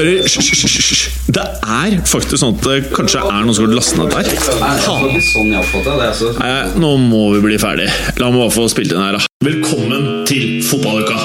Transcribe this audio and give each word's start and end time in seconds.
hører 0.00 0.22
Hysj. 0.24 1.00
Det 1.34 1.42
er 1.44 1.96
faktisk 2.08 2.40
sånn 2.40 2.56
at 2.56 2.66
det 2.66 2.78
kanskje 2.94 3.20
er 3.20 3.44
noen 3.44 3.56
som 3.56 3.66
har 3.66 3.74
lastet 3.76 4.00
ned 4.00 4.14
der. 4.14 4.30
Sånn. 4.84 5.52
Altså. 5.60 6.32
Nei, 6.40 6.54
nå 6.80 6.94
må 7.02 7.26
vi 7.36 7.44
bli 7.44 7.60
ferdig. 7.60 7.90
La 8.20 8.30
meg 8.30 8.40
bare 8.44 8.54
få 8.54 8.68
spilt 8.72 8.94
inn 8.94 9.02
her, 9.02 9.18
da. 9.18 9.26
Velkommen 9.44 10.24
til 10.28 10.60
fotballuka! 10.64 11.18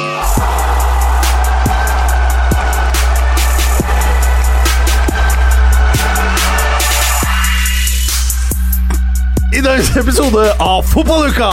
I 9.56 9.62
dagens 9.64 9.94
episode 9.96 10.50
av 10.60 10.84
Fotballuka 10.92 11.52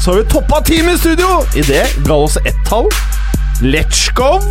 så 0.00 0.14
har 0.14 0.22
vi 0.22 0.28
toppa 0.32 0.62
teamet 0.64 0.96
i 0.96 1.00
studio 1.02 1.42
idet 1.58 1.84
oss 2.10 2.38
ett-tall, 2.48 2.88
Letchkov 3.62 4.42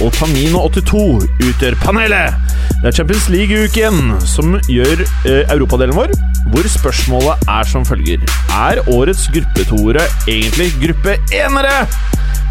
og 0.00 0.12
Tamino82 0.14 1.00
utgjør 1.42 1.76
panelet. 1.82 2.36
Det 2.80 2.90
er 2.90 2.94
Champions 2.94 3.26
League-uken 3.32 4.12
som 4.30 4.54
gjør 4.70 5.02
eh, 5.02 5.42
europadelen 5.50 5.96
vår, 5.98 6.14
hvor 6.52 6.68
spørsmålet 6.70 7.50
er 7.50 7.66
som 7.68 7.84
følger. 7.84 8.22
Er 8.54 8.80
årets 8.94 9.26
gruppetoere 9.34 10.06
egentlig 10.30 10.70
gruppe 10.84 11.18
enere? 11.34 11.82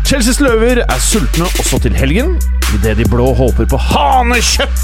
Chelseas 0.08 0.40
løver 0.42 0.82
er 0.84 1.02
sultne 1.04 1.46
også 1.60 1.80
til 1.84 1.96
helgen, 1.98 2.36
idet 2.76 2.98
de 2.98 3.06
blå 3.10 3.32
håper 3.38 3.68
på 3.70 3.78
hanekjøtt 3.78 4.80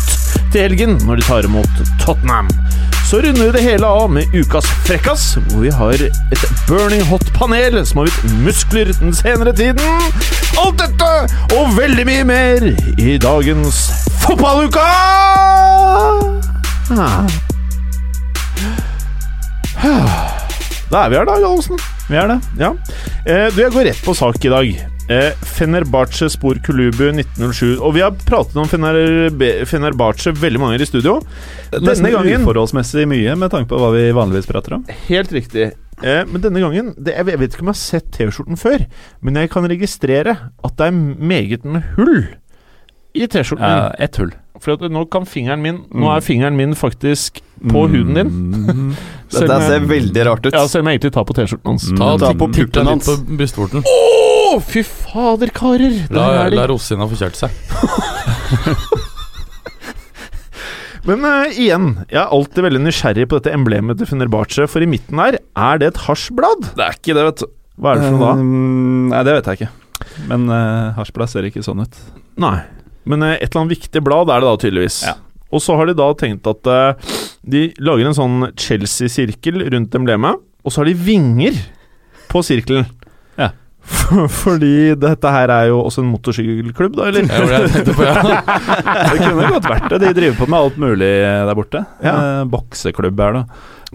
til 0.54 0.62
helgen 0.62 0.98
når 1.06 1.20
de 1.22 1.26
tar 1.28 1.48
imot 1.48 1.82
Tottenham. 2.02 2.50
Så 3.06 3.20
runder 3.22 3.46
vi 3.46 3.52
det 3.54 3.62
hele 3.62 3.86
av 3.88 4.10
med 4.12 4.34
ukas 4.34 4.66
frekkas, 4.88 5.26
hvor 5.50 5.62
vi 5.62 5.72
har 5.74 6.02
et 6.08 6.46
burning 6.68 7.04
hot 7.10 7.26
panel 7.38 7.78
som 7.86 8.02
har 8.02 8.10
blitt 8.10 8.40
muskler 8.46 8.92
den 9.00 9.14
senere 9.14 9.54
tiden. 9.54 10.10
Alt 10.62 10.82
dette 10.82 11.12
og 11.58 11.76
veldig 11.78 12.06
mye 12.10 12.26
mer 12.26 12.70
i 12.98 13.18
dagens 13.22 13.86
Fotballuka! 14.26 14.86
Ah. 16.96 17.30
Da 20.92 21.06
er 21.06 21.10
vi 21.10 21.18
her, 21.18 21.26
da, 21.26 21.38
Gallosen. 21.42 21.80
Vi 22.10 22.18
er 22.18 22.30
det. 22.30 22.40
Ja. 22.62 22.74
Eh, 23.26 23.48
du, 23.54 23.62
jeg 23.62 23.74
går 23.74 23.90
rett 23.90 24.04
på 24.06 24.14
sak 24.18 24.38
i 24.46 24.54
dag. 24.54 24.95
Eh, 25.08 25.32
Fenerbahçe 25.46 26.30
Spor 26.34 26.58
Kulubu 26.66 27.12
1907. 27.14 27.76
Og 27.78 27.94
vi 27.94 28.02
har 28.02 28.14
pratet 28.26 28.56
om 28.58 28.66
Fener 28.70 28.98
Fenerbahçe 29.70 30.34
veldig 30.34 30.62
mange 30.62 30.74
ganger 30.74 30.86
i 30.86 30.90
studio. 30.90 31.18
Denne 31.76 32.10
gangen 32.16 32.42
uforholdsmessig 32.42 33.06
mye 33.12 33.36
med 33.38 33.54
tanke 33.54 33.70
på 33.70 33.78
hva 33.82 33.92
vi 33.94 34.08
vanligvis 34.18 34.50
prater 34.50 34.80
om. 34.80 34.86
Helt 35.06 35.34
riktig. 35.36 35.68
Eh, 36.02 36.24
men 36.28 36.42
denne 36.44 36.60
gangen 36.60 36.90
det, 36.98 37.14
Jeg 37.16 37.26
vet 37.40 37.54
ikke 37.54 37.62
om 37.64 37.70
jeg 37.70 37.78
har 37.78 37.84
sett 37.84 38.10
T-skjorten 38.18 38.58
før, 38.60 38.82
men 39.22 39.38
jeg 39.40 39.52
kan 39.54 39.70
registrere 39.70 40.34
at 40.66 40.76
det 40.82 40.88
er 40.90 40.98
meget 40.98 41.64
med 41.70 41.86
hull 41.96 42.26
i 43.16 43.28
T-skjorten. 43.30 43.64
Ja, 43.64 43.94
ett 44.00 44.18
hull. 44.18 44.34
For 44.60 44.74
at 44.74 44.84
nå 44.90 45.06
kan 45.12 45.26
fingeren 45.28 45.62
min 45.62 45.82
Nå 45.94 46.10
er 46.16 46.24
fingeren 46.24 46.56
min 46.58 46.74
faktisk 46.76 47.42
på 47.70 47.86
huden 47.92 48.18
din. 48.18 48.34
Mm. 49.26 49.42
Dette 49.42 49.56
ser 49.66 49.80
veldig 49.90 50.24
rart 50.28 50.46
ut. 50.46 50.54
Ja, 50.54 50.62
selv 50.70 50.86
om 50.86 50.90
jeg 50.90 51.00
egentlig 51.00 51.14
tar 51.16 51.26
på 51.28 51.34
T-skjorten 51.36 51.70
hans. 51.74 51.88
Mm. 51.92 51.98
Ta, 51.98 52.12
Ta 52.22 52.34
på 52.38 52.48
puppen 52.54 52.88
hans. 52.88 53.08
på 53.10 53.38
brystvorten. 53.38 53.84
Å, 54.56 54.60
fy 54.64 54.86
fader, 54.88 55.50
karer! 55.52 56.06
La, 56.16 56.30
er 56.46 56.54
de. 56.54 56.56
la 56.56 56.66
rosina 56.72 57.04
få 57.12 57.18
kjørt 57.20 57.36
seg. 57.36 57.52
Men 61.06 61.26
uh, 61.28 61.52
igjen, 61.52 61.90
jeg 62.08 62.22
er 62.22 62.32
alltid 62.34 62.64
veldig 62.66 62.80
nysgjerrig 62.86 63.26
på 63.30 63.38
dette 63.38 63.52
emblemet 63.54 64.00
til 64.00 64.08
Fenerbahçe, 64.10 64.66
for 64.72 64.82
i 64.82 64.88
midten 64.90 65.20
her, 65.20 65.38
er 65.38 65.82
det 65.82 65.92
et 65.92 66.00
hasjblad? 66.06 66.72
Det 66.78 66.86
er 66.86 66.96
ikke 66.96 67.18
det, 67.18 67.26
vet 67.28 67.44
du. 67.44 67.52
Hva 67.76 67.92
er 67.92 68.00
det 68.00 68.06
for 68.08 68.16
noe 68.16 68.24
da? 68.24 68.32
Um, 68.40 69.12
nei, 69.12 69.22
det 69.28 69.36
vet 69.36 69.50
jeg 69.52 69.60
ikke. 69.60 70.16
Men 70.32 70.48
uh, 70.48 70.96
hasjblad 71.02 71.34
ser 71.34 71.50
ikke 71.50 71.66
sånn 71.66 71.84
ut. 71.84 72.00
Nei. 72.40 72.56
Men 73.12 73.28
uh, 73.28 73.34
et 73.36 73.50
eller 73.50 73.66
annet 73.66 73.76
viktig 73.76 74.06
blad 74.08 74.32
er 74.32 74.40
det 74.40 74.48
da, 74.48 74.56
tydeligvis. 74.64 75.02
Ja. 75.10 75.18
Og 75.52 75.62
så 75.68 75.76
har 75.76 75.92
de 75.92 76.00
da 76.00 76.08
tenkt 76.18 76.48
at 76.48 76.72
uh, 76.72 77.12
de 77.44 77.68
lager 77.84 78.08
en 78.08 78.18
sånn 78.18 78.50
Chelsea-sirkel 78.56 79.68
rundt 79.76 80.00
emblemet, 80.00 80.40
og 80.64 80.72
så 80.72 80.82
har 80.82 80.90
de 80.90 80.96
vinger 80.96 81.60
på 82.32 82.40
sirkelen. 82.48 82.88
Ja. 83.36 83.52
Fordi 84.44 84.96
dette 84.98 85.32
her 85.36 85.52
er 85.54 85.70
jo 85.70 85.80
også 85.86 86.04
en 86.04 86.12
motorsykkelklubb, 86.14 86.98
da, 86.98 87.08
eller? 87.12 87.26
Jeg 87.30 87.46
gjorde 87.46 87.62
det 87.62 87.82
jeg 87.82 87.96
på, 87.96 88.06
ja. 88.06 88.42
Det 89.12 89.22
kunne 89.22 89.50
godt 89.56 89.70
vært 89.70 89.88
det. 89.94 90.00
De 90.04 90.12
driver 90.18 90.38
på 90.42 90.48
med 90.52 90.60
alt 90.60 90.78
mulig 90.82 91.10
der 91.50 91.58
borte. 91.58 91.82
Ja. 92.04 92.14
Eh, 92.16 92.44
bokseklubb 92.52 93.20
er 93.28 93.40
det. 93.40 93.44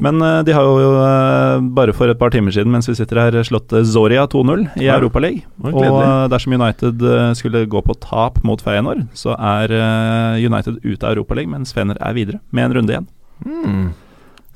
Men 0.00 0.22
eh, 0.24 0.36
de 0.46 0.54
har 0.56 0.64
jo 0.64 0.90
eh, 1.04 1.64
bare 1.76 1.94
for 1.96 2.12
et 2.12 2.20
par 2.20 2.32
timer 2.32 2.54
siden, 2.54 2.70
mens 2.72 2.88
vi 2.88 2.94
sitter 2.96 3.20
her, 3.20 3.38
slått 3.46 3.74
Zoria 3.90 4.26
2-0 4.30 4.66
i 4.80 4.86
Ja. 4.86 4.96
Europaligaen. 5.00 5.42
Og 5.72 6.30
dersom 6.32 6.54
United 6.56 7.02
skulle 7.38 7.66
gå 7.70 7.82
på 7.86 7.98
tap 8.02 8.40
mot 8.46 8.62
Feyenoord, 8.64 9.06
så 9.18 9.34
er 9.36 9.74
eh, 9.76 10.46
United 10.46 10.80
ute 10.86 11.02
av 11.04 11.16
Europaligaen, 11.16 11.58
mens 11.58 11.74
Fener 11.76 11.98
er 12.00 12.16
videre, 12.16 12.40
med 12.54 12.70
en 12.70 12.78
runde 12.78 12.96
igjen. 12.96 13.10
Mm. 13.44 13.90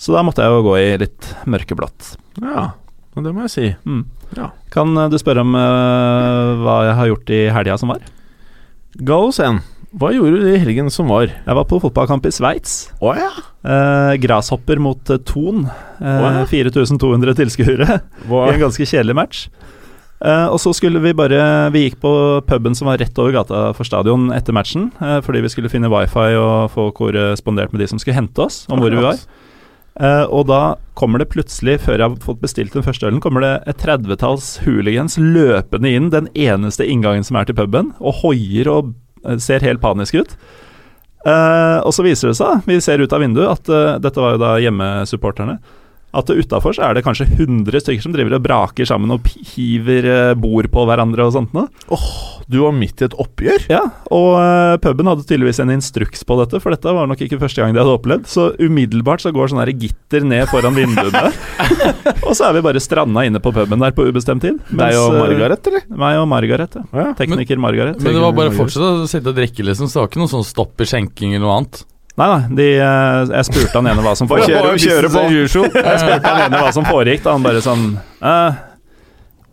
Så 0.00 0.14
da 0.14 0.24
måtte 0.26 0.42
jeg 0.44 0.50
jo 0.52 0.64
gå 0.66 0.78
i 0.80 0.88
litt 1.04 1.28
mørkeblått. 1.50 2.14
Ja, 2.42 2.72
det 3.22 3.34
må 3.34 3.44
jeg 3.46 3.52
si. 3.52 3.68
Mm. 3.86 4.02
Ja. 4.34 4.50
Kan 4.74 4.96
eh, 4.98 5.10
du 5.12 5.20
spørre 5.20 5.44
om 5.46 5.54
uh, 5.54 6.58
hva 6.64 6.80
jeg 6.88 6.98
har 6.98 7.12
gjort 7.12 7.30
i 7.30 7.44
helga 7.54 7.78
som 7.78 7.94
var? 7.94 8.02
Gallos 8.98 9.38
1. 9.42 9.62
Hva 9.94 10.10
gjorde 10.10 10.40
du 10.42 10.48
i 10.50 10.58
helgen 10.58 10.88
som 10.90 11.06
var? 11.06 11.28
Jeg 11.30 11.54
var 11.54 11.66
på 11.70 11.78
fotballkamp 11.82 12.24
i 12.26 12.32
Sveits. 12.34 12.88
Oh, 12.98 13.14
ja. 13.14 13.30
Eh, 13.62 14.16
grashopper 14.18 14.80
mot 14.82 14.98
uh, 15.10 15.20
Thon. 15.22 15.68
Eh, 16.00 16.18
Å, 16.18 16.32
ja. 16.40 16.42
4200 16.50 17.36
tilskuere 17.38 18.00
wow. 18.30 18.48
i 18.48 18.56
en 18.56 18.64
ganske 18.64 18.88
kjedelig 18.90 19.14
match. 19.14 19.44
Eh, 20.18 20.48
og 20.48 20.58
så 20.62 20.72
skulle 20.74 21.02
vi 21.02 21.10
bare 21.16 21.38
Vi 21.74 21.82
gikk 21.84 21.98
på 22.00 22.10
puben 22.48 22.74
som 22.74 22.88
var 22.88 22.98
rett 23.02 23.18
over 23.22 23.34
gata 23.34 23.62
for 23.76 23.86
stadion 23.86 24.32
etter 24.34 24.56
matchen, 24.56 24.88
fordi 24.98 25.42
vi 25.44 25.52
skulle 25.52 25.70
finne 25.70 25.90
wifi 25.92 26.32
og 26.40 26.72
få 26.74 26.88
korrespondert 26.96 27.74
med 27.74 27.84
de 27.84 27.90
som 27.90 28.02
skulle 28.02 28.18
hente 28.18 28.42
oss, 28.42 28.64
om 28.72 28.82
hvor 28.82 28.94
vi 28.94 29.04
var. 29.04 29.20
Eh, 29.94 30.24
og 30.26 30.48
da 30.50 30.74
kommer 30.98 31.22
det 31.22 31.30
plutselig, 31.30 31.78
før 31.84 32.00
jeg 32.00 32.08
har 32.08 32.24
fått 32.24 32.42
bestilt 32.42 32.74
den 32.74 32.84
første 32.86 33.06
ølen, 33.06 33.22
kommer 33.22 33.44
det 33.44 33.54
et 33.70 33.78
tredvetalls 33.82 34.56
hooligans 34.64 35.16
løpende 35.20 35.92
inn 35.94 36.10
den 36.14 36.26
eneste 36.34 36.86
inngangen 36.86 37.26
som 37.26 37.38
er 37.38 37.46
til 37.46 37.58
puben, 37.58 37.92
og 38.02 38.22
hoier 38.24 38.70
og 38.72 38.94
eh, 39.24 39.38
ser 39.42 39.66
helt 39.66 39.82
panisk 39.84 40.18
ut. 40.18 40.36
Uh, 41.24 41.80
og 41.80 41.94
så 41.96 42.04
viser 42.04 42.28
det 42.28 42.36
seg, 42.36 42.66
vi 42.68 42.74
ser 42.84 43.00
ut 43.00 43.12
av 43.16 43.22
vinduet, 43.22 43.48
at 43.48 43.70
uh, 43.72 43.94
dette 44.02 44.20
var 44.20 44.34
jo 44.34 44.40
da 44.42 44.50
hjemmesupporterne, 44.60 45.54
at 46.14 46.30
utafor 46.30 46.76
så 46.76 46.86
er 46.88 46.96
det 46.96 47.04
kanskje 47.06 47.26
100 47.32 47.82
stykker 47.82 48.04
som 48.04 48.14
driver 48.14 48.38
og 48.38 48.44
braker 48.44 48.88
sammen 48.88 49.14
og 49.14 49.26
hiver 49.54 50.08
eh, 50.10 50.36
bord 50.38 50.68
på 50.72 50.86
hverandre 50.88 51.26
og 51.26 51.34
sånt 51.34 51.54
noe. 51.56 51.68
Du 52.50 52.60
var 52.60 52.74
midt 52.76 53.00
i 53.00 53.06
et 53.06 53.16
oppgjør? 53.20 53.66
Ja, 53.72 53.82
og 54.12 54.34
uh, 54.36 54.74
puben 54.82 55.08
hadde 55.08 55.24
tydeligvis 55.24 55.62
en 55.64 55.72
instruks 55.72 56.26
på 56.28 56.36
dette, 56.40 56.60
for 56.60 56.74
dette 56.74 56.92
var 56.92 57.08
nok 57.08 57.22
ikke 57.24 57.38
første 57.40 57.62
gang 57.62 57.72
de 57.72 57.80
hadde 57.80 57.94
opplevd. 57.96 58.28
Så 58.28 58.50
umiddelbart 58.60 59.24
så 59.24 59.32
går 59.34 59.52
sånn 59.52 59.62
gitter 59.80 60.26
ned 60.28 60.44
foran 60.50 60.76
vinduene. 60.76 61.32
og 62.26 62.34
så 62.36 62.50
er 62.50 62.58
vi 62.58 62.64
bare 62.66 62.82
stranda 62.84 63.24
inne 63.26 63.40
på 63.42 63.52
puben 63.54 63.80
der 63.82 63.96
på 63.96 64.06
ubestemt 64.10 64.44
tid. 64.44 64.60
Deg 64.68 64.98
og 65.00 65.16
eh, 65.16 65.20
Margaret, 65.22 65.70
eller? 65.70 65.88
Meg 66.04 66.20
og 66.20 66.28
Margaret, 66.30 66.78
ja. 66.78 66.84
Ja. 66.92 67.08
Tekniker 67.18 67.60
Margaret. 67.64 67.98
Men 68.04 68.18
det 68.18 68.22
var 68.26 68.36
bare 68.36 68.52
å 68.52 68.56
fortsette 68.56 68.92
å 69.06 69.10
sitte 69.10 69.32
og 69.32 69.40
drikke, 69.40 69.64
liksom. 69.66 69.88
Så 69.88 69.98
det 69.98 70.04
var 70.04 70.12
ikke 70.12 70.22
noe 70.22 70.34
sånn 70.36 70.46
stopp 70.46 70.84
i 70.84 70.88
skjenking 70.88 71.34
eller 71.34 71.46
noe 71.48 71.58
annet. 71.62 71.84
Nei, 72.14 72.26
nei, 72.30 72.42
de, 72.54 72.66
eh, 72.78 73.32
jeg 73.32 73.46
spurte 73.48 73.80
han 73.80 73.88
ene 73.90 74.02
hva 74.04 74.12
som 74.14 74.28
foregikk. 74.30 74.54
kjøre, 74.54 74.76
kjøre 74.78 75.08
på. 75.10 75.24
Jeg 75.34 75.48
spurte 75.98 76.30
han 76.30 76.44
ene 76.44 76.60
hva 76.62 76.70
som 76.76 76.86
foregikk, 76.86 77.24
da 77.24 77.34
han 77.34 77.42
bare 77.42 77.62
sånn 77.64 77.88
eh, 78.22 78.60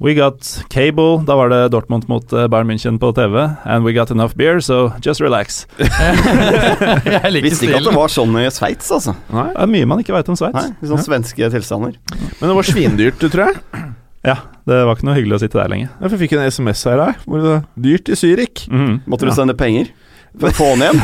We 0.02 0.14
got 0.18 0.46
cable, 0.74 1.24
da 1.26 1.36
var 1.38 1.50
det 1.50 1.60
Dortmund 1.74 2.08
mot 2.10 2.34
eh, 2.34 2.46
Bayern 2.50 2.70
München 2.70 3.00
på 3.02 3.12
TV. 3.18 3.38
And 3.66 3.86
we 3.86 3.94
got 3.94 4.14
enough 4.14 4.34
beer, 4.38 4.62
so 4.62 4.92
just 5.02 5.22
relax. 5.22 5.64
Jeg 5.78 7.34
liker 7.34 7.48
Visste 7.48 7.66
ikke 7.66 7.82
at 7.82 7.90
det 7.90 7.96
var 7.98 8.14
sånn 8.14 8.38
i 8.42 8.46
Sveits, 8.54 8.90
altså. 8.94 9.14
Nei. 9.34 9.48
Det 9.54 9.66
er 9.66 9.74
mye 9.78 9.90
man 9.90 10.02
ikke 10.06 10.16
veit 10.18 10.30
om 10.34 10.38
Sveits. 10.38 10.72
Sånne 10.82 11.06
svenske 11.06 11.52
tilstander. 11.54 11.98
Men 12.14 12.46
det 12.46 12.56
var 12.58 12.70
svindyrt, 12.70 13.26
tror 13.26 13.48
jeg. 13.48 13.86
Ja, 14.26 14.38
det 14.70 14.84
var 14.86 14.98
ikke 14.98 15.10
noe 15.10 15.18
hyggelig 15.18 15.38
å 15.38 15.42
sitte 15.46 15.58
der 15.58 15.70
lenge. 15.74 15.90
Jeg 16.02 16.22
fikk 16.26 16.38
en 16.38 16.46
SMS 16.46 16.86
her, 16.90 17.02
da. 17.02 17.60
Dyrt 17.74 18.10
i 18.10 18.18
Zürich. 18.18 18.68
-hmm. 18.70 19.00
Måtte 19.10 19.26
du 19.26 19.34
sende 19.34 19.58
penger 19.58 19.90
få 20.40 20.70
den 20.76 20.86
igjen? 20.86 21.02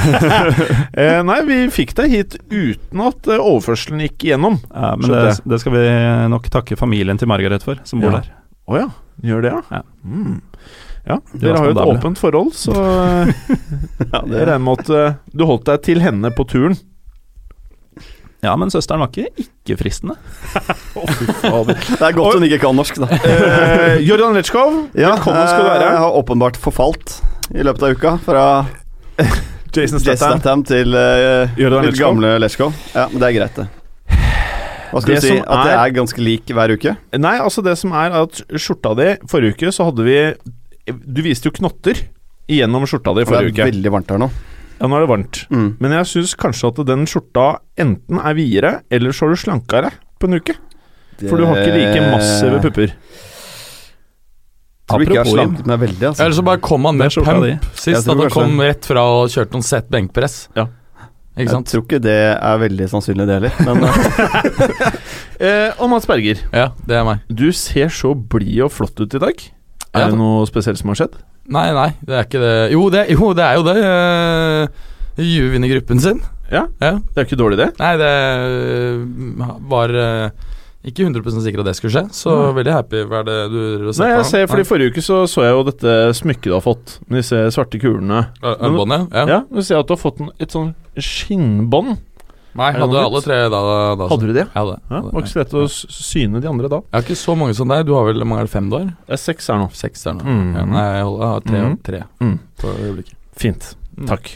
Eh, 0.98 1.20
nei, 1.28 1.42
vi 1.46 1.58
fikk 1.70 1.92
deg 2.00 2.10
hit 2.14 2.36
uten 2.50 3.02
at 3.06 3.28
eh, 3.30 3.38
overførselen 3.38 4.02
gikk 4.08 4.24
igjennom. 4.30 4.56
Ja, 4.72 4.96
men 4.98 5.12
det, 5.12 5.36
det 5.46 5.60
skal 5.62 5.76
vi 5.76 5.84
nok 6.32 6.48
takke 6.54 6.78
familien 6.80 7.20
til 7.22 7.30
Margaret 7.30 7.66
for, 7.66 7.78
som 7.86 8.02
bor 8.02 8.16
Ja. 8.16 8.22
der. 8.24 8.32
Å 8.68 8.80
ja. 8.82 8.88
Gjør 9.24 9.42
det, 9.46 9.52
ja? 9.54 9.62
Ja. 9.80 9.82
Mm. 10.06 10.40
Ja, 11.08 11.18
Dere 11.40 11.56
har 11.62 11.70
jo 11.70 11.76
et 11.76 11.80
åpent 11.88 12.20
forhold, 12.20 12.52
så 12.58 12.74
eh, 12.82 13.30
Ja, 14.12 14.24
det, 14.28 14.42
regner 14.44 14.64
med 14.66 14.82
at 14.82 14.90
eh, 14.92 15.14
du 15.32 15.46
holdt 15.48 15.68
deg 15.70 15.84
til 15.88 16.02
henne 16.04 16.34
på 16.36 16.44
turen. 16.50 16.76
Ja, 18.44 18.52
men 18.60 18.70
søsteren 18.70 19.02
var 19.02 19.10
ikke 19.10 19.32
ikke-fristende. 19.42 20.14
det 20.98 22.04
er 22.06 22.14
godt 22.16 22.38
hun 22.38 22.46
ikke 22.46 22.60
kan 22.68 22.78
norsk, 22.78 23.00
da. 23.02 23.08
Eh, 23.26 23.96
Jordan 24.06 24.38
Letchkov, 24.38 24.76
Ja, 24.94 25.16
velkommen 25.16 25.48
skal 25.50 25.64
du 25.64 25.70
være. 25.72 25.88
Jeg 25.94 26.04
har 26.04 26.20
åpenbart 26.22 26.60
forfalt 26.62 27.18
i 27.56 27.66
løpet 27.66 27.88
av 27.88 27.96
uka. 27.98 28.14
Fra 28.28 28.44
Jason 29.78 30.00
Statham. 30.02 30.64
Til 30.66 30.94
uh, 30.96 31.54
til 31.58 31.98
gamle 32.00 32.36
Leshko. 32.42 32.72
Ja, 32.96 33.08
men 33.12 33.22
det 33.22 33.28
er 33.30 33.36
greit, 33.40 33.56
det. 33.60 33.68
Hva 34.88 35.02
skal 35.04 35.14
Det 35.18 35.22
du 35.22 35.28
si? 35.28 35.38
At 35.38 35.48
At 35.52 35.66
det 35.68 35.74
er- 35.74 35.82
er 35.84 35.96
ganske 35.98 36.24
lik 36.24 36.54
hver 36.56 36.72
uke? 36.74 36.94
Nei, 37.20 37.36
altså 37.44 37.62
det 37.66 37.74
som 37.78 37.92
er 37.92 38.14
at 38.24 38.40
skjorta 38.56 38.94
di 38.96 39.10
Forrige 39.28 39.58
uke 39.58 39.72
så 39.76 39.84
hadde 39.90 40.06
vi 40.08 40.16
Du 40.88 41.20
viste 41.26 41.50
jo 41.50 41.52
knotter 41.52 42.00
gjennom 42.48 42.86
skjorta 42.88 43.12
di 43.18 43.26
For 43.28 43.36
det 43.36 43.52
forrige 43.52 43.52
er 43.52 43.68
uke. 43.68 43.72
veldig 43.74 43.92
varmt 43.92 44.14
her 44.14 44.22
nå. 44.24 44.30
Ja, 44.80 44.88
nå 44.88 44.96
er 44.96 45.04
det 45.04 45.10
varmt. 45.12 45.42
Mm. 45.52 45.68
Men 45.84 45.92
jeg 45.98 46.06
syns 46.14 46.36
kanskje 46.40 46.70
at 46.72 46.80
den 46.88 47.04
skjorta 47.10 47.48
enten 47.78 48.20
er 48.24 48.34
videre, 48.38 48.72
eller 48.90 49.12
så 49.12 49.26
er 49.28 49.34
du 49.36 49.42
slankere 49.42 49.92
på 50.22 50.30
en 50.30 50.38
uke. 50.40 50.56
For 51.28 51.36
du 51.36 51.44
har 51.50 51.58
ikke 51.60 51.74
like 51.76 52.02
massive 52.14 52.62
pupper. 52.62 52.94
Tror 54.88 55.04
ikke 55.04 55.14
jeg 55.14 55.20
har 55.20 55.26
Apropos, 55.28 55.36
slanket 55.36 55.68
meg 55.68 55.80
veldig, 55.84 56.04
altså. 56.10 56.24
Eller 56.24 56.36
så 56.38 56.44
bare 56.48 56.62
kom 56.64 56.86
han 56.88 56.96
med 57.00 57.12
pump. 57.12 57.66
Sist. 57.76 58.08
At 58.08 58.12
han 58.14 58.30
kom 58.32 58.60
rett 58.64 58.86
fra 58.88 59.04
og 59.18 59.32
kjørte 59.34 59.58
noen 59.58 59.66
sett 59.68 59.90
benkpress. 59.92 60.38
Ja. 60.56 60.68
Ikke 61.38 61.54
sant? 61.54 61.68
Jeg 61.70 61.76
tror 61.76 61.84
ikke 61.86 62.00
det 62.02 62.16
er 62.34 62.62
veldig 62.64 62.88
sannsynlig, 62.90 63.28
det 63.30 63.36
heller. 63.38 63.54
Men 63.68 63.84
eh, 63.90 64.96
Eh, 65.48 65.70
og 65.78 65.92
Mats 65.92 66.08
Berger, 66.10 66.40
Ja, 66.50 66.72
det 66.88 66.96
er 66.98 67.04
meg. 67.06 67.20
du 67.30 67.52
ser 67.54 67.92
så 67.94 68.16
blid 68.18 68.64
og 68.66 68.72
flott 68.74 68.98
ut 68.98 69.14
i 69.14 69.20
dag. 69.22 69.44
Ja, 69.94 70.08
Er 70.08 70.10
det 70.10 70.18
noe 70.18 70.48
spesielt 70.50 70.80
som 70.80 70.90
har 70.90 70.98
skjedd? 70.98 71.20
Nei, 71.54 71.68
nei, 71.76 71.92
det 72.08 72.16
er 72.18 72.26
ikke 72.26 72.42
det. 72.42 72.56
Jo, 72.74 72.88
det, 72.90 73.04
jo, 73.14 73.30
det 73.38 73.44
er 73.46 73.60
jo 73.60 73.68
det. 73.68 73.76
Uh, 73.86 75.22
Juve 75.22 75.52
vinner 75.54 75.70
gruppen 75.76 76.02
sin. 76.02 76.24
Ja, 76.50 76.66
Ja. 76.82 76.96
det 76.98 77.22
er 77.22 77.28
ikke 77.28 77.38
dårlig, 77.40 77.60
det. 77.62 77.70
Nei, 77.80 77.94
det 78.02 78.10
øh, 78.10 79.46
var 79.70 79.94
øh, 79.94 80.30
ikke 80.88 81.06
100% 81.08 81.44
sikker 81.46 81.62
at 81.64 81.68
det 81.70 81.76
skulle 81.78 81.94
skje, 81.94 82.04
så 82.16 82.34
veldig 82.58 82.74
happy. 82.74 83.04
Hva 83.10 83.20
er 83.22 83.28
det 83.28 83.38
du 83.52 83.60
ser 83.92 84.04
Nei, 84.04 84.10
på? 84.14 84.18
jeg 84.22 84.26
ser, 84.32 84.48
fordi 84.52 84.66
Forrige 84.70 84.94
uke 84.96 85.04
så, 85.06 85.22
så 85.30 85.44
jeg 85.46 85.54
jo 85.58 85.64
dette 85.68 85.96
smykket 86.22 86.50
du 86.52 86.56
har 86.58 86.64
fått, 86.66 86.98
med 87.08 87.22
disse 87.22 87.44
svarte 87.56 87.80
kulene. 87.82 88.26
Ar- 88.42 88.60
Armbåndet? 88.68 89.08
Ja. 89.14 89.26
Ja, 89.28 89.40
Nå 89.52 89.64
ser 89.66 89.80
at 89.84 89.88
du 89.90 89.96
har 89.96 90.02
fått 90.02 90.22
en, 90.24 90.32
et 90.40 90.54
sånn 90.56 90.74
skinnbånd. 90.98 91.98
Nei, 92.58 92.72
hadde 92.74 92.90
du 92.90 92.98
alle 92.98 93.20
tre 93.22 93.36
da. 93.54 93.60
da 94.00 94.08
Hadde 94.10 94.26
du 94.26 94.34
det? 94.34 94.48
Ja, 94.56 94.64
det. 94.66 94.78
Ja, 94.90 95.02
Var 95.14 95.22
ikke 95.22 95.30
så 95.30 95.40
lett 95.44 95.52
å 95.54 95.66
syne 95.70 96.40
de 96.42 96.48
andre 96.50 96.72
da. 96.72 96.80
Jeg 96.88 96.96
har 96.96 97.06
ikke 97.06 97.20
så 97.22 97.36
mange 97.38 97.54
som 97.54 97.70
deg. 97.70 97.84
Du 97.86 97.94
har 97.94 98.08
vel 98.08 98.24
mange 98.26 98.48
det, 98.48 98.54
fem 98.56 98.72
der? 98.74 98.88
Det 99.06 99.14
er 99.14 99.22
seks 99.22 99.52
her 99.54 99.62
nå. 99.62 99.68
Seks 99.78 100.08
her 100.10 100.18
nå. 100.18 100.26
Mm. 100.26 100.50
Ja, 100.58 100.66
nei, 100.74 100.86
jeg 100.98 101.06
har 101.22 101.46
tre, 101.46 101.62
mm. 101.68 101.78
tre 101.86 102.02
Mm. 102.18 102.38
på 102.58 102.74
øyeblikket. 102.74 103.14
Fint. 103.38 103.76
Mm. 104.00 104.08
Takk. 104.10 104.34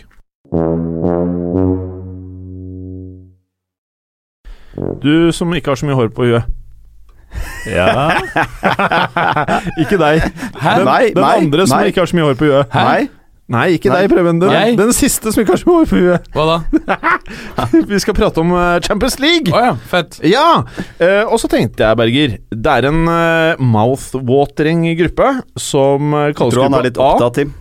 Du 5.03 5.31
som 5.35 5.53
ikke 5.55 5.73
har 5.73 5.79
så 5.79 5.87
mye 5.89 5.97
hår 5.99 6.11
på 6.15 6.27
huet. 6.29 6.57
Ja. 7.69 8.11
ikke 9.81 9.97
deg. 9.99 10.27
Hæ? 10.59 10.75
Den, 10.81 10.85
nei, 10.87 11.03
den 11.15 11.23
nei, 11.23 11.33
andre 11.39 11.67
som 11.67 11.79
nei. 11.79 11.89
ikke 11.91 12.03
har 12.03 12.11
så 12.11 12.17
mye 12.19 12.29
hår 12.29 12.39
på 12.39 12.49
huet. 12.49 12.75
Nei. 12.75 13.09
Nei, 13.51 13.65
ikke 13.75 13.89
Nei. 13.91 14.05
deg, 14.05 14.13
Preben. 14.13 14.37
Den, 14.39 14.77
den 14.79 14.93
siste 14.95 15.31
som 15.33 15.41
ikke 15.43 15.57
har 15.57 15.59
så 15.59 15.67
mye 15.67 15.79
hår 15.81 15.89
på 15.89 15.99
huet. 15.99 16.27
Hva 16.35 16.45
da? 16.47 17.71
Vi 17.91 17.99
skal 17.99 18.15
prate 18.15 18.43
om 18.43 18.53
eh, 18.55 18.77
Champions 18.85 19.17
League. 19.19 19.51
Å 19.51 19.63
ja, 19.65 19.73
fett. 19.91 20.21
Ja! 20.23 20.45
eh, 21.03 21.23
og 21.25 21.35
så 21.41 21.49
tenkte 21.51 21.83
jeg, 21.83 21.99
Berger 21.99 22.37
Det 22.51 22.77
er 22.77 22.87
en 22.87 23.01
uh, 23.09 23.59
mouth-watering 23.59 24.85
gruppe 25.01 25.33
som 25.59 26.15
uh, 26.15 26.29
kalles 26.37 26.55
Tror 26.55 26.69
han 26.69 26.79
er 26.79 26.87
litt 26.87 27.01
A. 27.01 27.09
opptatt, 27.11 27.41
Tim. 27.41 27.51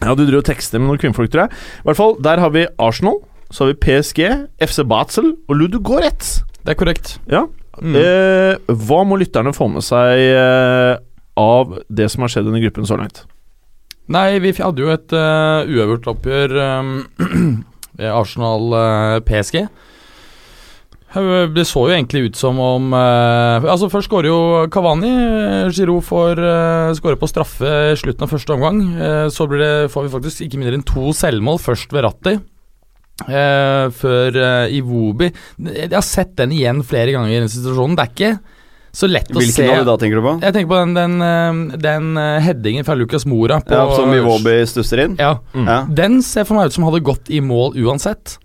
Ja, 0.00 0.12
du 0.12 0.24
driver 0.24 0.42
og 0.42 0.48
tekster 0.50 0.82
med 0.82 0.90
noen 0.90 1.00
kvinnfolk, 1.00 1.30
tror 1.32 1.46
jeg. 1.46 1.62
I 1.84 1.88
hvert 1.88 2.00
fall, 2.00 2.18
Der 2.26 2.42
har 2.42 2.52
vi 2.56 2.66
Arsenal, 2.82 3.20
så 3.50 3.64
har 3.64 3.72
vi 3.72 3.80
PSG, 3.86 4.22
FC 4.66 4.82
Batzel 4.88 5.34
og 5.46 5.54
Ludogorets. 5.60 6.40
Det 6.62 6.74
er 6.74 6.78
korrekt. 6.80 7.16
Ja. 7.30 7.46
Mm. 7.76 7.96
Eh, 8.00 8.74
hva 8.88 9.02
må 9.04 9.18
lytterne 9.20 9.52
få 9.54 9.68
med 9.70 9.84
seg 9.84 10.22
eh, 10.32 10.96
av 11.36 11.78
det 11.92 12.08
som 12.12 12.24
har 12.24 12.32
skjedd 12.32 12.48
under 12.48 12.64
gruppen 12.64 12.88
så 12.88 12.98
langt? 12.98 13.26
Nei, 14.12 14.38
vi 14.42 14.54
hadde 14.54 14.84
jo 14.84 14.92
et 14.92 15.12
uh, 15.14 15.66
uøvert 15.66 16.06
oppgjør 16.12 16.54
um, 16.62 17.64
Arsenal-PSG. 17.98 19.66
det 21.56 21.64
så 21.66 21.82
jo 21.88 21.94
egentlig 21.94 22.28
ut 22.28 22.36
som 22.36 22.58
om 22.60 22.92
eh, 22.92 23.64
Altså 23.64 23.88
Først 23.88 24.10
skårer 24.10 24.28
jo 24.28 24.66
Kavani. 24.70 25.10
Uh, 25.10 25.70
Giroud 25.74 26.04
får 26.04 26.38
uh, 26.38 26.94
skåre 26.94 27.18
på 27.18 27.30
straffe 27.30 27.72
i 27.92 27.96
slutten 27.98 28.26
av 28.26 28.30
første 28.30 28.52
omgang. 28.52 28.82
Eh, 28.94 29.26
så 29.32 29.48
blir 29.48 29.62
det, 29.62 29.90
får 29.90 30.06
vi 30.06 30.12
faktisk 30.12 30.44
ikke 30.46 30.60
mindre 30.60 30.78
enn 30.78 30.86
to 30.86 31.10
selvmål. 31.16 31.58
Først 31.62 31.94
ved 31.94 32.06
Ratti. 32.06 32.36
Eh, 33.24 33.86
før 33.96 34.36
uh, 34.36 34.76
Iwobi 34.76 35.30
Jeg 35.64 35.88
har 35.94 36.04
sett 36.04 36.34
den 36.36 36.52
igjen 36.52 36.82
flere 36.86 37.14
ganger 37.16 37.32
i 37.32 37.40
den 37.44 37.52
situasjonen. 37.52 37.96
Det 37.96 38.04
er 38.04 38.12
ikke 38.14 38.32
så 38.96 39.08
lett 39.10 39.28
å 39.28 39.40
se 39.42 39.44
Hvilken 39.44 39.70
av 39.74 39.82
de 39.82 39.88
da 39.90 39.94
tenker 40.00 40.16
du 40.20 40.24
på? 40.24 40.34
Jeg 40.40 40.54
tenker 40.56 40.70
på 40.70 40.78
den, 40.80 40.94
den, 40.96 41.16
eh, 41.20 41.76
den 41.84 42.06
eh, 42.20 42.38
headingen 42.46 42.86
fra 42.86 42.94
Lucas 42.96 43.26
Mora. 43.28 43.58
På, 43.60 43.76
Ja, 43.76 43.84
som 43.96 44.14
Iwobi 44.16 44.54
stusser 44.68 45.04
inn? 45.04 45.16
Ja, 45.20 45.34
Mm. 45.52 45.66
Ja. 45.68 45.78
Den 45.88 46.22
ser 46.24 46.44
for 46.48 46.56
meg 46.56 46.70
ut 46.70 46.76
som 46.76 46.84
hadde 46.88 47.02
gått 47.04 47.28
i 47.28 47.40
mål 47.44 47.76
uansett. 47.76 48.38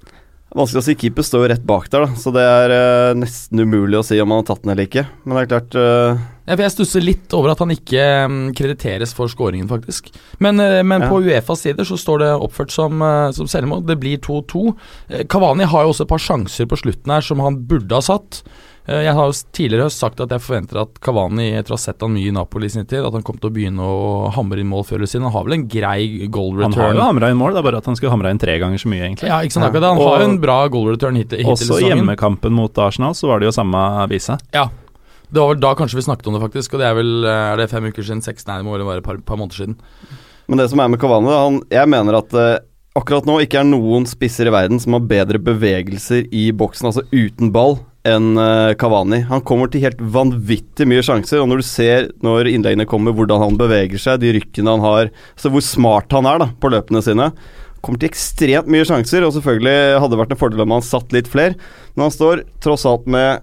Vanskelig 0.51 0.81
å 0.81 0.83
si. 0.83 0.95
Keeper 0.99 1.23
står 1.23 1.45
jo 1.45 1.49
rett 1.53 1.63
bak 1.63 1.85
der, 1.91 2.03
da. 2.03 2.19
Så 2.19 2.33
det 2.35 2.43
er 2.43 2.73
eh, 2.75 3.13
nesten 3.15 3.63
umulig 3.63 4.01
å 4.01 4.03
si 4.03 4.19
om 4.19 4.33
han 4.33 4.41
har 4.43 4.49
tatt 4.49 4.65
den 4.65 4.73
eller 4.73 4.89
ikke. 4.89 5.05
Men 5.23 5.37
det 5.37 5.43
er 5.45 5.51
klart 5.53 5.77
eh, 5.79 6.25
Jeg 6.57 6.71
stusser 6.71 7.01
litt 7.05 7.31
over 7.37 7.51
at 7.51 7.59
han 7.59 7.69
ikke 7.69 8.01
mm, 8.27 8.39
krediteres 8.57 9.13
for 9.13 9.27
skåringen, 9.27 9.67
faktisk. 9.69 10.09
Men, 10.39 10.59
eh, 10.59 10.81
men 10.83 11.01
Ja. 11.01 11.09
på 11.09 11.21
Uefas 11.23 11.61
sider 11.61 11.83
så 11.83 11.97
står 11.97 12.19
det 12.19 12.31
oppført 12.41 12.71
som, 12.71 13.01
eh, 13.01 13.31
som 13.31 13.45
selvmål. 13.47 13.85
Det 13.85 13.99
blir 13.99 14.17
2-2. 14.17 14.75
Kavani 15.27 15.51
Cavani 15.51 15.65
har 15.65 15.83
jo 15.83 15.89
også 15.93 16.01
et 16.05 16.07
par 16.09 16.19
sjanser 16.19 16.65
på 16.65 16.77
slutten 16.77 17.11
her 17.11 17.21
som 17.21 17.39
han 17.39 17.57
burde 17.67 17.91
ha 17.91 17.99
satt. 18.01 18.43
Eh, 18.87 19.03
Jeg 19.03 19.13
har 19.13 19.27
jo 19.27 19.33
tidligere 19.53 19.89
sagt 19.91 20.19
at 20.21 20.29
jeg 20.29 20.39
forventer 20.41 20.81
at 20.81 20.99
Cavani, 21.01 21.51
etter 21.53 21.73
å 21.73 21.77
ha 21.77 21.77
sett 21.77 22.01
han 22.01 22.13
mye 22.13 22.27
i 22.27 22.31
Napoli 22.31 22.65
i 22.65 22.69
sin 22.69 22.85
tid, 22.85 23.05
at 23.05 23.13
han 23.13 23.21
kommer 23.21 23.39
til 23.41 23.49
å 23.49 23.53
begynne 23.53 23.79
å 23.81 24.31
hamre 24.33 24.59
inn 24.59 24.69
mål 24.69 24.83
før 24.85 24.95
eller 25.01 25.07
siden. 25.07 25.23
Han 25.23 25.31
har 25.31 25.43
vel 25.45 25.53
en 25.53 25.67
grei 25.67 26.27
goal 26.29 26.53
return? 26.55 26.73
Han 26.73 26.81
har 26.81 26.93
jo 26.95 27.01
hamra 27.01 27.29
inn 27.31 27.37
mål, 27.37 27.53
det 27.53 27.57
er 27.59 27.67
bare 27.71 27.77
at 27.77 27.85
han 27.85 27.95
skulle 27.95 28.11
hamra 28.11 28.31
inn 28.31 28.39
tre 28.39 28.57
ganger 28.59 28.77
så 28.81 28.89
mye, 28.89 29.03
egentlig. 29.05 29.27
Ja, 29.29 29.39
ikke 29.41 29.53
sant, 29.53 29.65
akkurat. 29.69 29.83
Han 29.93 29.97
Og- 29.97 30.07
har 30.09 30.19
jo 30.25 30.29
en 30.31 30.37
bra 30.41 30.67
goal 30.67 30.87
return 30.95 31.15
hit, 31.15 31.29
hittil 31.29 31.45
i 31.45 31.51
Også 31.51 31.79
hjemmekampen 31.81 32.51
mot 32.51 32.73
Arsenal 32.77 33.13
så 33.13 33.27
var 33.27 33.39
det 33.39 33.45
jo 33.53 33.61
samme 33.61 34.09
vise. 34.09 34.39
Ja. 34.53 34.69
Det 35.31 35.39
var 35.39 35.53
vel 35.53 35.61
da 35.63 35.71
kanskje 35.79 35.99
vi 35.99 36.07
snakket 36.07 36.27
om 36.27 36.35
det, 36.35 36.43
faktisk. 36.43 36.75
Og 36.75 36.81
det 36.81 36.89
er 36.89 36.97
vel 36.97 37.13
Er 37.23 37.61
det 37.61 37.69
fem 37.71 37.87
uker 37.87 38.03
siden? 38.03 38.23
Seks? 38.25 38.43
Nei, 38.47 38.59
det 38.59 38.67
må 38.67 38.75
vel 38.75 38.83
være 38.87 39.03
et 39.03 39.07
par, 39.07 39.21
par 39.23 39.39
måneder 39.39 39.63
siden. 39.63 39.77
Men 40.51 40.59
det 40.59 40.67
som 40.67 40.81
er 40.83 40.89
med 40.91 40.99
Cavani, 40.99 41.31
han, 41.31 41.61
jeg 41.71 41.87
mener 41.87 42.17
at 42.17 42.33
eh, 42.35 42.57
akkurat 42.99 43.27
nå 43.27 43.37
ikke 43.43 43.61
er 43.61 43.69
noen 43.69 44.03
spisser 44.09 44.49
i 44.49 44.51
verden 44.51 44.81
som 44.83 44.97
har 44.97 45.05
bedre 45.07 45.39
bevegelser 45.39 46.25
i 46.35 46.49
boksen, 46.51 46.89
altså 46.89 47.05
uten 47.13 47.53
ball, 47.55 47.77
enn 48.07 48.33
eh, 48.35 48.73
Cavani. 48.81 49.21
Han 49.29 49.43
kommer 49.47 49.71
til 49.71 49.85
helt 49.85 50.01
vanvittig 50.01 50.89
mye 50.91 51.05
sjanser, 51.05 51.39
og 51.39 51.47
når 51.47 51.61
du 51.61 51.67
ser 51.69 52.09
når 52.25 52.49
innleggene 52.51 52.87
kommer, 52.89 53.15
hvordan 53.15 53.45
han 53.45 53.59
beveger 53.61 54.01
seg, 54.01 54.19
de 54.19 54.33
rykkene 54.35 54.75
han 54.75 54.83
har, 54.83 55.13
så 55.39 55.53
hvor 55.53 55.63
smart 55.63 56.11
han 56.11 56.27
er 56.27 56.43
da 56.43 56.51
på 56.59 56.73
løpene 56.73 57.03
sine 57.05 57.31
Kommer 57.81 57.97
til 57.97 58.11
ekstremt 58.11 58.67
mye 58.69 58.85
sjanser, 58.85 59.23
og 59.25 59.31
selvfølgelig 59.33 59.95
hadde 59.97 60.13
det 60.13 60.17
vært 60.19 60.33
en 60.35 60.37
fordel 60.37 60.61
om 60.61 60.73
han 60.75 60.83
satt 60.85 61.15
litt 61.15 61.25
flere, 61.31 61.55
men 61.95 62.03
han 62.05 62.13
står 62.13 62.43
tross 62.61 62.83
alt 62.85 63.07
med 63.09 63.41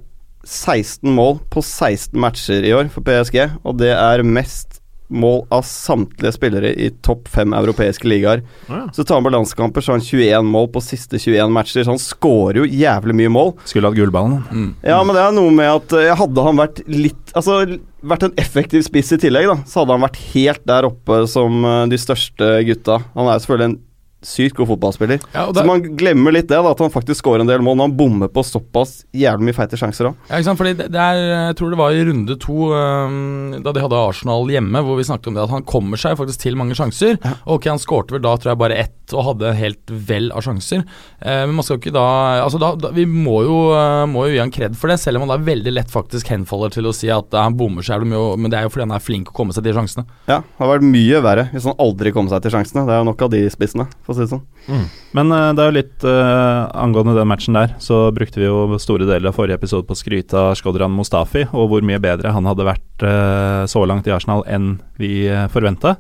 16 0.49 1.13
mål 1.13 1.39
på 1.53 1.63
16 1.63 2.17
matcher 2.21 2.65
i 2.65 2.75
år 2.77 2.89
for 2.93 3.05
PSG, 3.05 3.43
og 3.63 3.81
det 3.83 3.93
er 3.93 4.25
mest 4.27 4.79
mål 5.09 5.47
av 5.49 5.63
samtlige 5.65 6.35
spillere 6.37 6.71
i 6.77 6.91
topp 7.05 7.29
fem 7.33 7.55
europeiske 7.57 8.09
ligaer. 8.09 8.43
Ja. 8.69 8.83
Så 8.93 9.05
tar 9.05 9.19
han 9.19 9.25
på 9.25 9.33
landskamper, 9.33 9.85
så 9.85 9.93
har 9.93 10.01
han 10.01 10.07
21 10.07 10.51
mål 10.53 10.69
på 10.75 10.83
siste 10.85 11.21
21 11.21 11.53
matcher, 11.55 11.85
så 11.85 11.95
han 11.95 12.03
skårer 12.03 12.61
jo 12.63 12.69
jævlig 12.69 13.17
mye 13.23 13.33
mål. 13.33 13.55
Skulle 13.69 13.89
hatt 13.89 13.99
gullballen. 13.99 14.43
Mm. 14.53 14.71
Ja, 14.85 15.01
men 15.05 15.17
det 15.17 15.25
er 15.25 15.37
noe 15.37 15.55
med 15.55 15.73
at 15.73 15.97
eh, 15.97 16.13
hadde 16.19 16.45
han 16.45 16.61
vært 16.61 16.83
litt 16.89 17.17
Altså 17.37 17.61
vært 18.09 18.25
en 18.25 18.37
effektiv 18.41 18.85
spiss 18.87 19.11
i 19.13 19.19
tillegg, 19.21 19.49
da, 19.51 19.59
så 19.69 19.83
hadde 19.83 19.97
han 19.97 20.05
vært 20.07 20.21
helt 20.31 20.65
der 20.69 20.87
oppe 20.89 21.23
som 21.31 21.65
eh, 21.65 21.85
de 21.93 22.01
største 22.01 22.53
gutta. 22.69 23.01
Han 23.17 23.31
er 23.33 23.43
selvfølgelig 23.43 23.71
en 23.73 23.81
sykt 24.25 24.57
god 24.59 24.69
fotballspiller. 24.73 25.21
Ja, 25.33 25.47
det... 25.47 25.61
Så 25.61 25.67
man 25.67 25.83
glemmer 25.99 26.35
litt 26.35 26.49
det, 26.51 26.59
da, 26.59 26.73
at 26.73 26.81
han 26.83 26.91
faktisk 26.91 27.23
skårer 27.23 27.45
en 27.45 27.51
del 27.51 27.63
mål 27.63 27.79
når 27.79 27.89
han 27.89 27.97
bommer 27.99 28.31
på 28.33 28.43
såpass 28.47 29.05
jævlig 29.15 29.49
mye 29.49 29.57
feite 29.57 29.79
sjanser 29.79 30.11
òg. 30.11 30.19
ja? 30.33 30.55
Fordi 30.59 30.75
det, 30.81 30.89
er 30.99 31.21
Jeg 31.21 31.59
tror 31.61 31.71
det 31.71 31.79
var 31.79 31.95
i 31.95 32.05
runde 32.09 32.39
to, 32.43 32.73
um, 32.75 33.55
da 33.63 33.75
de 33.75 33.85
hadde 33.85 34.01
Arsenal 34.03 34.51
hjemme, 34.51 34.83
hvor 34.83 34.99
vi 34.99 35.07
snakket 35.07 35.31
om 35.31 35.39
det 35.39 35.45
at 35.47 35.55
han 35.55 35.67
kommer 35.69 36.01
seg 36.01 36.19
faktisk 36.19 36.43
til 36.43 36.59
mange 36.59 36.75
sjanser. 36.79 37.19
Ok, 37.47 37.69
han 37.71 37.83
skårte 37.83 38.17
vel 38.17 38.25
da 38.27 38.35
tror 38.37 38.55
jeg 38.55 38.63
bare 38.65 38.81
ett 38.83 38.95
og 39.17 39.25
hadde 39.25 39.55
helt 39.57 39.93
vel 40.09 40.29
av 40.37 40.43
sjanser. 40.45 40.83
Uh, 41.23 41.45
men 41.47 41.55
man 41.59 41.65
skal 41.65 41.79
jo 41.79 41.83
ikke 41.83 41.95
da 41.95 42.07
Altså 42.43 42.59
da, 42.61 42.75
da 42.77 42.91
Vi 42.93 43.07
må 43.09 43.39
jo, 43.47 43.57
uh, 43.73 44.05
må 44.11 44.27
jo 44.27 44.35
gi 44.35 44.43
han 44.43 44.53
kred 44.53 44.77
for 44.79 44.91
det, 44.93 44.99
selv 45.01 45.19
om 45.19 45.25
han 45.25 45.33
da 45.33 45.39
veldig 45.47 45.73
lett 45.73 45.93
faktisk 45.93 46.29
henfaller 46.33 46.73
til 46.75 46.89
å 46.91 46.95
si 46.97 47.09
at 47.13 47.33
uh, 47.33 47.45
han 47.45 47.57
bommer 47.59 47.87
så 47.87 47.95
jævlig 47.95 48.11
mye, 48.13 48.37
men 48.37 48.53
det 48.53 48.61
er 48.61 48.67
jo 48.67 48.75
fordi 48.75 48.89
han 48.89 48.97
er 48.99 49.05
flink 49.05 49.33
å 49.33 49.37
komme 49.39 49.57
seg 49.57 49.65
til 49.67 49.79
sjansene. 49.79 50.05
Ja, 50.27 50.43
det 50.43 50.61
har 50.61 50.75
vært 50.75 50.89
mye 50.91 51.23
verre 51.25 51.49
hvis 51.55 51.69
han 51.71 51.79
aldri 51.81 52.13
kom 52.17 52.29
seg 52.33 52.43
til 52.45 52.57
sjansene. 52.57 52.85
Det 52.89 52.97
er 52.97 53.03
jo 53.03 53.09
nok 53.09 53.25
av 53.29 53.33
de 53.33 53.45
spissene, 53.53 53.89
for 54.09 54.15
å 54.15 54.19
si 54.19 54.25
det 54.25 54.33
sånn. 54.33 54.87
Men 55.17 55.35
uh, 55.35 55.51
det 55.53 55.63
er 55.63 55.69
jo 55.69 55.77
litt 55.77 56.07
uh, 56.09 56.65
angående 56.73 57.17
den 57.19 57.29
matchen 57.29 57.59
der, 57.59 57.75
så 57.85 58.07
brukte 58.17 58.41
vi 58.41 58.49
jo 58.49 58.81
store 58.81 59.07
deler 59.09 59.31
av 59.31 59.37
forrige 59.37 59.61
episode 59.61 59.85
på 59.85 59.93
å 59.93 60.01
skryte 60.01 60.41
av 60.41 60.55
Skodran 60.59 60.97
Mustafi, 60.97 61.45
og 61.53 61.69
hvor 61.73 61.85
mye 61.85 62.01
bedre 62.03 62.33
han 62.33 62.49
hadde 62.49 62.67
vært 62.69 63.05
uh, 63.05 63.69
så 63.69 63.85
langt 63.87 64.09
i 64.09 64.17
Arsenal 64.17 64.47
enn 64.49 64.79
vi 64.99 65.29
uh, 65.29 65.45
forventa. 65.53 65.99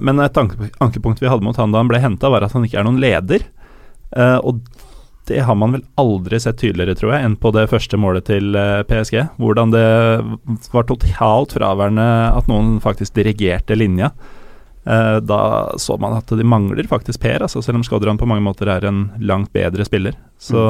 men 0.00 0.20
et 0.24 0.38
anke, 0.40 0.70
ankepunkt 0.80 1.20
vi 1.20 1.28
hadde 1.28 1.44
mot 1.44 1.56
han 1.60 1.72
da 1.72 1.82
han 1.82 1.88
ble 1.90 1.98
henta, 2.00 2.30
var 2.32 2.46
at 2.46 2.54
han 2.56 2.64
ikke 2.64 2.78
er 2.80 2.86
noen 2.86 3.00
leder. 3.02 3.42
Eh, 4.16 4.38
og 4.38 4.62
det 5.28 5.44
har 5.46 5.54
man 5.54 5.76
vel 5.76 5.84
aldri 6.00 6.40
sett 6.42 6.58
tydeligere, 6.58 6.96
tror 6.98 7.14
jeg, 7.14 7.26
enn 7.26 7.36
på 7.38 7.52
det 7.54 7.68
første 7.70 7.98
målet 8.00 8.26
til 8.26 8.56
PSG. 8.88 9.20
Hvordan 9.38 9.74
det 9.74 9.86
var 10.72 10.88
totalt 10.88 11.54
fraværende 11.54 12.06
at 12.32 12.48
noen 12.50 12.78
faktisk 12.82 13.14
dirigerte 13.18 13.76
linja. 13.78 14.10
Eh, 14.84 15.16
da 15.20 15.72
så 15.76 15.98
man 16.00 16.16
at 16.16 16.32
de 16.32 16.44
mangler 16.44 16.88
faktisk 16.88 17.20
Per, 17.20 17.44
altså, 17.44 17.62
selv 17.62 17.80
om 17.80 17.86
Skodran 17.86 18.18
på 18.18 18.28
mange 18.28 18.44
måter 18.44 18.70
er 18.72 18.86
en 18.88 19.08
langt 19.20 19.52
bedre 19.52 19.84
spiller. 19.84 20.16
Så 20.40 20.62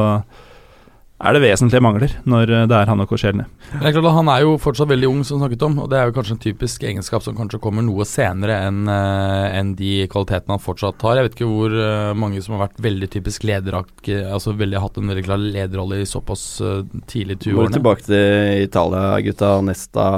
er 1.21 1.37
det 1.37 1.43
vesentlige 1.45 1.85
mangler 1.85 2.15
når 2.27 2.51
eh, 2.51 2.65
det 2.67 2.75
er 2.75 2.91
han 2.91 3.05
og 3.05 3.11
Korselny. 3.11 3.45
Han 3.71 4.31
er 4.33 4.43
jo 4.43 4.57
fortsatt 4.59 4.91
veldig 4.91 5.11
ung, 5.13 5.21
som 5.27 5.39
snakket 5.39 5.63
om, 5.63 5.79
og 5.85 5.91
det 5.93 6.01
er 6.01 6.09
jo 6.09 6.17
kanskje 6.17 6.35
en 6.35 6.43
typisk 6.43 6.83
egenskap 6.89 7.23
som 7.23 7.37
kanskje 7.39 7.61
kommer 7.63 7.87
noe 7.87 8.07
senere 8.09 8.57
enn 8.67 8.91
eh, 8.91 9.61
enn 9.61 9.77
de 9.79 10.09
kvalitetene 10.11 10.57
han 10.57 10.65
fortsatt 10.65 11.07
har. 11.07 11.21
Jeg 11.21 11.29
vet 11.29 11.39
ikke 11.39 11.53
hvor 11.53 11.79
mange 12.19 12.43
som 12.43 12.57
har 12.57 12.65
vært 12.67 12.83
veldig 12.83 13.11
typisk 13.15 13.47
lederak, 13.47 13.95
altså 14.09 14.57
veldig 14.59 14.83
hatt 14.83 14.99
en 14.99 15.15
veldig 15.15 15.27
klar 15.29 15.41
lederrolle 15.45 16.01
i 16.03 16.09
såpass 16.09 16.45
tidlig 17.07 17.39
i 17.39 17.43
20-årene. 17.47 17.79
tilbake 17.79 18.09
til 18.09 18.67
Italia, 18.67 19.07
gutta. 19.23 19.55
Nesta, 19.71 20.11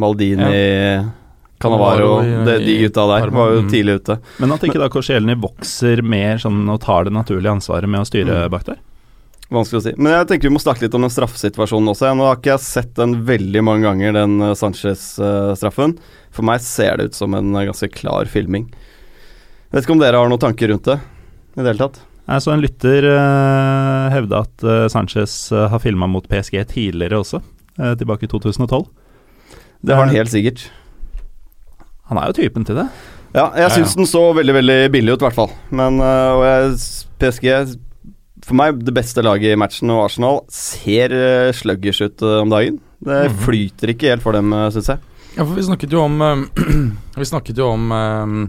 Maldini, 0.00 0.46
Cannavaro 0.46 1.25
Cannavaro. 1.60 2.10
i- 2.22 2.44
De, 2.44 2.74
gutta 2.84 3.06
der 3.12 3.30
var 3.30 3.54
jo 3.54 3.62
mm. 3.62 3.70
tidlig 3.72 3.94
ute. 4.02 4.18
Men 4.38 4.52
at 4.52 4.66
ikke 4.66 4.82
da 4.82 4.88
Korsielny 4.92 5.34
vokser 5.40 6.02
mer 6.04 6.36
sånn 6.42 6.68
og 6.68 6.80
tar 6.84 7.04
det 7.08 7.14
naturlige 7.16 7.54
ansvaret 7.56 7.88
med 7.88 8.00
å 8.04 8.08
styre 8.08 8.44
Mm. 8.44 8.50
bak 8.50 8.64
der. 8.64 8.78
Vanskelig 9.46 9.78
å 9.78 9.82
si. 9.84 9.92
Men 9.96 10.10
jeg 10.12 10.26
tenker 10.26 10.48
vi 10.48 10.54
må 10.56 10.58
snakke 10.58 10.82
litt 10.82 10.94
om 10.98 11.04
den 11.06 11.12
straffesituasjonen 11.14 11.92
også. 11.92 12.10
Nå 12.18 12.24
har 12.26 12.36
ikke 12.40 12.50
jeg 12.56 12.64
sett 12.66 12.94
den 12.98 13.14
veldig 13.28 13.62
mange 13.62 13.86
ganger, 13.86 14.12
den 14.12 14.40
eh, 14.42 14.54
Sanchez-straffen. 14.58 15.96
For 16.34 16.42
meg 16.42 16.60
ser 16.66 16.98
det 16.98 17.04
ut 17.12 17.14
som 17.14 17.32
en 17.38 17.54
eh, 17.54 17.66
ganske 17.68 17.88
klar 17.94 18.26
filming. 18.26 18.66
Vet 19.70 19.84
ikke 19.86 19.94
om 19.94 20.02
dere 20.02 20.18
har 20.18 20.28
noen 20.28 20.42
tanker 20.42 20.68
rundt 20.72 20.84
det 20.90 20.98
i 20.98 21.62
det 21.62 21.68
hele 21.70 21.78
tatt? 21.78 22.00
Jeg 22.26 22.42
så 22.42 22.50
en 22.56 22.62
lytter 22.64 23.04
uh, 23.06 24.10
hevde 24.10 24.34
at 24.34 24.64
uh, 24.66 24.88
Sanchez 24.90 25.34
har 25.54 25.78
filma 25.78 26.08
mot 26.10 26.26
PSG 26.26 26.58
tidligere 26.66 27.20
også, 27.22 27.38
tilbake 28.00 28.26
i 28.26 28.30
2012. 28.32 28.82
Det 29.86 29.94
har 29.94 30.06
han 30.08 30.14
helt 30.14 30.32
sikkert. 30.32 30.64
Han 32.10 32.20
er 32.20 32.30
jo 32.30 32.36
typen 32.38 32.66
til 32.66 32.78
det. 32.78 32.86
Ja, 33.34 33.50
jeg 33.56 33.66
Ja, 33.66 33.72
syns 33.74 33.96
den 33.98 34.08
så 34.08 34.22
veldig 34.36 34.54
veldig 34.54 34.78
billig 34.94 35.16
ut, 35.16 35.20
i 35.22 35.26
hvert 35.26 35.36
fall. 35.36 35.50
Men 35.70 35.98
øh, 36.00 36.36
og 36.38 36.44
jeg, 36.46 36.76
PSG 37.20 37.48
For 38.46 38.54
meg 38.56 38.78
det 38.86 38.94
beste 38.94 39.24
laget 39.24 39.56
i 39.56 39.58
matchen, 39.58 39.90
og 39.90 40.04
Arsenal 40.06 40.40
ser 40.52 41.10
uh, 41.10 41.52
sluggish 41.56 42.04
ut 42.04 42.22
øh, 42.22 42.42
om 42.44 42.52
dagen. 42.52 42.78
Det 43.02 43.24
mm. 43.32 43.38
flyter 43.42 43.90
ikke 43.92 44.12
helt 44.12 44.22
for 44.22 44.36
dem, 44.36 44.52
uh, 44.54 44.68
syns 44.70 44.92
jeg. 44.92 45.02
Ja, 45.36 45.44
for 45.44 45.56
vi 45.58 45.66
snakket 45.66 45.92
jo 45.92 46.00
om 46.00 46.22
eh, 46.24 46.44
Vi 47.20 47.26
snakket 47.28 47.58
jo 47.60 47.66
om 47.74 47.90
eh, 47.92 48.46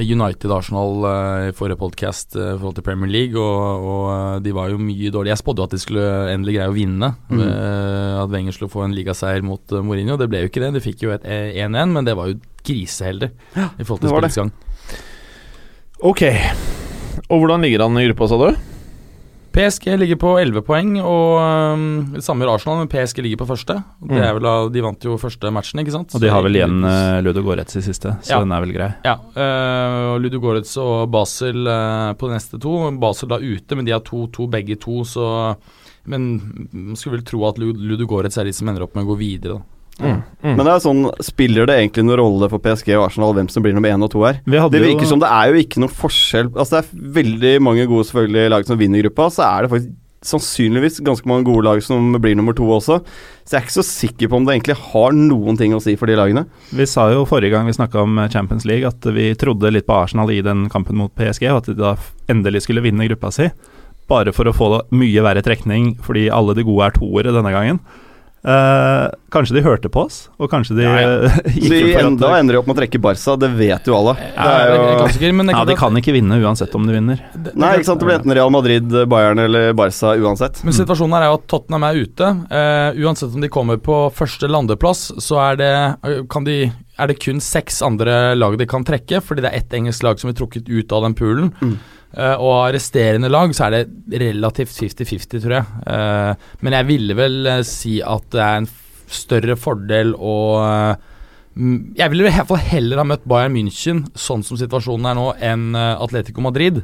United-Arsenal 0.00 1.04
eh, 1.10 1.48
i 1.50 1.52
forrige 1.54 1.78
podcast 1.78 2.34
eh, 2.34 2.54
i 2.54 2.56
forhold 2.56 2.74
til 2.80 2.86
Premier 2.86 3.10
League, 3.12 3.38
og, 3.38 3.84
og 3.84 4.08
eh, 4.14 4.40
de 4.42 4.54
var 4.56 4.72
jo 4.72 4.80
mye 4.80 5.12
dårlige. 5.14 5.36
Jeg 5.36 5.42
spådde 5.44 5.62
jo 5.62 5.68
at 5.68 5.76
de 5.76 5.82
skulle 5.82 6.08
endelig 6.32 6.56
greie 6.56 6.72
å 6.72 6.74
vinne. 6.74 7.12
Mm. 7.28 7.44
eh, 7.44 8.22
at 8.24 8.32
Wenger 8.32 8.56
skulle 8.56 8.72
få 8.72 8.82
en 8.88 8.96
ligaseier 8.96 9.44
mot 9.46 9.76
eh, 9.76 9.84
Mourinho. 9.86 10.18
Det 10.18 10.30
ble 10.32 10.42
jo 10.42 10.50
ikke 10.50 10.64
det. 10.64 10.72
De 10.78 10.82
fikk 10.82 11.06
jo 11.06 11.14
et 11.14 11.28
eh, 11.28 11.54
1-1, 11.62 11.94
men 11.94 12.08
det 12.08 12.16
var 12.18 12.32
jo 12.32 12.40
griseheldig 12.64 13.30
i 13.56 13.84
forhold 13.84 14.00
til 14.04 14.10
spillets 14.14 14.38
gang. 14.40 14.52
Ok. 16.04 16.22
Og 17.30 17.40
hvordan 17.40 17.62
ligger 17.64 17.84
han 17.86 17.98
i 18.00 18.06
gruppa, 18.10 18.28
sa 18.28 18.38
du? 18.40 18.62
PSG 19.54 19.92
ligger 20.00 20.18
på 20.18 20.32
11 20.42 20.64
poeng, 20.66 20.96
og 20.98 21.36
um, 21.38 21.82
samme 22.18 22.42
gjør 22.42 22.56
Arsenal, 22.56 22.80
men 22.80 22.88
PSG 22.90 23.20
ligger 23.22 23.38
på 23.44 23.46
første. 23.52 23.76
Det 24.02 24.16
er 24.18 24.32
Mm. 24.34 24.40
vel 24.42 24.72
De 24.74 24.82
vant 24.82 25.04
jo 25.06 25.14
første 25.16 25.52
matchen, 25.54 25.78
ikke 25.78 25.92
sant? 25.94 26.10
Og 26.16 26.20
de 26.24 26.28
har 26.32 26.42
vel 26.42 26.56
igjen 26.58 26.82
uh, 26.82 27.20
Ludo 27.22 27.40
Goretz 27.46 27.76
i 27.78 27.80
siste, 27.86 28.16
så 28.26 28.32
Ja. 28.34 28.40
den 28.42 28.50
er 28.50 28.60
vel 28.64 28.72
grei. 28.74 28.90
Ja, 29.06 29.14
Uh, 29.14 30.14
og 30.16 30.20
Ludo 30.24 30.40
Goretz 30.42 30.74
og 30.76 31.06
Basel 31.14 31.68
uh, 31.70 32.12
på 32.18 32.26
de 32.26 32.34
neste 32.34 32.58
to. 32.60 32.90
Basel 32.98 33.28
da 33.30 33.38
ute, 33.38 33.76
men 33.78 33.84
de 33.86 33.92
har 33.94 34.00
2-2 34.02 34.50
begge 34.50 34.74
to, 34.80 35.04
så 35.04 35.56
Men 36.06 36.68
man 36.70 36.96
skulle 36.96 37.16
vel 37.16 37.24
tro 37.24 37.46
at 37.48 37.56
Lu- 37.56 37.72
Ludo 37.72 38.04
Goretz 38.06 38.36
er 38.36 38.44
de 38.44 38.52
som 38.52 38.68
ender 38.68 38.82
opp 38.82 38.94
med 38.94 39.06
å 39.06 39.14
gå 39.14 39.16
videre, 39.16 39.54
da. 39.54 39.62
Mm. 40.00 40.22
Mm. 40.42 40.56
Men 40.56 40.64
det 40.66 40.72
er 40.74 40.80
sånn, 40.82 41.02
spiller 41.22 41.66
det 41.70 41.76
egentlig 41.78 42.02
noen 42.04 42.18
rolle 42.18 42.48
for 42.50 42.58
PSG 42.58 42.88
og 42.98 43.04
Arsenal 43.08 43.34
hvem 43.36 43.48
som 43.52 43.62
blir 43.62 43.72
nummer 43.76 43.92
én 43.94 44.02
og 44.02 44.10
to 44.10 44.24
her? 44.26 44.40
Det 44.72 44.80
virker 44.82 45.06
jo- 45.06 45.10
som 45.12 45.20
det 45.22 45.28
er 45.30 45.52
jo 45.52 45.60
ikke 45.62 45.78
noen 45.84 45.92
forskjell 45.94 46.48
Altså 46.50 46.80
Det 46.80 46.80
er 46.82 47.12
veldig 47.22 47.52
mange 47.62 47.86
gode 47.86 48.04
selvfølgelig 48.08 48.50
lag 48.50 48.66
som 48.66 48.78
vinner 48.78 49.02
gruppa, 49.06 49.28
så 49.30 49.44
er 49.46 49.62
det 49.62 49.70
faktisk 49.70 49.92
sannsynligvis 50.24 51.02
ganske 51.04 51.26
mange 51.28 51.44
gode 51.44 51.64
lag 51.66 51.82
som 51.84 52.14
blir 52.16 52.34
nummer 52.34 52.54
to 52.56 52.64
også. 52.64 52.96
Så 53.44 53.52
jeg 53.52 53.60
er 53.60 53.66
ikke 53.66 53.74
så 53.76 53.84
sikker 53.84 54.30
på 54.32 54.36
om 54.38 54.46
det 54.48 54.54
egentlig 54.56 54.76
har 54.80 55.12
noen 55.12 55.58
ting 55.60 55.74
å 55.76 55.82
si 55.84 55.94
for 56.00 56.06
de 56.08 56.16
lagene. 56.16 56.46
Vi 56.72 56.86
sa 56.88 57.10
jo 57.12 57.26
forrige 57.28 57.52
gang 57.52 57.66
vi 57.68 57.76
snakka 57.76 58.00
om 58.02 58.16
Champions 58.32 58.64
League 58.64 58.88
at 58.88 59.04
vi 59.12 59.34
trodde 59.36 59.70
litt 59.70 59.86
på 59.86 59.92
Arsenal 60.02 60.32
i 60.32 60.40
den 60.40 60.70
kampen 60.72 60.96
mot 60.96 61.12
PSG, 61.14 61.50
og 61.52 61.58
at 61.60 61.66
de 61.66 61.74
da 61.74 61.94
endelig 62.32 62.62
skulle 62.64 62.80
vinne 62.82 63.04
gruppa 63.06 63.30
si. 63.36 63.50
Bare 64.08 64.32
for 64.32 64.48
å 64.48 64.56
få 64.56 64.70
mye 64.96 65.22
verre 65.24 65.44
trekning 65.44 65.94
fordi 66.04 66.30
alle 66.32 66.54
de 66.56 66.64
gode 66.64 66.88
er 66.88 66.96
toere 66.96 67.32
denne 67.36 67.52
gangen. 67.52 67.80
Eh, 68.44 69.06
kanskje 69.32 69.54
de 69.56 69.62
hørte 69.64 69.88
på 69.88 70.02
oss, 70.04 70.28
og 70.38 70.50
kanskje 70.52 70.74
de 70.76 70.82
Ja, 70.84 70.96
ja. 71.00 71.28
gikk 71.48 71.64
Så 71.64 71.78
for 71.80 71.94
at- 71.96 72.04
enda 72.04 72.32
ender 72.38 72.52
de 72.52 72.58
opp 72.60 72.66
med 72.68 72.76
å 72.76 72.80
trekke 72.82 73.00
Barca, 73.00 73.36
det 73.40 73.48
vet 73.56 73.86
jo 73.88 73.94
alle. 73.96 74.12
Det 74.20 74.32
Ja, 74.36 74.56
det 74.68 74.74
jo 74.76 74.98
klassiker, 75.00 75.32
men 75.34 75.48
Ja, 75.54 75.64
de 75.64 75.76
kan 75.80 75.96
ikke 75.96 76.12
vinne 76.12 76.36
uansett 76.44 76.74
om 76.76 76.84
de 76.86 76.92
vinner. 76.92 77.16
det- 77.32 77.44
det- 77.44 77.56
Nei, 77.56 77.70
ikke 77.78 77.86
sant. 77.88 78.00
Det 78.00 78.06
blir 78.06 78.18
enten 78.20 78.34
Real 78.36 78.50
Madrid, 78.50 78.84
Bayern 79.08 79.38
eller 79.38 79.72
Barca 79.72 80.12
uansett. 80.20 80.62
Men 80.62 80.74
situasjonen 80.76 81.16
her 81.16 81.22
er 81.22 81.30
jo 81.32 81.38
at 81.40 81.48
Tottenham 81.48 81.84
er 81.88 81.94
ute. 82.04 82.28
Uh, 82.52 82.92
uansett 83.00 83.34
om 83.34 83.40
de 83.40 83.48
kommer 83.48 83.76
på 83.80 84.12
første 84.12 84.46
landeplass, 84.46 85.10
så 85.18 85.40
er 85.40 85.56
det, 85.56 86.28
kan 86.28 86.44
de, 86.44 86.70
er 86.94 87.10
det 87.10 87.18
kun 87.22 87.40
seks 87.42 87.80
andre 87.84 88.34
lag 88.36 88.56
de 88.58 88.66
kan 88.70 88.84
trekke, 88.86 89.20
fordi 89.24 89.44
det 89.44 89.50
er 89.50 89.60
ett 89.60 89.74
engelsk 89.74 90.04
lag 90.06 90.20
som 90.20 90.30
er 90.30 90.36
trukket 90.38 90.70
ut 90.70 90.94
av 90.94 91.06
den 91.06 91.16
poolen. 91.18 91.50
Mm. 91.60 91.74
Uh, 92.14 92.36
og 92.38 92.50
av 92.52 92.68
resterende 92.76 93.30
lag 93.32 93.50
så 93.56 93.66
er 93.66 93.74
det 93.74 94.20
relativt 94.22 94.76
50-50, 94.76 95.40
tror 95.42 95.56
jeg. 95.56 95.80
Uh, 95.88 96.52
men 96.62 96.76
jeg 96.78 96.88
ville 96.92 97.16
vel 97.18 97.40
uh, 97.50 97.62
si 97.66 97.96
at 98.06 98.28
det 98.34 98.44
er 98.44 98.60
en 98.60 98.68
større 99.10 99.56
fordel 99.60 100.14
å 100.16 100.36
mm, 101.54 101.96
Jeg 101.98 102.10
ville 102.10 102.24
i 102.24 102.30
hvert 102.30 102.48
fall 102.48 102.62
heller 102.70 103.02
ha 103.02 103.06
møtt 103.06 103.26
Bayern 103.28 103.52
München 103.54 104.04
sånn 104.16 104.46
som 104.46 104.58
situasjonen 104.58 105.10
er 105.10 105.18
nå, 105.18 105.26
enn 105.50 105.66
Atletico 105.76 106.42
Madrid. 106.46 106.80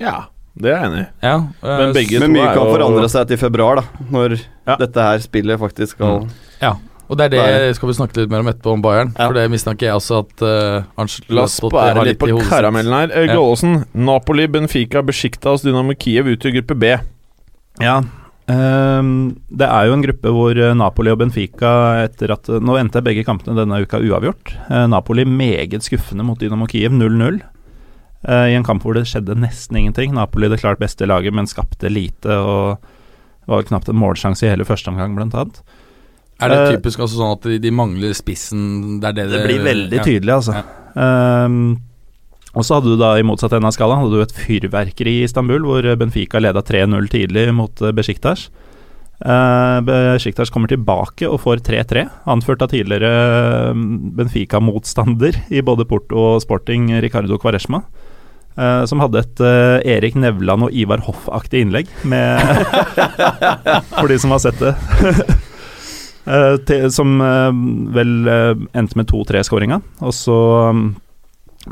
Ja, 0.00 0.30
det 0.54 0.70
er 0.70 0.78
jeg 0.78 0.88
enig 0.88 1.02
i. 1.02 1.10
Ja, 1.26 1.34
Men 1.66 1.92
begge 1.98 2.22
Men 2.22 2.34
mye 2.38 2.54
kan 2.54 2.70
forandre 2.70 3.10
seg 3.12 3.28
til 3.30 3.42
februar, 3.42 3.82
da. 3.82 4.06
Når 4.14 4.38
Ja. 4.38 4.78
dette 4.80 5.10
her 5.10 5.22
spillet 5.26 5.60
faktisk 5.60 5.98
skal 5.98 6.30
Og 7.12 7.18
det 7.20 7.26
er 7.26 7.32
det 7.34 7.40
Bayern. 7.42 7.74
skal 7.76 7.90
vi 7.90 7.94
snakke 7.98 8.22
litt 8.22 8.30
mer 8.32 8.40
om 8.40 8.48
etterpå, 8.48 8.72
om 8.72 8.82
Bayern. 8.84 9.10
Ja. 9.18 9.26
For 9.26 9.36
det 9.36 9.44
mistenker 9.52 9.90
jeg 9.90 9.98
også 9.98 10.22
at 10.22 10.44
uh, 10.48 11.18
La 11.36 11.44
oss 11.44 11.58
spære 11.60 12.06
litt 12.08 12.20
på 12.22 12.30
karamellen 12.48 12.96
her. 12.96 13.12
Eh, 13.12 13.28
Ja. 13.28 13.84
Napoli, 13.92 14.46
Benfica, 14.48 15.02
Besjiktas, 15.04 15.66
Dynamo 15.66 15.92
Kiev 15.92 16.30
utgjør 16.32 16.56
gruppe 16.60 16.78
B. 16.80 16.94
Ja. 17.82 18.00
Um, 18.48 19.36
det 19.52 19.68
er 19.68 19.86
jo 19.86 19.94
en 19.94 20.02
gruppe 20.02 20.32
hvor 20.34 20.58
eh, 20.58 20.72
Napoli 20.74 21.12
og 21.12 21.20
Benfica 21.20 21.70
etter 22.02 22.32
at 22.34 22.48
Nå 22.50 22.74
endte 22.80 23.00
begge 23.04 23.22
kampene 23.24 23.54
denne 23.60 23.82
uka 23.84 24.00
uavgjort. 24.00 24.56
Uh, 24.70 24.86
Napoli 24.90 25.26
meget 25.28 25.84
skuffende 25.84 26.24
mot 26.26 26.40
Dynamo 26.40 26.66
Kiev, 26.70 26.96
0-0. 26.96 27.42
Uh, 28.24 28.48
I 28.48 28.56
en 28.56 28.64
kamp 28.66 28.86
hvor 28.86 28.96
det 28.96 29.04
skjedde 29.10 29.36
nesten 29.36 29.78
ingenting. 29.78 30.16
Napoli 30.16 30.48
det 30.48 30.62
klart 30.64 30.80
beste 30.80 31.06
laget, 31.06 31.36
men 31.36 31.50
skapte 31.50 31.92
lite. 31.92 32.40
Og 32.40 32.80
var 33.50 33.68
knapt 33.68 33.90
en 33.90 34.00
målsjanse 34.00 34.46
i 34.46 34.52
hele 34.52 34.64
første 34.64 34.88
omgang, 34.88 35.16
blant 35.18 35.34
annet. 35.36 35.62
Er 36.42 36.52
det 36.52 36.58
Eh, 36.62 36.74
typisk 36.76 37.04
altså 37.04 37.20
sånn 37.20 37.36
at 37.36 37.48
de, 37.48 37.60
de 37.62 37.72
mangler 37.74 38.16
spissen? 38.18 39.00
Det 39.02 39.12
er 39.12 39.18
det 39.20 39.30
Det 39.32 39.46
blir 39.46 39.64
veldig 39.64 40.00
ja. 40.00 40.04
tydelig, 40.06 40.34
altså. 40.40 40.62
Ehm, 40.98 41.62
og 42.52 42.66
så 42.66 42.76
hadde 42.76 42.92
du 42.92 42.98
da 43.00 43.14
i 43.16 43.24
motsatt 43.24 43.54
ende 43.56 43.70
av 43.70 43.76
skalaen 43.76 44.02
hadde 44.02 44.18
du 44.18 44.24
et 44.24 44.36
fyrverkeri 44.36 45.20
i 45.20 45.24
Istanbul, 45.28 45.62
hvor 45.64 45.86
Benfica 45.96 46.42
leda 46.42 46.60
3-0 46.60 47.08
tidlig 47.14 47.46
mot 47.56 47.72
Besjiktas. 47.72 48.50
Besiktas. 48.50 48.50
Uh, 49.22 49.78
Besiktas 49.86 50.50
kommer 50.50 50.70
tilbake 50.70 51.28
og 51.30 51.38
får 51.44 51.62
3-3, 51.62 52.08
anført 52.32 52.64
av 52.64 52.72
tidligere 52.72 53.10
eh, 53.70 53.82
Benfica-motstander 54.18 55.38
i 55.54 55.62
både 55.62 55.86
Porto 55.86 56.18
og 56.32 56.40
Sporting, 56.42 56.90
Ricardo 57.04 57.38
Quaresma. 57.38 57.84
Uh, 58.52 58.82
som 58.84 59.00
hadde 59.00 59.22
et 59.22 59.40
uh, 59.40 59.78
Erik 59.88 60.18
Nevland 60.18 60.66
og 60.66 60.74
Ivar 60.76 61.00
Hoff-aktig 61.06 61.62
innlegg, 61.64 61.88
med 62.04 62.42
For 63.96 64.10
de 64.10 64.18
som 64.20 64.34
har 64.34 64.42
sett 64.44 64.58
det. 64.60 64.74
Eh, 66.22 66.56
til, 66.68 66.86
som 66.94 67.16
eh, 67.18 67.62
vel 67.96 68.28
eh, 68.30 68.52
endte 68.78 68.98
med 68.98 69.10
2-3-skåringa. 69.10 69.80
Og 70.06 70.14
så 70.14 70.36
um, 70.70 70.92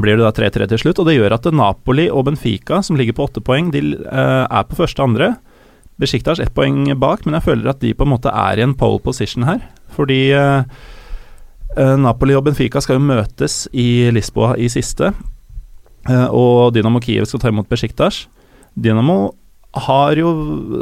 blir 0.03 0.19
det 0.19 0.27
da 0.27 0.33
3-3 0.35 0.67
til 0.73 0.83
slutt, 0.85 1.03
og 1.03 1.07
det 1.07 1.17
gjør 1.19 1.37
at 1.37 1.47
Napoli 1.55 2.09
og 2.11 2.27
Benfica, 2.27 2.81
som 2.83 2.99
ligger 2.99 3.17
på 3.17 3.29
åtte 3.29 3.43
poeng, 3.45 3.71
de 3.75 3.83
er 4.11 4.67
på 4.67 4.79
første 4.79 5.03
og 5.03 5.11
andre. 5.11 5.33
Besjiktas 6.01 6.41
ett 6.43 6.55
poeng 6.55 6.89
bak, 6.99 7.27
men 7.27 7.37
jeg 7.39 7.47
føler 7.47 7.73
at 7.73 7.83
de 7.83 7.95
på 7.95 8.07
en 8.07 8.15
måte 8.15 8.33
er 8.33 8.59
i 8.59 8.65
en 8.65 8.77
pole 8.79 9.03
position 9.03 9.47
her. 9.49 9.65
Fordi 9.91 10.21
Napoli 11.99 12.37
og 12.39 12.45
Benfica 12.47 12.81
skal 12.83 13.01
jo 13.01 13.09
møtes 13.09 13.65
i 13.75 14.09
Lisboa 14.15 14.55
i 14.55 14.71
siste, 14.71 15.11
og 16.07 16.71
Dynamo 16.73 17.03
Kiev 17.03 17.27
skal 17.27 17.43
ta 17.43 17.51
imot 17.51 17.69
Besjiktas. 17.69 18.23
Dynamo 18.79 19.19
har 19.91 20.23
jo 20.23 20.31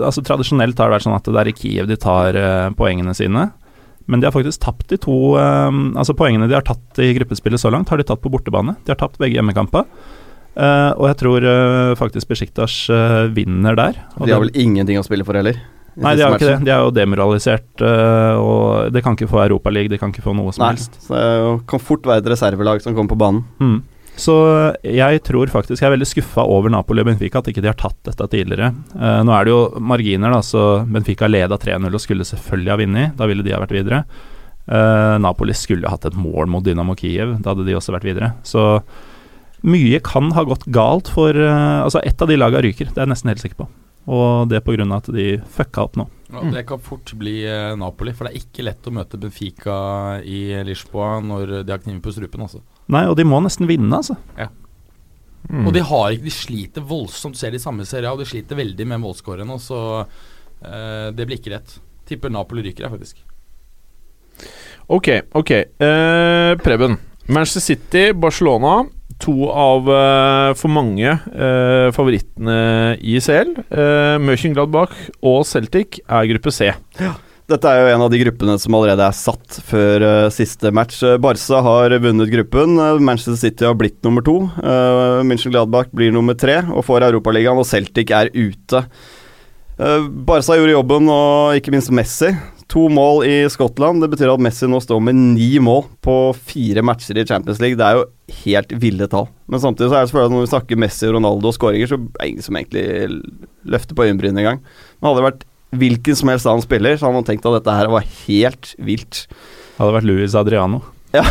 altså 0.05 0.23
Tradisjonelt 0.25 0.79
har 0.79 0.93
det 0.93 0.99
vært 0.99 1.09
sånn 1.09 1.17
at 1.17 1.33
det 1.33 1.41
er 1.41 1.51
i 1.51 1.57
Kiev 1.57 1.89
de 1.89 1.97
tar 1.99 2.39
poengene 2.77 3.17
sine. 3.17 3.49
Men 4.09 4.21
de 4.23 4.29
har 4.29 4.35
faktisk 4.35 4.63
tapt 4.65 4.89
de 4.89 4.97
to 5.01 5.37
eh, 5.37 5.81
Altså 6.01 6.17
Poengene 6.17 6.49
de 6.49 6.57
har 6.57 6.65
tatt 6.67 7.01
i 7.05 7.13
gruppespillet 7.19 7.61
så 7.61 7.73
langt, 7.73 7.91
har 7.93 8.01
de 8.01 8.07
tatt 8.09 8.23
på 8.25 8.33
bortebane. 8.33 8.79
De 8.85 8.95
har 8.95 9.01
tapt 9.01 9.21
begge 9.21 9.37
hjemmekamper. 9.39 9.85
Eh, 10.59 10.93
og 10.97 11.05
jeg 11.11 11.19
tror 11.21 11.45
eh, 11.47 11.97
faktisk 12.01 12.31
Besjiktas 12.33 12.79
vinner 13.37 13.77
der. 13.79 14.01
De 14.17 14.33
har 14.33 14.41
vel 14.47 14.55
ingenting 14.57 15.01
å 15.01 15.05
spille 15.07 15.27
for 15.29 15.39
heller? 15.39 15.61
Nei, 15.99 16.15
de 16.15 16.23
har 16.23 16.37
ikke 16.37 16.47
det. 16.47 16.59
De 16.63 16.71
er 16.71 16.85
jo 16.87 16.93
demoralisert, 16.95 17.83
og 17.83 18.93
de 18.95 19.01
kan 19.03 19.17
ikke 19.17 19.27
få 19.33 19.41
Europaliga, 19.43 19.91
de 19.91 19.99
kan 19.99 20.13
ikke 20.13 20.23
få 20.23 20.31
noe 20.39 20.53
som 20.55 20.63
Nei, 20.63 20.69
helst. 20.77 20.95
så 21.03 21.17
det 21.19 21.65
kan 21.73 21.83
fort 21.83 22.07
være 22.07 22.23
et 22.23 22.29
reservelag 22.31 22.85
som 22.85 22.95
kommer 22.95 23.11
på 23.11 23.19
banen. 23.19 23.41
Mm. 23.59 23.81
Så 24.19 24.35
jeg 24.83 25.21
tror 25.27 25.51
faktisk 25.53 25.79
jeg 25.79 25.89
er 25.89 25.95
veldig 25.95 26.09
skuffa 26.11 26.43
over 26.51 26.73
Napoli 26.75 27.05
og 27.05 27.11
Benfica, 27.11 27.39
at 27.39 27.51
ikke 27.53 27.63
de 27.63 27.71
har 27.71 27.79
tatt 27.79 27.99
dette 28.09 28.27
tidligere. 28.33 28.73
Eh, 28.99 29.21
nå 29.23 29.35
er 29.35 29.47
det 29.47 29.53
jo 29.55 29.61
marginer, 29.79 30.35
da, 30.35 30.41
så 30.43 30.65
Benfica 30.91 31.29
leda 31.31 31.59
3-0 31.61 31.87
og 31.87 32.03
skulle 32.03 32.27
selvfølgelig 32.27 32.73
ha 32.75 32.81
vunnet. 32.83 33.15
Da 33.21 33.29
ville 33.31 33.47
de 33.47 33.55
ha 33.55 33.63
vært 33.63 33.77
videre. 33.79 34.03
Eh, 34.69 35.15
Napoli 35.23 35.55
skulle 35.57 35.89
hatt 35.89 36.05
et 36.09 36.19
mål 36.19 36.51
mot 36.51 36.65
Dynamo 36.67 36.97
Kiev, 36.99 37.39
da 37.41 37.55
hadde 37.55 37.65
de 37.69 37.77
også 37.79 37.95
vært 37.95 38.09
videre. 38.09 38.35
Så 38.45 38.83
mye 39.67 40.01
kan 40.05 40.33
ha 40.37 40.45
gått 40.47 40.67
galt 40.71 41.09
for 41.11 41.35
eh, 41.35 41.81
Altså, 41.83 42.03
ett 42.05 42.21
av 42.23 42.31
de 42.31 42.37
laga 42.39 42.63
ryker, 42.63 42.91
det 42.91 42.99
er 42.99 43.07
jeg 43.07 43.15
nesten 43.15 43.33
helt 43.33 43.45
sikker 43.45 43.63
på. 43.63 43.69
Og 44.09 44.49
det 44.49 44.63
pga. 44.65 44.85
at 44.97 45.11
de 45.13 45.29
fucka 45.53 45.85
opp 45.85 45.97
nå. 46.01 46.09
Ja, 46.33 46.43
det 46.53 46.67
kan 46.69 46.81
fort 46.81 47.13
bli 47.17 47.43
eh, 47.47 47.77
Napoli, 47.77 48.13
for 48.13 48.27
det 48.27 48.35
er 48.35 48.43
ikke 48.43 48.67
lett 48.67 48.89
å 48.89 48.93
møte 48.93 49.21
Benfica 49.21 49.79
i 50.25 50.63
Lisboa 50.65 51.19
når 51.25 51.63
de 51.63 51.73
har 51.73 51.81
kniven 51.81 52.03
på 52.05 52.13
strupen. 52.13 52.45
Altså. 52.45 52.65
Nei, 52.89 53.05
og 53.09 53.17
de 53.19 53.27
må 53.29 53.41
nesten 53.45 53.69
vinne, 53.69 53.91
altså. 54.01 54.17
Mm. 55.49 55.65
Og 55.69 55.73
de 55.73 55.81
har 55.87 56.13
ikke 56.13 56.27
De 56.27 56.35
sliter 56.35 56.85
voldsomt, 56.85 57.37
du 57.37 57.41
ser 57.41 57.55
de 57.55 57.61
samme 57.63 57.87
serier, 57.89 58.11
og 58.11 58.21
de 58.21 58.29
sliter 58.29 58.59
veldig 58.59 58.87
med 58.89 59.03
målskårene. 59.05 59.59
så 59.61 59.81
eh, 60.01 61.09
det 61.15 61.27
blir 61.27 61.41
ikke 61.41 61.55
lett. 61.55 61.79
Tipper 62.09 62.33
Napoli 62.33 62.65
ryker 62.65 62.89
her, 62.89 62.97
faktisk. 62.97 63.25
Ok, 64.89 65.09
ok. 65.37 65.51
Eh, 65.53 66.55
Preben. 66.65 66.97
Manchester 67.29 67.61
City, 67.61 68.13
Barcelona. 68.13 68.87
To 69.19 69.49
av 69.51 69.89
eh, 69.91 70.51
for 70.57 70.73
mange 70.73 71.11
eh, 71.11 71.89
favorittene 71.93 72.59
i 73.03 73.19
CL. 73.21 73.51
Uh, 73.67 74.15
Mönchengladbach 74.23 74.95
og 75.27 75.43
Celtic 75.49 75.99
er 76.07 76.29
gruppe 76.31 76.55
C. 76.55 76.71
Dette 77.49 77.65
er 77.65 77.79
jo 77.81 77.93
en 77.95 78.03
av 78.05 78.11
de 78.13 78.19
gruppene 78.21 78.59
som 78.61 78.75
allerede 78.77 79.07
er 79.09 79.15
satt 79.17 79.55
før 79.65 80.03
uh, 80.05 80.27
siste 80.29 80.69
match. 80.75 80.99
Eh, 81.01 81.17
Barca 81.17 81.63
har 81.65 81.95
vunnet 82.05 82.29
gruppen. 82.29 82.75
eh, 82.77 83.01
Manchester 83.01 83.39
City 83.41 83.65
har 83.65 83.79
blitt 83.81 83.97
nummer 84.05 84.21
to. 84.21 84.43
Uh, 84.61 85.25
München 85.25 85.55
Gladbach 85.55 85.89
blir 85.97 86.13
nummer 86.13 86.37
tre 86.37 86.59
og 86.67 86.85
får 86.85 87.07
Europaligaen, 87.09 87.57
og 87.57 87.65
Celtic 87.65 88.13
er 88.13 88.29
ute. 88.37 88.85
Uh, 89.81 90.05
Barca 90.29 90.61
gjorde 90.61 90.77
jobben, 90.77 91.09
og 91.09 91.57
ikke 91.57 91.73
minst 91.73 91.89
Messi. 91.89 92.35
To 92.69 92.85
mål 92.93 93.25
i 93.25 93.41
Skottland. 93.49 94.05
Det 94.05 94.13
betyr 94.13 94.35
at 94.35 94.45
Messi 94.45 94.69
nå 94.69 94.85
står 94.85 95.01
med 95.09 95.17
ni 95.17 95.55
mål 95.57 95.87
på 96.05 96.21
fire 96.37 96.85
matcher 96.85 97.17
i 97.17 97.25
Champions 97.25 97.65
League. 97.65 97.81
Det 97.81 97.89
er 97.89 97.97
jo 98.03 98.09
helt 98.45 98.77
ville 98.85 99.09
tall. 99.09 99.33
Men 99.49 99.65
samtidig 99.65 99.89
så 99.89 99.97
er 99.97 100.05
det 100.05 100.13
selvfølgelig 100.13 100.35
at 100.35 100.37
når 100.37 100.45
vi 100.45 100.53
snakker 100.53 100.85
Messi, 100.85 101.15
Ronaldo 101.17 101.49
og 101.49 101.57
skåringer, 101.57 101.89
så 101.89 101.97
er 101.97 102.11
det 102.13 102.35
ingen 102.35 102.45
som 102.45 102.61
egentlig 102.61 103.23
løfter 103.65 103.97
på 103.97 104.05
øyenbrynene 104.05 104.45
engang. 104.45 104.67
Men 105.01 105.09
hadde 105.09 105.23
det 105.23 105.31
vært 105.33 105.55
hvilken 105.71 106.17
som 106.17 106.31
helst 106.33 106.49
annen 106.49 106.65
spiller, 106.65 106.97
så 106.97 107.07
hadde 107.07 107.21
man 107.21 107.27
tenkt 107.29 107.49
at 107.49 107.59
dette 107.59 107.75
her 107.81 107.91
var 107.93 108.07
helt 108.27 108.73
vilt. 108.81 109.27
Hadde 109.79 109.97
vært 109.99 110.09
Luis 110.09 110.37
Adriano. 110.39 110.81
Ja, 111.15 111.25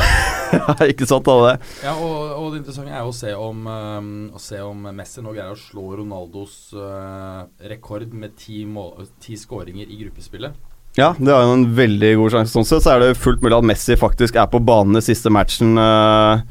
ikke 0.91 1.05
sant, 1.09 1.27
hadde 1.29 1.51
det. 1.51 1.73
Ja, 1.85 1.93
og, 1.95 2.31
og 2.37 2.53
det 2.53 2.61
interessante 2.61 2.93
er 2.93 3.03
jo 3.03 3.11
å 3.11 3.17
se 3.17 3.33
om, 3.33 3.67
um, 3.67 4.13
å 4.33 4.41
se 4.41 4.61
om 4.63 4.87
Messi 4.95 5.23
nå 5.25 5.33
greier 5.35 5.53
å 5.53 5.59
slå 5.59 5.99
Ronaldos 5.99 6.55
uh, 6.77 7.43
rekord 7.69 8.13
med 8.13 8.37
ti, 8.39 8.63
mål, 8.65 9.09
ti 9.23 9.37
skåringer 9.37 9.89
i 9.89 10.01
gruppespillet. 10.05 10.65
Ja, 10.97 11.11
det 11.19 11.29
er 11.29 11.43
jo 11.45 11.57
en 11.59 11.67
veldig 11.77 12.15
god 12.17 12.33
sjanse. 12.33 12.55
Sånn 12.55 12.65
sett 12.65 12.85
så 12.85 12.95
er 12.95 13.03
det 13.03 13.19
fullt 13.21 13.43
mulig 13.45 13.59
at 13.59 13.67
Messi 13.69 13.97
faktisk 13.99 14.39
er 14.39 14.49
på 14.49 14.61
banen 14.65 14.97
i 14.97 15.05
siste 15.05 15.29
matchen. 15.33 15.77
Uh, 15.77 16.41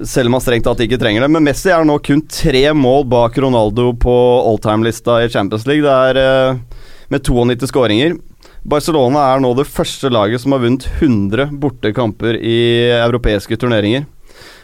selv 0.00 0.26
om 0.26 0.36
han 0.36 0.42
strengt 0.42 0.64
tatt 0.66 0.80
ikke 0.82 0.98
trenger 1.00 1.24
det. 1.24 1.30
Men 1.32 1.44
Messi 1.46 1.70
er 1.72 1.84
nå 1.86 1.98
kun 2.04 2.24
tre 2.30 2.64
mål 2.76 3.06
bak 3.12 3.36
Ronaldo 3.42 3.92
på 4.00 4.14
alltime-lista 4.50 5.20
i 5.22 5.30
Champions 5.32 5.66
League. 5.68 5.84
Det 5.84 5.96
er 6.08 6.20
eh, 6.22 6.81
med 7.12 7.24
92 7.26 7.68
skåringer. 7.70 8.16
Barcelona 8.62 9.26
er 9.32 9.42
nå 9.42 9.52
det 9.58 9.68
første 9.68 10.10
laget 10.12 10.42
som 10.42 10.54
har 10.54 10.62
vunnet 10.62 10.88
100 11.00 11.52
bortekamper 11.62 12.38
i 12.38 12.58
europeiske 12.96 13.58
turneringer. 13.58 14.06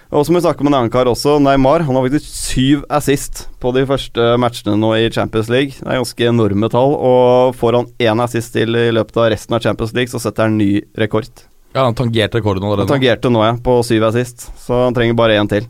Og 0.09 0.25
som 0.25 0.39
vi 0.39 0.41
snakker 0.41 0.65
med 0.65 0.73
en 0.73 0.79
annen 0.79 0.93
kar 0.93 1.09
også, 1.11 1.35
Neymar 1.45 1.83
han 1.85 1.99
har 1.99 2.07
faktisk 2.07 2.31
syv 2.33 2.85
assist 2.97 3.43
på 3.61 3.75
de 3.77 3.83
første 3.91 4.31
matchene 4.41 4.79
nå 4.81 4.95
i 4.97 5.11
Champions 5.13 5.51
League. 5.53 5.77
Det 5.77 5.85
er 5.85 6.01
ganske 6.01 6.31
enorme 6.31 6.71
tall. 6.73 6.95
Og 6.97 7.59
får 7.61 7.77
han 7.77 7.91
én 8.01 8.25
assist 8.25 8.55
til 8.57 8.73
i 8.73 8.89
løpet 8.97 9.21
av 9.21 9.29
resten 9.35 9.59
av 9.59 9.65
Champions 9.67 9.93
League, 9.99 10.09
så 10.09 10.23
setter 10.23 10.49
han 10.49 10.57
ny 10.57 10.71
rekord. 10.97 11.29
Ja, 11.75 11.85
han 11.85 11.99
tangerte 11.99 12.41
rekorden 12.41 12.65
Han 12.65 12.71
allerede. 12.71 12.89
Han 12.89 12.95
tangerte 12.97 13.33
nå, 13.35 13.43
ja, 13.45 13.59
på 13.61 13.77
syv 13.85 14.09
assist, 14.09 14.49
så 14.65 14.87
han 14.87 14.97
trenger 14.97 15.19
bare 15.19 15.37
én 15.37 15.51
til. 15.51 15.69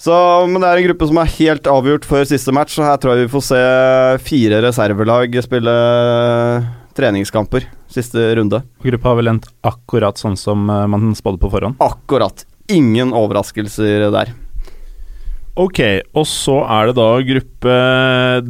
Så, 0.00 0.14
men 0.50 0.60
det 0.60 0.68
er 0.70 0.80
en 0.80 0.88
gruppe 0.88 1.08
som 1.10 1.20
er 1.22 1.34
helt 1.38 1.68
avgjort 1.70 2.08
før 2.08 2.26
siste 2.28 2.54
match, 2.54 2.74
så 2.76 2.86
her 2.86 2.98
tror 3.00 3.14
jeg 3.14 3.26
vi 3.26 3.34
får 3.34 3.44
se 3.46 3.60
fire 4.26 4.62
reservelag 4.64 5.38
spille 5.44 5.74
treningskamper 6.94 7.68
siste 7.90 8.26
runde. 8.38 8.62
Gruppa 8.82 9.12
har 9.12 9.20
vel 9.20 9.32
endt 9.34 9.48
akkurat 9.66 10.18
sånn 10.20 10.38
som 10.38 10.68
eh, 10.70 10.86
man 10.90 11.14
spådde 11.18 11.42
på 11.42 11.50
forhånd. 11.52 11.78
Akkurat. 11.82 12.46
Ingen 12.72 13.12
overraskelser 13.14 14.08
der. 14.14 14.32
Ok, 15.54 15.78
og 16.18 16.24
så 16.26 16.56
er 16.66 16.88
det 16.88 16.96
da 16.98 17.08
gruppe 17.28 17.74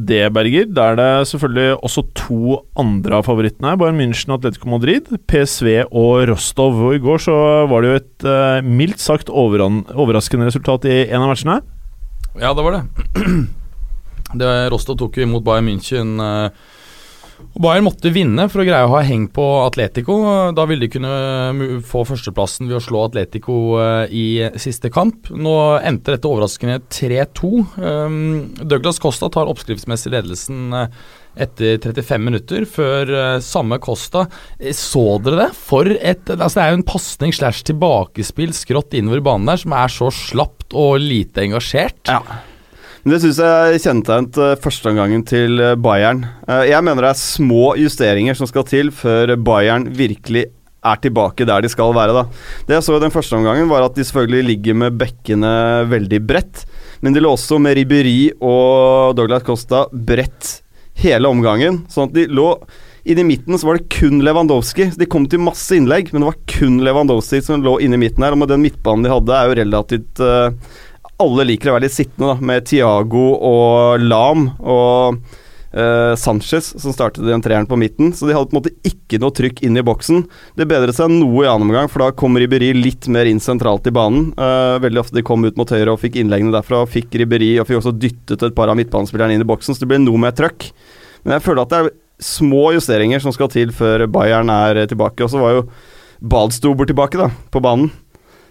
D, 0.09 0.21
Berger. 0.33 0.71
Der 0.73 0.95
er 0.95 0.97
det 0.97 1.29
selvfølgelig 1.29 1.75
også 1.85 2.05
to 2.17 2.63
andre 2.81 3.19
av 3.19 3.27
favorittene. 3.27 3.75
Bayern 3.77 4.01
München, 4.01 4.33
Atletico 4.33 4.71
Madrid, 4.73 5.11
PSV 5.29 5.83
og 5.91 6.31
Rostov. 6.31 6.81
Og 6.81 6.97
i 6.97 7.03
går 7.05 7.21
så 7.27 7.37
var 7.69 7.85
det 7.85 7.91
jo 7.91 7.99
et 8.01 8.25
uh, 8.25 8.65
mildt 8.65 9.05
sagt 9.05 9.29
overraskende 9.29 10.49
resultat 10.49 10.89
i 10.89 11.03
en 11.11 11.27
av 11.27 11.35
matchene. 11.35 11.59
Ja, 12.41 12.55
det 12.57 12.65
var 12.65 12.79
det. 12.79 13.05
det 14.41 14.55
Rostov 14.73 14.97
tok 15.03 15.21
jo 15.21 15.29
imot 15.29 15.45
Bayern 15.45 15.69
München. 15.69 16.17
eh, 16.17 16.73
og 17.55 17.61
Bayern 17.63 17.87
måtte 17.87 18.11
vinne 18.11 18.49
for 18.51 18.63
å 18.63 18.67
greie 18.67 18.87
å 18.87 18.93
ha 18.97 19.01
heng 19.07 19.29
på 19.31 19.43
Atletico. 19.63 20.17
Da 20.57 20.65
ville 20.67 20.87
de 20.87 20.91
kunne 20.91 21.81
få 21.87 22.03
førsteplassen 22.09 22.67
ved 22.67 22.81
å 22.81 22.83
slå 22.83 23.05
Atletico 23.07 23.59
eh, 23.79 24.11
i 24.11 24.27
siste 24.61 24.91
kamp. 24.95 25.31
Nå 25.31 25.53
endte 25.79 26.17
dette 26.17 26.31
overraskende 26.31 26.81
3-2. 26.91 27.53
Um, 27.79 28.17
Douglas 28.59 28.99
Costa 29.03 29.31
tar 29.31 29.51
oppskriftsmessig 29.51 30.11
ledelsen 30.17 30.75
eh, 30.75 31.05
etter 31.47 31.79
35 31.83 32.27
minutter, 32.27 32.67
før 32.67 33.11
eh, 33.11 33.37
samme 33.43 33.81
Costa 33.83 34.29
Så 34.71 35.03
dere 35.23 35.41
det? 35.45 35.49
For 35.59 35.91
et 35.95 36.31
Altså, 36.35 36.57
det 36.59 36.65
er 36.65 36.75
jo 36.75 36.81
en 36.81 36.89
pasning 36.91 37.35
slash 37.35 37.63
tilbakespill 37.71 38.55
skrått 38.55 38.95
innover 38.99 39.23
banen 39.31 39.51
der 39.51 39.63
som 39.63 39.75
er 39.79 39.95
så 39.95 40.11
slapt 40.15 40.75
og 40.75 40.99
lite 41.03 41.47
engasjert. 41.47 42.03
Ja. 42.11 42.23
Men 43.05 43.13
Det 43.13 43.21
syns 43.21 43.39
jeg 43.43 43.81
kjennetegnet 43.85 44.39
uh, 44.41 44.51
førsteomgangen 44.65 45.25
til 45.29 45.61
eh, 45.61 45.75
Bayern. 45.77 46.23
Eh, 46.49 46.71
jeg 46.71 46.81
mener 46.87 47.05
det 47.05 47.11
er 47.11 47.19
små 47.21 47.75
justeringer 47.77 48.37
som 48.39 48.49
skal 48.49 48.65
til 48.65 48.89
før 48.97 49.35
Bayern 49.45 49.91
virkelig 49.93 50.47
er 50.85 51.03
tilbake 51.05 51.45
der 51.45 51.61
de 51.61 51.69
skal 51.69 51.93
være. 51.97 52.15
da. 52.17 52.23
Det 52.65 52.79
jeg 52.79 52.87
så 52.87 52.97
i 52.97 53.03
den 53.03 53.13
første 53.13 53.37
omgangen, 53.37 53.69
var 53.69 53.85
at 53.85 53.97
de 53.97 54.07
selvfølgelig 54.09 54.49
ligger 54.49 54.79
med 54.81 54.97
bekkene 55.01 55.53
veldig 55.91 56.23
bredt. 56.25 56.65
Men 57.05 57.13
de 57.13 57.21
lå 57.21 57.35
også 57.37 57.61
med 57.61 57.77
Ribery 57.77 58.33
og 58.41 59.13
Douglas 59.21 59.45
Costa 59.45 59.85
bredt 59.93 60.63
hele 61.05 61.29
omgangen. 61.29 61.83
Sånn 61.93 62.09
at 62.09 62.17
de 62.17 62.25
lå 62.33 62.55
Inni 63.05 63.21
midten 63.29 63.59
så 63.61 63.67
var 63.69 63.77
det 63.77 63.91
kun 63.93 64.23
Lewandowski. 64.25 64.87
De 64.97 65.05
kom 65.05 65.27
til 65.29 65.43
masse 65.45 65.77
innlegg, 65.77 66.09
men 66.09 66.23
det 66.23 66.29
var 66.31 66.39
kun 66.49 66.79
Lewandowski 66.87 67.43
som 67.45 67.61
lå 67.61 67.75
inni 67.85 67.99
midten 68.01 68.25
her. 68.25 68.33
Og 68.33 68.41
med 68.41 68.49
den 68.49 68.65
midtbanen 68.65 69.05
de 69.05 69.13
hadde, 69.13 69.35
er 69.37 69.51
jo 69.51 69.59
relativt 69.59 70.23
eh, 70.25 70.79
Alle 71.23 71.47
liker 71.47 71.71
å 71.71 71.77
være 71.77 71.87
litt 71.87 71.95
sittende, 71.95 72.35
da, 72.35 72.43
med 72.43 72.67
Tiago 72.67 73.25
og 73.39 74.03
Lam 74.03 74.49
og 74.59 75.21
eh, 75.71 76.15
Sanchez 76.19 76.73
som 76.81 76.95
startet 76.95 77.27
den 77.27 77.43
treeren 77.45 77.69
på 77.71 77.79
midten. 77.79 78.11
Så 78.17 78.27
de 78.27 78.35
hadde 78.35 78.51
på 78.51 78.57
en 78.57 78.61
måte 78.63 78.75
ikke 78.89 79.21
noe 79.23 79.35
trykk 79.35 79.63
inn 79.67 79.79
i 79.79 79.85
boksen. 79.87 80.25
Det 80.59 80.67
bedret 80.71 80.99
seg 80.99 81.13
noe 81.15 81.45
i 81.45 81.51
annen 81.51 81.69
omgang, 81.69 81.91
for 81.93 82.03
da 82.03 82.11
kom 82.19 82.39
Ribberi 82.41 82.73
litt 82.77 83.07
mer 83.13 83.31
inn 83.31 83.43
sentralt 83.43 83.87
i 83.87 83.95
banen. 83.95 84.33
Eh, 84.35 84.77
veldig 84.83 85.05
ofte 85.05 85.19
de 85.19 85.27
kom 85.27 85.47
ut 85.47 85.59
mot 85.61 85.71
høyre 85.71 85.95
og 85.95 86.03
fikk 86.03 86.19
innleggene 86.19 86.55
derfra. 86.55 86.83
Fikk 86.91 87.15
Ribberi 87.23 87.55
og 87.63 87.71
fikk 87.71 87.83
også 87.83 87.95
dyttet 87.95 88.43
et 88.49 88.59
par 88.59 88.73
av 88.73 88.79
midtbanespillerne 88.81 89.39
inn 89.39 89.47
i 89.47 89.51
boksen, 89.55 89.77
så 89.77 89.85
det 89.85 89.93
ble 89.93 90.03
noe 90.03 90.21
mer 90.27 90.35
trøkk. 90.35 90.71
Men 91.25 91.39
jeg 91.39 91.47
føler 91.47 91.63
at 91.63 91.75
det 91.75 91.83
er 91.85 91.95
små 92.25 92.69
justeringer 92.75 93.23
som 93.23 93.35
skal 93.35 93.51
til 93.53 93.71
før 93.75 94.09
Bayern 94.11 94.51
er 94.51 94.83
eh, 94.83 94.91
tilbake. 94.91 95.23
Og 95.23 95.31
så 95.31 95.43
var 95.43 95.61
jo 95.61 95.69
Badstuber 96.25 96.89
tilbake, 96.89 97.21
da, 97.21 97.31
på 97.53 97.61
banen. 97.63 97.91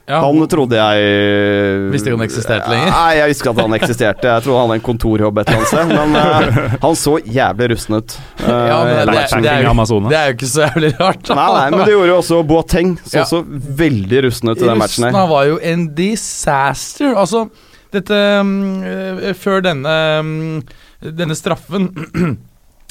Ja, 0.04 0.20
Han 0.20 0.42
trodde 0.52 0.76
jeg 0.76 1.92
Visste 1.94 2.10
ikke 2.12 2.18
han 2.20 2.26
eksisterte 2.26 2.68
lenger? 2.72 2.90
Nei, 2.92 3.12
jeg 3.22 3.30
visste 3.32 3.46
ikke 3.46 3.54
at 3.54 3.62
han 3.64 3.76
eksisterte. 3.78 4.28
Jeg 4.34 4.44
trodde 4.44 4.58
han 4.60 4.68
hadde 4.68 4.80
en 4.82 4.84
kontorjobb 4.84 5.40
et 5.40 5.52
eller 5.52 5.62
annet 5.62 5.72
sted. 5.72 5.94
Men 5.94 6.18
uh, 6.20 6.76
han 6.84 6.98
så 7.00 7.14
jævlig 7.24 7.70
rusten 7.72 8.00
ut. 8.02 8.16
Uh, 8.42 8.50
Ja, 8.52 8.78
men 8.84 8.92
det, 8.92 8.98
det, 9.00 9.14
Backpacking 9.14 9.48
er 9.48 9.64
jo, 9.64 10.00
det 10.10 10.20
er 10.20 10.28
jo 10.28 10.36
ikke 10.36 10.52
så 10.52 10.66
jævlig 10.68 10.92
rart. 11.00 11.32
Nei, 11.32 11.50
nei, 11.56 11.66
men 11.72 11.84
det 11.86 11.96
gjorde 11.96 12.12
jo 12.12 12.18
også 12.20 12.42
Boateng. 12.52 12.96
Så 13.06 13.16
Ja. 13.18 13.24
også 13.24 13.44
veldig 13.84 14.24
rusten 14.28 14.52
ut 14.52 14.60
i 14.60 14.68
den 14.68 14.82
matchen 14.84 15.08
her. 15.08 15.20
Var 15.34 15.46
jo 15.54 15.60
en 15.72 15.88
disaster. 15.96 17.16
Altså, 17.16 17.46
dette 17.94 18.18
eh, 18.18 19.34
Før 19.38 19.62
denne 19.64 19.94
um, 20.20 20.64
Denne 21.04 21.36
straffen 21.38 21.92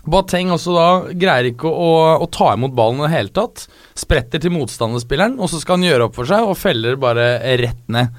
Boateng 0.02 0.50
også 0.50 0.74
da 0.74 0.88
greier 1.14 1.52
ikke 1.52 1.70
å, 1.70 1.92
å 2.24 2.26
ta 2.32 2.52
imot 2.56 2.74
ballen 2.74 3.04
i 3.04 3.06
det 3.06 3.14
hele 3.14 3.34
tatt. 3.34 3.68
Spretter 3.98 4.42
til 4.42 4.54
motstanderspilleren, 4.54 5.38
og 5.38 5.50
så 5.52 5.62
skal 5.62 5.78
han 5.78 5.86
gjøre 5.86 6.08
opp 6.08 6.18
for 6.18 6.28
seg, 6.28 6.46
og 6.46 6.58
feller 6.58 6.98
bare 7.00 7.36
rett 7.60 7.82
ned. 7.92 8.10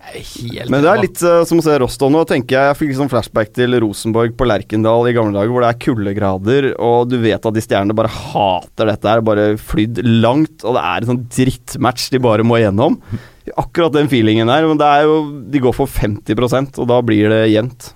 Helt 0.00 0.70
Men 0.72 0.80
det 0.80 0.88
er 0.88 1.00
litt 1.02 1.20
uh, 1.20 1.42
som 1.44 1.58
å 1.60 1.62
se 1.62 1.74
Rostov 1.78 2.08
nå, 2.10 2.22
tenker 2.26 2.56
jeg. 2.56 2.68
Jeg 2.70 2.78
fikk 2.78 2.90
liksom 2.94 3.10
flashback 3.12 3.50
til 3.54 3.76
Rosenborg 3.84 4.32
på 4.38 4.46
Lerkendal 4.48 5.10
i 5.10 5.12
gamle 5.14 5.36
dager, 5.36 5.52
hvor 5.52 5.62
det 5.62 5.70
er 5.70 5.80
kuldegrader, 5.84 6.68
og 6.80 7.10
du 7.12 7.18
vet 7.20 7.44
at 7.44 7.56
de 7.56 7.62
stjernene 7.62 7.96
bare 7.96 8.10
hater 8.10 8.88
dette 8.90 9.12
her. 9.12 9.22
Bare 9.26 9.52
flydd 9.60 10.00
langt, 10.24 10.64
og 10.64 10.78
det 10.78 10.86
er 10.88 11.04
en 11.04 11.12
sånn 11.12 11.22
drittmatch 11.28 12.08
de 12.14 12.22
bare 12.24 12.46
må 12.48 12.58
gjennom. 12.62 12.96
akkurat 13.60 13.94
den 13.94 14.08
feelingen 14.10 14.50
der. 14.50 14.66
Men 14.70 14.80
det 14.80 14.88
er 14.88 15.06
jo 15.08 15.20
De 15.52 15.62
går 15.62 15.76
for 15.76 15.90
50% 15.90 16.80
og 16.80 16.90
da 16.90 17.00
blir 17.04 17.30
det 17.32 17.44
jevnt. 17.52 17.92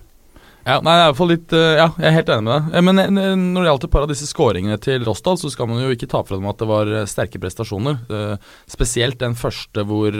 Ja, 0.64 0.78
nei, 0.80 0.94
jeg 0.96 1.02
er 1.02 1.04
i 1.04 1.10
hvert 1.12 1.18
fall 1.20 1.28
litt 1.34 1.52
eh, 1.52 1.74
Ja, 1.76 1.86
jeg 2.00 2.08
er 2.08 2.14
helt 2.18 2.30
enig 2.32 2.44
med 2.46 2.54
deg. 2.54 2.74
Eh, 2.78 2.84
Men 2.86 2.98
eh, 3.02 3.34
når 3.36 3.60
det 3.60 3.68
gjaldt 3.70 3.86
et 3.88 3.92
par 3.94 4.06
av 4.06 4.10
disse 4.12 4.28
skåringene 4.30 4.78
til 4.80 5.04
Rostad 5.04 5.40
så 5.42 5.50
skal 5.52 5.68
man 5.68 5.82
jo 5.84 5.92
ikke 5.92 6.08
ta 6.08 6.22
fra 6.24 6.38
dem 6.38 6.48
at 6.48 6.60
det 6.62 6.68
var 6.70 6.92
sterke 7.10 7.40
prestasjoner. 7.42 7.98
Spesielt 8.70 9.20
den 9.20 9.36
første 9.36 9.84
hvor 9.84 10.16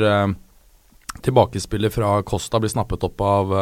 tilbakespillet 1.25 1.95
fra 1.95 2.17
Costa 2.27 2.59
blir 2.61 2.73
snappet 2.73 3.05
opp 3.07 3.21
av 3.25 3.55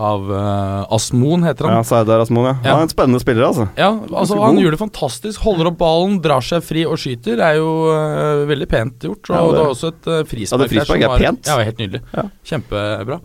av 0.00 0.22
uh, 0.30 0.94
Asmon, 0.94 1.42
heter 1.42 1.66
han. 1.66 1.80
Ja, 1.80 1.84
Sardar 1.84 2.20
Asmon, 2.22 2.44
ja. 2.46 2.52
Ja. 2.62 2.74
Han 2.76 2.84
er 2.84 2.86
en 2.86 2.92
spennende 2.92 3.18
spiller, 3.20 3.42
altså. 3.48 3.64
Ja, 3.74 3.88
altså 4.06 4.36
god. 4.38 4.44
Han 4.44 4.60
gjør 4.62 4.76
det 4.76 4.78
fantastisk. 4.78 5.40
Holder 5.42 5.72
opp 5.72 5.80
ballen, 5.80 6.20
drar 6.22 6.44
seg 6.46 6.62
fri 6.62 6.84
og 6.86 6.94
skyter. 7.02 7.34
Det 7.40 7.48
er 7.48 7.58
jo 7.58 7.72
uh, 7.90 8.44
veldig 8.48 8.68
pent 8.70 9.02
gjort. 9.08 9.32
Og 9.32 9.34
Ja, 9.34 9.40
det, 9.42 9.56
det- 9.56 9.64
er 9.64 9.72
også 9.74 9.90
et 9.90 10.06
uh, 10.06 10.20
frispark, 10.30 10.54
Ja, 10.54 10.62
det 10.62 10.70
frispark 10.70 11.02
er 11.08 11.24
pent. 11.24 11.42
var-. 11.50 11.58
Ja, 11.58 11.66
helt 11.72 11.82
nydelig. 11.82 12.02
Ja. 12.14 12.24
Kjempebra. 12.52 13.18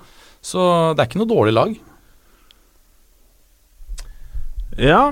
Så 0.50 0.66
det 0.98 1.06
er 1.06 1.12
ikke 1.12 1.22
noe 1.22 1.30
dårlig 1.36 1.54
lag. 1.54 1.78
Ja, 4.82 5.12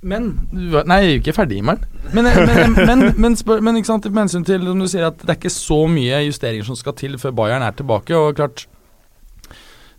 Men 0.00 0.30
Nei, 0.50 0.98
jeg 1.04 1.20
ikke 1.20 1.34
ferdig, 1.36 1.58
Imern. 1.60 1.82
Men, 2.14 2.24
men, 2.24 2.74
men, 2.74 3.02
men, 3.20 3.36
men, 3.36 3.76
ikke 3.76 3.90
sant, 3.90 4.06
med 4.08 4.24
hensyn 4.24 4.46
til 4.48 4.64
du 4.64 4.86
sier 4.88 5.10
at 5.10 5.20
det 5.20 5.28
er 5.28 5.38
ikke 5.38 5.52
så 5.52 5.82
mye 5.92 6.22
justeringer 6.24 6.64
som 6.64 6.78
skal 6.78 6.96
til 6.96 7.18
før 7.20 7.34
Bayern 7.36 7.64
er 7.64 7.76
tilbake. 7.76 8.16
Og 8.16 8.38
klart 8.38 8.66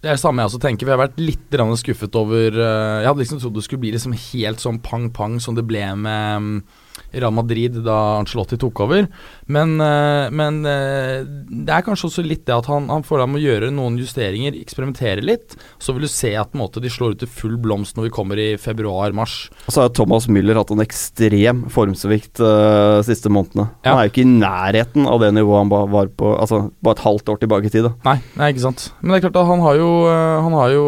Det 0.01 0.09
er 0.09 0.17
det 0.17 0.23
samme 0.23 0.41
jeg 0.41 0.49
også 0.49 0.61
tenker. 0.63 0.89
Vi 0.89 0.95
har 0.95 1.03
vært 1.03 1.21
litt 1.21 1.57
skuffet 1.77 2.15
over 2.17 2.49
eh, 2.49 3.01
Jeg 3.03 3.09
hadde 3.11 3.21
liksom 3.21 3.41
trodd 3.43 3.59
det 3.59 3.63
skulle 3.67 3.83
bli 3.85 3.93
liksom 3.93 4.17
helt 4.17 4.59
sånn 4.59 4.81
pang-pang 4.81 5.39
som 5.39 5.55
det 5.55 5.67
ble 5.69 5.85
med 5.95 6.63
Real 7.11 7.33
Madrid 7.35 7.81
da 7.85 7.97
Angelotti 8.19 8.57
tok 8.59 8.83
over. 8.85 9.07
Men, 9.51 9.75
eh, 9.83 10.29
men 10.31 10.61
eh, 10.67 11.23
det 11.25 11.73
er 11.75 11.85
kanskje 11.85 12.07
også 12.09 12.25
litt 12.25 12.45
det 12.47 12.55
at 12.55 12.69
han, 12.71 12.87
han 12.91 13.05
får 13.05 13.23
deg 13.23 13.31
med 13.31 13.41
å 13.41 13.45
gjøre 13.45 13.71
noen 13.75 13.99
justeringer, 13.99 14.55
eksperimentere 14.61 15.23
litt. 15.25 15.57
Så 15.81 15.95
vil 15.95 16.07
du 16.07 16.11
se 16.11 16.33
at 16.39 16.55
måte, 16.57 16.83
de 16.83 16.91
slår 16.91 17.17
ut 17.17 17.25
i 17.25 17.29
full 17.29 17.57
blomst 17.61 17.97
når 17.97 18.07
vi 18.07 18.13
kommer 18.15 18.39
i 18.41 18.49
februar-mars. 18.61 19.49
Og 19.67 19.75
så 19.75 19.85
har 19.85 19.93
Thomas 19.95 20.29
Müller 20.31 20.59
hatt 20.59 20.71
en 20.73 20.83
ekstrem 20.83 21.65
formsvikt 21.71 22.41
de 22.41 23.03
siste 23.07 23.31
månedene. 23.31 23.67
Ja. 23.83 23.93
Han 23.93 24.01
er 24.01 24.07
jo 24.07 24.13
ikke 24.13 24.25
i 24.25 24.31
nærheten 24.31 25.07
av 25.09 25.21
det 25.23 25.31
nivået 25.35 25.61
han 25.61 25.71
var 25.91 26.09
på 26.17 26.31
Altså 26.41 26.61
bare 26.83 26.95
et 26.95 27.03
halvt 27.03 27.29
år 27.33 27.39
tilbake 27.41 27.67
i 27.67 27.73
tid. 27.73 27.85
da 27.85 27.91
Nei, 28.07 28.15
nei, 28.39 28.51
ikke 28.53 28.63
sant. 28.63 28.87
Men 29.01 29.13
det 29.13 29.19
er 29.19 29.25
klart 29.27 29.41
at 29.41 29.49
han 29.49 29.63
har 29.65 29.77
jo 29.77 29.89
Han 30.07 30.55
har 30.57 30.71
jo 30.73 30.83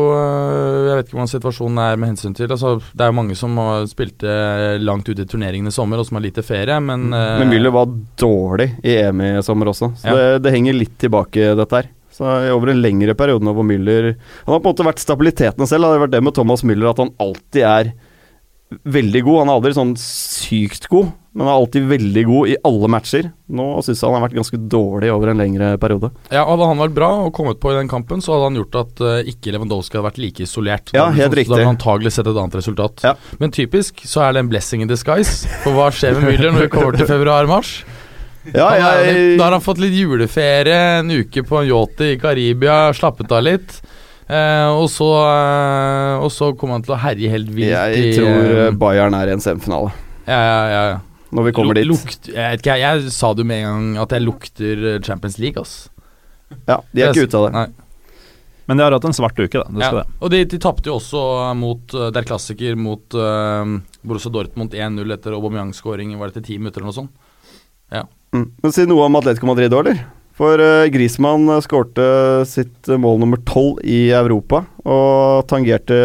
Jeg 0.88 0.98
vet 0.98 1.08
ikke 1.08 1.18
hvordan 1.18 1.32
situasjonen 1.34 1.82
er 1.84 2.00
med 2.00 2.14
hensyn 2.14 2.36
til 2.38 2.52
altså, 2.52 2.76
Det 2.94 3.06
er 3.06 3.12
jo 3.12 3.18
mange 3.20 3.38
som 3.38 3.58
har 3.60 3.88
spilte 3.92 4.34
langt 4.82 5.10
ute 5.10 5.26
i 5.26 5.30
turneringen 5.30 5.70
i 5.70 5.74
sommer, 5.76 5.93
og 6.02 6.08
som 6.08 6.18
har 6.18 6.24
lite 6.26 6.44
ferie, 6.46 6.78
men 6.82 7.10
uh, 7.14 7.40
Men 7.42 7.52
Müller 7.52 7.74
var 7.76 7.92
dårlig 8.20 8.70
i 8.84 8.96
EM 9.02 9.22
i 9.22 9.32
sommer 9.46 9.70
også, 9.74 9.92
så 10.02 10.08
Ja. 10.10 10.16
det, 10.16 10.44
det 10.48 10.54
henger 10.56 10.74
litt 10.78 10.96
tilbake, 11.02 11.52
dette 11.60 11.82
her. 11.82 11.90
Så 12.14 12.30
Over 12.54 12.70
en 12.70 12.82
lengre 12.84 13.16
periode 13.18 13.42
nå 13.42 13.56
hvor 13.58 13.66
Müller 13.66 14.12
Han 14.46 14.54
har 14.54 14.60
på 14.62 14.70
en 14.70 14.76
måte 14.76 14.86
vært 14.86 15.02
stabiliteten 15.02 15.66
selv. 15.66 15.82
Det 15.88 15.96
har 15.96 16.04
vært 16.06 16.12
det 16.14 16.24
med 16.24 16.36
Thomas 16.38 16.62
Müller 16.62 16.92
at 16.92 17.00
han 17.02 17.10
alltid 17.18 17.64
er 17.66 17.94
veldig 18.86 19.24
god. 19.26 19.40
Han 19.42 19.50
er 19.50 19.58
aldri 19.58 19.74
sånn 19.74 19.96
sykt 19.98 20.86
god, 20.94 21.10
men 21.34 21.48
han 21.48 21.50
er 21.50 21.60
alltid 21.64 21.86
veldig 21.90 22.24
god 22.30 22.50
i 22.52 22.56
alle 22.70 22.90
matcher. 22.94 23.28
Nå 23.58 23.64
syns 23.82 24.02
jeg 24.04 24.06
han 24.06 24.16
har 24.20 24.24
vært 24.28 24.36
ganske 24.38 24.58
dårlig 24.70 25.10
over 25.10 25.32
en 25.32 25.40
lengre 25.42 25.72
periode. 25.82 26.12
Ja, 26.30 26.44
Hadde 26.46 26.68
han 26.70 26.78
vært 26.84 26.94
bra 26.94 27.08
og 27.26 27.32
kommet 27.34 27.58
på 27.64 27.72
i 27.72 27.78
den 27.80 27.90
kampen, 27.90 28.22
så 28.22 28.36
hadde 28.36 28.52
han 28.52 28.60
gjort 28.60 28.78
at 28.84 29.02
uh, 29.02 29.32
ikke 29.32 29.54
Lewandowski 29.56 29.98
hadde 29.98 30.06
vært 30.12 30.20
like 30.22 30.46
isolert. 30.46 30.94
Ja, 30.94 31.08
helt 31.10 31.26
så 31.26 31.32
Da 31.34 31.40
riktig. 31.40 31.56
hadde 31.56 31.66
han 31.66 31.74
antagelig 31.80 32.14
sett 32.14 32.30
et 32.30 32.38
annet 32.38 32.58
resultat. 32.60 33.02
Ja. 33.08 33.16
Men 33.42 33.56
typisk 33.56 34.06
så 34.06 34.22
er 34.28 34.36
det 34.38 34.44
en 34.46 34.52
blessing 34.54 34.86
in 34.86 34.92
disguise. 34.92 35.50
For 35.66 35.74
hva 35.74 35.90
skjer 35.94 36.20
med 36.20 36.30
Müller 36.30 36.54
når 36.54 36.68
vi 36.68 36.72
kommer 36.76 37.00
til 37.02 37.10
februar-mars? 37.10 37.74
Ja, 38.44 38.68
jeg, 38.76 39.38
Da 39.40 39.46
har 39.46 39.54
han 39.56 39.62
fått 39.64 39.80
litt 39.80 39.94
juleferie, 39.96 41.00
en 41.00 41.08
uke 41.16 41.46
på 41.48 41.62
en 41.62 41.70
yacht 41.70 42.02
i 42.04 42.10
Karibia, 42.20 42.90
slappet 42.92 43.32
av 43.32 43.40
litt. 43.46 43.78
Uh, 44.28 44.68
og, 44.82 44.90
så, 44.92 45.08
uh, 45.24 46.20
og 46.24 46.28
så 46.32 46.50
kommer 46.60 46.76
han 46.78 46.84
til 46.84 46.94
å 46.96 47.00
herje 47.00 47.32
helt 47.32 47.50
vilt 47.56 47.72
jeg 47.72 48.14
tror 48.18 48.76
Bayern 48.80 49.16
er 49.16 49.32
i 49.32 49.34
en 49.36 49.42
semifinale, 49.44 49.92
Ja, 50.28 50.38
ja, 50.40 50.62
ja, 50.74 50.84
ja. 50.94 51.00
Når 51.34 51.48
vi 51.50 51.54
kommer 51.56 51.78
dit. 51.78 51.88
Lukt, 51.90 52.30
jeg, 52.30 52.38
vet 52.38 52.62
ikke, 52.64 52.76
jeg, 52.80 53.04
jeg 53.06 53.14
sa 53.16 53.32
det 53.34 53.44
jo 53.44 53.50
med 53.50 53.64
en 53.64 53.70
gang 53.70 54.04
at 54.06 54.14
jeg 54.16 54.24
lukter 54.26 54.84
eh, 54.94 55.00
Champions 55.06 55.40
League, 55.42 55.62
ass. 55.62 55.90
Ja, 56.68 56.80
De 56.94 57.02
er 57.02 57.12
ikke 57.14 57.26
ute 57.28 57.40
av 57.40 57.48
det. 57.48 57.54
Nei. 57.58 57.68
Men 58.70 58.80
de 58.80 58.86
har 58.86 58.96
hatt 58.96 59.06
en 59.10 59.16
svart 59.16 59.40
uke, 59.42 59.60
da. 59.60 59.66
Det 59.68 59.82
skal 59.84 59.98
Ja. 60.00 60.04
det. 60.04 60.18
Og 60.24 60.32
de, 60.32 60.44
de 60.54 60.60
tapte 60.64 60.88
jo 60.88 60.96
også 60.96 61.24
mot 61.60 61.94
eh, 61.98 62.10
Det 62.14 62.22
er 62.22 62.28
klassiker 62.30 62.78
mot 62.80 63.18
uh, 63.20 63.66
Borussia 64.08 64.32
Dortmund 64.32 64.76
1-0 64.78 65.16
etter 65.18 65.36
Aubameyang-skåring, 65.36 66.14
var 66.20 66.32
det 66.32 66.40
til 66.40 66.48
ti 66.48 66.60
minutter 66.62 66.80
eller 66.82 66.94
noe 66.94 67.00
sånt? 67.02 67.16
Mm. 68.34 68.48
Men 68.64 68.74
Si 68.74 68.86
noe 68.90 69.06
om 69.06 69.18
Atletico 69.20 69.46
Madrid 69.46 69.74
òg, 69.76 69.84
eller? 69.86 70.00
For 70.34 70.58
uh, 70.58 70.88
Grismann 70.90 71.44
uh, 71.52 71.60
skårte 71.62 72.06
sitt 72.50 72.90
mål 72.98 73.20
nummer 73.22 73.42
tolv 73.46 73.84
i 73.86 74.08
Europa, 74.16 74.64
og 74.84 75.46
tangerte 75.48 75.96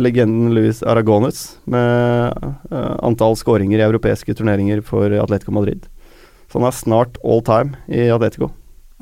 legenden 0.00 0.54
Luis 0.56 0.80
Aragones 0.82 1.58
med 1.68 2.38
uh, 2.72 2.94
antall 3.04 3.36
skåringer 3.36 3.80
i 3.82 3.84
europeiske 3.88 4.32
turneringer 4.38 4.80
for 4.84 5.12
Atletico 5.20 5.52
Madrid. 5.52 5.84
Så 6.48 6.56
han 6.60 6.68
er 6.70 6.76
snart 6.76 7.18
all 7.20 7.42
time 7.44 7.76
i 7.92 8.08
Atletico. 8.08 8.48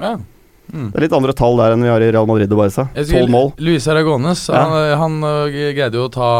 Ja. 0.01 0.17
Mm. 0.73 0.89
Det 0.91 0.99
er 0.99 1.05
litt 1.05 1.15
andre 1.15 1.31
tall 1.37 1.55
der 1.61 1.77
enn 1.77 1.85
vi 1.85 1.91
har 1.93 2.03
i 2.03 2.09
Real 2.11 2.27
Madrid 2.27 2.51
og 2.51 2.59
Barca. 2.59 2.89
Tolv 3.07 3.31
mål. 3.31 3.53
Luis 3.63 3.87
Aragones 3.87 4.49
Ja. 4.51 4.65
han, 4.67 4.99
han 4.99 5.29
øh, 5.29 5.59
greide 5.77 6.01
jo 6.01 6.09
å 6.09 6.11
ta, 6.11 6.31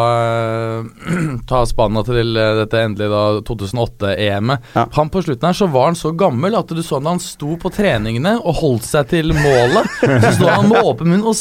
ta 1.51 1.63
Spania 1.71 2.03
til 2.09 2.35
dette 2.35 2.83
endelige 2.83 3.23
2008-EM-et. 3.47 4.71
Ja. 4.75 4.89
Han 4.99 5.13
På 5.15 5.23
slutten 5.23 5.47
her 5.47 5.55
så 5.63 5.71
var 5.71 5.93
han 5.93 5.99
så 5.99 6.11
gammel 6.19 6.59
at 6.59 6.75
du 6.75 6.83
så 6.83 6.99
da 6.99 7.15
han 7.15 7.23
sto 7.23 7.55
på 7.61 7.71
treningene 7.71 8.35
og 8.43 8.59
holdt 8.65 8.89
seg 8.91 9.15
til 9.15 9.31
målet, 9.37 9.87
så 10.27 10.35
sto 10.41 10.51
han 10.51 10.73
med 10.73 10.83
åpen 10.83 11.15
munn 11.15 11.23
og 11.23 11.39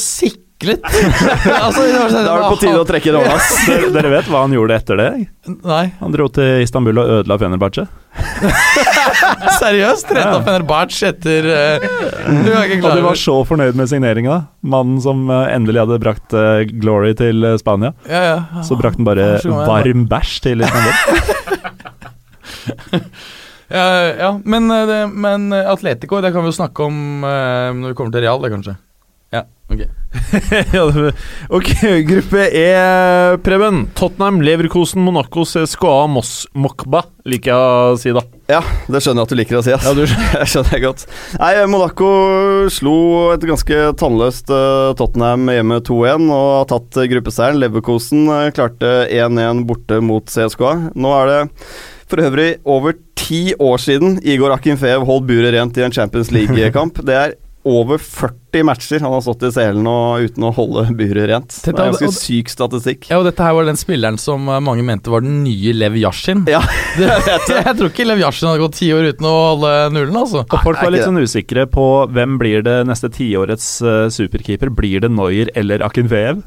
siklet. 0.56 0.80
altså, 1.64 1.82
det 1.84 1.98
var 1.98 2.10
sånn- 2.10 2.24
Da 2.26 2.34
er 2.34 2.42
det 2.42 2.50
på 2.50 2.60
tide 2.60 2.80
å 2.80 2.86
trekke 2.86 3.14
over. 3.14 3.34
ass. 3.36 3.52
Dere, 3.68 3.90
dere 3.92 4.10
vet 4.10 4.26
hva 4.30 4.42
han 4.44 4.52
gjorde 4.52 4.74
etter 4.76 4.96
det? 4.96 5.10
Nei, 5.64 5.92
Han 6.00 6.12
dro 6.12 6.28
til 6.28 6.62
Istanbul 6.62 6.98
og 6.98 7.12
ødela 7.20 7.38
Fenerbahçe. 7.38 7.86
seriøst? 9.60 10.08
Trent 10.08 10.32
opp 10.38 10.46
Fenerbahçe 10.46 11.10
etter 11.12 11.44
uh, 11.44 11.84
Du 12.46 12.50
er 12.54 12.70
ikke 12.72 12.88
Og 12.88 12.96
du 12.96 13.02
var 13.04 13.18
så 13.20 13.36
fornøyd 13.46 13.76
med 13.76 13.90
signeringa. 13.90 14.40
Mannen 14.66 15.00
som 15.04 15.28
eh, 15.30 15.52
endelig 15.54 15.84
hadde 15.84 16.00
brakt 16.02 16.34
uh, 16.34 16.64
glory 16.80 17.12
til 17.18 17.44
Spania. 17.60 17.92
ja, 18.08 18.22
ja. 18.24 18.62
Så 18.66 18.78
brakte 18.80 19.02
han 19.02 19.08
bare 19.08 19.26
varm 19.68 20.06
bæsj 20.10 20.38
til 20.48 20.64
Istanbul. 20.64 20.94
Ja, 23.66 23.84
ja 24.14 24.30
men, 24.46 24.68
det, 24.70 24.98
men 25.10 25.50
Atletico, 25.52 26.20
det 26.22 26.30
kan 26.32 26.44
vi 26.44 26.52
jo 26.52 26.58
snakke 26.58 26.86
om 26.86 26.96
når 27.26 27.88
vi 27.90 27.96
kommer 27.98 28.14
til 28.14 28.22
Real, 28.22 28.38
det 28.42 28.52
kanskje. 28.54 28.76
Ja, 29.34 29.42
ok. 29.72 29.82
Ok, 31.48 31.68
gruppe 32.06 32.44
E, 32.52 33.36
Preben. 33.42 33.86
Tottenham, 33.94 34.40
Leverkosen, 34.42 35.02
Monaco, 35.02 35.44
CSKA, 35.44 36.06
Moss, 36.06 36.46
Mokba, 36.54 37.02
liker 37.26 37.52
jeg 37.52 37.56
å 37.58 37.96
si, 38.00 38.12
da. 38.16 38.22
Ja, 38.50 38.60
det 38.86 39.02
skjønner 39.02 39.24
jeg 39.24 39.26
at 39.26 39.34
du 39.34 39.38
liker 39.40 39.58
å 39.58 39.64
si. 39.66 39.74
Ass. 39.74 39.88
Ja, 39.88 39.94
du 39.96 40.04
Jeg 40.40 40.50
skjønner 40.52 40.76
jeg 40.76 40.84
godt. 40.86 41.06
Nei, 41.42 41.52
Monaco 41.70 42.10
slo 42.72 42.96
et 43.34 43.48
ganske 43.50 43.80
tannløst 43.98 44.52
uh, 44.54 44.94
Tottenham 44.98 45.50
hjemme 45.52 45.80
2-1 45.86 46.30
og 46.30 46.46
har 46.60 46.70
tatt 46.70 47.00
uh, 47.02 47.08
gruppeseieren. 47.10 47.60
Leverkosen 47.62 48.30
uh, 48.30 48.46
klarte 48.54 48.94
1-1 49.10 49.66
borte 49.68 50.00
mot 50.04 50.30
CSKA. 50.30 50.76
Nå 50.94 51.16
er 51.18 51.32
det 51.32 51.42
for 52.06 52.22
øvrig 52.22 52.52
over 52.62 52.94
ti 53.18 53.50
år 53.58 53.80
siden 53.82 54.20
Igor 54.22 54.54
Akinfeev 54.54 55.02
holdt 55.08 55.26
buret 55.26 55.54
rent 55.56 55.78
i 55.80 55.82
en 55.82 55.94
Champions 55.94 56.30
League-kamp. 56.30 57.02
Det 57.08 57.18
er 57.18 57.34
over 57.66 57.98
40 57.98 58.62
matcher 58.64 59.02
han 59.02 59.12
har 59.12 59.22
stått 59.24 59.42
i 59.48 59.50
selen 59.52 59.86
og 59.90 60.22
uten 60.28 60.44
å 60.46 60.52
holde 60.54 60.84
buret 60.96 61.26
rent. 61.32 61.56
Det 61.64 61.72
er 61.74 61.90
ganske 61.90 62.08
og- 62.08 62.14
syk 62.16 62.52
statistikk. 62.52 63.08
Ja, 63.10 63.18
og 63.20 63.26
dette 63.26 63.42
her 63.42 63.56
var 63.58 63.66
den 63.68 63.76
spilleren 63.80 64.18
som 64.22 64.46
eh, 64.48 64.60
mange 64.62 64.84
mente 64.86 65.10
var 65.12 65.24
den 65.26 65.42
nye 65.44 65.74
Lev 65.76 65.98
Yashin. 65.98 66.44
Ja, 66.50 66.62
Det, 66.96 67.10
jeg 67.50 67.74
tror 67.76 67.90
ikke 67.90 68.06
Lev 68.06 68.22
Yashin 68.22 68.48
hadde 68.52 68.62
gått 68.62 68.78
ti 68.78 68.92
år 68.94 69.10
uten 69.12 69.26
å 69.28 69.34
holde 69.50 69.72
nullen, 69.96 70.16
altså. 70.22 70.44
Og 70.46 70.62
folk 70.64 70.80
var 70.80 70.94
litt 70.94 71.04
sånn 71.06 71.20
usikre 71.20 71.66
på 71.68 71.86
hvem 72.14 72.38
blir 72.40 72.62
det 72.66 72.78
neste 72.88 73.10
tiårets 73.12 73.68
uh, 73.84 74.06
superkeeper. 74.14 74.70
Blir 74.72 75.02
det 75.04 75.10
Noyer 75.12 75.50
eller 75.58 75.82
Akinfeev? 75.86 76.40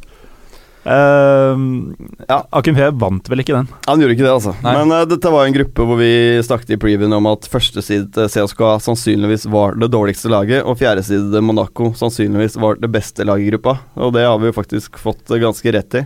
Uh, 0.89 1.93
Ja. 2.30 2.39
Akinfeev 2.58 2.97
vant 2.99 3.30
vel 3.30 3.43
ikke 3.43 3.56
den. 3.56 3.69
Han 3.86 4.02
gjorde 4.02 4.15
ikke 4.15 4.25
det, 4.25 4.34
altså. 4.34 4.54
Nei. 4.65 4.73
Men 4.80 4.93
uh, 4.93 5.06
dette 5.10 5.32
var 5.34 5.45
en 5.45 5.56
gruppe 5.56 5.86
hvor 5.86 5.99
vi 5.99 6.12
snakket 6.45 6.75
i 6.75 6.80
previewen 6.82 7.15
om 7.15 7.30
at 7.30 7.47
førsteside 7.52 8.10
til 8.15 8.30
CSKA 8.34 8.75
sannsynligvis 8.86 9.47
var 9.54 9.78
det 9.80 9.91
dårligste 9.93 10.32
laget, 10.34 10.63
og 10.65 10.80
fjerdeside 10.82 11.30
til 11.34 11.45
Monaco 11.45 11.91
sannsynligvis 11.97 12.58
var 12.62 12.82
det 12.82 12.91
beste 12.93 13.25
laget 13.28 13.47
i 13.47 13.52
gruppa. 13.54 13.78
Og 14.02 14.13
det 14.17 14.25
har 14.25 14.38
vi 14.41 14.49
jo 14.49 14.58
faktisk 14.58 14.97
fått 15.02 15.30
eh, 15.30 15.41
ganske 15.41 15.75
rett 15.75 15.99
i. 16.02 16.06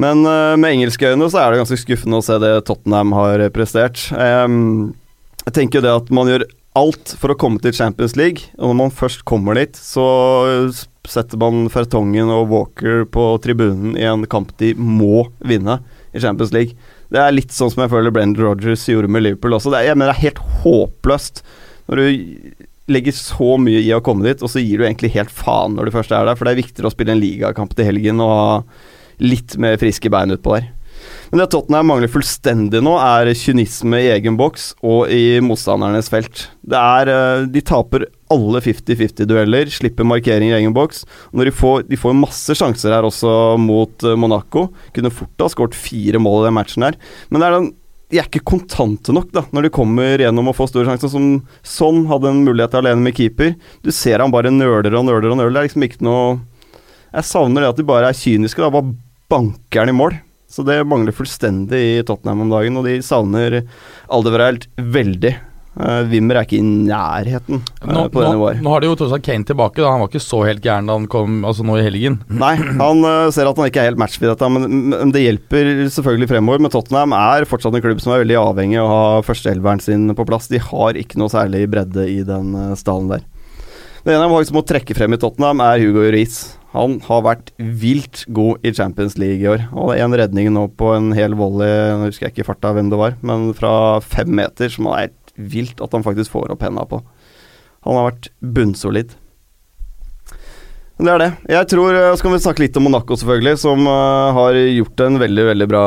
Men 0.00 0.24
uh, 0.24 0.56
med 0.60 0.78
engelske 0.78 1.12
øyne 1.12 1.28
så 1.32 1.42
er 1.42 1.52
det 1.52 1.62
ganske 1.62 1.80
skuffende 1.80 2.20
å 2.20 2.24
se 2.24 2.38
det 2.40 2.54
Tottenham 2.68 3.12
har 3.16 3.44
prestert. 3.52 4.06
Um, 4.12 4.92
jeg 5.46 5.56
tenker 5.58 5.80
jo 5.80 5.86
det 5.88 5.96
at 6.02 6.12
man 6.14 6.30
gjør 6.30 6.46
alt 6.78 7.16
for 7.20 7.32
å 7.32 7.36
komme 7.36 7.60
til 7.60 7.74
Champions 7.76 8.16
League, 8.16 8.48
og 8.56 8.70
når 8.70 8.78
man 8.78 8.94
først 8.96 9.26
kommer 9.28 9.58
dit, 9.58 9.76
så 9.76 10.06
setter 11.08 11.40
man 11.40 11.66
Fertongen 11.72 12.30
og 12.30 12.50
Walker 12.52 13.06
på 13.10 13.24
tribunen 13.42 13.96
i 13.98 14.06
en 14.06 14.26
kamp 14.30 14.52
de 14.62 14.72
må 14.78 15.26
vinne 15.42 15.80
i 16.12 16.22
Champions 16.22 16.52
League. 16.54 16.76
Det 17.12 17.20
er 17.20 17.34
litt 17.34 17.54
sånn 17.54 17.72
som 17.72 17.82
jeg 17.84 17.92
føler 17.92 18.14
Brendan 18.14 18.44
Rogers 18.44 18.86
gjorde 18.88 19.10
med 19.10 19.24
Liverpool 19.26 19.56
også. 19.58 19.72
Det 19.72 19.80
er, 19.80 19.90
jeg 19.90 19.98
mener 19.98 20.12
det 20.12 20.18
er 20.20 20.26
helt 20.28 20.44
håpløst 20.62 21.42
når 21.90 21.98
du 21.98 22.68
legger 22.92 23.14
så 23.16 23.56
mye 23.60 23.82
i 23.82 23.90
å 23.94 24.02
komme 24.04 24.26
dit, 24.26 24.42
og 24.42 24.50
så 24.50 24.62
gir 24.62 24.80
du 24.80 24.86
egentlig 24.86 25.12
helt 25.16 25.32
faen 25.32 25.76
når 25.76 25.88
du 25.88 25.96
først 25.96 26.14
er 26.14 26.28
der, 26.28 26.38
for 26.38 26.46
det 26.46 26.54
er 26.54 26.62
viktigere 26.62 26.90
å 26.90 26.94
spille 26.94 27.14
en 27.14 27.22
ligakamp 27.22 27.74
til 27.76 27.88
helgen 27.88 28.22
og 28.22 28.32
ha 28.32 28.54
litt 29.22 29.56
mer 29.60 29.78
friske 29.80 30.10
bein 30.12 30.34
utpå 30.34 30.56
der. 30.56 30.70
Men 31.30 31.42
det 31.42 31.48
Tottenham 31.52 31.88
mangler 31.88 32.10
fullstendig 32.12 32.82
nå, 32.84 32.94
er 33.00 33.32
kynisme 33.38 33.98
i 34.02 34.10
egen 34.14 34.36
boks 34.38 34.72
og 34.84 35.10
i 35.12 35.40
motstandernes 35.44 36.10
felt. 36.12 36.46
Det 36.60 36.78
er 36.78 37.10
eh, 37.10 37.46
De 37.50 37.62
taper 37.64 38.06
alle 38.32 38.62
50-50-dueller, 38.64 39.70
slipper 39.72 40.08
markeringer 40.08 40.56
i 40.56 40.62
egen 40.62 40.74
boks. 40.76 41.04
Når 41.36 41.48
de 41.48 41.54
får, 41.58 41.84
de 41.90 42.00
får 42.00 42.18
masse 42.18 42.56
sjanser 42.58 42.94
her 42.94 43.06
også 43.06 43.30
mot 43.60 44.08
eh, 44.08 44.18
Monaco. 44.18 44.68
Kunne 44.96 45.12
fort 45.14 45.44
ha 45.44 45.50
skåret 45.52 45.78
fire 45.78 46.20
mål 46.22 46.42
i 46.42 46.48
den 46.48 46.58
matchen 46.58 46.88
her. 46.88 46.98
Men 47.32 47.46
er 47.46 47.56
den 47.58 47.70
de 48.12 48.18
er 48.20 48.26
ikke 48.28 48.42
kontante 48.44 49.08
nok 49.16 49.30
da 49.32 49.40
når 49.56 49.64
de 49.64 49.68
kommer 49.72 50.20
gjennom 50.20 50.50
å 50.50 50.52
få 50.52 50.66
store 50.68 50.84
sjanser. 50.84 51.08
Som 51.08 51.28
Sånn 51.64 52.02
hadde 52.10 52.28
en 52.28 52.42
mulighet 52.44 52.74
alene 52.76 53.00
med 53.00 53.16
keeper. 53.16 53.54
Du 53.80 53.88
ser 53.94 54.20
han 54.20 54.34
bare 54.34 54.52
nøler 54.52 54.92
og 54.92 55.06
nøler 55.08 55.30
og 55.32 55.38
nøler. 55.40 55.54
Det 55.54 55.62
er 55.62 55.68
liksom 55.70 55.86
ikke 55.86 56.04
noe 56.04 56.26
Jeg 57.12 57.28
savner 57.28 57.64
det 57.64 57.70
at 57.72 57.80
de 57.80 57.86
bare 57.88 58.10
er 58.12 58.18
kyniske. 58.18 58.60
da 58.60 58.68
Bare 58.72 58.92
banker 59.32 59.80
han 59.80 59.94
i 59.94 59.96
mål. 59.96 60.18
Så 60.52 60.60
det 60.68 60.82
mangler 60.84 61.16
fullstendig 61.16 61.80
i 61.80 62.04
Tottenham 62.04 62.44
om 62.44 62.52
dagen, 62.52 62.76
og 62.76 62.84
de 62.84 62.98
savner 63.00 63.62
Aldevereld 64.12 64.68
veldig. 64.76 65.32
Uh, 65.72 66.02
Wimmer 66.04 66.36
er 66.36 66.44
ikke 66.44 66.58
i 66.58 66.64
nærheten 66.66 67.62
uh, 67.64 67.86
Nå, 67.88 68.02
på 68.12 68.20
det 68.20 68.32
nivået. 68.34 68.58
nå 68.60 68.74
har 68.74 68.82
de 68.82 68.90
jo 68.90 68.96
tross 69.00 69.14
alt 69.16 69.24
Kane 69.24 69.46
tilbake. 69.48 69.80
Da. 69.80 69.88
Han 69.88 70.02
var 70.02 70.10
ikke 70.10 70.20
så 70.20 70.42
helt 70.44 70.60
gæren 70.64 70.90
da 70.90 70.98
han 70.98 71.08
kom 71.10 71.40
altså 71.48 71.64
nå 71.64 71.78
i 71.80 71.86
helgen. 71.86 72.18
Nei, 72.44 72.52
han 72.60 73.00
uh, 73.06 73.30
ser 73.32 73.48
at 73.48 73.56
han 73.56 73.70
ikke 73.70 73.80
er 73.80 73.88
helt 73.88 74.02
matchfit, 74.02 74.28
dette, 74.28 74.52
men, 74.52 74.68
men 74.92 75.14
det 75.14 75.24
hjelper 75.24 75.72
selvfølgelig 75.96 76.28
fremover. 76.34 76.60
Men 76.60 76.74
Tottenham 76.74 77.16
er 77.16 77.48
fortsatt 77.48 77.78
en 77.78 77.84
klubb 77.84 78.04
som 78.04 78.12
er 78.12 78.24
veldig 78.26 78.40
avhengig 78.42 78.82
av 78.82 78.88
å 78.88 78.92
ha 78.92 79.20
førsteelveren 79.24 79.80
sin 79.80 80.08
på 80.18 80.28
plass. 80.28 80.50
De 80.52 80.60
har 80.60 81.00
ikke 81.00 81.20
noe 81.22 81.32
særlig 81.32 81.64
bredde 81.72 82.04
i 82.10 82.20
den 82.26 82.52
stallen 82.76 83.08
der. 83.14 83.24
Det 84.02 84.10
ene 84.12 84.26
jeg 84.26 84.34
faktisk 84.34 84.56
må 84.56 84.64
trekke 84.66 84.98
frem 84.98 85.14
i 85.14 85.20
Tottenham, 85.22 85.62
er 85.62 85.80
Hugo 85.80 86.04
Riis. 86.10 86.40
Han 86.72 86.96
har 87.04 87.24
vært 87.24 87.52
vilt 87.56 88.24
god 88.32 88.64
i 88.66 88.72
Champions 88.74 89.18
League 89.20 89.44
i 89.44 89.48
år. 89.48 89.66
Og 89.76 89.92
det 89.92 89.98
er 90.00 90.06
en 90.06 90.16
redning 90.18 90.48
nå 90.54 90.66
på 90.76 90.88
en 90.96 91.12
hel 91.16 91.36
volley, 91.38 91.92
nå 91.96 92.08
husker 92.08 92.26
jeg 92.26 92.34
ikke 92.34 92.44
i 92.44 92.48
farta 92.48 92.72
hvem 92.74 92.88
det 92.92 93.00
var, 93.00 93.16
men 93.24 93.50
fra 93.56 94.00
fem 94.04 94.32
meter, 94.40 94.72
som 94.72 94.88
er 94.90 95.06
helt 95.06 95.18
vilt 95.42 95.82
at 95.84 95.94
han 95.96 96.06
faktisk 96.06 96.34
får 96.34 96.54
opp 96.54 96.64
henda 96.64 96.86
på. 96.88 97.02
Han 97.86 97.98
har 97.98 98.12
vært 98.12 98.30
bunnsolid. 98.40 99.16
Det 101.02 101.10
er 101.10 101.18
det. 101.18 101.30
Jeg 101.50 101.66
tror, 101.72 101.94
eh, 101.96 102.14
Så 102.14 102.22
kan 102.22 102.32
vi 102.32 102.38
snakke 102.38 102.62
litt 102.62 102.76
om 102.76 102.84
Monaco, 102.84 103.16
selvfølgelig, 103.16 103.58
som 103.58 103.80
uh, 103.88 104.30
har 104.36 104.54
gjort 104.54 105.00
en 105.00 105.18
veldig 105.18 105.44
veldig 105.48 105.66
bra, 105.66 105.84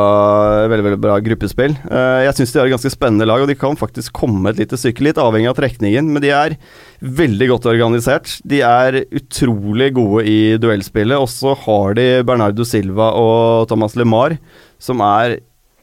veldig, 0.68 0.86
veldig 0.90 1.00
bra 1.00 1.20
gruppespill. 1.24 1.76
Uh, 1.88 2.26
jeg 2.26 2.36
syns 2.36 2.52
de 2.52 2.60
har 2.60 2.68
et 2.68 2.76
ganske 2.76 2.92
spennende 2.92 3.28
lag, 3.30 3.40
og 3.40 3.48
de 3.48 3.56
kan 3.56 3.78
faktisk 3.80 4.12
komme 4.18 4.50
et 4.50 4.60
lite 4.60 4.76
stykke, 4.76 5.06
litt 5.06 5.22
avhengig 5.22 5.48
av 5.54 5.56
trekningen. 5.56 6.10
Men 6.12 6.26
de 6.26 6.34
er 6.36 6.58
veldig 7.00 7.48
godt 7.54 7.70
organisert. 7.72 8.34
De 8.44 8.60
er 8.66 9.06
utrolig 9.16 9.94
gode 9.96 10.26
i 10.28 10.58
duellspillet. 10.60 11.16
Og 11.16 11.30
så 11.32 11.56
har 11.64 11.96
de 11.96 12.10
Bernardo 12.28 12.68
Silva 12.68 13.14
og 13.16 13.70
Thomas 13.72 13.96
LeMar, 13.96 14.36
som 14.82 15.06
er 15.06 15.40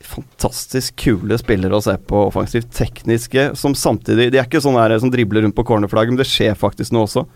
fantastisk 0.07 0.97
kule 1.03 1.37
spillere 1.41 1.77
å 1.79 1.83
se 1.85 1.95
på 1.97 2.25
offensivt. 2.29 2.71
Tekniske, 2.75 3.51
som 3.59 3.75
samtidig 3.79 4.31
De 4.33 4.39
er 4.41 4.47
ikke 4.49 4.61
sånne 4.63 4.83
her 4.85 4.99
som 5.03 5.11
dribler 5.13 5.43
rundt 5.47 5.57
på 5.59 5.65
cornerflagget, 5.69 6.15
men 6.15 6.21
det 6.23 6.29
skjer 6.31 6.55
faktisk 6.59 6.93
noe 6.93 7.07
også. 7.09 7.27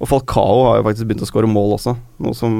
Og 0.00 0.08
Falcao 0.10 0.64
har 0.70 0.80
jo 0.80 0.88
faktisk 0.88 1.08
begynt 1.08 1.24
å 1.24 1.30
skåre 1.30 1.48
mål 1.50 1.76
også, 1.78 1.96
noe 2.20 2.34
som 2.36 2.58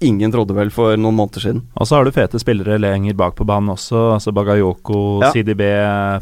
ingen 0.00 0.30
trodde 0.30 0.54
vel 0.54 0.68
for 0.70 0.94
noen 0.96 1.16
måneder 1.18 1.42
siden. 1.42 1.62
Og 1.74 1.88
så 1.90 1.96
har 1.98 2.04
du 2.06 2.12
fete 2.14 2.38
spillere 2.38 2.76
lenger 2.78 3.16
bak 3.18 3.34
på 3.34 3.46
banen 3.48 3.72
også. 3.74 4.12
altså 4.14 4.30
Bagayoko, 4.32 5.22
Ja. 5.24 5.32
CDB, 5.34 5.62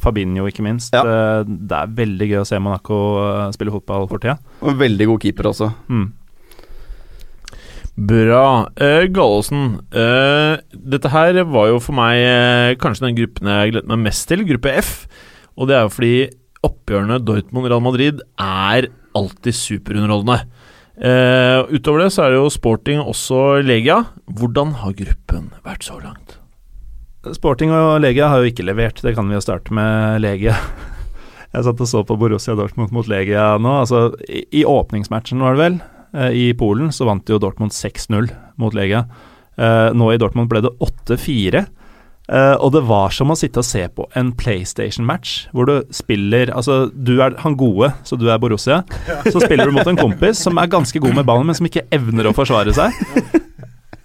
Fabinho 0.01 0.47
ikke 0.49 0.65
minst. 0.65 0.95
Ja. 0.97 1.03
Eh, 1.05 1.45
Det 1.45 1.77
er 1.77 1.87
veldig 1.93 2.29
gøy 2.31 2.41
å 2.41 2.47
se 2.47 2.59
Monaco 2.59 2.97
eh, 3.21 3.51
spille 3.53 3.71
fotball 3.75 4.09
for 4.09 4.19
tida. 4.19 4.39
Og 4.63 4.71
en 4.71 4.79
veldig 4.81 5.07
god 5.13 5.21
keeper 5.21 5.45
også. 5.53 5.69
Mm. 5.91 6.07
Bra. 7.97 8.69
Uh, 8.77 9.07
Gallosen, 9.09 9.79
uh, 9.97 10.61
dette 10.93 11.09
her 11.09 11.39
var 11.49 11.71
jo 11.71 11.79
for 11.81 11.97
meg 11.97 12.21
uh, 12.21 12.75
kanskje 12.81 13.07
den 13.07 13.17
gruppen 13.17 13.49
jeg 13.49 13.73
gledet 13.73 13.89
meg 13.89 14.03
mest 14.05 14.29
til, 14.29 14.45
gruppe 14.45 14.75
F. 14.83 14.93
Og 15.57 15.71
det 15.71 15.79
er 15.79 15.87
jo 15.87 15.95
fordi 15.95 16.17
oppgjørene 16.67 17.23
Dortmund-Real 17.25 17.85
Madrid 17.85 18.21
er 18.37 18.91
alltid 19.17 19.57
superunderholdende. 19.57 20.45
Uh, 20.97 21.69
utover 21.73 22.05
det 22.05 22.11
så 22.13 22.27
er 22.27 22.35
det 22.35 22.43
jo 22.43 22.53
sporting 22.53 23.01
også 23.01 23.63
Legia. 23.65 24.03
Hvordan 24.29 24.77
har 24.83 24.97
gruppen 24.97 25.49
vært 25.65 25.89
så 25.89 25.97
langt? 26.01 26.37
Sporting 27.35 27.73
og 27.75 27.97
Legia 28.05 28.29
har 28.31 28.45
jo 28.45 28.53
ikke 28.53 28.65
levert, 28.69 29.01
det 29.03 29.17
kan 29.17 29.27
vi 29.27 29.35
jo 29.35 29.43
starte 29.43 29.73
med 29.75 30.21
Legia. 30.23 30.55
Jeg 31.57 31.65
satt 31.65 31.81
og 31.81 31.89
så 31.89 32.05
på 32.05 32.17
Borussia 32.21 32.55
Dortmund 32.59 32.93
mot 32.93 33.09
Legia 33.09 33.55
nå. 33.57 33.79
Altså, 33.81 34.11
i, 34.29 34.45
I 34.61 34.69
åpningsmatchen, 34.69 35.41
var 35.41 35.57
det 35.57 35.65
vel, 35.65 35.79
i 36.33 36.51
Polen, 36.57 36.93
så 36.95 37.09
vant 37.09 37.29
jo 37.29 37.41
Dortmund 37.43 37.75
6-0 37.77 38.31
mot 38.61 38.77
Legia. 38.77 39.05
Eh, 39.57 39.91
nå 39.97 40.13
i 40.13 40.21
Dortmund 40.21 40.51
ble 40.53 40.63
det 40.65 40.73
8-4. 40.85 41.65
Eh, 42.27 42.55
og 42.59 42.73
det 42.75 42.83
var 42.89 43.15
som 43.15 43.31
å 43.31 43.37
sitte 43.39 43.63
og 43.63 43.69
se 43.69 43.85
på 43.95 44.09
en 44.19 44.33
PlayStation-match, 44.37 45.35
hvor 45.55 45.69
du 45.69 45.77
spiller 45.95 46.51
Altså, 46.51 46.89
du 46.91 47.21
er 47.23 47.37
han 47.45 47.55
gode, 47.59 47.93
så 48.05 48.19
du 48.19 48.27
er 48.31 48.41
Borussia. 48.43 48.83
Så 49.29 49.39
spiller 49.45 49.71
du 49.71 49.77
mot 49.77 49.87
en 49.87 50.01
kompis 50.01 50.43
som 50.43 50.59
er 50.59 50.73
ganske 50.73 51.01
god 51.03 51.21
med 51.21 51.29
ballen, 51.29 51.47
men 51.49 51.59
som 51.59 51.69
ikke 51.69 51.87
evner 51.95 52.29
å 52.31 52.35
forsvare 52.37 52.75
seg. 52.77 52.97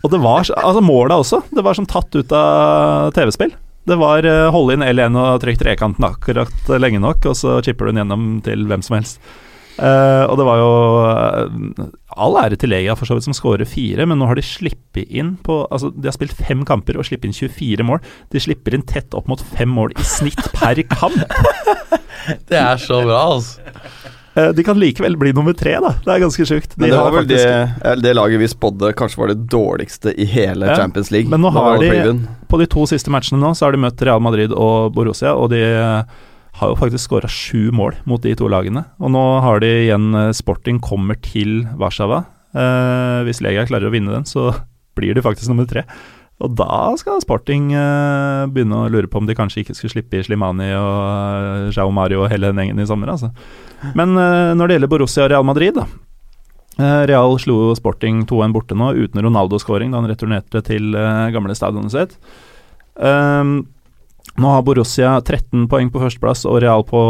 Og 0.01 0.13
det 0.13 0.21
var 0.21 0.45
Altså, 0.45 0.81
måla 0.81 1.19
også. 1.21 1.43
Det 1.51 1.65
var 1.65 1.77
som 1.77 1.89
tatt 1.89 2.15
ut 2.15 2.31
av 2.33 3.11
TV-spill. 3.17 3.53
Det 3.89 3.97
var 3.97 4.25
holde 4.53 4.75
inn 4.77 4.85
L1 4.85 5.15
og 5.17 5.39
trykk 5.41 5.57
trekanten 5.57 6.05
akkurat 6.05 6.69
lenge 6.77 7.01
nok, 7.01 7.25
og 7.31 7.37
så 7.37 7.57
chipper 7.65 7.89
du 7.89 7.91
den 7.95 8.03
gjennom 8.03 8.27
til 8.45 8.67
hvem 8.69 8.83
som 8.85 8.99
helst. 8.99 9.17
Eh, 9.79 10.23
og 10.27 10.35
det 10.37 10.45
var 10.45 10.57
jo 10.59 10.71
eh, 11.07 11.85
all 12.21 12.35
ære 12.41 12.57
til 12.59 12.69
Legia 12.73 12.95
for 12.99 13.07
så 13.07 13.15
vidt 13.17 13.23
som 13.29 13.33
skårer 13.37 13.65
fire, 13.69 14.05
men 14.05 14.19
nå 14.19 14.27
har 14.27 14.35
de 14.37 14.43
sluppet 14.45 15.07
inn 15.09 15.37
på 15.41 15.61
Altså, 15.71 15.89
de 15.95 16.09
har 16.09 16.15
spilt 16.17 16.35
fem 16.37 16.65
kamper 16.67 16.99
og 16.99 17.07
sluppet 17.07 17.29
inn 17.29 17.37
24 17.37 17.85
mål. 17.87 18.01
De 18.33 18.41
slipper 18.43 18.75
inn 18.77 18.83
tett 18.85 19.15
opp 19.17 19.29
mot 19.31 19.41
fem 19.55 19.71
mål 19.71 19.95
i 19.97 20.03
snitt 20.05 20.41
per 20.57 20.81
kamp. 20.99 21.17
Det 22.49 22.57
er 22.59 22.77
så 22.81 22.99
bra, 23.05 23.21
altså. 23.37 23.59
Uh, 24.31 24.47
de 24.55 24.63
kan 24.63 24.77
likevel 24.79 25.17
bli 25.19 25.33
nummer 25.35 25.51
tre, 25.59 25.73
da. 25.83 25.89
Det 26.05 26.11
er 26.13 26.21
ganske 26.23 26.45
sjukt. 26.47 26.75
De 26.77 26.85
Men 26.85 26.93
det 26.93 26.99
var 27.01 27.11
vel 27.11 27.25
faktisk- 27.25 27.81
det, 27.83 27.95
det 28.05 28.13
laget 28.15 28.39
vi 28.39 28.47
spådde 28.47 28.93
kanskje 28.95 29.19
var 29.19 29.27
det 29.33 29.41
dårligste 29.51 30.13
i 30.15 30.27
hele 30.31 30.69
Ja, 30.69 30.77
Champions 30.79 31.09
League. 31.11 31.27
men 31.31 31.41
nå 31.43 31.51
har 31.51 31.77
de- 31.83 32.13
På 32.47 32.59
de 32.61 32.67
to 32.71 32.85
siste 32.87 33.11
matchene 33.11 33.41
nå 33.43 33.51
så 33.55 33.65
har 33.67 33.71
de 33.75 33.81
møtt 33.83 33.99
Real 34.07 34.21
Madrid 34.23 34.53
og 34.55 34.93
Borussia, 34.95 35.33
og 35.35 35.49
de 35.51 35.59
har 36.59 36.71
jo 36.71 36.79
faktisk 36.79 37.07
skåra 37.07 37.29
sju 37.31 37.71
mål 37.75 37.95
mot 38.09 38.21
de 38.23 38.33
to 38.37 38.49
lagene. 38.51 38.83
Og 38.99 39.13
nå 39.13 39.23
har 39.45 39.61
de 39.63 39.69
igjen 39.85 40.11
eh, 40.17 40.33
Sporting 40.35 40.81
kommer 40.83 41.19
til 41.23 41.63
Warszawa. 41.79 42.25
Eh, 42.51 43.19
hvis 43.27 43.39
Legia 43.43 43.67
klarer 43.69 43.87
å 43.87 43.93
vinne 43.93 44.13
den, 44.13 44.27
så 44.27 44.51
blir 44.99 45.15
de 45.15 45.23
faktisk 45.23 45.51
nummer 45.51 45.69
tre. 45.69 45.85
Og 46.41 46.55
da 46.57 46.91
skal 46.97 47.21
Sporting 47.23 47.71
eh, 47.77 48.45
begynne 48.51 48.83
å 48.83 48.91
lure 48.91 49.09
på 49.09 49.21
om 49.21 49.29
de 49.29 49.37
kanskje 49.37 49.63
ikke 49.63 49.77
skulle 49.77 49.95
slippe 49.95 50.19
i 50.19 50.23
Slimani 50.25 50.71
og 50.73 51.01
uh, 51.05 51.73
Jao 51.73 51.91
Mario 51.93 52.23
og 52.25 52.31
hele 52.33 52.49
den 52.49 52.63
gjengen 52.63 52.81
i 52.81 52.87
sommer, 52.89 53.13
altså. 53.13 53.29
Men 53.97 54.15
eh, 54.17 54.53
når 54.57 54.67
det 54.67 54.77
gjelder 54.77 54.91
Borussia 54.91 55.25
og 55.25 55.31
Real 55.33 55.45
Madrid, 55.47 55.77
da. 55.77 55.87
Eh, 56.81 57.03
Real 57.09 57.35
slo 57.41 57.73
Sporting 57.77 58.23
2-1 58.29 58.55
borte 58.55 58.77
nå, 58.77 58.93
uten 58.97 59.21
Ronaldo-skåring 59.25 59.91
da 59.93 60.01
han 60.01 60.09
returnerte 60.09 60.63
til 60.65 60.95
eh, 60.97 61.29
gamle 61.33 61.55
stadionet 61.57 61.93
sitt. 61.93 62.17
Ehm, 63.01 63.61
nå 64.39 64.47
har 64.47 64.63
Borussia 64.63 65.17
13 65.19 65.67
poeng 65.71 65.89
på 65.91 65.99
førsteplass, 65.99 66.45
og 66.47 66.61
Real 66.63 66.85
på 66.87 67.01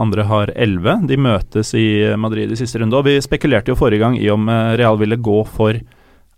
andre 0.00 0.24
har 0.28 0.52
11. 0.54 1.04
De 1.10 1.18
møtes 1.20 1.74
i 1.76 1.86
Madrid 2.16 2.52
i 2.52 2.58
siste 2.58 2.80
runde, 2.80 2.96
og 2.96 3.04
vi 3.08 3.18
spekulerte 3.20 3.72
jo 3.72 3.78
forrige 3.78 4.00
gang 4.00 4.16
i 4.16 4.30
om 4.32 4.48
eh, 4.48 4.74
Real 4.80 4.96
ville 5.00 5.20
gå 5.20 5.42
for 5.44 5.76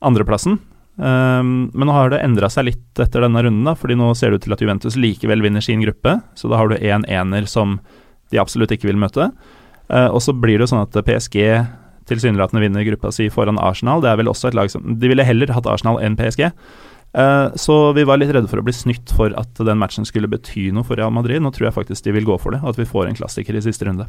andreplassen. 0.03 0.59
Um, 0.97 1.71
men 1.73 1.89
nå 1.89 1.95
har 1.95 2.11
det 2.13 2.21
endra 2.21 2.51
seg 2.53 2.67
litt 2.69 3.01
etter 3.01 3.25
denne 3.25 3.45
runden, 3.47 3.65
da, 3.65 3.77
fordi 3.79 3.97
nå 3.97 4.11
ser 4.19 4.33
det 4.33 4.41
ut 4.41 4.47
til 4.49 4.57
at 4.57 4.65
Juventus 4.65 4.99
likevel 4.99 5.45
vinner 5.45 5.65
sin 5.65 5.85
gruppe. 5.85 6.19
Så 6.37 6.51
da 6.51 6.59
har 6.61 6.69
du 6.69 6.77
én 6.77 7.07
ener 7.09 7.47
som 7.49 7.79
de 8.33 8.41
absolutt 8.43 8.75
ikke 8.75 8.91
vil 8.91 9.01
møte. 9.01 9.31
Uh, 9.89 10.09
og 10.11 10.21
så 10.25 10.35
blir 10.35 10.59
det 10.59 10.67
jo 10.67 10.73
sånn 10.75 10.85
at 10.85 10.99
PSG 11.07 11.39
tilsynelatende 12.11 12.65
vinner 12.65 12.87
gruppa 12.87 13.13
si 13.15 13.29
foran 13.33 13.61
Arsenal. 13.63 14.03
Det 14.03 14.11
er 14.11 14.19
vel 14.21 14.31
også 14.33 14.51
et 14.51 14.59
lag 14.59 14.71
som 14.73 14.99
De 14.99 15.11
ville 15.11 15.27
heller 15.27 15.53
hatt 15.55 15.69
Arsenal 15.71 16.01
enn 16.03 16.19
PSG. 16.19 16.49
Eh, 17.15 17.49
så 17.61 17.93
vi 17.95 18.05
var 18.09 18.17
litt 18.17 18.31
redde 18.33 18.49
for 18.49 18.57
å 18.63 18.65
bli 18.65 18.73
snytt 18.73 19.13
for 19.13 19.35
at 19.37 19.55
den 19.61 19.79
matchen 19.79 20.07
skulle 20.09 20.29
bety 20.33 20.71
noe 20.73 20.83
for 20.87 20.97
Real 20.97 21.11
Madrid. 21.13 21.43
Nå 21.45 21.51
tror 21.53 21.69
jeg 21.69 21.75
faktisk 21.77 22.05
de 22.05 22.13
vil 22.17 22.25
gå 22.25 22.39
for 22.41 22.53
det, 22.57 22.63
at 22.65 22.77
vi 22.81 22.85
får 22.89 23.09
en 23.11 23.15
klassiker 23.19 23.55
i 23.59 23.61
siste 23.65 23.85
runde. 23.89 24.07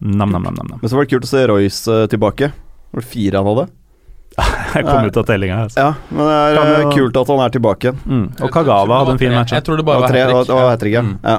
Nam-nam-nam. 0.00 0.78
Men 0.80 0.88
så 0.90 0.96
var 0.96 1.04
det 1.04 1.12
kult 1.14 1.24
å 1.24 1.30
se 1.30 1.46
Royce 1.46 1.84
tilbake. 2.10 2.50
tilbake. 2.50 2.52
Var 2.94 3.00
det 3.00 3.08
fire 3.08 3.36
han 3.42 3.46
hadde? 3.46 3.66
Jeg 4.74 4.84
kom 4.88 5.04
ut 5.06 5.16
av 5.20 5.24
tellinga. 5.28 5.56
Altså. 5.66 5.78
Ja, 5.78 5.90
men 6.10 6.24
det 6.26 6.34
er 6.34 6.56
Kan 6.56 6.66
eh, 6.72 6.80
jo- 6.82 6.94
kult 6.96 7.16
at 7.20 7.28
han 7.30 7.40
er 7.44 7.52
tilbake. 7.54 7.92
Mm. 8.06 8.24
Og 8.42 8.50
Kagawa 8.50 8.98
hadde 9.02 9.12
en 9.14 9.18
fin 9.22 9.32
match. 9.36 9.52
Jeg 9.54 9.62
tror 9.66 9.76
det 9.78 9.84
Det 9.84 9.86
bare 9.86 10.00
var 10.00 10.08
hat 10.08 10.14
det 10.16 10.24
trick. 10.24 10.46
det 10.48 10.54
var 10.58 10.70
hat 10.70 10.80
trick, 10.80 10.94
ja. 10.96 11.02
Mm. 11.02 11.18
ja. 11.22 11.38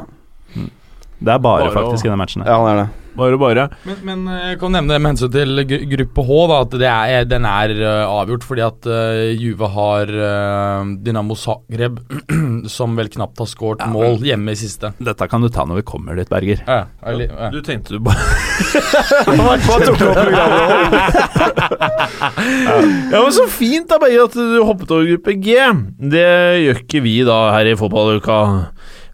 Det 1.26 1.32
er 1.34 1.40
bare, 1.40 1.66
Bare 1.66 1.72
å- 1.72 1.76
faktisk 1.92 2.06
i 2.06 2.10
den 2.10 2.18
matchen. 2.20 2.44
her. 2.44 2.52
Ja, 2.52 2.58
han 2.62 2.78
er 2.78 2.82
det. 2.84 2.90
Bare, 3.16 3.38
bare. 3.40 3.70
Men, 3.88 3.96
men 4.08 4.20
eh, 4.32 4.48
jeg 4.52 4.58
kan 4.62 4.72
nevne 4.76 4.94
det 4.96 5.02
med 5.02 5.10
hensyn 5.14 5.32
til 5.34 5.50
gruppe 5.96 6.22
H, 6.28 6.30
da, 6.52 6.56
at 6.66 6.72
det 6.82 6.90
er, 6.92 7.28
den 7.30 7.44
er 7.50 7.70
eh, 7.76 8.04
avgjort 8.06 8.44
fordi 8.46 8.62
at 8.66 8.86
uh, 8.90 9.32
Juve 9.32 9.68
har 9.72 10.06
uh, 10.12 10.82
Dynamo 11.06 11.36
Zagreb, 11.40 11.96
som 12.76 12.96
vel 13.00 13.10
knapt 13.14 13.40
har 13.42 13.48
skåret 13.50 13.86
mål 13.92 14.20
hjemme 14.26 14.52
i 14.52 14.56
siste. 14.60 14.88
Dette 15.00 15.28
kan 15.32 15.42
du 15.44 15.50
ta 15.54 15.62
når 15.68 15.76
vi 15.82 15.86
kommer 15.88 16.14
dit, 16.20 16.30
Berger. 16.32 16.60
Ja, 16.68 16.82
eller, 17.08 17.26
ja. 17.32 17.50
Du 17.54 17.60
tenkte 17.66 17.90
du 17.96 18.00
bare 18.04 18.20
Ja, 23.12 23.22
men 23.22 23.32
Så 23.36 23.46
fint 23.52 23.90
da, 23.90 24.00
Berger, 24.02 24.24
at 24.28 24.36
du 24.36 24.64
hoppet 24.66 24.92
over 24.92 25.06
gruppe 25.08 25.34
G. 25.40 25.56
Det 26.12 26.28
gjør 26.66 26.78
ikke 26.84 27.02
vi 27.06 27.16
da 27.28 27.38
her 27.56 27.66
i 27.72 27.78
fotballuka. 27.80 28.38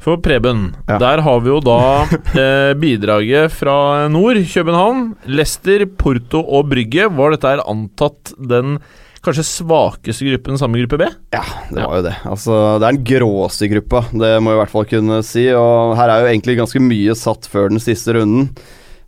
For 0.01 0.17
Preben, 0.17 0.71
Ja. 0.89 0.97
der 0.97 1.21
har 1.21 1.39
vi 1.45 1.51
jo 1.51 1.59
da 1.61 1.77
eh, 2.33 2.73
bidraget 2.81 3.51
fra 3.53 4.07
nord, 4.09 4.39
København. 4.49 5.11
Leicester, 5.29 5.85
Porto 5.85 6.41
og 6.41 6.71
Brygge. 6.71 7.05
Var 7.13 7.35
dette 7.35 7.51
her 7.51 7.61
antatt 7.69 8.33
den 8.41 8.79
kanskje 9.21 9.45
svakeste 9.45 10.25
gruppen 10.25 10.57
sammen 10.57 10.79
med 10.79 10.87
gruppe 10.87 11.03
B? 11.03 11.09
Ja, 11.37 11.43
det 11.69 11.83
var 11.85 11.99
jo 11.99 12.05
det. 12.07 12.15
Altså, 12.25 12.55
det 12.81 12.87
er 12.87 12.95
den 12.97 13.03
gråeste 13.11 13.69
gruppa, 13.69 14.01
det 14.09 14.31
må 14.41 14.49
jeg 14.55 14.57
i 14.57 14.61
hvert 14.63 14.73
fall 14.73 14.89
kunne 14.89 15.19
si. 15.27 15.43
Og 15.53 15.93
her 15.99 16.09
er 16.15 16.23
jo 16.25 16.31
egentlig 16.33 16.57
ganske 16.63 16.81
mye 16.81 17.13
satt 17.21 17.45
før 17.53 17.69
den 17.69 17.83
siste 17.85 18.17
runden. 18.17 18.49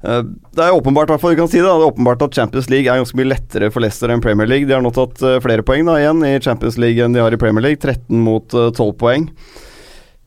Eh, 0.06 0.22
Det 0.54 0.62
er 0.68 0.78
åpenbart 0.78 1.10
hvert 1.10 1.22
fall 1.26 1.34
du 1.34 1.42
kan 1.42 1.50
si 1.50 1.58
det, 1.58 1.66
det 1.66 1.74
er 1.74 1.90
åpenbart 1.90 2.22
at 2.28 2.38
Champions 2.38 2.70
League 2.70 2.86
er 2.86 3.02
ganske 3.02 3.18
mye 3.18 3.32
lettere 3.34 3.72
for 3.74 3.82
Leicester 3.82 4.14
enn 4.14 4.22
Premier 4.22 4.46
League. 4.46 4.70
De 4.70 4.78
har 4.78 4.86
nå 4.86 4.94
tatt 4.94 5.26
eh, 5.26 5.40
flere 5.42 5.66
poeng 5.66 5.90
da 5.90 5.98
igjen 5.98 6.22
i 6.30 6.38
Champions 6.46 6.78
League 6.78 7.02
enn 7.02 7.18
de 7.18 7.26
har 7.26 7.34
i 7.34 7.42
Premier 7.42 7.66
League. 7.66 7.82
13 7.82 8.14
mot 8.22 8.46
eh, 8.54 8.70
12 8.70 8.94
poeng. 9.02 9.26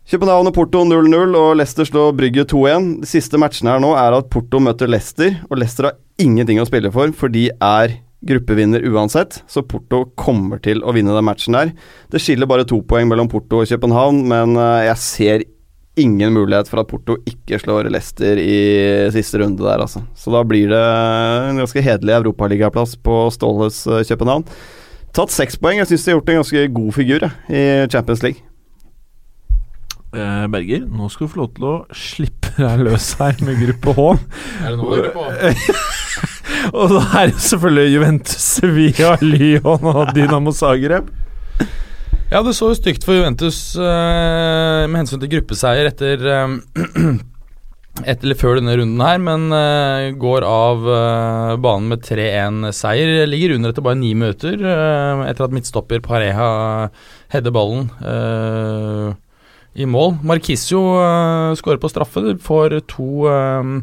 København 0.07 0.47
og 0.47 0.55
Porto 0.55 0.85
0-0, 0.87 1.33
og 1.35 1.57
Leicester 1.59 1.87
slår 1.89 2.13
Brygge 2.15 2.45
2-1. 2.47 2.85
De 3.03 3.09
siste 3.11 3.39
matchene 3.43 3.73
her 3.73 3.81
nå 3.83 3.89
er 3.99 4.15
at 4.15 4.29
Porto 4.31 4.61
møter 4.63 4.87
Leicester, 4.87 5.33
og 5.51 5.59
Leicester 5.59 5.89
har 5.89 5.97
ingenting 6.23 6.61
å 6.63 6.67
spille 6.69 6.93
for, 6.95 7.11
for 7.11 7.33
de 7.35 7.49
er 7.51 7.97
gruppevinner 8.27 8.87
uansett, 8.87 9.41
så 9.51 9.65
Porto 9.67 10.05
kommer 10.15 10.63
til 10.63 10.79
å 10.87 10.95
vinne 10.95 11.11
den 11.11 11.27
matchen 11.27 11.59
der. 11.59 11.75
Det 12.15 12.23
skiller 12.23 12.47
bare 12.47 12.69
to 12.71 12.79
poeng 12.87 13.11
mellom 13.11 13.27
Porto 13.33 13.65
og 13.65 13.67
København, 13.67 14.23
men 14.31 14.55
eh, 14.55 14.87
jeg 14.93 15.03
ser 15.03 15.47
ingen 15.99 16.39
mulighet 16.39 16.71
for 16.71 16.85
at 16.85 16.91
Porto 16.93 17.19
ikke 17.27 17.59
slår 17.59 17.91
Leicester 17.91 18.39
i 18.39 18.57
siste 19.11 19.43
runde 19.43 19.67
der, 19.67 19.83
altså. 19.83 20.07
Så 20.15 20.31
da 20.31 20.47
blir 20.47 20.71
det 20.71 20.87
en 21.51 21.65
ganske 21.65 21.83
hederlig 21.83 22.21
europaligaplass 22.21 22.95
på 23.03 23.25
Ståles 23.35 23.83
eh, 23.91 24.07
København. 24.07 24.47
Tatt 25.19 25.35
seks 25.35 25.59
poeng. 25.59 25.83
Jeg 25.83 25.91
syns 25.91 26.07
de 26.07 26.13
har 26.13 26.21
gjort 26.21 26.31
en 26.31 26.45
ganske 26.45 26.69
god 26.79 26.93
figur 26.95 27.27
jeg, 27.27 27.41
i 27.51 27.65
Champions 27.91 28.23
League. 28.23 28.53
Eh, 30.15 30.47
Berger, 30.53 30.87
nå 30.87 31.09
skal 31.11 31.27
du 31.27 31.33
få 31.33 31.41
lov 31.43 31.53
til 31.57 31.67
å 31.67 31.75
slippe 31.97 32.53
deg 32.57 32.85
løs 32.87 33.09
her 33.21 33.37
med 33.45 33.59
gruppe 33.65 33.95
H. 33.97 34.07
Er 34.63 34.73
det 34.73 34.79
noe 34.81 35.01
gruppe 35.03 35.27
H? 35.27 35.77
Og 36.79 36.91
da 36.95 37.03
er 37.21 37.31
det 37.33 37.43
selvfølgelig 37.43 37.95
Juventus, 37.95 38.49
Sevilla, 38.57 39.15
Lyon 39.23 39.89
og 39.93 40.13
Dynamo 40.17 40.55
Zagreb. 40.57 41.11
Ja, 42.31 42.41
det 42.43 42.57
så 42.59 42.73
jo 42.73 42.79
stygt 42.79 43.07
for 43.07 43.15
Juventus 43.15 43.61
eh, 43.79 44.83
med 44.91 45.03
hensyn 45.03 45.23
til 45.23 45.31
gruppeseier 45.37 45.91
etter 45.93 46.25
eh, 46.27 46.57
etter 48.05 48.27
eller 48.27 48.37
før 48.37 48.59
denne 48.59 48.75
runden 48.77 49.01
her, 49.01 49.21
men 49.23 49.47
uh, 49.55 50.13
går 50.21 50.45
av 50.45 50.83
uh, 50.85 51.53
banen 51.63 51.89
med 51.93 52.03
3-1-seier. 52.05 53.25
Ligger 53.31 53.55
under 53.57 53.73
etter 53.73 53.85
bare 53.87 54.01
ni 54.01 54.11
minutter, 54.19 54.59
uh, 54.61 55.25
etter 55.25 55.47
at 55.47 55.55
midtstopper 55.57 56.03
Pareja 56.05 56.49
header 57.33 57.55
ballen 57.55 57.89
eh, 58.05 59.15
i 59.77 59.87
mål. 59.87 60.17
Marquisio 60.27 60.83
uh, 60.97 61.55
skårer 61.59 61.81
på 61.83 61.93
straffe, 61.93 62.25
får 62.43 62.81
to 62.91 63.09
uh, 63.31 63.75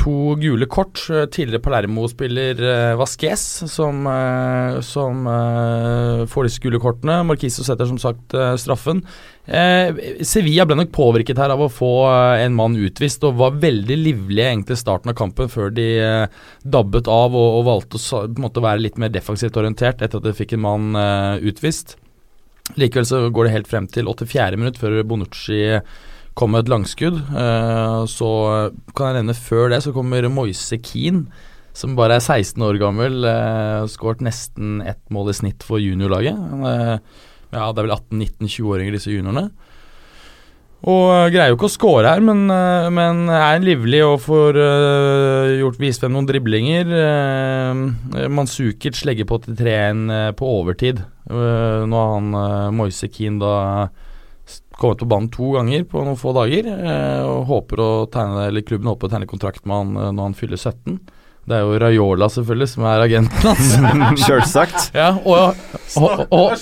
To 0.00 0.34
gule 0.40 0.64
kort. 0.72 0.96
Eh, 1.12 1.26
Tidligere 1.28 1.60
Palermo-spiller 1.60 2.62
uh, 2.64 2.96
Vasques 2.96 3.42
som, 3.68 4.06
eh, 4.08 4.78
som 4.80 5.26
eh, 5.28 6.22
får 6.32 6.48
disse 6.48 6.62
gule 6.64 6.80
kortene. 6.80 7.18
Marquisio 7.28 7.60
setter 7.66 7.90
som 7.90 7.98
sagt 8.00 8.32
eh, 8.32 8.54
straffen. 8.56 9.02
Eh, 9.44 9.92
Sevilla 10.24 10.64
ble 10.64 10.78
nok 10.80 10.94
påvirket 10.96 11.36
her 11.36 11.52
av 11.52 11.66
å 11.66 11.68
få 11.68 11.92
eh, 12.08 12.46
en 12.46 12.56
mann 12.56 12.78
utvist, 12.80 13.20
og 13.28 13.36
var 13.42 13.60
veldig 13.60 13.98
livlige 14.00 14.48
egentlig 14.48 14.80
starten 14.80 15.12
av 15.12 15.18
kampen 15.20 15.52
før 15.52 15.68
de 15.76 15.88
eh, 16.00 16.44
dabbet 16.64 17.12
av 17.12 17.36
og, 17.36 17.60
og 17.60 17.68
valgte 17.68 18.00
å 18.00 18.24
måte 18.40 18.64
være 18.64 18.86
litt 18.86 18.96
mer 18.96 19.12
defensivt 19.12 19.60
orientert 19.60 20.00
etter 20.00 20.22
at 20.22 20.24
de 20.24 20.32
fikk 20.40 20.56
en 20.56 20.64
mann 20.70 20.96
eh, 20.96 21.50
utvist. 21.52 21.98
Likevel 22.78 23.06
så 23.08 23.26
går 23.34 23.48
det 23.48 23.54
helt 23.56 23.68
frem 23.70 23.86
til 23.90 24.08
84. 24.08 24.56
minutt 24.56 24.78
før 24.80 25.02
Bonucci 25.04 25.62
kom 26.38 26.54
med 26.54 26.64
et 26.64 26.70
langskudd. 26.72 27.18
Eh, 27.18 28.02
så 28.08 28.28
kan 28.96 29.10
jeg 29.10 29.18
nevne 29.20 29.36
før 29.36 29.72
det 29.72 29.82
så 29.84 29.92
kommer 29.92 30.28
Moise 30.32 30.78
Keane, 30.80 31.26
som 31.76 31.96
bare 31.98 32.16
er 32.20 32.24
16 32.24 32.62
år 32.64 32.78
gammel. 32.80 33.22
Uh, 33.24 33.88
Skåret 33.88 34.20
nesten 34.24 34.82
ett 34.84 35.00
mål 35.12 35.30
i 35.32 35.36
snitt 35.38 35.64
for 35.64 35.80
juniorlaget. 35.80 36.36
Er- 36.68 36.98
ja, 37.52 37.66
det 37.72 37.80
er 37.80 37.86
vel 37.86 37.94
18-19-20-åringer, 37.96 38.96
disse 38.96 39.12
juniorene. 39.12 39.50
Og 40.82 41.04
eh, 41.14 41.28
greier 41.30 41.52
jo 41.52 41.58
ikke 41.58 41.68
å 41.68 41.72
score 41.72 42.10
her, 42.10 42.22
men, 42.24 42.42
eh, 42.50 42.88
men 42.90 43.28
er 43.30 43.62
livlig 43.62 44.00
og 44.02 44.16
får 44.24 44.58
uh, 44.58 45.52
gjort 45.60 45.78
vist 45.78 46.02
frem 46.02 46.16
noen 46.16 46.26
driblinger. 46.26 46.90
Uh, 46.90 48.26
Mansukic 48.32 49.04
legger 49.06 49.28
på 49.30 49.38
til 49.44 49.54
3-1 49.60 50.02
eh, 50.16 50.30
på 50.38 50.48
overtid. 50.58 51.04
Uh, 51.30 51.86
nå 51.86 52.00
har 52.00 52.16
han 52.16 52.34
uh, 52.34 52.72
Moise 52.74 53.06
Keane 53.14 53.38
da 53.42 53.54
kommet 54.74 55.04
på 55.04 55.06
banen 55.06 55.30
to 55.30 55.52
ganger 55.54 55.84
på 55.86 56.02
noen 56.02 56.18
få 56.18 56.32
dager. 56.34 56.66
og 57.28 57.44
håper 57.46 57.80
å 57.80 57.90
tegne, 58.10 58.48
eller 58.48 58.64
klubben 58.66 58.90
håper 58.90 59.06
å 59.06 59.12
tegne 59.12 59.28
kontrakt 59.30 59.62
med 59.62 59.78
han 59.78 60.16
når 60.16 60.24
han 60.24 60.34
fyller 60.34 60.58
17. 60.58 60.96
Det 61.42 61.56
er 61.56 61.64
jo 61.66 61.78
Raiola 61.82 62.28
selvfølgelig 62.30 62.68
som 62.70 62.84
er 62.86 63.02
agenten 63.02 63.48
hans. 63.48 63.72
Sjølsagt. 64.26 64.92
ja, 64.94 65.10
og, 65.24 65.58
og, 65.98 66.26
og, 66.30 66.52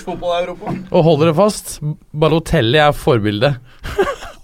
og 0.89 1.05
hold 1.05 1.21
dere 1.21 1.37
fast, 1.37 1.79
Balotelli 2.17 2.81
er 2.81 2.97
forbildet. 2.97 3.61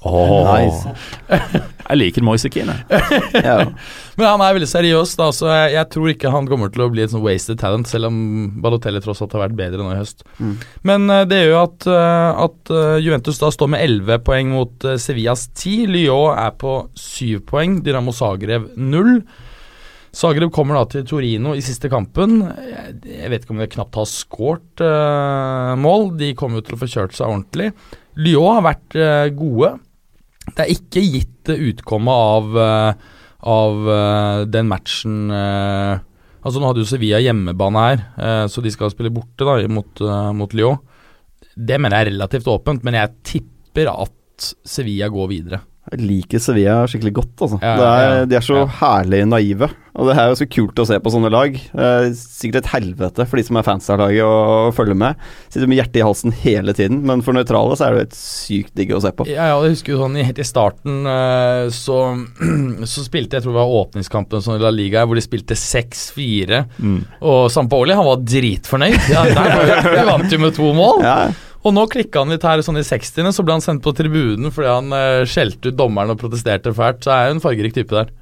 Nice. 0.07 0.93
Jeg 1.87 1.99
liker 1.99 2.25
Moise 2.27 2.51
Keane. 2.53 2.77
Ja. 3.35 3.57
Men 4.17 4.27
han 4.29 4.43
er 4.43 4.55
veldig 4.57 4.69
seriøs, 4.71 5.15
da, 5.19 5.29
så 5.35 5.49
jeg, 5.51 5.73
jeg 5.77 5.89
tror 5.93 6.11
ikke 6.13 6.33
han 6.33 6.49
kommer 6.51 6.71
til 6.73 6.85
å 6.85 6.89
bli 6.93 7.03
et 7.05 7.13
sånn 7.13 7.25
wasted 7.25 7.59
talent, 7.61 7.89
selv 7.91 8.11
om 8.11 8.21
Balotelli 8.63 9.03
tross 9.05 9.23
alt 9.25 9.35
har 9.37 9.45
vært 9.47 9.59
bedre 9.59 9.83
nå 9.83 9.93
i 9.93 9.99
høst. 9.99 10.25
Mm. 10.39 10.55
Men 10.89 11.09
uh, 11.13 11.23
det 11.29 11.41
gjør 11.43 11.53
jo 11.53 11.59
at, 11.63 11.89
uh, 11.91 12.45
at 12.47 12.73
eh, 12.77 12.95
Juventus 13.05 13.41
da 13.43 13.51
står 13.55 13.73
med 13.75 13.85
11 13.87 14.23
poeng 14.27 14.55
mot 14.55 14.89
uh, 14.89 14.97
Sevillas 15.01 15.49
10. 15.55 15.91
Lyon 15.93 16.39
er 16.39 16.55
på 16.59 16.79
7 16.99 17.43
poeng, 17.49 17.81
Dynamo 17.87 18.15
Zagreb 18.17 18.71
0. 18.77 19.19
Zagreb 20.17 20.53
kommer 20.55 20.79
da 20.79 20.87
til 20.89 21.05
Torino 21.09 21.53
i 21.57 21.65
siste 21.65 21.91
kampen. 21.93 22.39
Jeg, 23.05 23.29
vet 23.33 23.43
ikke 23.45 23.53
om 23.53 23.61
de 23.61 23.69
knapt 23.69 23.99
har 24.01 24.09
skåret 24.09 24.81
eh, 24.85 25.73
mål. 25.77 26.09
De 26.17 26.31
kommer 26.39 26.63
jo 26.63 26.67
til 26.69 26.77
å 26.77 26.81
få 26.81 26.89
kjørt 26.89 27.17
seg 27.17 27.29
ordentlig. 27.29 27.69
Lyon 28.25 28.57
har 28.57 28.65
vært 28.65 28.97
eh, 28.97 29.29
gode. 29.37 29.75
Det 30.47 30.65
er 30.65 30.73
ikke 30.73 31.03
gitt 31.05 31.53
utkommet 31.53 32.23
av, 32.33 32.59
eh, 32.65 33.15
av 33.53 33.91
eh, 33.97 34.43
den 34.49 34.69
matchen 34.71 35.25
eh, 35.35 36.05
Altså 36.47 36.61
Nå 36.63 36.69
hadde 36.69 36.85
jo 36.85 36.87
Sevilla 36.87 37.19
hjemmebane 37.19 37.81
her, 37.83 38.03
så 38.47 38.63
de 38.63 38.71
skal 38.71 38.93
spille 38.93 39.11
borte 39.11 39.43
da 39.43 39.57
mot, 39.67 39.99
mot 40.39 40.53
Lyon. 40.55 40.77
Det 41.59 41.75
mener 41.83 41.99
jeg 41.99 42.05
er 42.05 42.11
relativt 42.13 42.51
åpent, 42.53 42.85
men 42.87 42.95
jeg 42.95 43.17
tipper 43.27 43.91
at 43.91 44.47
Sevilla 44.63 45.09
går 45.11 45.27
videre. 45.33 45.59
Jeg 45.93 46.03
liker 46.03 46.41
Sevilla 46.43 46.81
skikkelig 46.91 47.13
godt. 47.21 47.35
Altså. 47.47 47.59
Ja, 47.63 47.75
det 47.79 47.89
er, 47.89 48.07
ja, 48.21 48.23
de 48.33 48.39
er 48.41 48.45
så 48.47 48.57
ja. 48.63 48.69
herlig 48.81 49.21
naive. 49.31 49.69
Og 49.97 50.11
det 50.11 50.17
er 50.21 50.27
jo 50.29 50.37
så 50.37 50.47
kult 50.53 50.81
å 50.83 50.85
se 50.85 50.97
på 51.01 51.11
sånne 51.15 51.31
lag. 51.33 51.55
Eh, 51.57 52.07
sikkert 52.19 52.59
et 52.67 52.73
helvete 52.75 53.25
for 53.25 53.41
de 53.41 53.45
som 53.47 53.57
er 53.57 53.65
fans 53.65 53.87
av 53.95 54.01
laget 54.03 54.27
og 54.27 54.75
følger 54.77 54.99
med. 54.99 55.23
Sitter 55.49 55.71
med 55.71 55.79
hjertet 55.79 56.01
i 56.03 56.05
halsen 56.05 56.35
hele 56.43 56.75
tiden, 56.77 56.99
men 57.09 57.23
for 57.25 57.33
nøytrale 57.39 57.79
så 57.79 57.87
er 57.87 57.95
det 57.97 58.03
helt 58.03 58.19
sykt 58.19 58.75
digg 58.77 58.93
å 58.93 59.01
se 59.01 59.15
på. 59.17 59.25
Ja, 59.31 59.47
ja, 59.53 59.57
jeg 59.65 59.77
husker 59.79 59.95
jo 59.95 60.03
sånn 60.03 60.19
i- 60.21 60.27
helt 60.27 60.43
i 60.43 60.49
starten 60.51 61.07
eh, 61.09 61.71
så, 61.73 62.01
så 62.93 63.07
spilte 63.07 63.39
jeg 63.39 63.47
tror 63.47 63.57
det 63.57 63.63
var 63.63 63.79
åpningskampen 63.81 64.45
sånn 64.45 64.59
i 64.61 64.65
La 64.67 64.75
Liga 64.75 65.07
hvor 65.09 65.17
de 65.17 65.25
spilte 65.25 65.57
6-4. 65.57 66.65
Mm. 66.77 67.01
Og 67.33 67.47
Sampaoli 67.55 67.97
han 67.97 68.05
var 68.11 68.21
dritfornøyd. 68.27 68.99
Ja, 69.15 69.25
der 69.33 69.87
vi 69.87 70.07
vant 70.11 70.35
jo 70.35 70.43
med 70.45 70.59
to 70.59 70.75
mål. 70.77 71.07
Ja, 71.57 71.63
Og 71.67 71.75
nå 71.75 71.87
klikka 71.91 72.23
han 72.23 72.31
litt 72.31 72.45
her 72.47 72.63
sånn 72.63 72.79
i 72.79 72.85
60-ene, 72.87 73.33
så 73.35 73.43
ble 73.43 73.57
han 73.57 73.65
sendt 73.65 73.83
på 73.83 73.95
tribunen 73.97 74.53
fordi 74.55 74.69
han 74.71 74.93
uh, 74.95 75.25
skjelte 75.27 75.73
ut 75.73 75.79
dommeren 75.79 76.15
og 76.15 76.21
protesterte 76.21 76.75
fælt. 76.77 77.03
Så 77.07 77.15
er 77.15 77.31
jo 77.31 77.39
en 77.39 77.43
fargerik 77.45 77.75
type 77.75 77.97
der. 77.97 78.13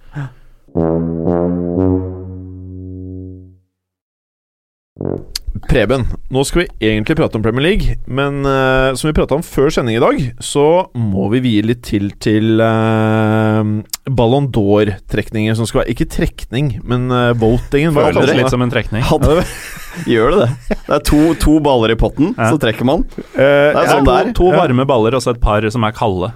Preben, 5.69 6.05
nå 6.31 6.43
skal 6.47 6.65
vi 6.65 6.89
egentlig 6.91 7.17
prate 7.19 7.39
om 7.39 7.43
Premier 7.45 7.65
League, 7.65 7.95
men 8.07 8.43
uh, 8.47 8.93
som 8.99 9.09
vi 9.09 9.15
prata 9.17 9.35
om 9.39 9.43
før 9.45 9.73
sending 9.73 9.97
i 9.97 10.03
dag, 10.03 10.21
så 10.45 10.65
må 10.95 11.29
vi 11.33 11.41
vie 11.45 11.65
litt 11.67 11.83
til 11.89 12.11
til 12.23 12.61
uh, 12.63 13.63
Ballon 14.11 14.51
d'Or-trekninger 14.53 15.57
som 15.57 15.67
skal 15.69 15.83
være 15.83 15.95
Ikke 15.95 16.09
trekning, 16.13 16.75
men 16.85 17.09
uh, 17.13 17.33
votingen. 17.41 17.95
var 17.97 18.13
Føles 18.13 18.31
det 18.33 18.39
litt 18.43 18.53
som 18.53 18.63
en 18.65 18.73
trekning. 18.75 19.03
Hadde, 19.09 19.41
gjør 20.11 20.35
det 20.35 20.45
det? 20.45 20.79
Det 20.85 20.97
er 20.99 21.05
to, 21.11 21.23
to 21.41 21.57
baller 21.65 21.95
i 21.95 21.99
potten, 21.99 22.35
Ja. 22.37 22.51
så 22.53 22.61
trekker 22.61 22.87
man. 22.89 23.07
Uh, 23.33 23.41
Det 23.41 23.49
er 23.49 23.81
ja, 23.81 23.89
sånn 23.97 24.09
det 24.09 24.19
er. 24.21 24.33
To 24.37 24.53
varme 24.55 24.87
baller 24.89 25.17
og 25.19 25.25
så 25.25 25.33
et 25.35 25.43
par 25.43 25.65
som 25.73 25.87
er 25.89 25.97
kalde. 25.97 26.33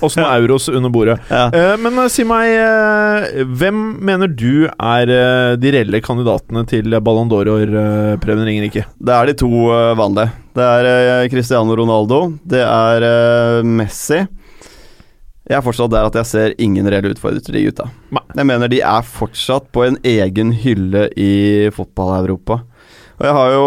Og 0.00 0.08
så 0.08 0.22
noen 0.22 0.30
euros 0.38 0.70
under 0.72 0.88
bordet. 0.92 1.18
Ja. 1.28 1.48
Uh, 1.52 1.74
men 1.82 1.98
uh, 2.00 2.06
si 2.08 2.24
meg, 2.24 2.54
uh, 2.56 3.42
hvem 3.60 3.82
mener 4.06 4.30
du 4.32 4.64
er 4.70 5.10
eh, 5.12 5.56
de 5.60 5.72
reelle 5.74 6.00
kandidatene 6.04 6.62
til 6.70 6.94
Ballon 7.04 7.28
d'Or, 7.28 7.50
uh, 7.50 8.14
Preben 8.22 8.46
Ringerike? 8.60 8.84
Det 8.98 9.14
er 9.14 9.30
de 9.30 9.36
to 9.40 9.50
eh, 9.72 9.94
vanlige. 9.98 10.32
Det 10.56 10.66
er 10.66 10.88
eh, 10.90 11.28
Cristiano 11.32 11.76
Ronaldo, 11.76 12.20
det 12.44 12.62
er 12.64 13.06
eh, 13.06 13.66
Messi. 13.66 14.20
Jeg 15.50 15.58
er 15.58 15.64
fortsatt 15.66 15.90
der 15.90 16.06
at 16.06 16.16
jeg 16.20 16.28
ser 16.30 16.52
ingen 16.62 16.86
reelle 16.86 17.10
utfordrere 17.10 17.42
til 17.42 17.56
de 17.56 17.64
gutta. 17.66 17.88
Jeg 18.36 18.46
mener 18.46 18.70
de 18.70 18.82
er 18.86 19.06
fortsatt 19.06 19.66
på 19.74 19.82
en 19.88 19.96
egen 20.06 20.52
hylle 20.62 21.08
i 21.18 21.70
fotball-Europa. 21.74 22.60
Og 23.20 23.26
jeg 23.26 23.36
har 23.36 23.50
jo 23.52 23.64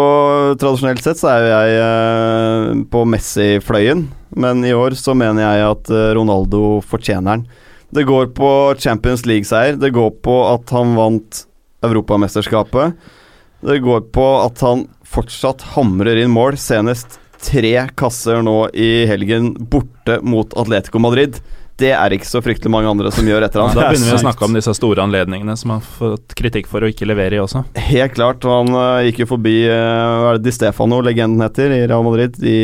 Tradisjonelt 0.58 1.04
sett 1.04 1.20
så 1.20 1.28
er 1.30 1.44
jo 1.44 1.50
jeg 1.50 2.86
på 2.90 3.02
Messi-fløyen, 3.10 4.06
men 4.40 4.64
i 4.64 4.72
år 4.74 4.96
så 4.98 5.12
mener 5.18 5.44
jeg 5.44 5.66
at 5.74 5.92
Ronaldo 6.16 6.80
fortjener 6.88 7.36
den. 7.36 7.44
Det 7.94 8.06
går 8.08 8.32
på 8.34 8.48
Champions 8.80 9.26
League-seier, 9.28 9.76
det 9.78 9.92
går 9.94 10.16
på 10.24 10.38
at 10.48 10.72
han 10.74 10.96
vant 10.96 11.44
Europamesterskapet. 11.84 12.96
Det 13.64 13.78
går 13.78 14.00
på 14.12 14.24
at 14.42 14.60
han 14.60 14.82
fortsatt 15.08 15.62
hamrer 15.72 16.18
inn 16.20 16.32
mål, 16.34 16.58
senest 16.60 17.16
tre 17.40 17.86
kasser 17.96 18.42
nå 18.44 18.68
i 18.76 19.06
helgen 19.08 19.54
borte 19.72 20.18
mot 20.20 20.52
Atletico 20.60 21.00
Madrid. 21.00 21.38
Det 21.80 21.90
er 21.90 22.14
ikke 22.14 22.28
så 22.28 22.38
fryktelig 22.44 22.70
mange 22.70 22.86
andre 22.86 23.10
som 23.14 23.26
gjør 23.26 23.48
etter 23.48 23.58
han. 23.58 23.72
Da 23.74 23.88
begynner 23.88 24.12
vi 24.12 24.14
å 24.14 24.22
snakke 24.22 24.46
om 24.46 24.54
disse 24.54 24.70
store 24.78 25.02
anledningene 25.02 25.56
som 25.58 25.72
har 25.74 25.82
fått 25.82 26.36
kritikk 26.38 26.68
for 26.70 26.86
å 26.86 26.90
ikke 26.90 27.08
levere 27.10 27.34
i 27.34 27.40
også. 27.42 27.64
Helt 27.88 28.14
klart. 28.14 28.46
Han 28.46 28.70
eh, 28.78 29.08
gikk 29.08 29.24
jo 29.24 29.28
forbi 29.32 29.56
uh, 29.66 29.74
Hva 29.74 30.28
er 30.30 30.38
det 30.38 30.46
Di 30.46 30.54
Stefano, 30.54 31.00
legenden 31.02 31.42
heter, 31.42 31.74
i 31.74 31.80
Real 31.90 32.06
Madrid, 32.06 32.38
i, 32.46 32.54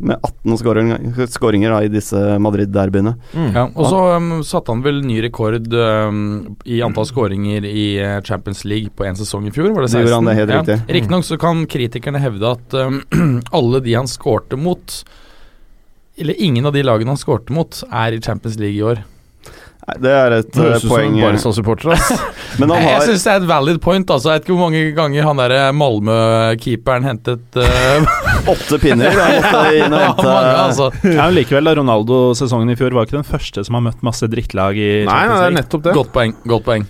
med 0.00 0.16
18 0.16 0.62
skåringer, 0.62 1.20
skåringer 1.28 1.76
da, 1.76 1.82
i 1.84 1.92
disse 1.92 2.22
Madrid-derbyene. 2.40 3.14
Ja, 3.52 3.66
og 3.68 3.92
så 3.92 4.00
um, 4.16 4.32
satte 4.46 4.72
han 4.72 4.82
vel 4.86 5.02
ny 5.04 5.20
rekord 5.26 5.68
um, 5.74 6.24
i 6.64 6.80
antall 6.84 7.08
skåringer 7.10 7.68
i 7.68 7.86
uh, 8.00 8.16
Champions 8.24 8.64
League 8.64 8.96
på 8.96 9.04
én 9.08 9.18
sesong 9.18 9.50
i 9.50 9.52
fjor. 9.52 9.74
Var 9.76 9.84
det 9.84 9.92
Det 9.92 10.08
16? 10.08 10.08
Riktignok 10.08 10.48
han, 10.48 10.74
ja. 10.78 10.90
riktig. 10.96 11.24
Så 11.28 11.42
kan 11.42 11.64
kritikerne 11.68 12.24
hevde 12.24 12.56
at 12.56 12.80
um, 12.80 13.02
alle 13.60 13.84
de 13.84 13.98
han 13.98 14.08
skårte 14.08 14.56
mot 14.56 15.02
Eller 16.18 16.34
ingen 16.42 16.66
av 16.66 16.74
de 16.74 16.82
lagene 16.82 17.14
han 17.14 17.20
skårte 17.20 17.54
mot, 17.54 17.82
er 17.88 18.16
i 18.16 18.20
Champions 18.20 18.58
League 18.58 18.78
i 18.78 18.82
år. 18.82 19.04
Nei, 19.88 19.94
det 20.04 20.10
er 20.12 20.34
et 20.36 20.56
eh, 20.58 20.60
Høres 20.60 20.82
ut 20.84 20.90
som 20.90 21.14
Barca-supporter. 21.16 21.92
ass. 21.94 22.24
Men 22.60 22.74
han 22.74 22.82
Jeg 22.82 22.92
har 22.92 23.06
syns 23.06 23.22
det 23.24 23.32
er 23.32 23.40
et 23.40 23.48
valid 23.48 23.78
point. 23.80 24.10
Altså. 24.10 24.34
Jeg 24.34 24.40
vet 24.40 24.44
ikke 24.48 24.56
hvor 24.58 24.66
mange 24.66 24.82
ganger 24.98 25.28
han 25.30 25.40
der 25.40 25.54
Malmö-keeperen 25.78 27.06
hentet 27.08 27.56
uh, 27.56 28.10
åtte 28.52 28.80
pinner. 28.82 29.16
Han 29.16 29.38
måtte 29.46 29.78
inn 29.78 29.96
og 29.96 30.04
hente 30.04 30.28
mange, 30.28 30.52
altså. 30.66 30.90
Ja, 31.08 31.30
likevel, 31.32 31.70
da 31.70 31.76
Ronaldo-sesongen 31.80 32.74
i 32.74 32.76
fjor 32.76 32.98
var 32.98 33.08
ikke 33.08 33.20
den 33.20 33.28
første 33.30 33.64
som 33.64 33.78
har 33.78 33.86
møtt 33.88 34.04
masse 34.04 34.28
drittlag 34.28 34.76
i 34.76 34.90
Champions 35.06 35.14
Nei, 35.14 35.24
nei, 35.32 35.40
det 35.40 35.48
er 35.48 35.58
nettopp 35.62 35.88
det. 35.88 35.96
Godt 35.96 36.12
poeng. 36.18 36.36
Godt 36.52 36.68
poeng. 36.68 36.88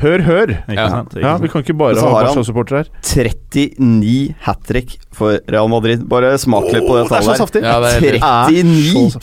Hør, 0.00 0.22
hør. 0.26 0.50
Ikke 0.68 0.74
Ja. 0.76 0.88
sant? 0.90 1.14
Ikke 1.14 1.22
Ja. 1.24 1.36
Vi 1.38 1.48
kan 1.48 1.62
ikke 1.64 1.76
bare 1.78 2.00
ha 2.00 2.10
Barca-supportere 2.14 2.84
her. 2.84 2.88
39 3.02 4.34
hat 4.40 4.58
trick 4.66 4.98
for 5.12 5.38
Real 5.48 5.68
Madrid. 5.68 6.06
Bare 6.08 6.36
smak 6.38 6.66
litt 6.72 6.84
på 6.86 6.98
det 6.98 7.08
tallet 7.08 7.24
det 7.24 7.34
er 7.34 7.38
så 7.38 7.46
saftig. 7.46 7.62
Ja, 7.62 7.80
det 7.80 7.94
er 7.94 8.00
39! 8.00 9.14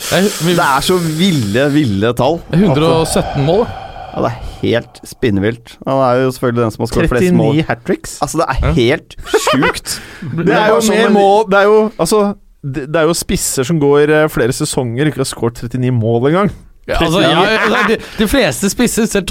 Det 0.48 0.58
er, 0.58 0.64
er 0.64 0.80
så 0.80 0.98
ville, 0.98 1.68
ville 1.72 2.12
tall. 2.18 2.40
er 2.52 2.58
117 2.66 3.44
mål. 3.46 3.66
Ja, 4.12 4.20
det 4.20 4.30
er 4.32 4.40
helt 4.60 5.00
spinnvilt. 5.08 5.76
Han 5.86 6.00
er 6.04 6.24
jo 6.24 6.32
selvfølgelig 6.36 6.62
den 6.66 6.74
som 6.74 6.82
har 6.84 6.90
skåret 6.90 7.12
flest 7.14 7.32
mål. 7.32 7.54
39 7.56 7.66
hat 7.68 7.84
tricks. 7.86 8.18
Altså, 8.20 8.42
det 8.42 8.46
er 8.48 8.72
helt 8.76 9.16
sjukt. 9.46 9.94
Det 10.46 10.52
er 10.54 10.68
jo 10.68 10.80
sånn 10.84 10.98
mer 11.00 11.10
mål 11.14 11.48
Det 11.50 11.58
er 11.58 11.64
jo 11.66 11.78
Altså 11.98 12.18
det, 12.62 12.84
det 12.94 13.00
er 13.00 13.08
jo 13.08 13.14
spisser 13.18 13.66
som 13.66 13.80
går 13.82 14.10
eh, 14.12 14.28
flere 14.30 14.54
sesonger, 14.54 15.08
ikke 15.10 15.18
har 15.24 15.26
skåret 15.26 15.58
39 15.66 15.90
mål 15.96 16.28
engang. 16.30 16.52
Ja, 16.90 16.96
altså, 16.98 17.20
ja, 17.22 17.42
altså, 17.62 17.82
de, 17.92 17.96
de 18.18 18.26
fleste 18.26 18.70
spisser, 18.72 19.06
selv 19.06 19.28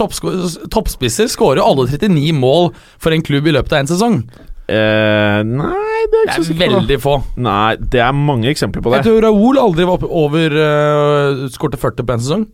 toppspisser, 0.72 1.28
skårer 1.28 1.60
alle 1.66 1.84
39 1.89 2.32
mål 2.38 2.70
for 3.02 3.12
en 3.12 3.26
klubb 3.28 3.49
i 3.52 3.54
løpet 3.58 3.76
av 3.76 3.84
en 3.84 3.89
sesong. 3.91 4.22
Eh, 4.72 5.39
nei, 5.43 5.97
det 6.14 6.22
er 6.22 6.30
ikke 6.30 6.38
så 6.38 6.45
er 6.45 6.47
sikker 6.47 6.62
på. 6.72 6.78
veldig 6.78 6.97
få. 7.04 7.16
Nei, 7.43 7.74
det 7.91 7.99
er 8.06 8.16
mange 8.16 8.47
eksempler 8.54 8.86
på 8.86 8.93
Jeg 8.95 9.04
det. 9.04 9.10
tror 9.10 9.26
Raoul 9.28 9.60
aldri 9.60 9.88
var 9.89 10.06
over 10.08 10.56
uh, 10.56 11.41
Skårte 11.52 11.80
40 11.82 12.08
på 12.08 12.16
en 12.16 12.24
sesong. 12.24 12.45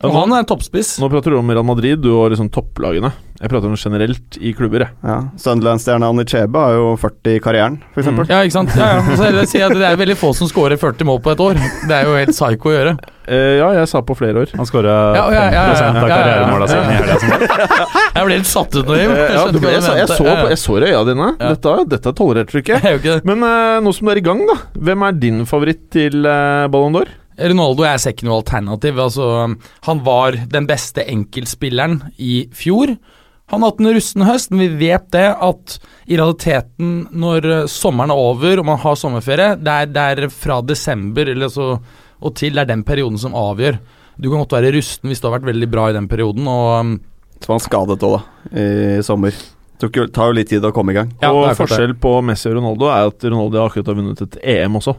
Og 0.00 0.06
Altså, 0.08 0.16
han 0.22 0.32
er 0.32 0.40
en 0.46 0.48
toppspiss. 0.48 0.94
Nå 1.02 1.10
prater 1.12 1.34
du 1.34 1.36
om 1.42 1.50
Real 1.52 1.66
Madrid, 1.68 2.00
du 2.00 2.08
og 2.14 2.30
liksom 2.32 2.48
topplagene. 2.48 3.10
Jeg 3.40 3.48
prater 3.48 3.70
om 3.70 3.76
generelt 3.80 4.36
i 4.36 4.50
klubber, 4.52 4.82
jeg. 4.84 4.92
Ja, 5.00 5.14
Sunderland-stjerna 5.40 6.10
Anichebe 6.12 6.60
har 6.60 6.74
jo 6.76 6.90
40 7.00 7.38
i 7.38 7.40
karrieren, 7.40 7.78
f.eks. 7.88 8.02
eksempel 8.02 8.28
Ja, 8.28 8.42
ikke 8.44 8.52
sant? 8.52 8.74
Ja, 8.76 8.88
ja. 8.98 9.14
Så 9.16 9.30
jeg 9.30 9.48
si 9.48 9.62
at 9.64 9.72
Det 9.72 9.86
er 9.88 9.96
veldig 9.96 10.16
få 10.20 10.34
som 10.36 10.50
skårer 10.50 10.76
40 10.76 11.08
mål 11.08 11.22
på 11.24 11.32
et 11.32 11.40
år. 11.40 11.56
Det 11.88 11.94
er 11.96 12.04
jo 12.04 12.18
helt 12.18 12.34
psycho 12.36 12.68
å 12.68 12.74
gjøre. 12.74 12.92
Uh, 13.30 13.54
ja, 13.56 13.70
jeg 13.78 13.88
sa 13.88 14.02
på 14.04 14.16
flere 14.18 14.42
år. 14.42 14.52
Han 14.58 14.68
scora 14.68 14.96
Ja, 15.16 15.22
ja, 15.32 15.44
ja, 15.54 15.62
ja, 15.70 15.78
5 15.78 15.96
av 16.02 16.02
ja, 16.02 16.02
ja, 16.02 16.02
ja. 16.02 16.16
karrieremåla 16.18 16.68
sine 16.68 16.98
i. 16.98 17.70
Jeg 18.20 18.26
ble 18.26 18.36
helt 18.36 18.50
satt 18.50 18.76
ut 18.76 18.90
nå, 18.90 18.96
Jim. 18.98 19.12
Eh, 19.14 19.20
jeg, 19.22 19.38
så, 19.38 19.94
jeg, 19.94 20.08
så, 20.10 20.26
jeg 20.50 20.58
så 20.60 20.76
øya 20.82 21.00
dine. 21.08 21.28
Ja. 21.38 21.52
Dette, 21.54 21.74
dette 21.94 22.12
tolererer 22.18 22.50
du 22.50 22.58
ikke. 22.60 22.76
Jeg 22.76 22.84
er 22.90 22.96
jo 22.96 23.00
ikke. 23.00 23.16
Men 23.30 23.46
uh, 23.46 23.78
nå 23.86 23.94
som 23.96 24.10
du 24.10 24.12
er 24.12 24.20
i 24.20 24.24
gang, 24.26 24.42
da. 24.50 24.58
Hvem 24.90 25.06
er 25.06 25.16
din 25.22 25.46
favoritt 25.48 25.86
til 25.94 26.26
uh, 26.26 26.66
Ballon 26.68 26.98
d'Or? 26.98 27.14
Ronaldo 27.40 27.86
jeg 27.86 28.02
ser 28.02 28.12
ikke 28.12 28.28
noe 28.28 28.42
alternativ. 28.42 29.00
Altså, 29.00 29.30
han 29.86 30.04
var 30.04 30.36
den 30.52 30.68
beste 30.68 31.06
enkeltspilleren 31.08 32.02
i 32.20 32.42
fjor. 32.52 32.98
Han 33.50 33.62
har 33.62 33.72
hatt 33.72 33.80
en 33.82 33.92
rusten 33.94 34.24
høst, 34.26 34.52
men 34.54 34.62
vi 34.62 34.88
vet 34.88 35.08
det 35.14 35.26
at 35.34 35.76
i 36.06 36.18
realiteten, 36.18 36.92
når 37.10 37.48
eh, 37.50 37.64
sommeren 37.70 38.12
er 38.14 38.22
over 38.22 38.62
og 38.62 38.68
man 38.68 38.78
har 38.82 38.98
sommerferie, 38.98 39.56
det 39.58 39.76
er, 39.76 39.90
det 39.90 40.04
er 40.12 40.34
fra 40.34 40.60
desember 40.62 41.30
eller 41.32 41.50
så, 41.50 41.72
og 42.20 42.36
til 42.38 42.54
det 42.54 42.64
er 42.64 42.72
den 42.72 42.84
perioden 42.86 43.18
som 43.18 43.34
avgjør. 43.38 43.80
Du 44.20 44.28
kan 44.28 44.42
godt 44.42 44.58
være 44.58 44.74
rusten 44.76 45.10
hvis 45.10 45.22
du 45.22 45.28
har 45.28 45.38
vært 45.38 45.48
veldig 45.50 45.70
bra 45.72 45.88
i 45.90 45.96
den 45.96 46.06
perioden. 46.10 46.46
Og 46.50 46.68
um, 46.78 46.92
Så 47.40 47.50
var 47.50 47.56
han 47.56 47.64
skadet 47.64 48.06
òg, 48.06 48.18
da, 48.18 48.60
i 48.60 49.02
sommer. 49.06 49.34
Det 49.80 50.10
tar 50.12 50.28
jo 50.28 50.36
litt 50.36 50.50
tid 50.52 50.64
å 50.66 50.74
komme 50.76 50.92
i 50.92 50.98
gang. 50.98 51.12
Ja, 51.22 51.30
og 51.32 51.48
forskjell 51.56 51.94
på 51.98 52.18
Messi 52.26 52.50
og 52.50 52.58
Ronaldo 52.58 52.90
er 52.92 53.08
at 53.08 53.24
Ronaldo 53.24 53.62
akkurat 53.64 53.88
har 53.88 53.96
vunnet 53.96 54.20
et 54.26 54.36
EM 54.58 54.76
også. 54.76 54.94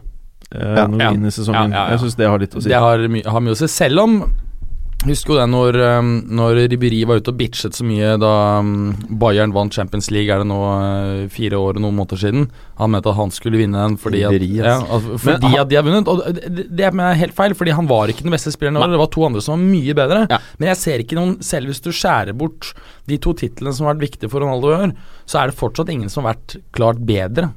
Eh. 0.51 0.71
Ja, 0.75 0.87
ja, 0.89 1.11
ja. 1.13 1.83
Jeg 1.93 2.01
syns 2.01 2.17
det 2.17 2.27
har 2.27 2.41
litt 2.41 2.55
å 2.57 2.63
si. 2.63 2.71
det 2.71 2.79
har, 2.81 3.03
my 3.13 3.21
har 3.23 3.43
mye 3.45 3.53
å 3.53 3.59
si. 3.59 3.69
Selv 3.71 4.03
om 4.03 4.17
Husker 5.01 5.33
jo 5.33 5.37
det 5.39 5.47
når, 5.49 5.77
um, 5.97 6.09
når 6.29 6.59
Ribéry 6.69 6.99
var 7.09 7.17
ute 7.17 7.31
og 7.33 7.37
bitchet 7.39 7.73
så 7.73 7.81
mye 7.87 8.11
da 8.21 8.31
um, 8.61 8.91
Bayern 9.21 9.49
vant 9.55 9.73
Champions 9.73 10.11
League, 10.13 10.29
er 10.29 10.43
det 10.43 10.47
nå 10.51 10.57
uh, 10.61 11.23
fire 11.33 11.57
år 11.57 11.79
og 11.79 11.81
noen 11.81 11.95
måneder 11.97 12.21
siden. 12.21 12.43
Han 12.77 12.93
mente 12.93 13.09
at 13.09 13.17
han 13.17 13.33
skulle 13.33 13.57
vinne 13.63 13.81
den 13.81 13.95
fordi, 14.01 14.21
at, 14.27 14.35
ja, 14.59 14.75
altså, 14.85 15.17
fordi 15.23 15.49
han- 15.49 15.63
at 15.63 15.71
de 15.71 15.79
har 15.79 15.87
vunnet. 15.87 16.11
Og 16.11 16.21
det, 16.37 16.67
det 16.69 16.85
er 16.85 17.17
helt 17.23 17.33
feil, 17.37 17.55
fordi 17.57 17.73
han 17.79 17.89
var 17.89 18.13
ikke 18.13 18.27
den 18.27 18.35
beste 18.35 18.53
spilleren. 18.53 18.77
i 18.77 18.83
år. 18.85 18.93
Det 18.93 19.01
var 19.01 19.11
to 19.17 19.25
andre 19.25 19.41
som 19.41 19.57
var 19.57 19.63
mye 19.71 19.97
bedre. 19.97 20.21
Ja. 20.29 20.37
Men 20.61 20.69
jeg 20.69 20.81
ser 20.83 21.01
ikke 21.05 21.17
noen 21.17 21.33
Selv 21.41 21.71
hvis 21.71 21.81
du 21.81 21.89
skjærer 21.89 22.37
bort 22.37 22.69
de 23.09 23.17
to 23.17 23.33
titlene 23.33 23.73
som 23.73 23.87
har 23.87 23.95
vært 23.95 24.05
viktige 24.05 24.29
for 24.29 24.45
Ronaldo 24.45 24.69
i 24.69 24.77
år, 24.85 24.93
så 25.25 25.41
er 25.41 25.49
det 25.49 25.57
fortsatt 25.57 25.89
ingen 25.89 26.09
som 26.13 26.25
har 26.29 26.35
vært 26.35 26.59
klart 26.77 27.01
bedre. 27.09 27.49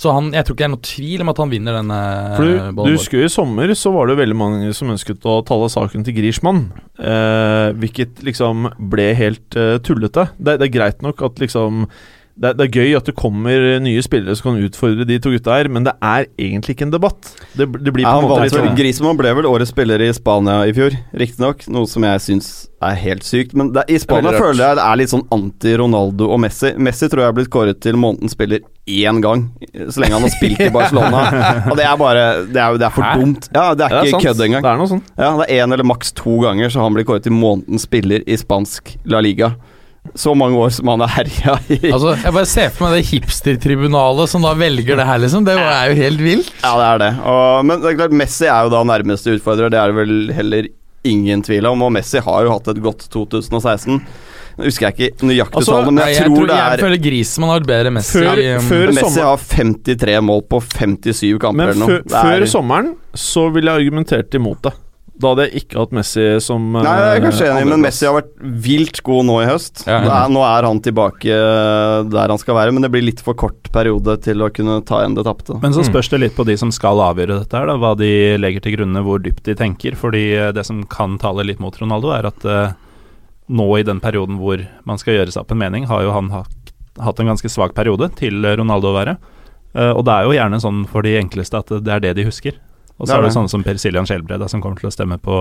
Så 0.00 0.14
han, 0.16 0.30
jeg 0.32 0.46
tror 0.46 0.56
ikke 0.56 0.62
det 0.62 0.68
er 0.68 0.72
noe 0.72 0.88
tvil 0.88 1.22
om 1.24 1.30
at 1.32 1.40
han 1.42 1.50
vinner 1.52 1.76
denne 1.76 1.96
For 2.38 2.48
du, 2.48 2.78
du 2.78 2.94
husker 2.94 3.24
I 3.26 3.32
sommer 3.32 3.72
så 3.76 3.92
var 3.92 4.08
det 4.08 4.16
veldig 4.22 4.38
mange 4.38 4.70
som 4.76 4.92
ønsket 4.94 5.26
å 5.28 5.40
tale 5.44 5.68
saken 5.72 6.06
til 6.06 6.16
Griezmann. 6.16 6.62
Eh, 6.96 7.66
hvilket 7.82 8.22
liksom 8.24 8.70
ble 8.92 9.10
helt 9.18 9.58
eh, 9.60 9.76
tullete. 9.84 10.30
Det, 10.38 10.56
det 10.62 10.70
er 10.70 10.72
greit 10.78 11.04
nok 11.04 11.20
at 11.28 11.44
liksom 11.44 11.84
det, 12.40 12.48
er- 12.50 12.54
det 12.56 12.64
er 12.66 12.72
gøy 12.80 12.94
at 12.96 13.04
det 13.10 13.14
kommer 13.20 13.64
nye 13.84 14.00
spillere 14.02 14.32
som 14.38 14.46
kan 14.54 14.62
utfordre 14.64 15.04
de 15.04 15.18
to 15.20 15.28
gutta 15.34 15.58
her, 15.58 15.68
men 15.68 15.84
det 15.84 15.92
er 16.00 16.24
egentlig 16.40 16.72
ikke 16.76 16.86
en 16.88 16.94
debatt. 16.94 17.28
Det, 17.52 17.66
det 17.68 17.92
blir 17.92 18.06
på 18.06 18.08
Ja, 18.08 18.16
en 18.16 18.24
måte 18.30 18.46
litt 18.46 18.54
sånn 18.56 18.76
Griezmann 18.78 19.18
ble 19.20 19.34
vel 19.36 19.48
årets 19.50 19.74
spiller 19.74 20.00
i 20.00 20.08
Spania 20.16 20.62
i 20.64 20.72
fjor, 20.72 20.96
riktignok. 21.20 21.66
Noe 21.68 21.86
som 21.90 22.06
jeg 22.08 22.22
syns 22.24 22.50
er 22.80 22.96
helt 22.96 23.26
sykt. 23.28 23.52
Men 23.52 23.74
det, 23.76 23.84
i 23.92 23.98
Spania 24.00 24.32
føler 24.32 24.62
jeg 24.70 24.78
det 24.80 24.84
er 24.88 24.96
litt 25.02 25.12
sånn 25.12 25.26
anti-Ronaldo 25.36 26.30
og 26.32 26.40
Messi. 26.40 26.72
Messi 26.80 27.10
tror 27.12 27.26
jeg 27.26 27.32
er 27.34 27.36
blitt 27.36 27.50
kåret 27.52 27.80
til 27.84 27.98
månedens 28.00 28.32
spiller 28.32 28.62
én 28.90 29.20
gang, 29.22 29.44
så 29.92 30.00
lenge 30.00 30.16
han 30.16 30.24
har 30.24 30.32
spilt 30.32 30.62
i 30.64 30.70
Barcelona. 30.78 31.26
og 31.70 31.76
det 31.78 31.84
er 31.86 31.98
bare 32.00 32.22
Det 32.48 32.56
er, 32.58 32.78
det 32.80 32.86
er 32.88 32.94
for 32.94 33.04
Hæ? 33.06 33.12
dumt. 33.20 33.50
Ja, 33.54 33.66
det 33.76 33.84
er 33.86 33.98
Ja, 33.98 34.04
ikke 34.08 34.22
kødd 34.30 34.40
engang. 34.48 34.64
Det 34.64 34.72
er 34.72 34.80
noe 34.80 34.90
sånn. 34.90 35.02
Ja, 35.20 35.28
det 35.42 35.46
er 35.50 35.60
én 35.66 35.76
eller 35.76 35.86
maks 35.92 36.14
to 36.16 36.38
ganger 36.42 36.72
så 36.72 36.80
han 36.86 36.96
blir 36.96 37.04
kåret 37.06 37.22
til 37.28 37.36
månedens 37.36 37.84
spiller 37.86 38.24
i 38.26 38.40
spansk 38.40 38.96
La 39.12 39.20
Liga. 39.20 39.52
Så 40.16 40.32
mange 40.34 40.56
år 40.58 40.70
som 40.74 40.88
han 40.88 41.02
har 41.04 41.10
herja 41.20 41.58
i 41.68 41.76
Altså, 41.94 42.14
jeg 42.18 42.32
bare 42.34 42.48
ser 42.48 42.70
for 42.72 42.86
meg 42.88 42.96
det 42.98 43.10
hipstertribunalet 43.12 44.30
som 44.32 44.42
da 44.42 44.54
velger 44.58 44.96
det 44.98 45.06
her, 45.06 45.20
liksom. 45.22 45.44
Det 45.46 45.54
er 45.60 45.90
jo 45.92 45.98
helt 46.00 46.24
vilt. 46.24 46.48
Ja, 46.64 46.72
det 46.80 46.86
er 46.88 47.02
det. 47.04 47.10
Og, 47.30 47.64
men 47.68 47.82
det 47.82 47.92
er 47.92 47.98
klart, 48.00 48.16
Messi 48.22 48.48
er 48.48 48.66
jo 48.66 48.72
da 48.72 48.80
nærmeste 48.88 49.36
utfordrer, 49.36 49.70
det 49.72 49.78
er 49.80 49.92
det 49.92 49.98
vel 50.00 50.14
heller 50.34 50.68
ingen 51.08 51.44
tvil 51.46 51.68
om. 51.70 51.84
Og 51.86 51.92
Messi 51.94 52.20
har 52.24 52.44
jo 52.48 52.56
hatt 52.56 52.72
et 52.72 52.80
godt 52.84 53.06
2016. 53.12 54.00
Nå 54.58 54.66
husker 54.66 54.88
jeg 54.88 54.96
ikke 55.12 55.28
nøyaktig 55.30 55.60
Altså, 55.62 55.72
tallene, 55.76 55.92
men 55.94 56.00
Nei, 56.02 56.08
jeg, 56.10 56.16
jeg, 56.18 56.26
tror 56.26 56.36
tror, 56.40 56.48
det 56.50 56.56
jeg 56.58 56.72
er 56.80 56.82
føler 56.84 57.02
Griezmann 57.06 57.52
har 57.54 57.66
bedre 57.70 57.92
Messi. 57.94 58.18
Før- 58.18 58.40
i, 58.42 58.48
um, 58.56 58.66
før- 58.72 58.90
Messi 58.90 59.04
sommer- 59.06 59.28
har 59.30 59.48
53 59.54 60.20
mål 60.26 60.42
på 60.50 60.60
57 60.64 61.38
kamper 61.44 61.60
Men 61.60 61.68
eller 61.70 61.86
før, 61.86 62.00
noe. 62.00 62.08
Det 62.08 62.16
er- 62.18 62.26
før 62.40 62.46
sommeren 62.56 62.90
så 63.14 63.46
ville 63.54 63.70
jeg 63.76 63.84
argumentert 63.86 64.34
imot 64.40 64.62
det. 64.66 64.74
Da 65.20 65.30
hadde 65.34 65.44
jeg 65.48 65.60
ikke 65.64 65.76
hatt 65.82 65.90
Messi 65.96 66.22
som 66.40 66.70
Nei, 66.72 66.82
jeg 66.88 67.18
er 67.18 67.22
kanskje 67.26 67.44
eh, 67.46 67.52
enig, 67.58 67.68
men. 67.70 67.82
Messi 67.84 68.06
har 68.08 68.14
vært 68.16 68.30
vilt 68.64 69.00
god 69.04 69.26
nå 69.28 69.36
i 69.42 69.48
høst. 69.50 69.82
Ja, 69.86 69.98
ja. 70.00 70.12
Er, 70.24 70.32
nå 70.32 70.40
er 70.46 70.66
han 70.68 70.80
tilbake 70.84 71.28
eh, 71.34 71.96
der 72.08 72.32
han 72.32 72.40
skal 72.40 72.56
være, 72.56 72.72
men 72.76 72.86
det 72.86 72.90
blir 72.94 73.04
litt 73.04 73.20
for 73.24 73.36
kort 73.38 73.68
periode 73.74 74.16
til 74.24 74.40
å 74.40 74.48
kunne 74.54 74.78
ta 74.88 75.02
igjen 75.02 75.18
det 75.18 75.26
tapte. 75.28 75.58
Men 75.60 75.76
så 75.76 75.84
Mm. 75.84 75.90
spørs 75.92 76.08
det 76.14 76.20
litt 76.24 76.36
på 76.36 76.46
de 76.48 76.56
som 76.60 76.72
skal 76.72 77.00
avgjøre 77.04 77.40
dette, 77.42 77.56
her 77.60 77.66
da, 77.68 77.76
hva 77.80 77.92
de 78.00 78.10
legger 78.40 78.64
til 78.64 78.76
grunne, 78.78 79.02
hvor 79.04 79.20
dypt 79.20 79.44
de 79.44 79.54
tenker. 79.60 79.94
Fordi 80.00 80.24
eh, 80.38 80.52
det 80.56 80.64
som 80.66 80.80
kan 80.88 81.18
tale 81.20 81.44
litt 81.44 81.60
mot 81.60 81.76
Ronaldo, 81.76 82.14
er 82.16 82.30
at 82.32 82.44
uh, 82.48 82.72
nå 83.50 83.68
i 83.78 83.84
den 83.84 84.00
perioden 84.00 84.38
hvor 84.40 84.62
man 84.88 84.98
skal 85.02 85.18
gjøre 85.18 85.34
seg 85.34 85.42
opp 85.44 85.52
en 85.52 85.58
mening, 85.60 85.84
har 85.90 86.02
jo 86.06 86.12
han 86.16 86.30
hatt 86.32 87.20
en 87.20 87.30
ganske 87.32 87.48
svak 87.52 87.74
periode 87.76 88.08
til 88.16 88.40
Ronaldo 88.44 88.90
å 88.92 88.96
være. 88.96 89.16
Uh, 89.76 89.92
og 89.92 90.04
det 90.08 90.14
er 90.16 90.24
jo 90.26 90.34
gjerne 90.34 90.58
sånn 90.62 90.82
for 90.90 91.02
de 91.06 91.16
enkleste 91.20 91.58
at 91.60 91.68
det 91.84 91.92
er 91.94 92.00
det 92.08 92.16
de 92.18 92.24
husker. 92.26 92.56
Og 93.00 93.08
så 93.08 93.14
er 93.16 93.22
det 93.22 93.30
det. 93.30 93.34
sånne 93.38 93.48
som 93.48 93.62
Per 93.64 93.78
Siljan 93.80 94.04
Skjelbred 94.04 94.42
som 94.52 94.60
kommer 94.60 94.76
til 94.76 94.90
å 94.90 94.92
stemme 94.92 95.16
på 95.24 95.36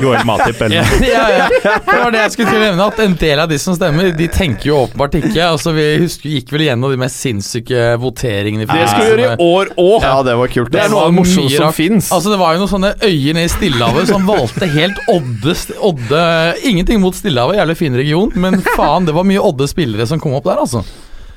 Joel 0.00 0.22
Matip 0.24 0.56
eller 0.64 0.78
ja, 0.78 0.84
noe. 0.88 1.04
ja, 1.04 1.24
ja. 1.36 1.48
Det 1.84 1.98
var 2.00 2.14
det 2.14 2.22
jeg 2.22 2.32
skulle 2.32 2.54
til 2.54 2.60
å 2.60 2.62
nevne, 2.62 2.86
at 2.88 3.02
en 3.04 3.16
del 3.20 3.42
av 3.42 3.50
de 3.52 3.58
som 3.60 3.76
stemmer, 3.76 4.08
de 4.16 4.28
tenker 4.32 4.70
jo 4.70 4.78
åpenbart 4.86 5.18
ikke. 5.20 5.42
Altså, 5.50 5.74
Vi 5.76 5.84
husker, 6.00 6.30
gikk 6.38 6.54
vel 6.54 6.64
igjennom 6.66 6.94
de 6.94 7.00
mest 7.02 7.20
sinnssyke 7.20 7.84
voteringene 8.00 8.64
Det 8.70 8.88
skal 8.88 9.04
vi 9.04 9.10
gjøre 9.10 9.28
i 9.36 9.48
år 9.50 9.72
òg! 9.76 10.08
Ja, 10.08 10.16
det 10.24 10.38
var 10.40 10.52
kult. 10.56 10.72
Det 10.72 10.80
er 10.86 10.92
noe 10.94 11.04
av 11.04 11.12
det 11.12 11.18
morsomste 11.20 11.60
som 11.60 11.76
fins. 11.76 12.08
Altså 12.16 12.32
Det 12.32 12.40
var 12.40 12.56
jo 12.56 12.64
noen 12.64 12.72
sånne 12.72 12.94
øyer 13.04 13.36
nede 13.36 13.46
i 13.50 13.52
Stillehavet 13.52 14.08
som 14.08 14.24
valgte 14.32 14.68
helt 14.72 15.04
Odde, 15.12 15.56
Odde 15.92 16.24
Ingenting 16.72 17.04
mot 17.04 17.16
Stillehavet, 17.16 17.60
jævlig 17.60 17.76
fin 17.84 18.00
region, 18.00 18.32
men 18.40 18.62
faen, 18.72 19.04
det 19.08 19.14
var 19.16 19.28
mye 19.28 19.44
Odde 19.44 19.68
spillere 19.68 20.08
som 20.08 20.20
kom 20.22 20.38
opp 20.40 20.48
der, 20.48 20.64
altså. 20.64 20.80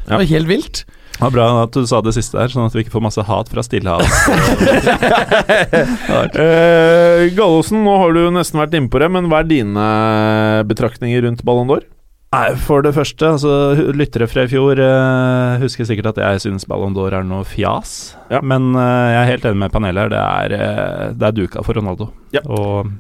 Det 0.06 0.16
var 0.16 0.30
helt 0.32 0.48
vilt. 0.48 0.86
Det 1.16 1.24
var 1.24 1.32
bra 1.32 1.48
at 1.64 1.72
du 1.72 1.86
sa 1.88 2.02
det 2.04 2.12
siste 2.18 2.36
der, 2.36 2.52
sånn 2.52 2.68
at 2.68 2.74
vi 2.76 2.84
ikke 2.84 2.92
får 2.98 3.04
masse 3.06 3.24
hat 3.24 3.48
fra 3.52 3.64
Stillehavet. 3.64 4.12
Uh, 6.36 7.24
Gallosen, 7.38 7.86
nå 7.88 7.94
har 8.02 8.16
du 8.16 8.26
nesten 8.36 8.60
vært 8.60 8.76
inne 8.76 8.92
på 8.92 9.00
det, 9.00 9.08
men 9.16 9.30
hva 9.32 9.40
er 9.42 9.48
dine 9.50 9.86
betraktninger 10.68 11.24
rundt 11.24 11.46
Ballon 11.48 11.72
d'Or? 11.72 11.86
Nei, 12.36 12.52
For 12.60 12.84
det 12.84 12.92
første, 12.98 13.30
altså 13.38 13.94
lyttere 13.96 14.28
fra 14.28 14.44
i 14.44 14.52
fjor 14.52 14.80
uh, 14.82 15.56
husker 15.62 15.88
sikkert 15.88 16.12
at 16.12 16.20
jeg 16.20 16.42
syns 16.44 16.68
Ballon 16.68 16.96
d'Or 16.96 17.16
er 17.16 17.24
noe 17.28 17.46
fjas. 17.48 18.16
Ja. 18.34 18.42
Men 18.44 18.74
uh, 18.76 18.82
jeg 18.82 19.20
er 19.22 19.30
helt 19.30 19.48
enig 19.48 19.62
med 19.64 19.76
panelet 19.76 20.02
her. 20.04 20.12
Det 20.12 20.24
er, 20.24 20.56
uh, 20.60 21.14
det 21.16 21.30
er 21.30 21.38
duka 21.38 21.64
for 21.64 21.80
Ronaldo. 21.80 22.10
Ja. 22.36 22.44
Og 22.44 22.92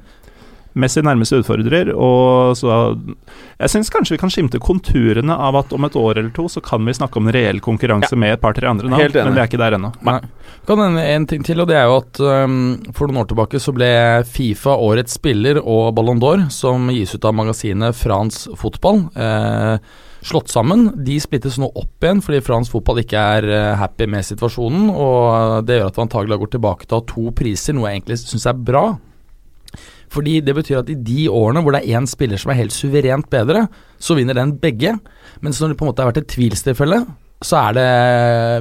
Messi 0.75 0.99
nærmeste 1.05 1.39
utfordrer, 1.39 1.93
og 1.95 2.55
så 2.59 2.69
Jeg 3.59 3.71
syns 3.71 3.91
kanskje 3.93 4.15
vi 4.15 4.19
kan 4.19 4.31
skimte 4.33 4.59
konturene 4.59 5.31
av 5.31 5.55
at 5.61 5.71
om 5.75 5.87
et 5.87 5.95
år 5.95 6.19
eller 6.19 6.33
to 6.35 6.49
så 6.51 6.59
kan 6.63 6.83
vi 6.83 6.95
snakke 6.97 7.19
om 7.19 7.29
en 7.29 7.35
reell 7.35 7.61
konkurranse 7.63 8.17
med 8.19 8.35
et 8.35 8.41
par-tre 8.41 8.67
andre 8.67 8.91
navn, 8.91 9.13
men 9.15 9.37
vi 9.37 9.43
er 9.43 9.47
ikke 9.47 9.61
der 9.61 9.77
ennå. 9.77 9.93
Nei. 10.03 10.19
Kan 10.67 10.81
hende 10.83 11.05
en 11.13 11.27
ting 11.29 11.45
til, 11.47 11.61
og 11.63 11.69
det 11.69 11.77
er 11.79 11.87
jo 11.87 11.99
at 12.01 12.19
um, 12.19 12.57
for 12.95 13.07
noen 13.07 13.23
år 13.23 13.29
tilbake 13.31 13.61
så 13.63 13.71
ble 13.75 13.89
Fifa 14.27 14.75
årets 14.75 15.15
spiller 15.15 15.61
og 15.61 15.93
Ballon 15.95 16.19
d'Or, 16.19 16.47
som 16.51 16.91
gis 16.91 17.15
ut 17.15 17.27
av 17.27 17.37
magasinet 17.39 17.95
Frans 17.95 18.45
Fotball, 18.59 19.05
eh, 19.15 19.77
slått 20.25 20.51
sammen. 20.51 20.89
De 21.05 21.17
splittes 21.21 21.59
nå 21.61 21.69
opp 21.69 22.03
igjen 22.03 22.21
fordi 22.25 22.43
fransk 22.43 22.73
fotball 22.73 23.03
ikke 23.03 23.25
er 23.37 23.47
eh, 23.47 23.73
happy 23.79 24.07
med 24.11 24.25
situasjonen, 24.27 24.89
og 24.91 25.65
det 25.67 25.79
gjør 25.79 25.91
at 25.91 25.99
vi 25.99 26.05
antagelig 26.05 26.39
går 26.43 26.55
tilbake 26.57 26.87
til 26.87 26.97
å 26.97 27.01
ha 27.01 27.09
to 27.13 27.27
priser, 27.37 27.77
noe 27.77 27.91
jeg 27.91 28.01
egentlig 28.01 28.21
syns 28.23 28.49
er 28.49 28.63
bra. 28.71 28.87
Fordi 30.15 30.37
det 30.47 30.55
betyr 30.55 30.79
at 30.83 30.89
i 30.93 30.95
de 30.95 31.27
årene 31.31 31.61
hvor 31.65 31.75
det 31.75 31.83
er 31.83 31.99
én 31.99 32.07
spiller 32.09 32.39
som 32.41 32.53
er 32.55 32.61
helt 32.63 32.73
suverent 32.75 33.27
bedre, 33.33 33.67
så 33.99 34.15
vinner 34.17 34.37
den 34.39 34.55
begge. 34.63 34.95
Mens 35.43 35.59
når 35.61 35.73
det 35.75 35.79
på 35.81 35.85
en 35.85 35.91
måte 35.91 36.03
har 36.05 36.11
vært 36.13 36.23
et 36.23 36.31
tvilstilfelle, 36.31 37.03
så 37.45 37.57
er 37.67 37.73
det 37.75 37.87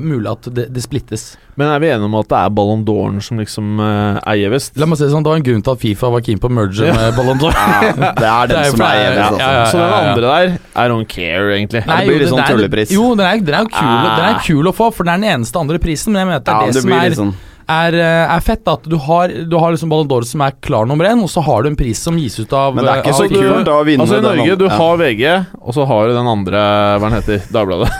mulig 0.05 0.26
at 0.28 0.48
det, 0.52 0.64
det 0.74 0.82
splittes. 0.82 1.22
Men 1.57 1.70
er 1.70 1.78
vi 1.80 1.86
enige 1.94 2.09
om 2.09 2.16
at 2.18 2.26
det 2.28 2.36
er 2.40 2.50
Ballon 2.59 2.82
d'Oren 2.84 3.20
som 3.22 3.38
liksom 3.38 3.78
uh, 3.78 4.18
eier 4.28 4.50
vest? 4.52 4.74
La 4.82 4.88
meg 4.90 4.98
si 4.98 5.07
det 5.07 5.12
sånn, 5.14 5.22
Det 5.24 5.30
var 5.30 5.38
en 5.38 5.46
grunn 5.46 5.62
til 5.64 5.72
at 5.76 5.80
Fifa 5.84 6.11
var 6.11 6.24
keen 6.26 6.40
på 6.42 6.50
å 6.50 6.55
merge 6.59 6.90
med 6.90 7.14
Ballon 7.16 7.38
d'Or. 7.40 7.55
Ja, 7.62 7.92
det 7.94 8.26
er 8.26 8.50
den 8.50 8.50
Det 8.50 8.59
er 8.59 8.74
som 8.74 8.82
er 8.82 8.98
for- 8.98 9.14
ja, 9.14 9.28
Altså. 9.30 9.38
ja, 9.38 9.52
ja. 9.55 9.64
Så 9.70 9.78
den 9.78 9.94
andre 10.00 10.34
der 10.34 10.59
I 10.59 10.88
don't 10.90 11.09
care, 11.14 11.46
egentlig. 11.55 11.84
Nei, 11.86 12.00
det 12.02 12.11
blir 12.11 12.24
litt 12.26 12.34
sånn 12.34 12.44
tullepris. 12.50 12.92
Jo, 12.98 13.07
den 13.14 13.26
er, 13.30 13.40
den 13.46 13.55
er 13.61 13.68
jo 13.68 13.72
kul, 13.78 13.94
Ah. 13.94 14.18
den 14.18 14.28
er 14.34 14.42
kul 14.50 14.72
å 14.72 14.74
få, 14.74 14.90
for 14.98 15.07
den 15.07 15.14
er 15.14 15.22
den 15.22 15.38
eneste 15.38 15.62
andre 15.62 15.78
prisen. 15.86 16.12
Men 16.12 16.24
jeg 16.24 16.32
mener 16.32 16.42
at 16.42 16.50
det 16.50 16.59
Ja, 16.59 16.59
er 16.59 16.66
det, 16.66 16.74
det 16.74 16.82
som 16.82 16.98
er, 16.98 17.18
sånn 17.22 17.34
er, 17.69 17.95
eh, 17.95 18.35
er 18.37 18.41
fett. 18.45 18.67
At 18.69 18.83
du 18.89 18.97
har, 18.99 19.29
du 19.29 19.57
har 19.59 19.73
liksom 19.75 19.89
Ballon 19.93 20.09
d'Or 20.09 20.25
som 20.29 20.41
er 20.47 20.53
klar 20.65 20.87
nummer 20.87 21.05
én, 21.09 21.23
og 21.23 21.29
så 21.33 21.43
har 21.45 21.62
du 21.62 21.69
en 21.71 21.77
pris 21.77 21.99
som 21.99 22.17
gis 22.19 22.39
ut 22.41 22.53
av 22.53 22.75
Men 22.75 22.85
det 22.85 22.93
er 22.93 23.03
ikke 23.03 23.15
så 23.19 23.29
du- 23.29 23.35
kult 23.41 23.65
da 23.67 23.79
å 23.81 23.85
vinne 23.87 24.01
Altså 24.05 24.19
I 24.19 24.25
Norge, 24.27 24.59
du 24.59 24.65
Ja. 24.67 24.77
har 24.77 24.97
VG, 24.99 25.47
og 25.62 25.75
så 25.75 25.87
har 25.87 26.09
du 26.09 26.15
den 26.15 26.27
andre 26.27 26.65
Hva 27.01 27.11
den 27.11 27.19
heter 27.23 27.39
Dagbladet. 27.53 27.91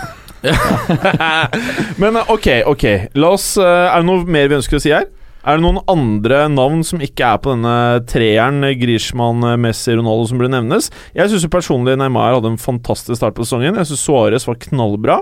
Men 1.97 2.15
eh, 2.19 2.31
ok, 2.31 2.47
ok. 2.69 2.83
La 3.17 3.31
oss 3.33 3.55
eh, 3.57 3.63
Er 3.89 4.01
det 4.01 4.05
noe 4.09 4.25
mer 4.29 4.47
vi 4.51 4.57
ønsker 4.59 4.77
å 4.77 4.83
si 4.83 4.91
her? 4.93 5.07
Er 5.45 5.59
det 5.59 5.61
noen 5.65 5.77
andre 5.91 6.47
navn 6.49 6.79
som 6.85 6.97
ikke 7.05 7.21
er 7.35 7.37
på 7.37 7.51
denne 7.53 7.73
treeren, 8.09 8.63
Griezmann, 8.81 9.43
Messi, 9.61 9.93
Ronaldo, 9.93 10.25
som 10.31 10.39
burde 10.41 10.49
nevnes? 10.55 10.87
Jeg 11.13 11.29
syns 11.29 11.45
personlig 11.53 11.93
Neymar 12.01 12.33
hadde 12.33 12.49
en 12.49 12.57
fantastisk 12.57 13.19
start 13.19 13.35
på 13.37 13.45
sesongen. 13.45 13.77
Jeg 13.77 13.85
syns 13.91 14.01
Suárez 14.07 14.47
var 14.49 14.57
knallbra. 14.63 15.19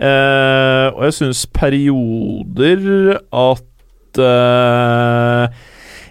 Eh, 0.00 0.86
og 0.96 1.04
jeg 1.04 1.12
syns 1.18 1.42
perioder 1.52 3.18
at 3.20 3.66
eh, 4.18 5.60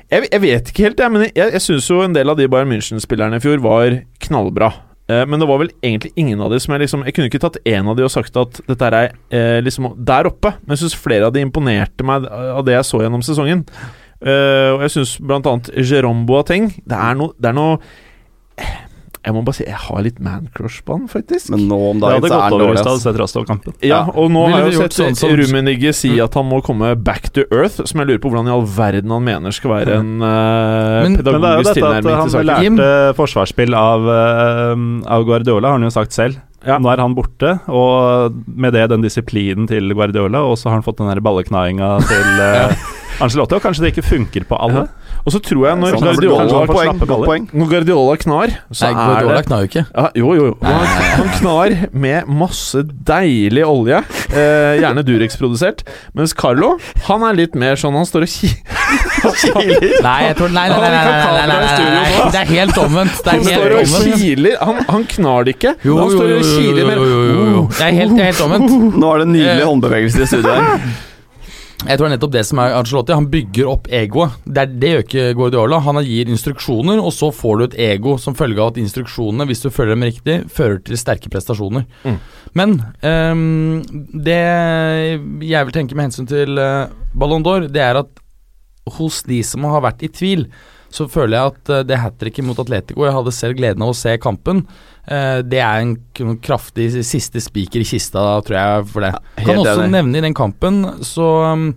jeg, 0.09 0.29
jeg 0.31 0.41
vet 0.41 0.69
ikke 0.71 0.85
helt, 0.87 1.01
jeg, 1.03 1.13
men 1.13 1.25
jeg, 1.27 1.51
jeg 1.53 1.63
syns 1.63 1.89
jo 1.91 1.99
en 2.01 2.15
del 2.15 2.31
av 2.31 2.39
de 2.39 2.47
Bayern 2.49 2.69
München-spillerne 2.71 3.37
i 3.37 3.43
fjor 3.43 3.61
var 3.65 3.99
knallbra. 4.23 4.71
Uh, 5.09 5.23
men 5.25 5.41
det 5.41 5.47
var 5.49 5.61
vel 5.61 5.71
egentlig 5.81 6.11
ingen 6.21 6.41
av 6.45 6.53
de 6.53 6.59
som 6.61 6.75
jeg 6.75 6.83
liksom 6.83 7.01
Jeg 7.07 7.15
kunne 7.17 7.29
ikke 7.31 7.39
tatt 7.41 7.55
én 7.65 7.87
av 7.89 7.95
de 7.97 8.03
og 8.05 8.11
sagt 8.13 8.35
at 8.37 8.59
dette 8.67 8.89
er 8.89 9.15
uh, 9.33 9.57
liksom 9.65 9.87
der 10.05 10.29
oppe, 10.29 10.53
men 10.61 10.75
jeg 10.75 10.83
syns 10.83 10.99
flere 11.01 11.29
av 11.29 11.33
de 11.33 11.41
imponerte 11.41 12.05
meg 12.05 12.27
av 12.29 12.61
det 12.67 12.77
jeg 12.77 12.89
så 12.89 13.01
gjennom 13.01 13.25
sesongen. 13.25 13.65
Uh, 14.21 14.75
og 14.75 14.85
jeg 14.85 14.95
syns 14.97 15.15
blant 15.23 15.47
annet 15.47 15.69
Jérôme 15.79 16.25
Boateng 16.27 16.65
Det 16.75 16.97
er 16.97 17.13
noe, 17.15 17.31
det 17.39 17.53
er 17.53 17.55
noe 17.55 17.77
Jeg 19.25 19.33
må 19.35 19.41
bare 19.43 19.55
si 19.57 19.65
Jeg 19.65 19.75
har 19.75 20.01
litt 20.05 20.19
man-crush 20.23 20.81
på 20.87 20.95
han, 20.95 21.07
faktisk. 21.11 21.49
Men 21.51 21.65
nå 21.67 21.77
om 21.89 21.99
Det 21.99 22.07
dagen 22.07 22.21
hadde 22.21 22.29
så 22.29 22.31
er 22.31 22.37
gått 22.37 22.43
han 22.43 22.53
over 22.53 22.61
dårlig. 22.63 22.75
hvis 22.77 22.83
du 22.85 22.89
hadde 22.89 23.03
sett 23.03 23.17
Rostov-kampen. 23.19 23.73
Ja, 23.81 23.87
Ja. 23.89 24.01
og 24.15 24.31
nå 24.31 24.43
har 24.49 24.59
jeg 24.63 24.73
jo 24.73 24.79
sett 24.79 24.95
sånn 24.95 25.15
som- 25.19 25.29
Rummenigge 25.35 25.93
si 25.93 26.19
at 26.21 26.33
han 26.33 26.45
må 26.49 26.61
komme 26.63 26.95
back 27.03 27.33
to 27.33 27.43
earth, 27.51 27.81
som 27.85 27.99
jeg 27.99 28.07
lurer 28.07 28.19
på 28.23 28.31
hvordan 28.31 28.47
i 28.47 28.51
all 28.55 28.65
verden 28.65 29.11
han 29.11 29.23
mener 29.25 29.51
skal 29.51 29.71
være 29.71 29.97
en 29.99 30.21
uh, 30.21 31.03
Men- 31.03 31.13
Men 31.19 31.23
det 31.23 31.27
er 31.27 31.57
jo 31.57 31.63
dette 31.63 31.83
at 31.83 32.05
han 32.05 32.45
lærte 32.47 33.15
forsvarsspill 33.15 33.73
av, 33.75 34.07
uh, 34.07 35.11
av 35.11 35.25
Guardiola, 35.25 35.67
har 35.67 35.77
han 35.79 35.83
jo 35.83 35.89
sagt 35.89 36.11
selv. 36.13 36.37
Ja. 36.65 36.77
Nå 36.77 36.91
er 36.91 36.97
han 36.99 37.13
borte, 37.15 37.59
og 37.69 38.33
med 38.47 38.73
det 38.73 38.89
den 38.89 39.01
disiplinen 39.01 39.67
til 39.67 39.93
Guardiola, 39.93 40.39
og 40.43 40.57
så 40.57 40.65
har 40.69 40.79
han 40.79 40.83
fått 40.83 40.97
den 40.97 41.21
balleknainga 41.23 41.99
til 42.07 42.39
uh, 42.39 42.73
Angelotti, 43.21 43.55
og 43.55 43.61
kanskje 43.63 43.81
det 43.83 43.93
ikke 43.95 44.07
funker 44.15 44.45
på 44.47 44.57
alle. 44.59 44.87
Og 45.25 45.33
så 45.35 45.41
tror 45.43 45.65
jeg 45.67 45.79
når 45.81 45.95
sånn, 45.95 46.07
altså, 46.09 46.25
Guardiola, 46.25 46.61
poeng, 46.69 47.01
poeng. 47.25 47.47
Når 47.53 47.71
Guardiola 47.73 48.15
knar, 48.23 48.53
så 48.71 48.87
Nei, 48.87 48.93
Guardiola 48.99 49.33
er 49.33 49.39
det 49.39 49.47
knar 49.49 49.63
jo 49.63 49.69
ikke. 49.71 49.85
Ja, 49.89 50.05
jo, 50.21 50.33
jo. 50.37 50.47
Han, 50.63 50.87
han 51.19 51.31
knar 51.39 51.75
med 52.05 52.31
masse 52.41 52.83
deilig 53.09 53.65
olje, 53.67 54.01
eh, 54.31 54.79
gjerne 54.79 55.03
Durex-produsert, 55.07 55.83
mens 56.17 56.35
Carlo, 56.37 56.75
han 57.09 57.25
er 57.27 57.37
litt 57.39 57.57
mer 57.59 57.79
sånn 57.79 57.97
Han 57.99 58.07
står 58.07 58.25
og 58.25 58.31
kiler. 59.41 59.99
Nei, 60.05 60.19
jeg 60.29 60.37
tror 60.39 60.53
Nei, 60.55 60.67
nei, 60.71 60.79
nei. 60.79 60.91
nei, 60.93 61.45
nei, 61.49 61.57
nei 61.59 62.29
det 62.31 62.39
er 62.41 62.51
helt 62.53 62.77
omvendt. 62.79 63.19
Det 63.25 63.33
er 63.33 63.43
helt 63.43 63.49
han 63.49 63.89
står 63.89 64.07
og 64.13 64.21
kiler. 64.21 64.57
Han, 64.63 64.81
han 64.89 65.05
knar 65.13 65.45
det 65.47 65.55
ikke. 65.57 65.75
Jo, 65.85 65.99
han 65.99 66.15
står 66.15 66.33
og 66.37 66.47
kiler 66.47 66.89
med 66.89 67.03
Det 67.75 67.85
er 67.85 67.99
helt, 67.99 68.41
omvendt. 68.45 68.97
Nå 68.99 69.13
er 69.13 69.23
det 69.23 69.29
nydelige 69.35 69.69
håndbevegelser 69.69 70.25
i 70.25 70.31
studioet 70.33 70.65
her. 70.71 70.89
Jeg 71.79 71.95
tror 71.95 72.09
det 72.09 72.09
er 72.09 72.15
nettopp 72.17 72.33
det 72.33 72.41
som 72.43 72.59
er 72.59 72.73
Arcelotti. 72.75 73.15
Han 73.15 73.29
bygger 73.31 73.69
opp 73.71 73.85
egoet. 73.95 74.33
Det, 74.43 74.63
er, 74.65 74.71
det 74.81 74.89
gjør 74.89 75.03
ikke 75.05 75.27
Guardiola. 75.37 75.79
Han 75.85 76.01
gir 76.03 76.31
instruksjoner, 76.31 76.99
og 76.99 77.13
så 77.15 77.29
får 77.31 77.55
du 77.55 77.63
et 77.65 77.77
ego 77.85 78.17
som 78.19 78.35
følge 78.35 78.59
av 78.59 78.73
at 78.73 78.79
instruksjonene, 78.81 79.47
hvis 79.47 79.63
du 79.63 79.69
følger 79.71 79.95
dem 79.95 80.03
riktig, 80.09 80.35
fører 80.51 80.81
til 80.83 80.99
sterke 80.99 81.31
prestasjoner. 81.31 81.85
Mm. 82.03 82.17
Men 82.59 82.75
um, 82.99 83.79
det 84.27 84.41
jeg 85.47 85.69
vil 85.69 85.77
tenke 85.77 85.95
med 85.95 86.09
hensyn 86.09 86.27
til 86.27 86.59
eh, 86.59 86.91
Ballon 87.15 87.45
d'Or, 87.45 87.69
det 87.71 87.83
er 87.85 88.01
at 88.01 88.11
hos 88.97 89.21
de 89.27 89.39
som 89.45 89.67
har 89.69 89.85
vært 89.85 90.03
i 90.03 90.11
tvil, 90.11 90.47
så 90.93 91.05
føler 91.11 91.37
jeg 91.37 91.53
at 91.53 91.71
eh, 91.73 91.83
det 91.87 91.99
hat 92.01 92.17
tricket 92.21 92.45
mot 92.45 92.59
Atletico 92.59 93.05
Jeg 93.05 93.15
hadde 93.15 93.35
selv 93.35 93.59
gleden 93.59 93.83
av 93.85 93.91
å 93.93 93.97
se 93.97 94.15
kampen. 94.21 94.63
Eh, 95.05 95.41
det 95.45 95.61
er 95.61 95.83
en 95.83 96.37
kraftig 96.43 96.89
siste 97.07 97.41
spiker 97.43 97.83
i 97.83 97.87
kista, 97.87 98.23
tror 98.45 98.57
jeg, 98.59 98.87
for 98.93 99.05
det. 99.05 99.13
kan 99.45 99.61
også 99.61 99.89
nevne 99.89 100.19
i 100.19 100.25
den 100.25 100.37
kampen 100.37 100.81
så 101.05 101.29
um, 101.53 101.69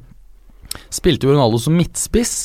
spilte 0.92 1.28
jo 1.28 1.34
Ronaldo 1.34 1.60
som 1.62 1.76
midtspiss. 1.76 2.36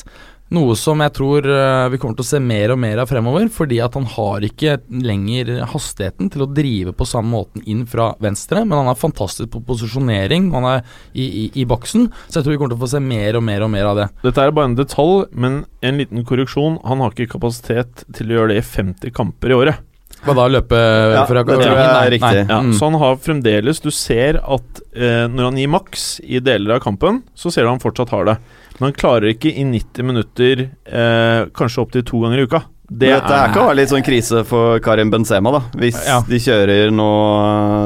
Noe 0.55 0.77
som 0.79 1.01
jeg 1.03 1.11
tror 1.11 1.43
eh, 1.51 1.89
vi 1.91 1.97
kommer 1.99 2.15
til 2.15 2.23
å 2.23 2.27
se 2.29 2.39
mer 2.39 2.71
og 2.71 2.79
mer 2.79 3.01
av 3.03 3.09
fremover, 3.09 3.49
fordi 3.51 3.81
at 3.83 3.97
han 3.99 4.05
har 4.13 4.45
ikke 4.47 4.77
lenger 5.03 5.49
hastigheten 5.73 6.29
til 6.31 6.45
å 6.45 6.47
drive 6.55 6.93
på 6.95 7.07
samme 7.09 7.33
måten 7.33 7.65
inn 7.67 7.81
fra 7.89 8.13
venstre, 8.23 8.61
men 8.63 8.77
han 8.79 8.87
er 8.93 8.99
fantastisk 9.01 9.51
på 9.57 9.59
posisjonering, 9.67 10.47
han 10.55 10.69
er 10.71 10.85
i, 11.11 11.25
i, 11.27 11.43
i 11.59 11.65
boksen, 11.67 12.07
så 12.29 12.39
jeg 12.39 12.45
tror 12.47 12.55
vi 12.55 12.61
kommer 12.61 12.75
til 12.77 12.79
å 12.79 12.85
få 12.85 12.91
se 12.95 13.03
mer 13.03 13.35
og 13.41 13.43
mer 13.43 13.65
og 13.67 13.73
mer 13.75 13.89
av 13.91 13.99
det. 13.99 14.07
Dette 14.23 14.45
er 14.47 14.55
bare 14.55 14.71
en 14.71 14.79
detalj, 14.79 15.25
men 15.35 15.59
en 15.83 15.99
liten 15.99 16.23
korreksjon. 16.27 16.79
Han 16.87 17.03
har 17.03 17.11
ikke 17.11 17.33
kapasitet 17.35 18.07
til 18.15 18.31
å 18.31 18.39
gjøre 18.39 18.53
det 18.55 18.61
i 18.63 18.65
50 18.71 19.13
kamper 19.19 19.51
i 19.51 19.59
året. 19.59 19.83
Hva 20.25 20.33
da, 20.33 20.47
løpe 20.49 20.77
Ja, 21.13 21.25
fra 21.29 21.43
det 21.45 21.57
tror 21.59 21.75
jeg 21.77 21.89
er 21.91 22.09
riktig. 22.15 22.39
nei. 22.39 22.47
Ja, 22.49 22.61
Mm. 22.63 22.71
Så 22.73 22.87
han 22.87 22.95
har 22.99 23.19
fremdeles 23.21 23.79
Du 23.83 23.91
ser 23.93 24.39
at 24.41 24.79
eh, 24.95 25.27
når 25.29 25.43
han 25.51 25.57
gir 25.61 25.69
maks 25.69 26.07
i 26.25 26.39
deler 26.41 26.73
av 26.75 26.81
kampen, 26.81 27.21
så 27.37 27.51
ser 27.53 27.67
du 27.67 27.69
han 27.69 27.83
fortsatt 27.83 28.09
har 28.15 28.25
det. 28.25 28.35
Men 28.77 28.91
han 28.91 28.97
klarer 28.97 29.31
ikke 29.33 29.49
i 29.49 29.63
90 29.65 30.05
minutter, 30.05 30.67
eh, 30.85 31.47
kanskje 31.57 31.81
opptil 31.81 32.03
to 32.05 32.19
ganger 32.21 32.43
i 32.43 32.45
uka. 32.45 32.61
Det 32.87 33.09
dette 33.11 33.35
er 33.35 33.49
kan 33.51 33.65
være 33.67 33.75
litt 33.81 33.91
sånn 33.91 34.03
krise 34.05 34.45
for 34.47 34.79
Karim 34.79 35.09
Benzema, 35.11 35.51
da. 35.51 35.59
Hvis 35.75 35.97
Ja. 36.07 36.21
de 36.23 36.37
kjører 36.39 36.87
nå 36.95 37.07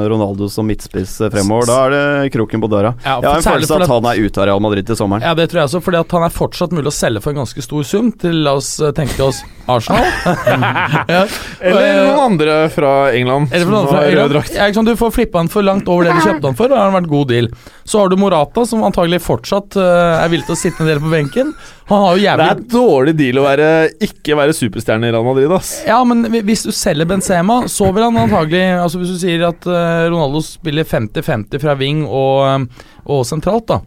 eh, 0.03 0.09
Ronaldo 0.11 0.45
som 0.47 0.67
midtspiss 0.69 1.15
eh, 1.25 1.31
fremover, 1.33 1.65
da 1.65 1.77
er 1.87 1.89
det 1.95 2.31
kroken 2.35 2.61
på 2.61 2.69
døra. 2.69 2.91
Ja, 3.01 3.15
Jeg 3.17 3.31
har 3.31 3.39
en 3.39 3.47
følelse 3.47 3.73
av 3.79 3.81
at 3.87 3.89
han 3.89 4.05
er 4.11 4.21
ute 4.21 4.37
av 4.37 4.45
Real 4.51 4.61
Madrid 4.61 4.85
til 4.85 4.95
sommeren. 4.99 5.25
Ja, 5.25 5.33
det 5.33 5.47
tror 5.49 5.63
jeg 5.63 5.71
også, 5.71 5.81
fordi 5.81 5.97
at 6.03 6.11
han 6.13 6.27
er 6.27 6.35
fortsatt 6.35 6.75
mulig 6.77 6.91
å 6.91 6.93
selge 6.93 7.23
for 7.25 7.33
en 7.33 7.41
ganske 7.41 7.65
stor 7.65 7.83
sum 7.89 8.11
til, 8.13 8.43
la 8.45 8.53
oss 8.59 8.69
eh, 8.79 8.93
tenke 8.93 9.17
til 9.17 9.25
oss, 9.31 9.41
Arsenal. 9.65 10.05
ja. 11.15 11.25
Eller 11.65 12.05
noen 12.05 12.21
andre 12.27 12.55
fra 12.73 12.93
England 13.15 13.49
Eller 13.53 13.65
noen 13.73 13.87
som 13.87 13.95
fra 13.95 14.03
har 14.03 14.05
rød 14.05 14.13
England. 14.13 14.33
drakt. 14.37 14.53
Ja, 14.55 14.69
liksom. 14.69 14.85
Du 14.85 14.93
får 15.01 15.11
flippa 15.17 15.41
han 15.41 15.49
for 15.49 15.65
langt 15.65 15.89
over 15.89 16.05
det 16.05 16.13
du 16.13 16.21
kjøpte 16.27 16.45
han 16.51 16.57
for, 16.61 16.69
og 16.69 16.77
da 16.77 16.81
har 16.83 16.91
han 16.91 16.97
vært 17.01 17.09
god 17.09 17.27
deal. 17.33 17.49
Så 17.89 18.03
har 18.05 18.13
du 18.13 18.17
Morata, 18.21 18.67
som 18.69 18.85
antagelig 18.85 19.21
fortsatt 19.25 19.81
uh, 19.81 20.21
er 20.21 20.29
villig 20.29 20.45
til 20.45 20.53
å 20.57 20.61
sitte 20.61 20.85
en 20.85 20.89
del 20.93 21.01
på 21.01 21.09
benken. 21.09 21.55
Han 21.91 22.05
har 22.05 22.15
jo 22.15 22.21
Det 22.21 22.25
jævlig 22.25 22.47
er 22.47 22.63
dårlig 22.71 23.13
deal 23.19 23.41
å 23.41 23.45
være, 23.45 23.69
ikke 24.07 24.37
være 24.39 24.55
superstjerne 24.55 25.09
i 25.09 25.13
Real 25.13 25.27
Madrid, 25.27 25.51
ass. 25.51 25.73
Ja, 25.87 25.99
men 26.07 26.23
hvis 26.31 26.63
du 26.63 26.71
selger 26.75 27.09
Benzema, 27.09 27.61
så 27.71 27.91
vil 27.91 28.07
han 28.07 28.19
antagelig 28.21 28.63
Altså 28.79 29.01
Hvis 29.01 29.15
du 29.15 29.19
sier 29.21 29.43
at 29.49 29.67
eh, 29.67 30.07
Ronaldo 30.07 30.39
spiller 30.45 30.87
50-50 30.87 31.61
fra 31.61 31.75
wing 31.79 32.05
og, 32.07 32.37
eh, 32.47 32.85
og 33.11 33.25
sentralt, 33.27 33.67
da 33.67 33.81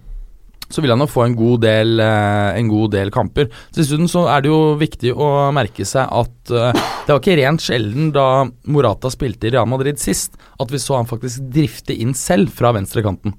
så 0.75 0.83
vil 0.83 0.91
han 0.95 1.03
jo 1.05 1.09
få 1.11 1.25
en 1.29 1.37
god 1.39 1.63
del, 1.63 2.01
eh, 2.03 2.59
en 2.59 2.71
god 2.71 2.95
del 2.97 3.13
kamper. 3.15 3.47
Dessuten 3.77 4.11
så 4.11 4.27
er 4.33 4.43
det 4.45 4.51
jo 4.51 4.75
viktig 4.81 5.13
å 5.15 5.29
merke 5.55 5.87
seg 5.87 6.11
at 6.11 6.53
eh, 6.53 6.81
det 7.07 7.13
var 7.13 7.21
ikke 7.23 7.39
rent 7.39 7.63
sjelden 7.63 8.11
da 8.15 8.27
Morata 8.75 9.13
spilte 9.13 9.49
i 9.49 9.55
Real 9.55 9.69
Madrid 9.71 10.01
sist, 10.03 10.35
at 10.59 10.73
vi 10.73 10.81
så 10.83 10.99
han 10.99 11.11
faktisk 11.11 11.47
drifte 11.55 11.95
inn 11.95 12.15
selv 12.19 12.51
fra 12.55 12.73
venstrekanten. 12.75 13.37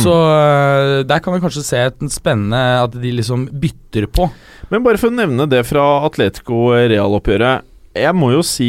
Så 0.00 0.14
eh, 0.14 0.96
der 1.08 1.20
kan 1.24 1.36
vi 1.36 1.42
kanskje 1.44 1.66
se 1.66 1.84
et 1.90 2.04
spennende 2.12 2.60
at 2.86 2.96
de 2.96 3.12
liksom 3.20 3.48
bytter 3.60 4.08
på. 4.08 4.30
Men 4.72 4.86
bare 4.86 5.00
for 5.00 5.12
å 5.12 5.18
nevne 5.20 5.48
det 5.50 5.64
fra 5.68 5.84
Atletico-Real-oppgjøret. 6.08 7.66
Jeg 8.00 8.14
må 8.14 8.28
jo 8.30 8.42
si 8.46 8.68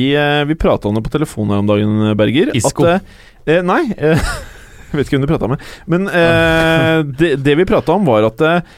Vi 0.49 0.55
prata 0.57 0.89
om 0.89 0.95
det 0.97 1.03
på 1.05 1.11
telefonen 1.13 1.53
her 1.53 1.61
om 1.61 1.67
dagen, 1.69 1.99
Berger. 2.17 2.49
Isco. 2.57 2.87
At, 2.89 3.05
eh, 3.45 3.61
nei. 3.61 3.83
Jeg 4.91 4.99
vet 4.99 5.07
ikke 5.07 5.17
hvem 5.17 5.27
du 5.27 5.31
prata 5.31 5.51
med. 5.51 5.67
Men 5.91 6.07
eh, 6.11 6.97
det, 7.19 7.35
det 7.45 7.57
vi 7.61 7.67
prata 7.69 7.95
om, 7.95 8.07
var 8.07 8.27
at 8.27 8.43
eh, 8.47 8.73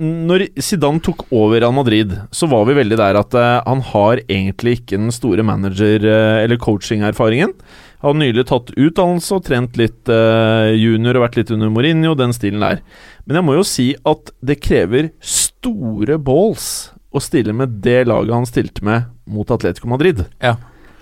når 0.00 0.46
Zidane 0.64 1.02
tok 1.04 1.26
over 1.28 1.60
Real 1.60 1.74
Madrid, 1.76 2.14
så 2.32 2.48
var 2.48 2.64
vi 2.68 2.76
veldig 2.78 2.96
der 3.00 3.18
at 3.20 3.36
eh, 3.36 3.58
han 3.66 3.82
har 3.92 4.22
egentlig 4.26 4.78
ikke 4.78 4.96
den 4.96 5.12
store 5.12 5.44
manager- 5.44 6.06
eh, 6.08 6.38
eller 6.46 6.60
coaching-erfaringen. 6.60 7.52
Han 8.00 8.14
har 8.14 8.20
nylig 8.22 8.46
tatt 8.48 8.72
utdannelse 8.80 9.36
og 9.36 9.44
trent 9.44 9.76
litt 9.76 10.08
eh, 10.08 10.70
junior 10.80 11.18
og 11.18 11.26
vært 11.26 11.36
litt 11.36 11.52
under 11.52 11.68
Mourinho, 11.72 12.14
den 12.16 12.32
stilen 12.32 12.64
der. 12.64 12.80
Men 13.28 13.40
jeg 13.40 13.48
må 13.50 13.58
jo 13.58 13.66
si 13.68 13.90
at 14.08 14.32
det 14.40 14.56
krever 14.64 15.10
store 15.20 16.16
balls 16.16 16.94
å 17.12 17.20
stille 17.20 17.52
med 17.56 17.80
det 17.84 18.06
laget 18.08 18.32
han 18.32 18.48
stilte 18.48 18.86
med 18.86 19.10
mot 19.28 19.52
Atletico 19.52 19.90
Madrid. 19.90 20.24
Ja. 20.40 20.56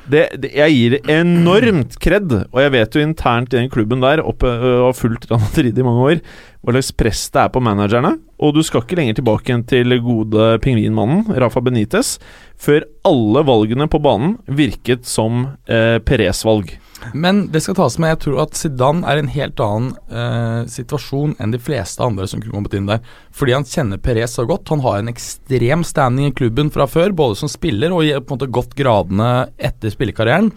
Det, 0.08 0.22
det, 0.40 0.50
jeg 0.56 0.74
gir 0.74 0.94
enormt 1.12 1.98
kred, 2.00 2.32
og 2.48 2.60
jeg 2.62 2.72
vet 2.74 2.96
jo 2.96 3.04
internt 3.04 3.52
i 3.52 3.58
den 3.60 3.68
klubben 3.72 4.00
der, 4.04 4.22
oppe, 4.24 4.48
og 4.48 4.88
har 4.88 4.96
fulgt 4.96 5.28
Real 5.28 5.42
Madrid 5.42 5.78
i 5.78 5.84
mange 5.84 6.06
år, 6.06 6.22
hva 6.64 6.74
slags 6.74 6.90
press 6.96 7.26
det 7.34 7.42
er 7.44 7.52
på 7.52 7.62
managerne. 7.64 8.14
Og 8.40 8.56
du 8.56 8.62
skal 8.64 8.84
ikke 8.84 8.98
lenger 8.98 9.18
tilbake 9.18 9.50
igjen 9.50 9.66
til 9.68 9.98
gode 10.04 10.50
pingvinmannen, 10.64 11.26
Rafa 11.36 11.62
Benitez, 11.64 12.16
før 12.58 12.86
alle 13.08 13.44
valgene 13.46 13.88
på 13.90 14.00
banen 14.02 14.38
virket 14.48 15.06
som 15.08 15.44
eh, 15.68 15.98
Perez-valg. 16.00 16.72
Men 17.14 17.46
det 17.52 17.62
skal 17.64 17.76
tas 17.78 17.98
med, 18.00 18.12
jeg 18.14 18.20
tror 18.24 18.40
at 18.44 18.58
Zidane 18.58 19.06
er 19.08 19.18
i 19.18 19.22
en 19.24 19.30
helt 19.32 19.60
annen 19.62 19.92
eh, 20.10 20.62
situasjon 20.70 21.36
enn 21.38 21.54
de 21.54 21.60
fleste 21.62 22.02
andre 22.04 22.26
som 22.30 22.42
kunne 22.42 22.54
kommet 22.56 22.76
inn 22.76 22.88
der. 22.90 23.02
Fordi 23.34 23.54
han 23.56 23.66
kjenner 23.68 24.02
Perez 24.02 24.34
så 24.38 24.46
godt. 24.48 24.70
Han 24.72 24.82
har 24.84 25.00
en 25.00 25.12
ekstrem 25.12 25.84
standing 25.86 26.30
i 26.30 26.34
klubben 26.36 26.72
fra 26.74 26.88
før, 26.90 27.14
både 27.16 27.38
som 27.40 27.52
spiller 27.52 27.94
og 27.94 28.02
på 28.02 28.34
en 28.34 28.34
måte 28.34 28.50
godt 28.58 28.76
gradene 28.78 29.30
etter 29.56 29.94
spillekarrieren. 29.94 30.50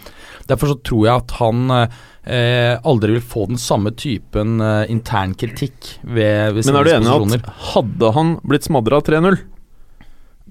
Derfor 0.49 0.73
så 0.73 0.79
tror 0.85 1.05
jeg 1.07 1.23
at 1.23 1.37
han 1.39 1.75
eh, 1.77 2.75
aldri 2.77 3.17
vil 3.17 3.29
få 3.33 3.47
den 3.51 3.61
samme 3.61 3.93
typen 3.97 4.59
eh, 4.63 4.83
intern 4.91 5.35
kritikk 5.37 5.95
ved, 6.01 6.57
ved 6.57 6.67
Men 6.67 6.81
er 6.81 6.89
du 6.89 6.93
enig 6.97 7.41
at 7.41 7.49
hadde 7.75 8.13
han 8.17 8.37
blitt 8.45 8.67
smadra 8.67 9.01
3-0, 9.05 9.41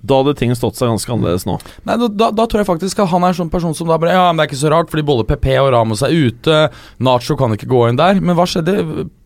da 0.01 0.21
hadde 0.21 0.37
ting 0.39 0.53
stått 0.57 0.79
seg 0.79 0.89
ganske 0.89 1.13
annerledes 1.13 1.45
nå? 1.49 1.59
Nei, 1.89 1.97
da, 2.01 2.31
da, 2.33 2.47
tror 2.49 2.63
jeg 2.63 2.69
faktisk 2.71 3.03
at 3.05 3.11
han 3.13 3.25
er 3.25 3.35
en 3.35 3.41
sånn 3.43 3.53
person 3.53 3.75
som 3.77 3.91
da 3.91 3.99
bare 4.01 4.15
Ja, 4.17 4.29
men 4.31 4.41
det 4.41 4.47
er 4.47 4.53
ikke 4.53 4.63
så 4.63 4.73
rart, 4.73 4.93
fordi 4.93 5.05
både 5.11 5.27
PP 5.29 5.51
og 5.61 5.73
Ramos 5.75 6.05
er 6.07 6.15
ute. 6.15 6.63
Nacho 7.05 7.37
kan 7.41 7.57
ikke 7.57 7.69
gå 7.71 7.85
inn 7.89 8.01
der. 8.01 8.23
Men 8.23 8.39
hva 8.39 8.49
skjedde? 8.49 8.79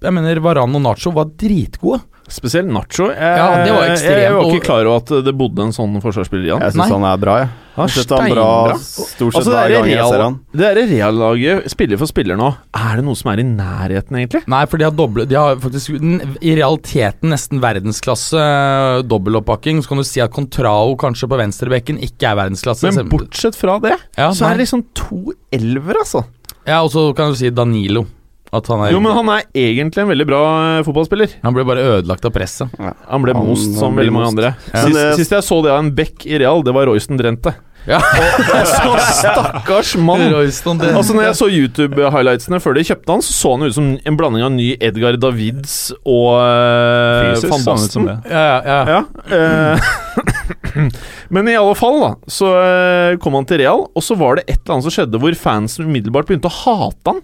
Jeg 0.04 0.16
mener, 0.16 0.42
Varan 0.44 0.74
og 0.74 0.82
Nacho 0.82 1.14
var 1.14 1.30
dritgode. 1.40 2.02
Spesielt 2.32 2.70
Nacho. 2.72 3.10
Jeg, 3.12 3.20
Ja, 3.20 3.64
det 3.64 3.72
var 3.74 3.90
ekstremt, 3.90 4.22
jeg 4.22 4.32
var 4.32 4.48
ikke 4.48 4.64
klar 4.64 4.88
over 4.88 5.02
at 5.02 5.10
det 5.26 5.34
bodde 5.36 5.66
en 5.66 5.74
sånn 5.76 6.00
forsvarsspiller 6.00 6.46
i 6.48 6.52
han. 6.54 6.62
Jeg 6.64 6.76
syns 6.76 6.94
han 6.94 7.04
er 7.04 7.20
bra, 7.20 7.34
jeg. 7.42 7.50
Han 7.74 7.90
er 7.90 8.12
er 8.14 8.30
bra 8.30 8.48
stort 8.78 9.34
sett 9.34 9.40
Altså, 9.40 9.50
hver 9.50 9.66
det 9.68 9.74
gang 9.74 9.88
jeg 9.90 9.98
er 9.98 10.10
ser 10.12 10.22
han. 10.22 10.36
det 10.54 10.66
er 10.68 10.78
Real-laget, 10.78 11.70
spiller 11.72 11.98
for 11.98 12.06
spiller 12.10 12.38
nå, 12.38 12.50
er 12.78 13.00
det 13.00 13.04
noe 13.04 13.18
som 13.18 13.32
er 13.32 13.42
i 13.42 13.46
nærheten, 13.48 14.18
egentlig? 14.20 14.42
Nei, 14.54 14.62
for 14.70 14.78
de 14.80 14.86
har, 14.86 14.94
doble, 14.94 15.26
de 15.26 15.38
har 15.38 15.58
faktisk 15.60 15.96
i 15.98 16.54
realiteten 16.54 17.34
nesten 17.34 17.62
verdensklasse 17.64 18.38
eh. 18.38 19.82
Så 19.82 19.90
kan 19.90 19.98
du 20.00 20.06
si 20.06 20.22
at 20.22 20.32
Contrao 20.32 20.94
kanskje 21.00 21.28
på 21.28 21.40
venstrebekken 21.40 21.98
ikke 21.98 22.30
er 22.30 22.38
verdensklasse. 22.44 22.94
Men 22.94 23.10
bortsett 23.10 23.58
fra 23.58 23.80
det, 23.82 23.98
ja, 24.16 24.30
så 24.32 24.46
er 24.48 24.54
det 24.54 24.68
liksom 24.68 24.86
to 24.94 25.34
elver, 25.52 25.98
altså. 25.98 26.24
ja, 26.64 26.80
og 26.80 26.92
så 26.94 27.10
kan 27.16 27.34
du 27.34 27.36
si 27.42 27.50
Danilo. 27.50 28.06
At 28.54 28.68
han 28.70 28.84
er 28.86 28.94
Jo, 28.94 29.00
men 29.02 29.16
han 29.16 29.30
er 29.34 29.44
egentlig 29.66 30.04
en 30.04 30.10
veldig 30.12 30.26
bra 30.30 30.40
eh, 30.78 30.82
fotballspiller. 30.86 31.36
Han 31.42 31.56
ble 31.56 31.64
bare 31.66 31.84
ødelagt 31.98 32.24
av 32.28 32.34
presset. 32.36 32.70
Han 32.78 33.24
ble 33.26 33.34
Han- 33.34 33.46
most 33.50 33.74
som 33.80 33.94
ble 33.96 34.04
veldig 34.04 34.14
mange 34.14 34.30
most. 34.30 34.38
andre. 34.38 34.54
Ja. 34.72 34.82
Sist, 34.86 34.98
det- 35.00 35.14
sist 35.20 35.36
jeg 35.38 35.46
så 35.50 35.62
det 35.64 35.72
av 35.74 35.82
en 35.82 35.92
bekk 35.94 36.26
i 36.30 36.38
Real, 36.38 36.62
det 36.62 36.74
var 36.76 36.86
Royston 36.86 37.18
Drente. 37.20 37.54
Ja. 37.86 37.98
Så 38.64 38.92
stakkars 39.20 39.90
mann! 40.00 40.22
Altså 40.32 40.72
Når 41.12 41.26
jeg 41.26 41.36
så 41.36 41.48
YouTube-highlightsene 41.52 42.56
før 42.64 42.78
de 42.78 42.84
kjøpte 42.88 43.12
han, 43.12 43.20
så 43.20 43.34
så 43.36 43.50
han 43.58 43.66
ut 43.68 43.74
som 43.76 43.90
en 44.00 44.16
blanding 44.16 44.44
av 44.46 44.54
ny 44.54 44.70
Edgar 44.80 45.18
Davids 45.20 45.90
og 46.00 46.30
uh, 46.40 47.44
van 47.44 47.66
Basten. 47.66 48.08
Ja, 48.24 48.46
ja, 48.64 48.78
ja. 48.88 49.02
Ja, 49.28 49.76
uh, 49.76 50.88
Men 51.34 51.48
i 51.52 51.56
alle 51.60 51.74
fall, 51.76 52.00
da, 52.00 52.10
så 52.30 52.48
uh, 52.56 53.18
kom 53.20 53.36
han 53.36 53.44
til 53.48 53.60
Real, 53.60 53.84
og 53.92 54.04
så 54.04 54.16
var 54.16 54.40
det 54.40 54.46
et 54.48 54.62
eller 54.62 54.78
annet 54.78 54.88
som 54.88 54.94
skjedde 54.96 55.20
hvor 55.20 55.36
fansen 55.44 55.84
umiddelbart 55.88 56.28
begynte 56.30 56.48
å 56.48 56.56
hate 56.62 57.12
han. 57.12 57.20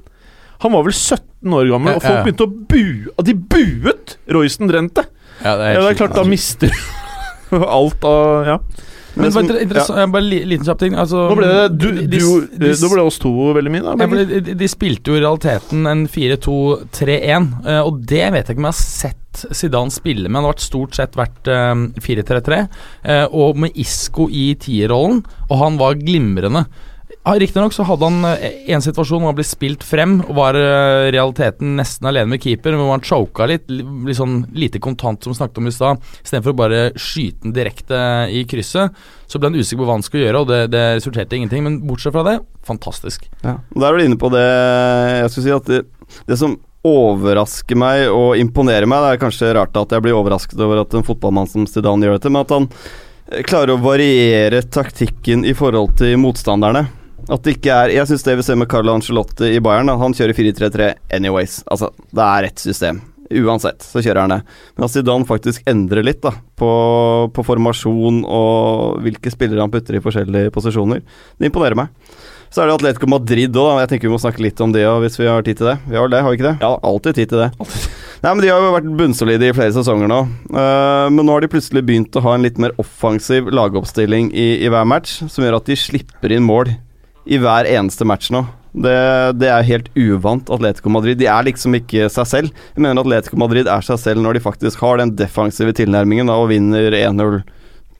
Han 0.60 0.72
var 0.76 0.84
vel 0.84 0.92
17 0.92 1.54
år 1.56 1.70
gammel, 1.72 1.94
og 1.96 2.02
Ja, 2.02 2.08
ja. 2.08 2.22
folk 2.22 2.28
begynte 2.28 2.46
å 2.46 2.52
bue 2.68 3.24
De 3.24 3.34
buet 3.34 4.16
Royston 4.28 4.68
Drente! 4.68 5.06
ja, 5.42 5.56
det 5.56 5.66
er, 5.70 5.74
Ja, 5.74 5.80
det 5.86 5.90
er 5.94 6.00
klart, 6.06 6.14
da 6.18 6.24
mister 6.28 6.68
du 7.50 7.64
alt 7.80 8.04
av 8.04 8.46
Ja. 8.46 8.58
Men 9.16 9.24
Men 9.24 9.32
som- 9.34 9.46
bare 9.48 9.62
interessant, 9.64 10.12
bare 10.12 10.22
li- 10.22 10.44
liten 10.46 10.64
kjapp 10.64 10.78
ting. 10.78 10.92
Altså, 10.94 11.24
Nå 11.28 11.34
ble 11.34 11.46
det 11.50 11.78
du, 11.80 11.86
de- 11.90 12.06
du, 12.06 12.18
de- 12.46 12.58
de- 12.62 12.76
Nå 12.78 12.88
ble 12.92 13.00
det 13.00 13.06
oss 13.08 13.18
to 13.18 13.32
veldig 13.56 13.70
mye, 13.74 13.82
da. 13.82 13.96
Ja, 14.06 14.24
de, 14.40 14.54
de 14.54 14.68
spilte 14.70 15.10
jo 15.10 15.16
i 15.18 15.20
realiteten 15.24 15.82
en 15.90 16.04
4-2-3-1, 16.06 17.48
eh, 17.66 17.80
og 17.82 18.04
det 18.06 18.22
vet 18.32 18.46
jeg 18.46 18.54
ikke 18.56 18.62
om 18.62 18.68
jeg 18.68 18.76
har 18.76 18.84
sett 18.84 19.16
Zidane 19.54 19.90
spille 19.94 20.28
med. 20.28 20.38
Han 20.40 20.46
har 20.48 20.54
vært 20.54 20.64
stort 20.64 20.94
sett 20.98 21.18
vært 21.18 21.50
eh, 21.50 21.74
4-3-3, 22.02 22.60
eh, 23.04 23.26
og 23.32 23.58
med 23.62 23.76
Isco 23.78 24.28
i 24.30 24.52
tierrollen, 24.62 25.24
og 25.48 25.56
han 25.58 25.78
var 25.80 25.98
glimrende. 26.00 26.64
Riktignok 27.24 27.74
så 27.76 27.84
hadde 27.84 28.08
han 28.08 28.24
eh, 28.24 28.70
en 28.72 28.82
situasjon 28.82 29.20
hvor 29.20 29.30
han 29.30 29.36
ble 29.36 29.44
spilt 29.44 29.84
frem 29.84 30.16
og 30.24 30.32
var 30.38 30.56
eh, 30.56 31.08
i 31.10 31.12
realiteten 31.12 31.74
nesten 31.76 32.08
alene 32.08 32.32
med 32.32 32.40
keeper, 32.40 32.74
hvor 32.78 32.94
han 32.94 33.04
choka 33.04 33.44
litt, 33.50 33.66
litt 33.68 34.16
sånn 34.16 34.38
lite 34.56 34.80
kontant 34.80 35.22
som 35.22 35.34
vi 35.34 35.38
snakket 35.38 35.60
om 35.60 35.68
i 35.68 35.74
stad. 35.74 36.06
Istedenfor 36.24 36.54
å 36.54 36.58
bare 36.62 36.78
skyte 36.96 37.44
den 37.44 37.54
direkte 37.56 38.00
i 38.32 38.46
krysset, 38.48 38.96
så 39.28 39.38
ble 39.38 39.50
han 39.50 39.60
usikker 39.60 39.82
på 39.82 39.90
hva 39.90 39.98
han 39.98 40.06
skulle 40.06 40.24
gjøre, 40.26 40.40
og 40.40 40.48
det, 40.48 40.62
det 40.72 40.84
resulterte 40.96 41.36
i 41.36 41.42
ingenting. 41.42 41.66
Men 41.66 41.76
bortsett 41.84 42.16
fra 42.16 42.24
det, 42.24 42.38
fantastisk. 42.66 43.28
Ja. 43.44 43.58
Der 43.76 43.90
er 43.90 44.00
du 44.00 44.06
inne 44.06 44.20
på 44.20 44.30
det 44.32 44.46
Jeg 44.46 45.30
skulle 45.32 45.44
si 45.44 45.54
at 45.54 45.68
det, 45.68 45.82
det 46.28 46.38
som 46.40 46.56
overrasker 46.86 47.76
meg 47.76 48.06
og 48.08 48.38
imponerer 48.40 48.88
meg 48.88 49.02
Det 49.04 49.08
er 49.12 49.20
kanskje 49.20 49.50
rart 49.52 49.74
at 49.76 49.90
jeg 49.92 50.00
blir 50.00 50.16
overrasket 50.16 50.62
over 50.64 50.80
at 50.80 50.94
en 50.96 51.04
fotballmann 51.04 51.50
som 51.50 51.66
Zidane 51.68 52.08
gjør 52.08 52.16
dette, 52.16 52.32
men 52.32 52.46
at 52.46 52.54
han 52.56 52.70
eh, 52.70 53.44
klarer 53.44 53.74
å 53.76 53.82
variere 53.84 54.62
taktikken 54.64 55.44
i 55.44 55.52
forhold 55.56 55.98
til 56.00 56.16
motstanderne. 56.22 56.86
At 57.30 57.46
det 57.46 57.56
ikke 57.58 57.74
er 57.74 57.92
Jeg 57.94 58.10
syns 58.10 58.26
det 58.26 58.34
vi 58.40 58.44
ser 58.46 58.58
med 58.58 58.70
Carlo 58.70 58.96
Angelotti 58.96 59.52
i 59.54 59.62
Bayern, 59.62 59.90
da, 59.90 59.96
han 60.00 60.16
kjører 60.16 60.34
4-3-3 60.34 60.90
anyways. 61.14 61.60
Altså, 61.70 61.92
det 62.10 62.26
er 62.26 62.48
ett 62.50 62.62
system. 62.62 62.98
Uansett 63.30 63.84
så 63.86 64.02
kjører 64.02 64.24
han 64.24 64.34
det. 64.34 64.40
Men 64.74 64.88
at 64.88 64.94
Zidane 64.94 65.28
faktisk 65.28 65.68
endrer 65.70 66.02
litt 66.02 66.18
da 66.24 66.32
på, 66.58 66.70
på 67.30 67.44
formasjon 67.46 68.24
og 68.26 68.98
hvilke 69.04 69.30
spillere 69.30 69.62
han 69.62 69.70
putter 69.70 69.96
i 69.96 70.02
forskjellige 70.02 70.50
posisjoner, 70.54 71.04
det 71.38 71.50
imponerer 71.50 71.78
meg. 71.78 71.94
Så 72.50 72.64
er 72.64 72.66
det 72.66 72.74
Atletico 72.80 73.06
Madrid 73.06 73.54
òg. 73.54 73.76
Jeg 73.84 73.92
tenker 73.92 74.10
vi 74.10 74.14
må 74.16 74.18
snakke 74.18 74.42
litt 74.42 74.58
om 74.64 74.72
det 74.74 74.82
hvis 75.04 75.20
vi 75.20 75.30
har 75.30 75.46
tid 75.46 75.60
til 75.60 75.70
det. 75.70 75.76
Vi 75.86 76.00
har 76.00 76.10
det, 76.10 76.24
har 76.26 76.34
vi 76.34 76.40
ikke 76.40 76.48
det? 76.48 76.56
Ja, 76.58 76.72
alltid 76.90 77.20
tid 77.20 77.30
til 77.30 77.44
det. 77.44 77.50
Nei, 78.24 78.32
men 78.34 78.42
De 78.42 78.50
har 78.50 78.58
jo 78.58 78.74
vært 78.74 78.90
bunnsolide 78.98 79.46
i 79.46 79.54
flere 79.54 79.76
sesonger 79.78 80.10
nå. 80.10 80.20
Uh, 80.50 81.06
men 81.14 81.22
nå 81.22 81.36
har 81.36 81.46
de 81.46 81.52
plutselig 81.54 81.86
begynt 81.86 82.18
å 82.18 82.24
ha 82.26 82.34
en 82.34 82.42
litt 82.44 82.58
mer 82.60 82.74
offensiv 82.82 83.48
lagoppstilling 83.54 84.34
i, 84.34 84.50
i 84.66 84.72
hver 84.74 84.90
match, 84.90 85.20
som 85.30 85.46
gjør 85.46 85.60
at 85.60 85.70
de 85.70 85.78
slipper 85.78 86.34
inn 86.34 86.44
mål 86.44 86.74
i 87.26 87.38
hver 87.40 87.68
eneste 87.68 88.06
match 88.08 88.30
nå. 88.34 88.44
Det, 88.70 88.94
det 89.40 89.48
er 89.50 89.66
helt 89.66 89.88
uvant 89.98 90.50
Atletico 90.52 90.92
Madrid. 90.94 91.18
De 91.18 91.26
er 91.26 91.46
liksom 91.48 91.74
ikke 91.80 92.06
seg 92.12 92.28
selv. 92.30 92.60
Jeg 92.76 92.84
mener 92.84 93.02
Atletico 93.02 93.38
Madrid 93.40 93.68
er 93.70 93.82
seg 93.84 93.98
selv 93.98 94.22
når 94.22 94.38
de 94.38 94.44
faktisk 94.44 94.82
har 94.84 95.00
den 95.00 95.16
defensive 95.18 95.74
tilnærmingen 95.76 96.30
da, 96.30 96.38
og 96.38 96.52
vinner 96.52 96.94
1-0, 96.94 97.40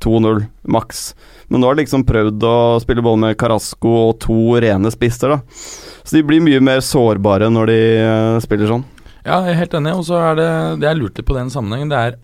2-0 0.04 0.44
maks. 0.70 1.10
Men 1.50 1.62
nå 1.62 1.66
har 1.66 1.76
de 1.76 1.82
liksom 1.82 2.06
prøvd 2.06 2.46
å 2.46 2.56
spille 2.82 3.02
ball 3.02 3.18
med 3.18 3.36
Carasco 3.40 3.96
og 4.06 4.20
to 4.22 4.38
rene 4.62 4.92
spisser, 4.94 5.34
da. 5.34 5.40
Så 6.06 6.16
de 6.16 6.24
blir 6.26 6.42
mye 6.44 6.62
mer 6.62 6.82
sårbare 6.84 7.50
når 7.50 7.72
de 7.72 7.80
uh, 8.06 8.40
spiller 8.42 8.70
sånn. 8.70 8.86
Ja, 9.24 9.42
jeg 9.44 9.52
er 9.52 9.58
helt 9.64 9.74
enig. 9.76 9.96
Og 9.98 10.06
så 10.06 10.20
er 10.22 10.38
det 10.38 10.50
det 10.80 10.88
jeg 10.88 11.00
lurte 11.00 11.26
på 11.26 11.36
den 11.36 11.50
sammenhengen, 11.52 11.90
det 11.90 11.98
er 11.98 12.20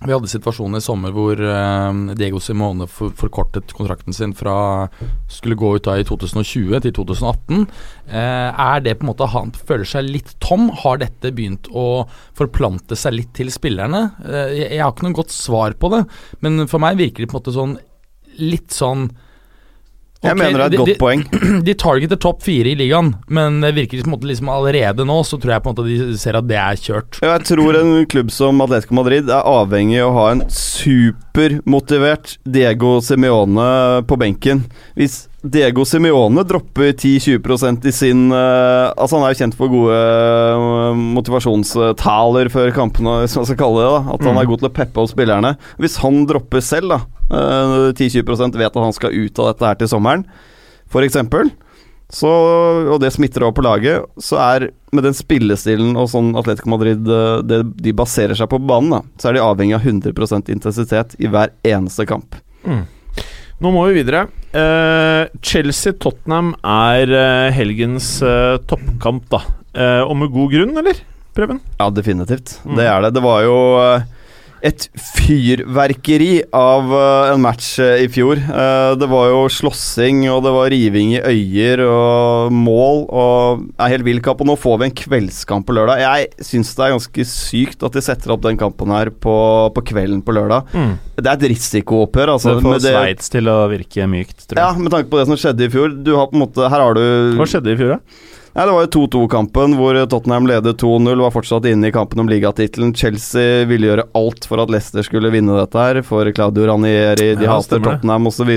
vi 0.00 0.14
hadde 0.14 0.30
situasjonen 0.32 0.78
i 0.78 0.84
sommer 0.84 1.12
hvor 1.12 1.36
uh, 1.36 2.14
Diego 2.16 2.40
Simone 2.40 2.86
for, 2.88 3.12
forkortet 3.20 3.74
kontrakten 3.76 4.16
sin 4.16 4.32
fra 4.36 4.88
skulle 5.28 5.58
gå 5.60 5.74
ut 5.76 5.84
da 5.84 5.98
i 6.00 6.06
2020 6.08 6.80
til 6.86 6.94
2018. 6.96 7.66
Uh, 8.08 8.48
er 8.48 8.84
det 8.86 8.96
på 8.96 9.04
en 9.04 9.10
måte 9.12 9.28
han 9.34 9.52
føler 9.52 9.88
seg 9.88 10.08
litt 10.08 10.32
tom? 10.40 10.70
Har 10.82 11.02
dette 11.02 11.34
begynt 11.36 11.68
å 11.76 12.06
forplante 12.38 12.96
seg 12.96 13.18
litt 13.18 13.34
til 13.36 13.52
spillerne? 13.52 14.06
Jeg, 14.24 14.70
jeg, 14.70 14.80
har 14.80 14.94
ikke 14.94 15.08
noe 15.10 15.20
godt 15.20 15.36
svar 15.36 15.76
på 15.76 15.92
det, 15.92 16.04
men 16.44 16.64
for 16.70 16.82
meg 16.82 17.00
virker 17.00 17.24
det 17.24 17.30
på 17.30 17.36
en 17.36 17.42
måte 17.42 17.56
sånn 17.56 17.76
litt 18.40 18.72
sånn 18.72 19.10
jeg 20.20 20.36
mener 20.36 20.58
det 20.58 20.64
er 20.64 20.66
et 20.66 20.74
de, 20.74 20.80
godt 20.82 20.90
de, 20.90 20.96
poeng. 21.00 21.22
De 21.68 21.74
targeter 21.80 22.18
topp 22.20 22.42
fire 22.44 22.72
i 22.72 22.76
ligaen, 22.76 23.14
men 23.32 23.62
det 23.64 23.72
virker 23.76 24.00
liksom, 24.00 24.18
liksom 24.28 24.50
allerede 24.52 25.06
nå 25.08 25.16
så 25.24 25.38
tror 25.40 25.54
jeg 25.54 25.64
på 25.64 25.72
en 25.72 25.78
måte 25.78 25.86
de 25.88 26.18
ser 26.20 26.36
at 26.36 26.48
det 26.48 26.58
er 26.60 26.80
kjørt. 26.80 27.20
Jeg 27.24 27.46
tror 27.48 27.78
en 27.80 27.94
klubb 28.10 28.32
som 28.34 28.60
Atletico 28.64 28.98
Madrid 28.98 29.32
er 29.32 29.48
avhengig 29.48 30.02
av 30.02 30.10
å 30.10 30.18
ha 30.18 30.26
en 30.34 30.44
supermotivert 30.52 32.36
Diego 32.44 32.98
Simione 33.04 33.70
på 34.08 34.20
benken. 34.20 34.66
Hvis 34.98 35.22
Diego 35.40 35.86
Simione 35.88 36.44
dropper 36.44 36.90
10-20% 36.92 37.86
i 37.88 37.92
sin 37.96 38.26
uh, 38.28 38.92
Altså 38.92 39.16
Han 39.16 39.24
er 39.24 39.32
jo 39.32 39.38
kjent 39.38 39.56
for 39.56 39.72
gode 39.72 39.96
uh, 39.96 40.92
motivasjonstaler 41.16 42.50
før 42.52 42.74
kampene, 42.76 43.22
hvis 43.22 43.38
man 43.38 43.48
skal 43.48 43.60
kalle 43.62 43.80
det 43.80 43.88
da. 43.88 44.02
At 44.18 44.26
han 44.26 44.34
er 44.36 44.44
mm. 44.44 44.50
god 44.52 44.60
til 44.60 44.68
å 44.68 44.74
peppe 44.82 45.00
opp 45.00 45.10
spillerne. 45.14 45.54
Hvis 45.80 45.96
han 46.04 46.26
dropper 46.28 46.64
selv, 46.64 46.92
da 46.92 47.00
eh, 47.00 47.19
10-20 47.30 48.58
vet 48.58 48.70
at 48.74 48.82
han 48.82 48.94
skal 48.96 49.14
ut 49.14 49.40
av 49.40 49.52
dette 49.52 49.68
her 49.68 49.80
til 49.80 49.90
sommeren, 49.92 50.26
f.eks., 50.90 51.18
og 52.10 52.96
det 52.98 53.12
smitter 53.14 53.44
over 53.46 53.54
på 53.54 53.62
laget, 53.62 54.06
så 54.18 54.38
er 54.42 54.70
med 54.90 55.06
den 55.06 55.14
spillestilen 55.14 55.94
og 55.94 56.08
sånn 56.10 56.32
Atletico 56.38 56.72
Madrid 56.72 57.04
det, 57.46 57.60
de 57.78 57.92
baserer 57.94 58.34
seg 58.34 58.50
på 58.50 58.58
banen, 58.58 58.96
da, 58.96 59.02
så 59.22 59.30
er 59.30 59.38
de 59.38 59.44
avhengig 59.44 59.76
av 59.78 59.86
100% 59.86 60.50
intensitet 60.50 61.14
i 61.22 61.30
hver 61.30 61.54
eneste 61.62 62.08
kamp. 62.10 62.34
Mm. 62.66 62.82
Nå 63.60 63.72
må 63.74 63.84
vi 63.90 63.98
videre. 64.00 64.24
Uh, 64.56 65.28
Chelsea-Tottenham 65.44 66.54
er 66.64 67.12
uh, 67.12 67.48
helgens 67.52 68.16
uh, 68.24 68.56
toppkamp, 68.70 69.28
da. 69.30 69.44
og 70.06 70.16
med 70.16 70.32
god 70.34 70.54
grunn, 70.54 70.72
eller? 70.80 71.02
Preben? 71.36 71.60
Ja, 71.78 71.90
definitivt. 71.94 72.56
Mm. 72.64 72.78
Det 72.80 72.86
er 72.88 73.04
det. 73.04 73.12
Det 73.14 73.22
var 73.22 73.44
jo 73.44 73.58
et 74.66 74.86
fyrverkeri 74.94 76.42
av 76.56 76.90
uh, 76.92 77.32
en 77.32 77.40
match 77.42 77.72
uh, 77.80 77.96
i 78.00 78.08
fjor. 78.12 78.40
Uh, 78.50 78.92
det 79.00 79.08
var 79.10 79.30
jo 79.30 79.42
slåssing, 79.52 80.22
og 80.32 80.42
det 80.44 80.52
var 80.54 80.72
riving 80.72 81.14
i 81.16 81.22
øyer 81.22 81.82
og 81.86 82.54
mål 82.54 83.04
og 83.08 83.64
er 83.80 83.94
helt 83.94 84.06
vill 84.06 84.20
kamp. 84.24 84.42
Og 84.44 84.50
nå 84.50 84.56
får 84.60 84.80
vi 84.80 84.88
en 84.88 84.96
kveldskamp 85.02 85.68
på 85.68 85.76
lørdag. 85.76 86.02
Jeg 86.04 86.48
syns 86.50 86.74
det 86.76 86.86
er 86.86 86.94
ganske 86.96 87.28
sykt 87.32 87.86
at 87.86 87.96
de 87.96 88.04
setter 88.04 88.34
opp 88.34 88.44
den 88.44 88.60
kampen 88.60 88.92
her 88.94 89.12
på, 89.12 89.36
på 89.76 89.86
kvelden 89.92 90.24
på 90.26 90.36
lørdag. 90.36 90.68
Mm. 90.74 90.96
Det 91.16 91.26
er 91.26 91.36
et 91.36 91.48
risikooppgjør. 91.54 92.34
Altså, 92.36 92.56
det 92.56 92.66
får 92.66 92.82
Sveits 92.84 93.32
til 93.32 93.48
å 93.52 93.60
virke 93.70 94.08
mykt, 94.10 94.44
tror 94.44 94.60
jeg. 94.60 94.66
Ja, 94.66 94.76
med 94.76 94.92
tanke 94.92 95.12
på 95.12 95.20
det 95.20 95.28
som 95.30 95.40
skjedde 95.40 95.66
i 95.66 95.72
fjor. 95.72 95.96
Du 96.04 96.14
har 96.18 96.28
på 96.30 96.36
en 96.36 96.44
måte 96.44 96.68
Her 96.70 96.84
har 96.84 96.96
du 96.96 97.36
Hva 97.38 97.48
skjedde 97.48 97.72
i 97.72 97.80
fjor, 97.80 97.96
da? 97.96 98.28
Nei, 98.50 98.66
Det 98.66 98.74
var 98.74 98.86
jo 98.86 98.92
2-2-kampen 98.96 99.76
hvor 99.78 99.96
Tottenham 100.10 100.48
ledet 100.50 100.80
2-0, 100.82 101.14
var 101.22 101.34
fortsatt 101.34 101.68
inne 101.70 101.90
i 101.90 101.94
kampen 101.94 102.22
om 102.22 102.30
ligatittelen. 102.30 102.94
Chelsea 102.98 103.64
ville 103.70 103.92
gjøre 103.92 104.08
alt 104.18 104.48
for 104.50 104.62
at 104.62 104.72
Leicester 104.74 105.06
skulle 105.06 105.30
vinne 105.30 105.54
dette 105.54 105.78
her, 105.78 106.00
for 106.06 106.26
Claudio 106.34 106.66
Ranieri, 106.72 107.34
de 107.38 107.46
ja, 107.46 107.54
hater 107.54 107.82
Tottenham 107.84 108.26
osv. 108.26 108.50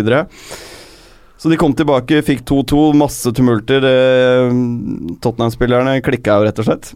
Så, 1.38 1.52
de 1.52 1.60
kom 1.60 1.76
tilbake, 1.78 2.24
fikk 2.26 2.42
2-2, 2.50 2.84
masse 2.98 3.34
tumulter. 3.36 3.86
Tottenham-spillerne 5.22 6.00
klikka 6.06 6.40
jo, 6.40 6.48
rett 6.48 6.64
og 6.64 6.70
slett. 6.70 6.94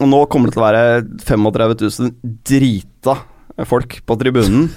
Og 0.00 0.08
nå 0.08 0.22
kommer 0.32 0.50
det 0.50 0.56
til 0.56 0.62
å 0.62 0.68
være 0.68 0.84
35 1.26 1.76
000 1.82 2.12
drita 2.46 3.18
folk 3.68 3.98
på 4.06 4.16
tribunen. 4.20 4.68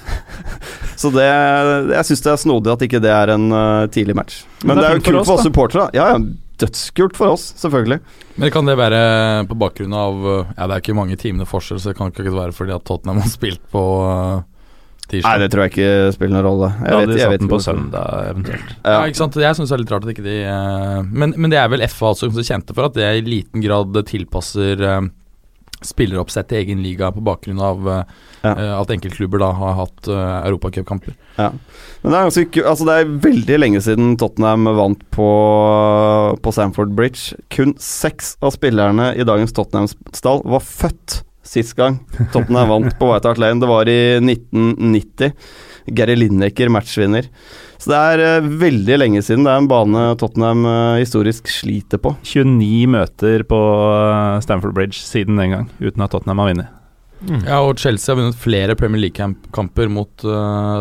Så 0.99 1.12
det, 1.14 1.26
jeg 1.26 2.08
syns 2.08 2.24
det 2.24 2.32
er 2.32 2.41
snodig 2.41 2.72
at 2.74 2.84
ikke 2.86 3.01
det 3.04 3.12
er 3.12 3.34
en 3.34 3.45
uh, 3.51 3.86
tidlig 3.91 4.16
match. 4.18 4.43
Men, 4.64 4.74
Men 4.74 4.82
det 4.82 4.88
er, 4.88 4.97
jo 4.97 5.06
kult 5.08 5.28
for 5.28 5.36
oss 5.38 5.47
supportere. 5.47 5.88
Ja, 5.95 6.14
ja, 6.14 6.20
dødskult 6.62 7.18
for 7.18 7.34
oss, 7.36 7.49
selvfølgelig. 7.62 7.99
Men 8.41 8.54
kan 8.54 8.70
det 8.70 8.78
være 8.80 9.01
på 9.49 9.58
bakgrunn 9.60 9.93
av 9.97 10.24
Ja, 10.26 10.68
det 10.68 10.72
er 10.76 10.82
ikke 10.82 10.97
mange 10.97 11.18
timene 11.20 11.47
forskjell, 11.49 11.82
så 11.82 11.91
det 11.91 11.99
kan 11.99 12.14
ikke 12.14 12.34
være 12.34 12.56
fordi 12.56 12.76
at 12.76 12.86
Tottenham 12.88 13.22
har 13.24 13.32
spilt 13.32 13.64
på 13.74 13.84
uh, 14.04 14.43
tirsdag? 15.10 15.28
Nei, 15.28 15.41
det 15.43 15.49
tror 15.54 15.66
jeg 15.66 15.74
ikke 15.74 16.14
spiller 16.16 16.38
noen 16.38 16.47
rolle. 16.47 16.70
Jeg 16.78 16.91
da 16.91 16.99
hadde 17.01 17.14
de 17.14 17.24
satt 17.24 17.43
den 17.43 17.51
på 17.51 17.62
søndag, 17.64 18.30
eventuelt. 18.32 18.76
Ja. 18.78 18.93
ja, 18.95 19.01
ikke 19.10 19.22
sant. 19.24 19.41
Jeg 19.43 19.60
syns 19.60 19.74
det 19.74 19.78
er 19.78 19.84
litt 19.84 19.95
rart 19.95 20.08
at 20.08 20.14
ikke 20.16 20.28
de 20.28 20.38
uh, 20.45 21.01
men, 21.10 21.36
men, 21.38 21.54
det 21.54 21.60
er 21.62 21.74
vel 21.74 21.86
FA 21.91 22.14
også 22.14 22.32
som 22.32 22.47
kjente 22.54 22.78
for 22.78 22.89
at 22.89 22.97
det 22.97 23.10
i 23.20 23.26
liten 23.28 23.66
grad 23.66 23.97
tilpasser 24.10 24.86
uh, 24.88 25.01
spilleroppsett 25.88 26.54
i 26.54 26.60
egen 26.62 26.84
liga 26.84 27.12
på 27.14 27.24
bakgrunn 27.26 27.62
av 27.64 27.88
uh, 27.88 28.00
ja. 28.42 28.54
uh, 28.54 28.74
at 28.80 28.94
enkeltklubber 28.94 29.42
da 29.44 29.52
har 29.58 29.76
hatt 29.82 30.10
uh, 30.12 30.40
europacupkamper. 30.48 31.16
Ja. 31.38 31.52
Men 32.04 32.14
det 32.14 32.20
er, 32.20 32.30
ganske, 32.30 32.66
altså 32.74 32.88
det 32.90 32.98
er 33.00 33.14
veldig 33.28 33.60
lenge 33.60 33.84
siden 33.84 34.16
Tottenham 34.22 34.70
vant 34.78 35.04
på, 35.16 35.30
på 36.44 36.56
Sanford 36.56 36.96
Bridge. 36.98 37.38
Kun 37.54 37.76
seks 37.82 38.36
av 38.44 38.56
spillerne 38.58 39.12
i 39.18 39.28
dagens 39.28 39.56
Tottenham-stall 39.56 40.44
var 40.50 40.66
født 40.66 41.22
sist 41.44 41.76
gang 41.76 42.00
Tottenham 42.34 42.72
vant 42.72 42.98
på 43.00 43.12
White 43.12 43.30
Hart 43.30 43.41
Lane. 43.41 43.60
Det 43.62 43.70
var 43.70 43.89
i 43.91 44.00
1990. 44.22 45.34
Gary 45.91 46.16
Lineker, 46.16 46.72
matchvinner. 46.72 47.28
Så 47.82 47.91
det 47.91 47.98
er 48.00 48.39
uh, 48.39 48.52
veldig 48.62 49.00
lenge 49.02 49.24
siden. 49.26 49.44
Det 49.44 49.52
er 49.52 49.64
en 49.64 49.68
bane 49.68 50.06
Tottenham 50.20 50.64
uh, 50.68 51.02
historisk 51.02 51.50
sliter 51.52 52.00
på. 52.00 52.14
29 52.24 52.86
møter 52.94 53.44
på 53.48 53.60
uh, 53.60 54.39
Stamford 54.44 54.76
Bridge 54.78 55.02
siden 55.04 55.41
den 55.41 55.58
gang, 55.58 55.68
uten 55.82 56.06
at 56.06 56.14
Tottenham 56.14 56.39
har 56.44 56.54
vunnet. 56.54 56.80
Mm. 57.24 57.44
Ja, 57.48 57.60
og 57.64 57.80
Chelsea 57.80 58.12
har 58.12 58.20
vunnet 58.20 58.39
flere 58.39 58.76
Premier 58.76 59.00
League-kamper 59.06 59.88
mot 59.88 60.26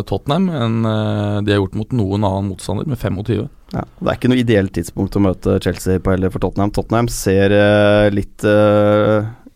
Tottenham 0.09 0.49
enn 0.51 0.81
de 0.83 1.53
har 1.53 1.61
gjort 1.61 1.77
mot 1.79 1.93
noen 1.95 2.25
annen 2.27 2.49
motstander, 2.51 2.89
med 2.91 2.99
25. 2.99 3.45
Ja, 3.71 3.85
det 3.87 4.11
er 4.11 4.19
ikke 4.19 4.31
noe 4.33 4.41
ideelt 4.41 4.75
tidspunkt 4.75 5.15
å 5.15 5.23
møte 5.23 5.55
Chelsea 5.63 6.03
på 6.03 6.11
heller 6.11 6.35
for 6.35 6.43
Tottenham. 6.43 6.75
Tottenham 6.75 7.07
ser 7.15 7.55
litt 8.11 8.43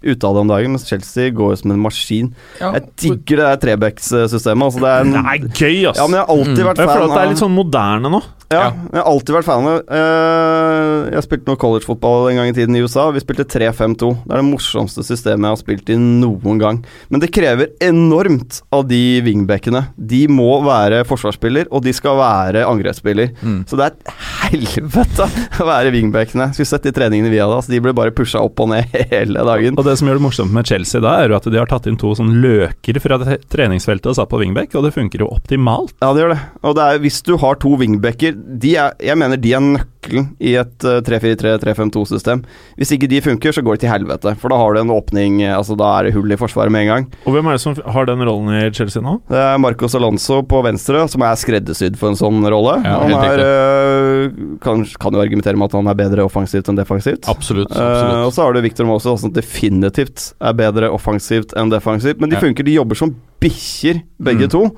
ute 0.05 0.29
av 0.29 0.37
det 0.37 0.45
om 0.45 0.51
dagen, 0.51 0.75
mens 0.75 0.87
Chelsea 0.89 1.33
går 1.35 1.57
som 1.61 1.75
en 1.75 1.83
maskin. 1.83 2.33
Ja, 2.61 2.73
jeg 2.77 2.89
digger 3.03 3.43
det 3.43 3.51
der 3.51 3.61
Trebecks-systemet. 3.65 4.69
Altså 4.69 4.83
det, 4.83 4.93
er 4.93 5.07
en, 5.07 5.15
Nei, 5.27 5.39
gøy, 5.51 5.87
ass. 5.91 6.01
Ja, 6.01 6.09
men 6.09 6.19
jeg 6.19 6.25
har 6.25 6.33
alltid 6.37 6.63
mm. 6.63 6.69
vært 6.71 6.81
fan 6.81 6.87
av 6.87 6.91
Jeg 6.91 6.97
føler 6.97 7.07
at 7.07 7.17
det 7.17 7.23
er 7.23 7.33
litt 7.35 7.45
sånn 7.45 7.57
moderne 7.57 8.13
nå. 8.17 8.23
Ja, 8.47 8.61
ja, 8.61 8.67
jeg 8.93 9.01
har 9.01 9.09
alltid 9.11 9.35
vært 9.35 9.47
fan 9.49 9.65
av 9.67 9.73
det. 9.75 9.97
Uh, 9.99 11.09
jeg 11.17 11.25
spilte 11.27 11.51
noe 11.51 11.59
collegefotball 11.59 12.29
en 12.31 12.39
gang 12.39 12.51
i 12.53 12.55
tiden 12.55 12.77
i 12.79 12.83
USA. 12.85 13.09
Vi 13.11 13.23
spilte 13.25 13.47
3-5-2. 13.51 14.11
Det 14.23 14.37
er 14.37 14.39
det 14.39 14.47
morsomste 14.47 15.03
systemet 15.07 15.49
jeg 15.49 15.57
har 15.57 15.63
spilt 15.65 15.91
i 15.91 15.97
noen 15.99 16.61
gang. 16.63 16.79
Men 17.11 17.23
det 17.23 17.33
krever 17.35 17.73
enormt 17.83 18.61
av 18.71 18.85
de 18.87 19.01
wingbackene. 19.27 19.83
De 19.99 20.23
må 20.31 20.61
være 20.63 21.03
forsvarsspiller, 21.11 21.67
og 21.75 21.83
de 21.87 21.95
skal 21.97 22.21
være 22.21 22.63
angrepsspiller. 22.69 23.33
Mm. 23.43 23.65
Så 23.67 23.81
det 23.81 23.89
er 23.89 23.97
et 23.97 24.15
helvete 24.47 25.27
å 25.59 25.67
være 25.67 25.91
wingbackene. 25.97 26.53
Skulle 26.55 26.71
sett 26.71 26.87
de 26.87 26.95
treningene 26.95 27.33
vi 27.33 27.43
hadde. 27.43 27.59
Altså, 27.59 27.75
de 27.75 27.83
ble 27.83 27.97
bare 27.99 28.15
pusha 28.15 28.45
opp 28.47 28.63
og 28.63 28.71
ned 28.77 28.95
hele 29.11 29.43
dagen. 29.51 29.75
Og 29.75 29.91
det 29.91 29.96
som 30.01 30.09
gjør 30.09 30.21
det 30.21 30.25
morsomt 30.25 30.55
med 30.55 30.69
Chelsea 30.69 31.03
da, 31.03 31.17
er 31.21 31.33
jo 31.33 31.39
at 31.39 31.49
de 31.51 31.59
har 31.59 31.69
tatt 31.71 31.89
inn 31.91 31.99
to 32.01 32.13
sånn 32.17 32.37
løker 32.43 33.01
fra 33.03 33.19
treningsfeltet 33.53 34.13
og 34.13 34.19
satt 34.19 34.31
på 34.31 34.41
wingback, 34.43 34.75
og 34.77 34.87
det 34.87 34.95
funker 34.97 35.23
jo 35.25 35.31
optimalt. 35.35 35.95
Ja, 36.03 36.13
det 36.15 36.25
gjør 36.25 36.35
det. 36.35 36.41
Og 36.63 36.77
det 36.79 36.87
er, 36.87 37.03
hvis 37.05 37.21
du 37.27 37.35
har 37.43 37.61
to 37.63 37.75
wingbacker 37.81 38.37
de 38.37 38.77
er, 38.81 38.97
jeg 39.03 39.19
mener 39.19 39.41
de 39.41 39.53
er 39.57 39.65
nøkkelen 39.65 40.31
i 40.39 40.55
et 40.61 40.87
uh, 40.87 41.01
3-4-3-3-5-2-system. 41.07 42.45
Hvis 42.79 42.93
ikke 42.95 43.09
de 43.11 43.23
funker, 43.25 43.55
så 43.55 43.65
går 43.65 43.77
det 43.77 43.85
til 43.85 43.93
helvete. 43.93 44.35
For 44.41 44.53
da 44.53 44.59
har 44.61 44.75
du 44.75 44.81
en 44.81 44.93
åpning 44.95 45.41
eh, 45.43 45.55
Altså 45.57 45.75
Da 45.79 45.89
er 45.97 46.07
det 46.07 46.15
hull 46.15 46.31
i 46.31 46.39
forsvaret 46.39 46.71
med 46.73 46.85
en 46.85 46.91
gang. 46.93 47.07
Og 47.25 47.35
Hvem 47.35 47.49
er 47.49 47.57
det 47.57 47.63
som 47.63 47.75
har 47.95 48.07
den 48.09 48.23
rollen 48.27 48.53
i 48.55 48.71
Chelsea 48.77 49.03
nå? 49.03 49.17
Det 49.31 49.41
er 49.41 49.59
Marcos 49.63 49.97
Alonso 49.99 50.41
på 50.47 50.61
venstre, 50.67 51.03
som 51.11 51.25
er 51.27 51.39
skreddersydd 51.41 51.99
for 51.99 52.13
en 52.13 52.21
sånn 52.21 52.45
rolle. 52.45 52.77
Ja, 52.87 52.99
han 53.03 53.17
er, 53.19 53.43
uh, 53.43 54.57
kan, 54.63 54.85
kan, 55.03 55.17
jo 55.17 55.25
argumentere 55.25 55.59
med 55.59 55.71
at 55.71 55.79
han 55.79 55.91
er 55.91 55.99
bedre 55.99 56.27
offensivt 56.29 56.71
enn 56.71 56.79
defensivt. 56.79 57.27
Absolutt, 57.31 57.73
absolutt. 57.73 58.21
Uh, 58.21 58.27
og 58.29 58.35
så 58.37 58.47
har 58.47 58.55
du 58.55 58.63
Victor 58.65 58.89
Mose, 58.89 59.17
som 59.21 59.35
definitivt 59.35 59.76
er 59.85 60.57
bedre 60.59 60.93
offensivt 60.95 61.57
enn 61.57 61.73
defensivt. 61.73 62.21
Men 62.21 62.33
de 62.33 62.41
funker, 62.41 62.67
de 62.67 62.79
jobber 62.79 62.99
som 62.99 63.15
bikkjer, 63.43 64.05
begge 64.23 64.49
mm. 64.49 64.55
to. 64.55 64.69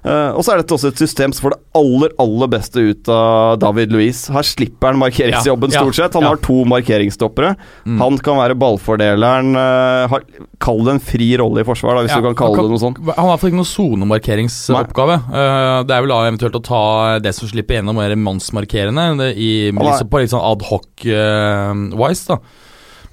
Uh, 0.00 0.32
og 0.32 0.40
så 0.40 0.54
er 0.54 0.62
dette 0.62 0.72
også 0.72 0.94
et 0.94 1.00
system 1.02 1.32
som 1.36 1.44
får 1.44 1.52
det 1.52 1.58
aller 1.76 2.12
aller 2.22 2.48
beste 2.54 2.80
ut 2.80 3.08
av 3.12 3.58
David 3.60 3.92
Louis. 3.92 4.20
Her 4.32 4.46
slipper 4.48 4.94
han 4.94 5.00
markeringsjobben 5.02 5.74
Ja, 5.74 5.76
ja, 5.76 5.82
stort 5.84 5.98
sett. 5.98 6.16
Han 6.16 6.24
ja. 6.24 6.30
har 6.32 6.40
to 6.40 6.62
markeringsstoppere. 6.72 7.50
Mm. 7.84 7.98
Han 8.00 8.16
kan 8.24 8.40
være 8.40 8.56
ballfordeleren. 8.60 9.52
Uh, 9.52 10.06
har, 10.12 10.24
kall 10.62 10.80
det 10.86 10.94
en 10.96 11.02
fri 11.04 11.28
rolle 11.40 11.60
i 11.60 11.68
forsvar, 11.68 11.98
da, 11.98 12.06
hvis 12.06 12.16
du 12.16 12.30
kan 12.30 12.38
kalle 12.38 12.56
kan, 12.56 12.70
det 12.70 12.72
noe 12.72 12.82
sånt. 12.86 13.02
Han 13.04 13.12
har 13.12 13.28
i 13.28 13.34
hvert 13.34 13.44
fall 13.44 13.52
ikke 13.52 13.60
noe 13.60 13.72
sonemarkeringsoppgave. 13.74 15.20
Uh, 15.28 15.76
det 15.84 15.96
er 15.98 16.06
vel 16.06 16.14
da 16.14 16.22
eventuelt 16.30 16.58
å 16.62 16.64
ta 16.70 16.82
det 17.20 17.34
som 17.36 17.52
slipper 17.52 17.80
gjennom 17.80 18.00
mer 18.00 18.16
mannsmarkerende 18.16 19.30
i, 19.36 19.52
på 19.76 20.24
litt 20.24 20.32
sånn 20.32 20.48
ad 20.48 20.64
hoc-wise, 20.70 22.32
da. 22.32 22.40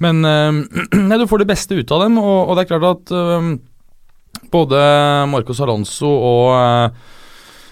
Men 0.03 0.25
eh, 0.25 0.51
nei, 1.09 1.19
du 1.19 1.27
får 1.29 1.43
det 1.43 1.51
beste 1.53 1.77
ut 1.77 1.93
av 1.95 2.05
dem, 2.05 2.17
og, 2.21 2.39
og 2.47 2.57
det 2.57 2.65
er 2.65 2.71
klart 2.73 2.89
at 2.91 3.13
eh, 3.17 3.51
både 4.53 4.81
Marcos 5.31 5.61
Alonso 5.63 6.09
og 6.09 6.51
eh, 6.57 7.13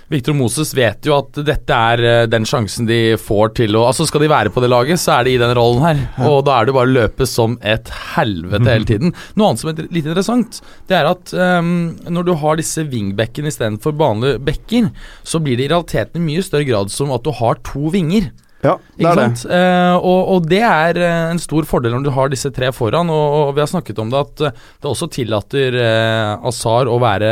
Victor 0.07 0.35
Moses 0.37 0.69
vet 0.77 1.07
jo 1.07 1.15
at 1.17 1.37
dette 1.47 1.77
er 1.91 2.03
eh, 2.05 2.27
den 2.29 2.45
sjansen 2.45 2.85
de 2.85 3.15
får 3.17 3.55
til 3.57 3.77
å 3.77 3.87
Altså 3.87 4.05
Skal 4.05 4.25
de 4.25 4.29
være 4.29 4.51
på 4.53 4.61
det 4.61 4.69
laget, 4.69 5.01
så 5.01 5.17
er 5.17 5.25
de 5.25 5.33
i 5.33 5.41
den 5.41 5.53
rollen 5.57 5.81
her. 5.81 6.01
Og 6.29 6.43
da 6.45 6.59
er 6.59 6.67
det 6.67 6.75
bare 6.77 6.91
å 6.91 6.95
løpe 6.99 7.25
som 7.29 7.57
et 7.65 7.89
helvete 8.13 8.69
hele 8.69 8.89
tiden. 8.89 9.15
Noe 9.33 9.49
annet 9.49 9.63
som 9.63 9.71
er 9.71 9.81
litt 9.87 10.05
interessant, 10.05 10.61
det 10.89 10.99
er 10.99 11.09
at 11.09 11.33
um, 11.33 11.95
når 12.05 12.27
du 12.27 12.33
har 12.41 12.59
disse 12.59 12.85
wingbackene 12.91 13.49
istedenfor 13.49 13.97
vanlige 13.97 14.41
backer, 14.45 14.91
så 15.25 15.41
blir 15.41 15.57
det 15.57 15.67
i 15.67 15.71
realiteten 15.73 16.21
i 16.21 16.27
mye 16.29 16.45
større 16.45 16.69
grad 16.69 16.93
som 16.93 17.13
at 17.15 17.25
du 17.25 17.33
har 17.39 17.61
to 17.65 17.89
vinger. 17.93 18.29
Ja, 18.65 18.75
det 18.97 19.07
er 19.11 19.19
det. 19.21 19.27
Eh, 19.55 19.95
og, 19.95 20.31
og 20.35 20.47
det 20.51 20.61
er 20.65 20.97
eh, 20.99 21.29
en 21.31 21.41
stor 21.41 21.67
fordel 21.69 21.93
når 21.95 22.05
du 22.07 22.11
har 22.15 22.31
disse 22.33 22.49
tre 22.55 22.71
foran, 22.75 23.09
og, 23.13 23.25
og 23.49 23.53
vi 23.57 23.61
har 23.63 23.69
snakket 23.71 23.99
om 24.01 24.09
det 24.13 24.21
at 24.25 24.43
eh, 24.49 24.59
det 24.81 24.89
også 24.91 25.09
tillater 25.13 25.77
eh, 25.79 26.47
Azar 26.49 26.89
å 26.91 26.97
være 27.01 27.29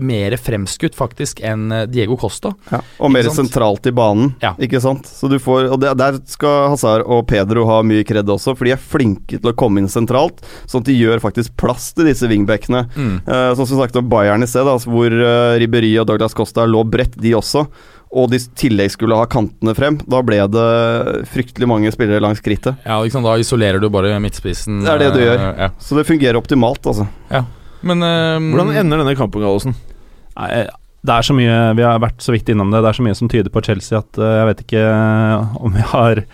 mer 0.00 0.36
fremskutt 0.40 0.96
faktisk 0.98 1.42
enn 1.44 1.66
eh, 1.74 1.84
Diego 1.90 2.16
Costa. 2.20 2.54
Ja, 2.72 2.80
og 2.98 3.12
mer 3.14 3.26
sant? 3.28 3.38
sentralt 3.42 3.86
i 3.90 3.94
banen, 3.94 4.32
Ja. 4.42 4.54
ikke 4.58 4.80
sant. 4.82 5.06
Så 5.10 5.28
du 5.30 5.38
får, 5.42 5.68
og 5.74 5.80
det, 5.82 5.92
Der 6.00 6.18
skal 6.30 6.70
Hazar 6.74 7.04
og 7.06 7.26
Pedro 7.30 7.66
ha 7.70 7.80
mye 7.86 8.04
kred 8.06 8.28
også, 8.30 8.56
for 8.56 8.66
de 8.68 8.74
er 8.76 8.80
flinke 8.82 9.38
til 9.40 9.52
å 9.52 9.56
komme 9.58 9.82
inn 9.82 9.90
sentralt, 9.92 10.40
sånn 10.70 10.82
at 10.84 10.88
de 10.90 10.96
gjør 10.98 11.22
faktisk 11.24 11.56
plass 11.60 11.90
til 11.96 12.08
disse 12.08 12.28
wingbackene. 12.30 12.86
Eh, 12.94 13.50
sånn 13.54 13.66
som 13.66 13.74
vi 13.76 13.80
snakket 13.82 14.00
om 14.02 14.08
Bayern 14.12 14.44
i 14.46 14.48
sted, 14.50 14.64
da, 14.68 14.76
hvor 14.84 15.12
eh, 15.12 15.58
Ribery 15.62 15.92
og 16.00 16.08
Douglas 16.10 16.34
Costa 16.36 16.64
lå 16.68 16.84
bredt, 16.88 17.18
de 17.20 17.34
også. 17.36 17.66
Og 18.14 18.30
de 18.30 18.38
i 18.38 18.44
tillegg 18.58 18.92
skulle 18.94 19.18
ha 19.18 19.26
kantene 19.30 19.74
frem. 19.74 19.98
Da 20.06 20.20
ble 20.22 20.38
det 20.54 20.68
fryktelig 21.32 21.66
mange 21.70 21.90
spillere 21.94 22.22
langs 22.22 22.42
krittet. 22.44 22.78
Ja, 22.86 23.00
liksom. 23.02 23.26
Da 23.26 23.34
isolerer 23.42 23.82
du 23.82 23.88
bare 23.92 24.14
midtspissen. 24.22 24.84
Det 24.86 24.92
er 24.94 25.02
det 25.02 25.10
du 25.16 25.20
eh, 25.20 25.26
gjør. 25.26 25.44
Ja. 25.64 25.68
Så 25.82 25.98
det 25.98 26.06
fungerer 26.08 26.38
optimalt, 26.38 26.86
altså. 26.86 27.08
Men 27.84 28.06
eh, 28.06 28.38
Hvordan 28.54 28.72
ender 28.84 29.02
denne 29.02 29.18
kampen, 29.18 29.42
Gallosen? 29.44 29.76
Det 31.04 31.12
er 31.12 31.26
så 31.26 31.34
mye 31.36 31.56
Vi 31.76 31.84
har 31.84 32.00
vært 32.02 32.22
så 32.24 32.32
vidt 32.34 32.48
innom 32.52 32.72
det. 32.72 32.80
Det 32.84 32.90
er 32.90 32.98
så 32.98 33.04
mye 33.06 33.18
som 33.18 33.30
tyder 33.30 33.52
på 33.52 33.62
Chelsea 33.66 34.00
at 34.00 34.20
eh, 34.20 34.38
jeg 34.40 34.48
vet 34.50 34.64
ikke 34.64 34.84
eh, 34.88 35.56
om 35.60 35.76
vi 35.76 35.84
har 35.92 36.24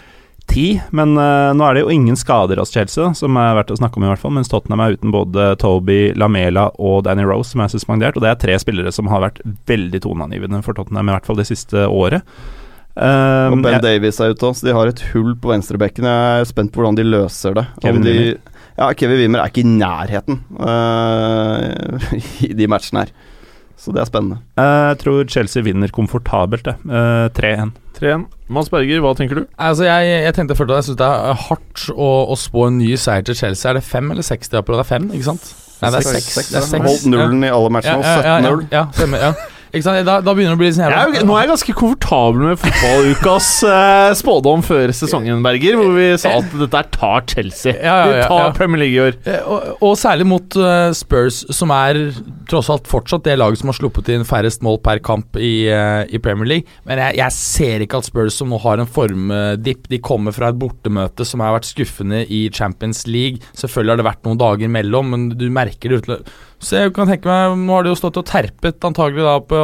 tid. 0.50 0.80
Men 0.96 1.14
uh, 1.18 1.50
nå 1.56 1.64
er 1.66 1.76
det 1.78 1.84
jo 1.84 1.92
ingen 1.94 2.18
skader 2.18 2.60
hos 2.60 2.72
Chelsea, 2.74 3.10
som 3.18 3.38
er 3.40 3.56
verdt 3.58 3.72
å 3.74 3.78
snakke 3.80 4.00
om, 4.00 4.06
i 4.06 4.10
hvert 4.10 4.22
fall. 4.22 4.34
Mens 4.36 4.50
Tottenham 4.52 4.82
er 4.84 4.96
uten 4.98 5.14
både 5.14 5.50
Toby, 5.62 6.00
Lamela 6.18 6.68
og 6.78 7.04
Danny 7.06 7.24
Rose, 7.26 7.52
som 7.54 7.64
er 7.64 7.72
suspendert. 7.72 8.18
Og 8.18 8.24
det 8.26 8.32
er 8.32 8.40
tre 8.42 8.58
spillere 8.62 8.92
som 8.94 9.10
har 9.12 9.24
vært 9.28 9.42
veldig 9.70 10.02
toneangivende 10.06 10.62
for 10.66 10.76
Tottenham, 10.76 11.08
i 11.10 11.16
hvert 11.16 11.30
fall 11.30 11.40
det 11.40 11.48
siste 11.50 11.86
året. 11.88 12.26
Og 13.00 13.54
Um, 13.54 13.62
Ben 13.62 13.78
jeg- 13.78 13.82
Davies 13.82 14.18
er 14.20 14.32
ute 14.34 14.44
også, 14.44 14.60
så 14.60 14.66
de 14.66 14.72
har 14.74 14.88
et 14.90 15.00
hull 15.12 15.36
på 15.38 15.52
venstrebekken. 15.52 16.04
Jeg 16.04 16.40
er 16.42 16.44
spent 16.44 16.72
på 16.72 16.82
hvordan 16.82 16.96
de 16.98 17.04
løser 17.06 17.54
det. 17.54 17.66
Kevin 17.80 18.02
de, 18.02 18.10
Wimmer. 18.10 18.38
Ja, 18.76 18.88
er 18.88 19.48
ikke 19.48 19.62
i 19.62 19.68
nærheten 19.68 20.40
uh, 20.58 22.12
i 22.48 22.52
de 22.52 22.66
matchene 22.66 23.04
her. 23.04 23.12
Så 23.80 23.94
det 23.96 24.02
er 24.02 24.08
spennende. 24.10 24.42
jeg 24.60 24.98
tror 25.00 25.22
Chelsea 25.32 25.64
vinner 25.64 25.88
komfortabelt, 25.88 26.66
det. 26.68 26.74
Eh, 26.84 27.28
3-1. 27.32 27.70
3-1. 27.96 28.26
Mads 28.52 28.68
Berger, 28.72 29.00
hva 29.00 29.14
tenker 29.16 29.40
du? 29.40 29.46
altså, 29.56 29.86
jeg, 29.86 30.10
jeg 30.26 30.34
tenkte 30.36 30.56
først 30.58 30.74
at 30.74 30.80
jeg 30.82 30.88
syns 30.90 30.98
det 31.00 31.08
er 31.08 31.40
hardt 31.46 31.86
å, 31.94 32.10
å 32.28 32.36
spå 32.36 32.66
en 32.68 32.76
ny 32.82 32.90
seier 33.00 33.24
til 33.24 33.38
Chelsea. 33.38 33.70
Er 33.70 33.78
det 33.80 33.84
fem 33.88 34.12
eller 34.12 34.26
seks 34.26 34.52
de 34.52 34.58
har 34.60 34.66
prøvd? 34.68 34.82
Det 34.82 34.86
er 34.86 34.90
fem, 34.90 35.08
ikke 35.16 35.28
sant? 35.30 35.48
Nei, 35.80 35.90
det 35.94 36.02
er 36.02 36.20
Seks, 36.20 36.52
er. 36.52 36.82
Holdt 36.84 37.06
nullen 37.08 37.46
i 37.46 37.48
alle 37.48 37.72
matchene, 37.72 38.04
ja, 38.04 38.18
Ja, 38.20 38.36
ja, 38.36 38.50
ja, 38.50 38.50
17-0. 38.52 38.66
Ja, 38.74 38.82
stemmer. 38.98 39.24
Ja. 39.24 39.32
Da, 39.70 40.16
da 40.18 40.32
begynner 40.34 40.56
det 40.56 40.58
å 40.58 40.58
bli 40.58 40.68
sånn 40.74 40.90
Jeg 40.90 41.20
er, 41.20 41.24
nå 41.26 41.34
er 41.36 41.44
jeg 41.44 41.50
ganske 41.52 41.74
komfortabel 41.78 42.48
med 42.48 42.58
fotballukas 42.58 43.50
eh, 43.68 44.06
spådom 44.18 44.64
før 44.66 44.90
sesongen, 44.96 45.44
Berger, 45.46 45.78
hvor 45.78 45.92
vi 45.94 46.08
sa 46.18 46.32
at 46.40 46.56
dette 46.58 46.80
tar 46.96 47.22
Chelsea. 47.30 47.76
Ja, 47.78 48.00
ja, 48.08 48.16
ja, 48.18 48.26
tar. 48.26 48.50
Premier 48.56 48.82
League 48.82 48.96
i 48.98 49.02
år. 49.04 49.18
Eh, 49.30 49.46
Og, 49.46 49.68
og 49.86 49.94
særlig 50.00 50.26
mot 50.26 50.58
uh, 50.58 50.90
Spurs, 50.96 51.44
som 51.54 51.70
er 51.74 52.00
tross 52.50 52.70
alt 52.72 52.90
fortsatt 52.90 53.28
det 53.28 53.38
laget 53.38 53.62
som 53.62 53.70
har 53.70 53.78
sluppet 53.78 54.10
inn 54.10 54.26
færrest 54.26 54.64
mål 54.66 54.80
per 54.82 55.02
kamp 55.06 55.38
i, 55.38 55.70
uh, 55.70 56.02
i 56.10 56.18
Premier 56.22 56.50
League. 56.56 56.78
Men 56.88 57.04
jeg, 57.04 57.20
jeg 57.22 57.36
ser 57.38 57.86
ikke 57.86 58.02
at 58.02 58.10
Spurs, 58.10 58.40
som 58.40 58.50
nå 58.50 58.58
har 58.64 58.82
en 58.82 58.90
formdipp 58.90 59.86
De 59.90 60.02
kommer 60.02 60.34
fra 60.34 60.50
et 60.50 60.58
bortemøte 60.58 61.26
som 61.26 61.42
har 61.44 61.54
vært 61.60 61.70
skuffende 61.70 62.24
i 62.26 62.48
Champions 62.54 63.06
League. 63.06 63.38
Selvfølgelig 63.54 63.94
har 63.94 64.02
det 64.02 64.10
vært 64.10 64.26
noen 64.26 64.42
dager 64.42 64.66
imellom, 64.66 65.14
men 65.14 65.28
du 65.38 65.46
merker 65.54 65.94
det 65.94 66.02
ut 66.02 66.30
Så 66.60 66.76
jeg 66.76 66.92
kan 66.96 67.08
tenke 67.08 67.28
meg 67.28 67.56
Nå 67.56 67.72
har 67.72 67.86
de 67.86 67.92
jo 67.94 67.98
stått 67.98 68.20
og 68.20 68.26
terpet 68.28 68.84
antagelig 68.84 69.24
da 69.24 69.38
på 69.48 69.62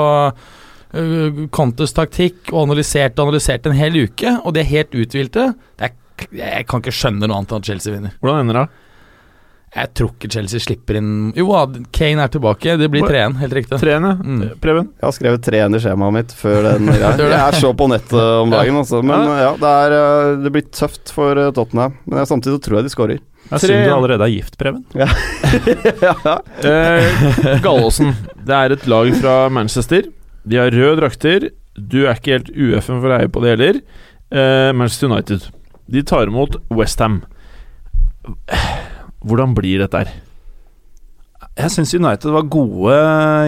Contes 1.53 1.92
taktikk 1.92 2.53
og 2.55 2.62
analysert 2.62 3.18
og 3.18 3.28
analysert 3.28 3.66
en 3.68 3.76
hel 3.76 3.99
uke, 4.07 4.30
og 4.47 4.55
de 4.55 4.62
er 4.62 4.70
helt 4.70 4.94
uthvilte. 4.97 5.51
Jeg 5.82 6.64
kan 6.70 6.80
ikke 6.80 6.94
skjønne 6.94 7.26
noe 7.26 7.36
annet 7.42 7.53
enn 7.53 7.61
at 7.61 7.68
Chelsea 7.68 7.92
vinner. 7.92 8.14
Hvordan 8.22 8.47
ender 8.47 8.62
det? 8.62 8.86
Jeg 9.76 9.90
tror 9.92 10.12
ikke 10.14 10.30
Chelsea 10.32 10.62
slipper 10.62 10.96
inn 10.96 11.08
Jo 11.36 11.50
Kane 11.92 12.24
er 12.24 12.30
tilbake. 12.32 12.76
Det 12.80 12.88
blir 12.92 13.04
3-1, 13.04 13.36
helt 13.42 13.56
riktig. 13.58 13.78
3-1, 13.82 14.06
ja. 14.08 14.12
Mm. 14.16 14.42
Preben? 14.62 14.88
Jeg 14.96 15.04
har 15.04 15.14
skrevet 15.16 15.48
3-1 15.50 15.76
i 15.76 15.80
skjemaet 15.84 16.16
mitt 16.16 16.32
før 16.38 16.68
den 16.70 16.88
greia. 16.94 17.10
Jeg 17.20 17.40
er 17.42 17.58
så 17.60 17.72
på 17.76 17.88
nettet 17.92 18.16
om 18.16 18.54
dagen, 18.54 18.78
altså. 18.80 19.02
Men 19.04 19.26
ja, 19.36 19.50
det, 19.60 19.72
er, 19.84 19.96
eh, 19.98 20.30
det 20.46 20.54
blir 20.54 20.64
tøft 20.72 21.12
for 21.12 21.42
eh, 21.42 21.52
Tottenham. 21.56 21.98
Men 22.06 22.22
jeg, 22.22 22.30
samtidig 22.32 22.56
så 22.56 22.64
tror 22.64 22.78
jeg 22.78 22.88
de 22.88 22.94
skårer. 22.94 23.20
Jeg 23.46 23.62
synd 23.62 23.84
du 23.84 23.92
allerede 23.94 24.26
er 24.26 24.32
gift, 24.32 24.56
Preben. 24.58 24.82
ja. 24.96 26.38
Eh, 26.64 27.60
Gallåsen. 27.62 28.16
Det 28.48 28.56
er 28.56 28.74
et 28.78 28.88
lag 28.90 29.12
fra 29.20 29.36
Manchester. 29.52 30.08
De 30.46 30.60
har 30.62 30.72
røde 30.72 30.96
drakter. 31.02 31.50
Du 31.76 32.06
er 32.06 32.16
ikke 32.16 32.38
helt 32.38 32.50
UFM 32.56 33.04
for 33.04 33.12
å 33.12 33.20
eie 33.20 33.30
på 33.30 33.44
det 33.44 33.54
heller. 33.58 33.80
Eh, 34.32 34.72
Manchester 34.72 35.12
United. 35.12 35.50
De 35.86 36.02
tar 36.06 36.32
imot 36.32 36.56
Westham. 36.72 37.20
Hvordan 39.26 39.54
blir 39.56 39.82
dette 39.82 40.04
her? 40.04 40.14
Jeg 41.56 41.72
syns 41.72 41.94
United 41.96 42.32
var 42.34 42.48
gode 42.52 42.96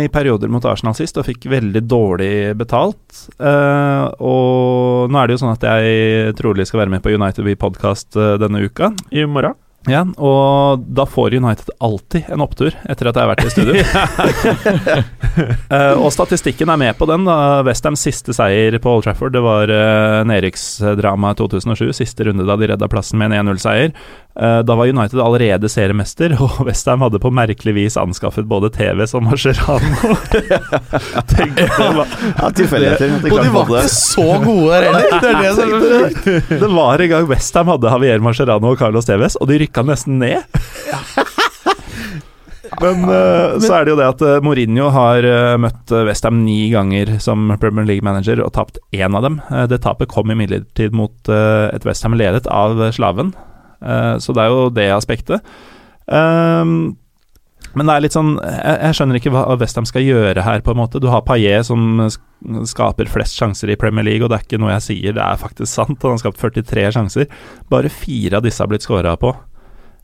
i 0.00 0.08
perioder 0.12 0.50
mot 0.52 0.64
Arsenal 0.64 0.96
sist, 0.96 1.18
og 1.20 1.26
fikk 1.28 1.44
veldig 1.52 1.82
dårlig 1.84 2.32
betalt. 2.56 3.24
Uh, 3.36 4.08
og 4.16 5.12
nå 5.12 5.20
er 5.20 5.28
det 5.28 5.36
jo 5.36 5.42
sånn 5.44 5.54
at 5.54 5.66
jeg 5.68 6.36
trolig 6.38 6.66
skal 6.68 6.82
være 6.84 6.94
med 6.96 7.04
på 7.04 7.12
United 7.12 7.44
We 7.44 7.56
Podcast 7.60 8.16
uh, 8.16 8.36
denne 8.40 8.64
uka. 8.64 8.94
I 9.12 9.28
morgen? 9.28 9.56
Ja, 9.86 10.02
og 10.02 10.82
da 10.82 11.04
får 11.06 11.36
United 11.38 11.70
alltid 11.80 12.28
en 12.32 12.42
opptur 12.42 12.74
etter 12.90 13.08
at 13.08 13.16
jeg 13.16 13.24
har 13.24 13.30
vært 13.30 13.44
i 13.46 13.52
studio. 13.52 13.74
uh, 15.70 15.94
og 16.02 16.10
statistikken 16.12 16.72
er 16.72 16.80
med 16.80 16.98
på 16.98 17.06
den. 17.08 17.24
da 17.28 17.62
Westhams 17.66 18.02
siste 18.02 18.34
seier 18.36 18.74
på 18.82 18.96
Old 18.96 19.06
Trafford 19.06 19.32
Det 19.36 19.42
var 19.44 19.70
uh, 19.70 20.26
nedrykksdramaet 20.28 21.38
2007. 21.40 21.92
Siste 21.96 22.26
runde 22.28 22.46
da 22.48 22.58
de 22.58 22.72
redda 22.72 22.88
plassen 22.90 23.22
med 23.22 23.30
en 23.30 23.48
1-0-seier. 23.52 23.94
Uh, 24.38 24.60
da 24.66 24.76
var 24.78 24.90
United 24.90 25.22
allerede 25.22 25.70
seriemester, 25.70 26.34
og 26.44 26.60
Westham 26.66 27.06
hadde 27.06 27.22
på 27.22 27.32
merkelig 27.34 27.74
vis 27.78 27.96
anskaffet 27.98 28.46
både 28.50 28.70
TV 28.74 29.06
og 29.06 29.24
Mascherano. 29.30 30.18
Tenk 31.32 31.56
det 31.56 31.70
ja 31.70 32.52
tilfeldigheter. 32.54 33.16
Og 33.30 33.40
de 33.40 33.54
var 33.54 33.72
ikke 33.72 33.86
så 33.94 34.28
gode 34.44 34.68
der 34.74 34.88
heller! 34.90 35.08
Det 35.08 35.32
det, 35.32 35.40
det 35.40 36.50
som 36.50 36.60
det 36.60 36.70
var 36.74 37.02
en 37.02 37.10
gang 37.14 37.26
Westham 37.30 37.72
hadde 37.72 37.90
Javier 37.94 38.22
Mascherano 38.22 38.74
og 38.74 38.78
Carlos 38.80 39.08
Tevez, 39.08 39.38
og 39.38 39.50
de 39.50 39.58
rykka 39.68 39.84
nesten 39.86 40.18
ned. 40.24 40.42
Men 42.82 43.08
uh, 43.08 43.56
så 43.62 43.78
er 43.78 43.86
det 43.86 43.92
jo 43.92 43.98
det 43.98 44.06
at 44.06 44.22
uh, 44.22 44.38
Mourinho 44.44 44.90
har 44.94 45.24
uh, 45.24 45.56
møtt 45.60 45.90
Westham 46.06 46.42
ni 46.44 46.68
ganger 46.72 47.16
som 47.22 47.50
Premier 47.62 47.86
League-manager 47.88 48.42
og 48.44 48.52
tapt 48.54 48.78
én 48.94 49.16
av 49.16 49.24
dem. 49.24 49.40
Det 49.70 49.80
tapet 49.84 50.10
kom 50.12 50.30
imidlertid 50.30 50.94
mot 50.96 51.32
et 51.32 51.86
Westham 51.88 52.16
ledet 52.18 52.46
av 52.52 52.78
slaven, 52.94 53.32
så 53.78 54.34
det 54.34 54.44
er 54.44 54.52
jo 54.52 54.70
det 54.74 54.88
aspektet. 54.94 55.44
Ehm, 56.08 56.96
men 57.76 57.84
det 57.84 57.94
er 57.94 58.00
litt 58.04 58.14
sånn 58.16 58.30
Jeg, 58.40 58.76
jeg 58.80 58.96
skjønner 58.96 59.18
ikke 59.18 59.32
hva 59.34 59.42
Westham 59.60 59.86
skal 59.88 60.06
gjøre 60.06 60.44
her, 60.46 60.62
på 60.64 60.72
en 60.72 60.80
måte. 60.80 61.02
Du 61.02 61.10
har 61.12 61.26
Paillet 61.26 61.66
som 61.68 62.06
skaper 62.68 63.10
flest 63.10 63.36
sjanser 63.38 63.72
i 63.72 63.78
Premier 63.80 64.06
League, 64.06 64.24
og 64.24 64.32
det 64.32 64.38
er 64.38 64.46
ikke 64.46 64.60
noe 64.62 64.72
jeg 64.76 64.86
sier, 64.86 65.16
det 65.16 65.24
er 65.24 65.40
faktisk 65.40 65.70
sant. 65.70 65.98
Han 66.04 66.16
har 66.16 66.22
skapt 66.22 66.40
43 66.40 66.88
sjanser. 66.96 67.28
Bare 67.70 67.92
fire 67.92 68.38
av 68.38 68.46
disse 68.46 68.62
har 68.62 68.70
blitt 68.70 68.86
scora 68.86 69.16
på. 69.20 69.34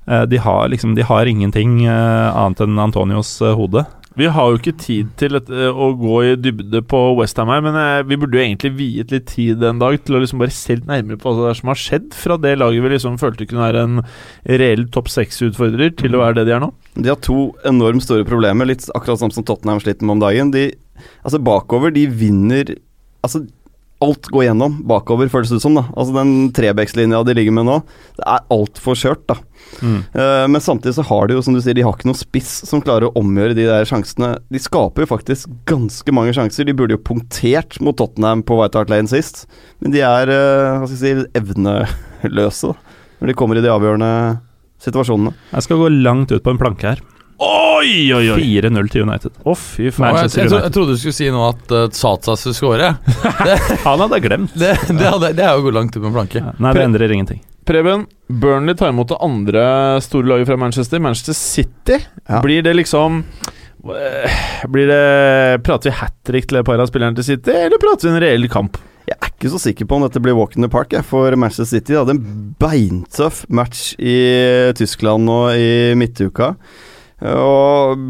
Eh, 0.07 0.25
De 0.31 0.41
har 0.41 0.69
liksom 0.69 0.95
De 0.95 1.03
har 1.03 1.27
ingenting 1.27 1.85
eh, 1.87 2.37
annet 2.37 2.61
enn 2.65 2.79
Antonios 2.79 3.37
eh, 3.43 3.55
hode. 3.57 3.85
Vi 4.15 4.29
har 4.31 4.47
jo 4.53 4.59
ikke 4.61 4.77
tid 4.79 5.09
til 5.19 5.35
et, 5.35 5.49
å 5.51 5.89
gå 5.99 6.19
i 6.23 6.35
dybde 6.39 6.85
på 6.87 6.99
Westham 7.19 7.51
her, 7.51 7.65
men 7.65 7.75
eh, 7.75 8.05
vi 8.07 8.19
burde 8.21 8.39
jo 8.39 8.45
egentlig 8.45 8.71
viet 8.79 9.11
litt 9.11 9.27
tid 9.33 9.65
en 9.67 9.81
dag 9.83 9.97
til 10.07 10.15
å 10.15 10.21
liksom 10.23 10.39
bare 10.39 10.55
se 10.55 10.77
litt 10.77 10.87
nærmere 10.87 11.19
på 11.19 11.33
hva 11.33 11.49
det 11.49 11.51
er 11.51 11.59
som 11.59 11.73
har 11.73 11.81
skjedd 11.83 12.15
fra 12.15 12.37
det 12.39 12.53
laget 12.61 12.85
vi 12.85 12.93
liksom 12.93 13.19
følte 13.19 13.49
kunne 13.51 13.65
være 13.67 13.83
en 13.89 14.05
reell 14.47 14.87
topp 14.95 15.11
seks-utfordrer, 15.11 15.97
til 15.99 16.15
å 16.15 16.23
være 16.23 16.39
det 16.39 16.47
de 16.47 16.55
er 16.55 16.63
nå. 16.63 16.71
De 16.95 17.11
har 17.11 17.19
to 17.27 17.49
enormt 17.67 18.07
store 18.07 18.27
problemer, 18.29 18.71
litt 18.71 18.87
akkurat 18.95 19.19
sånn 19.25 19.35
som 19.35 19.47
Tottenham 19.49 19.83
sliter 19.83 20.07
med 20.07 20.21
om 20.21 20.25
dagen. 20.29 20.55
De 20.55 20.69
Altså, 21.27 21.41
bakover, 21.43 21.91
de 21.91 22.05
vinner 22.07 22.77
Altså, 23.25 23.41
alt 24.05 24.29
går 24.33 24.47
gjennom 24.47 24.77
bakover, 24.89 25.31
føles 25.33 25.51
det 25.51 25.59
ut 25.59 25.65
som. 25.65 25.79
da 25.79 25.87
Altså 25.95 26.15
Den 26.17 26.33
trebekslinja 26.55 27.23
de 27.27 27.35
ligger 27.37 27.57
med 27.57 27.69
nå, 27.69 27.81
det 28.19 28.27
er 28.35 28.47
altfor 28.55 28.99
skjørt, 28.99 29.25
da. 29.31 29.39
Mm. 29.81 30.01
Uh, 30.15 30.45
men 30.53 30.63
samtidig 30.63 30.95
så 30.99 31.07
har 31.09 31.29
de 31.29 31.39
jo, 31.39 31.43
som 31.45 31.57
du 31.57 31.63
sier, 31.65 31.77
de 31.77 31.85
har 31.87 31.97
ikke 31.97 32.09
noen 32.11 32.21
spiss 32.21 32.53
som 32.69 32.83
klarer 32.85 33.09
å 33.09 33.15
omgjøre 33.21 33.57
de 33.57 33.67
der 33.69 33.89
sjansene. 33.89 34.35
De 34.53 34.63
skaper 34.63 35.05
jo 35.05 35.11
faktisk 35.15 35.53
ganske 35.71 36.17
mange 36.17 36.35
sjanser. 36.37 36.69
De 36.69 36.77
burde 36.77 36.99
jo 36.99 37.05
punktert 37.05 37.81
mot 37.85 37.97
Tottenham 37.99 38.45
på 38.47 38.59
White 38.61 38.81
Hart 38.81 38.93
Lane 38.93 39.11
sist, 39.11 39.47
men 39.81 39.95
de 39.95 40.05
er 40.05 40.33
uh, 40.33 40.83
hva 40.83 40.91
skal 40.91 40.99
jeg 40.99 41.25
si, 41.25 41.31
evneløse 41.41 42.75
da, 42.75 43.01
når 43.21 43.33
de 43.33 43.39
kommer 43.41 43.61
i 43.61 43.65
de 43.65 43.73
avgjørende 43.73 44.13
situasjonene. 44.85 45.35
Jeg 45.55 45.67
skal 45.67 45.81
gå 45.81 45.91
langt 45.97 46.35
ut 46.35 46.45
på 46.45 46.53
en 46.53 46.61
planke 46.61 46.93
her. 46.93 47.05
Oi, 47.45 48.13
oi, 48.17 48.29
oi! 48.33 48.41
4-0 48.41 48.91
til 48.93 49.05
United. 49.05 49.35
Å, 49.45 49.55
fy 49.59 49.89
Og 49.91 49.97
faen. 49.99 50.17
jeg, 50.23 50.31
jeg, 50.39 50.51
jeg 50.55 50.73
trodde 50.75 50.95
du 50.95 51.01
skulle 51.03 51.17
si 51.17 51.27
nå 51.33 51.43
at 51.51 51.75
uh, 51.75 51.83
Satsa 51.93 52.37
skulle 52.41 52.57
score. 52.57 52.93
Han 53.87 54.05
hadde 54.07 54.21
glemt. 54.25 54.55
Det, 54.57 54.71
det, 54.89 55.05
hadde, 55.05 55.33
det 55.37 55.45
er 55.45 55.57
jo 55.59 55.65
å 55.65 55.67
gå 55.67 55.75
langt 55.77 55.97
ut 55.97 56.01
på 56.01 56.09
en 56.09 56.17
planke. 56.17 56.41
Ja, 56.41 56.55
Nei, 56.65 56.73
det 56.79 56.87
endrer 56.89 57.13
ingenting. 57.17 57.43
Preben, 57.69 58.07
Burnley 58.29 58.77
tar 58.77 58.93
imot 58.93 59.09
det 59.13 59.19
andre 59.25 59.67
store 60.05 60.29
laget 60.29 60.49
fra 60.51 60.57
Manchester, 60.61 61.01
Manchester 61.05 61.37
City. 61.37 62.01
Ja. 62.29 62.41
Blir 62.45 62.65
det 62.65 62.75
liksom 62.77 63.23
eh, 63.89 64.41
Blir 64.69 64.89
det 64.93 65.63
Prater 65.65 65.89
vi 65.91 65.95
hat 65.97 66.17
trick 66.29 66.49
til 66.51 66.61
et 66.61 66.67
par 66.69 66.81
av 66.81 66.91
spillerne 66.91 67.17
til 67.17 67.25
City, 67.35 67.55
eller 67.67 67.81
prater 67.81 68.09
vi 68.11 68.15
en 68.15 68.21
reell 68.25 68.49
kamp? 68.53 68.77
Jeg 69.09 69.17
er 69.21 69.33
ikke 69.33 69.51
så 69.53 69.61
sikker 69.61 69.89
på 69.89 69.97
om 69.99 70.05
dette 70.07 70.21
blir 70.25 70.37
walk 70.37 70.57
in 70.57 70.65
the 70.65 70.71
park 70.73 70.93
jeg, 70.97 71.05
for 71.05 71.33
Manchester 71.37 71.69
City. 71.69 71.93
De 71.93 72.01
hadde 72.01 72.15
en 72.17 72.53
beintøff 72.61 73.43
match 73.53 73.91
i 74.01 74.15
Tyskland 74.77 75.29
nå 75.29 75.39
i 75.57 75.67
midtuka. 76.01 76.55
Og 77.25 78.05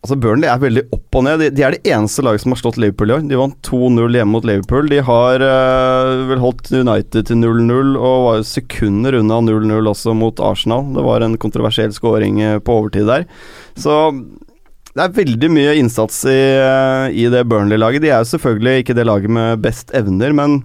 altså 0.00 0.16
Burnley 0.16 0.48
er 0.48 0.60
veldig 0.62 0.82
opp 0.96 1.16
og 1.18 1.24
ned. 1.26 1.42
De, 1.42 1.48
de 1.52 1.64
er 1.66 1.76
det 1.76 1.92
eneste 1.92 2.24
laget 2.24 2.40
som 2.44 2.54
har 2.54 2.60
slått 2.62 2.78
Liverpool 2.80 3.12
i 3.12 3.16
år. 3.18 3.24
De 3.28 3.40
vant 3.40 3.56
2-0 3.68 4.16
hjemme 4.16 4.32
mot 4.32 4.46
Liverpool. 4.48 4.88
De 4.88 5.00
har 5.04 5.44
eh, 5.44 6.12
vel 6.30 6.40
holdt 6.40 6.70
United 6.72 7.28
til 7.28 7.40
0-0 7.42 7.96
og 7.98 8.28
var 8.28 8.44
sekunder 8.48 9.18
unna 9.20 9.40
0-0 9.44 9.90
også 9.92 10.14
mot 10.16 10.40
Arsenal. 10.40 10.86
Det 10.96 11.04
var 11.04 11.26
en 11.26 11.36
kontroversiell 11.42 11.92
scoring 11.96 12.40
eh, 12.44 12.58
på 12.64 12.78
overtid 12.80 13.10
der. 13.10 13.26
Så 13.76 13.98
det 14.90 15.04
er 15.04 15.12
veldig 15.20 15.50
mye 15.54 15.76
innsats 15.78 16.24
i, 16.26 16.38
eh, 16.64 17.12
i 17.20 17.28
det 17.30 17.44
Burnley-laget. 17.52 18.02
De 18.02 18.10
er 18.10 18.24
jo 18.24 18.32
selvfølgelig 18.32 18.82
ikke 18.86 18.96
det 18.98 19.06
laget 19.06 19.30
med 19.36 19.60
best 19.62 19.92
evner, 19.94 20.32
men 20.34 20.62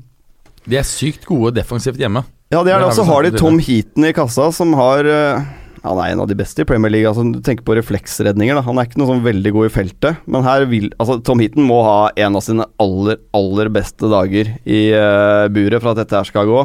De 0.65 0.79
er 0.79 0.87
sykt 0.87 1.27
gode 1.29 1.51
defensivt 1.59 1.99
hjemme. 2.01 2.23
ja, 2.49 2.63
de 2.63 2.71
er 2.71 2.79
Det 2.79 2.87
Og 2.87 2.95
så 2.97 3.03
har 3.05 3.21
de 3.27 3.35
Tom 3.37 3.59
Heaton 3.59 4.07
i 4.07 4.13
kassa, 4.17 4.47
som 4.55 4.73
har 4.79 5.05
eh, 5.05 5.43
Han 5.85 6.01
er 6.01 6.11
en 6.11 6.21
av 6.23 6.29
de 6.29 6.37
beste 6.37 6.63
i 6.63 6.67
Premier 6.67 6.91
League. 6.93 7.09
Altså, 7.09 7.25
du 7.29 7.41
tenker 7.45 7.65
på 7.67 7.77
refleksredninger. 7.77 8.57
Da. 8.57 8.63
Han 8.65 8.79
er 8.79 8.87
ikke 8.89 9.01
noe 9.01 9.11
sånn 9.11 9.25
veldig 9.25 9.53
god 9.55 9.69
i 9.69 9.73
feltet, 9.73 10.21
men 10.25 10.45
her 10.47 10.65
vil 10.69 10.89
altså, 10.97 11.19
Tom 11.25 11.43
Heaton 11.43 11.67
må 11.67 11.81
ha 11.85 11.99
en 12.25 12.37
av 12.39 12.45
sine 12.45 12.67
aller, 12.81 13.19
aller 13.37 13.71
beste 13.73 14.09
dager 14.11 14.55
i 14.65 14.81
uh, 14.95 15.45
buret 15.53 15.81
for 15.83 15.93
at 15.93 16.01
dette 16.01 16.17
her 16.17 16.29
skal 16.29 16.49
gå. 16.49 16.63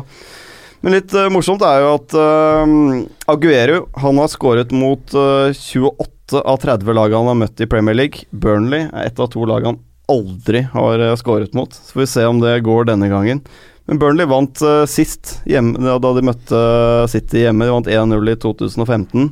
Men 0.81 0.97
litt 0.97 1.13
uh, 1.13 1.29
morsomt 1.33 1.65
er 1.67 1.83
jo 1.85 1.93
at 1.99 2.17
uh, 2.17 3.33
Aguero 3.33 3.85
han 4.01 4.23
har 4.23 4.33
skåret 4.33 4.73
mot 4.73 5.13
uh, 5.13 5.53
28 5.53 6.41
av 6.41 6.61
30 6.63 6.97
lag 6.97 7.13
han 7.19 7.29
har 7.29 7.41
møtt 7.43 7.61
i 7.61 7.69
Premier 7.69 7.99
League. 7.99 8.25
Burnley 8.31 8.87
er 8.89 9.11
et 9.11 9.21
av 9.21 9.29
to 9.33 9.45
lag 9.49 9.67
han 9.69 9.81
aldri 10.11 10.65
har 10.73 11.03
skåret 11.21 11.53
mot. 11.55 11.75
Så 11.75 11.95
får 11.95 12.01
vi 12.05 12.13
se 12.15 12.25
om 12.27 12.41
det 12.43 12.57
går 12.67 12.89
denne 12.89 13.11
gangen. 13.13 13.45
Men 13.89 13.99
Burnley 13.99 14.29
vant 14.29 14.61
uh, 14.63 14.85
sist 14.91 15.41
hjemme, 15.49 15.81
da 15.81 16.13
de 16.15 16.23
møtte 16.27 16.59
eh, 16.59 17.09
City 17.11 17.45
hjemme. 17.47 17.67
De 17.67 17.75
vant 17.75 17.91
1-0 17.91 18.33
i 18.33 18.37
2015. 18.43 19.31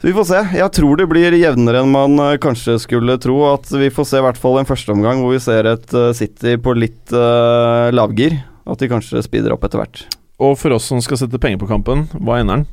Så 0.00 0.08
vi 0.08 0.14
får 0.16 0.26
se. 0.28 0.40
Jeg 0.58 0.72
tror 0.76 1.00
det 1.00 1.06
blir 1.08 1.36
jevnere 1.38 1.82
enn 1.84 1.94
man 1.94 2.18
uh, 2.20 2.36
kanskje 2.42 2.78
skulle 2.82 3.16
tro. 3.22 3.38
At 3.52 3.70
vi 3.72 3.92
får 3.94 4.10
se 4.10 4.20
i 4.20 4.26
hvert 4.26 4.40
fall 4.40 4.60
en 4.60 4.68
førsteomgang 4.68 5.22
hvor 5.24 5.36
vi 5.36 5.42
ser 5.44 5.68
et 5.70 5.96
uh, 5.96 6.10
City 6.16 6.56
på 6.60 6.76
litt 6.76 7.14
lavgir. 7.14 8.42
At 8.70 8.82
de 8.82 8.90
kanskje 8.90 9.22
speeder 9.24 9.54
opp 9.54 9.64
etter 9.66 9.80
hvert. 9.80 10.04
Og 10.40 10.54
for 10.56 10.72
oss 10.72 10.86
som 10.88 11.00
skal 11.04 11.18
sette 11.20 11.40
penger 11.40 11.60
på 11.60 11.68
kampen, 11.68 12.06
hva 12.16 12.38
ender 12.40 12.60
den? 12.60 12.68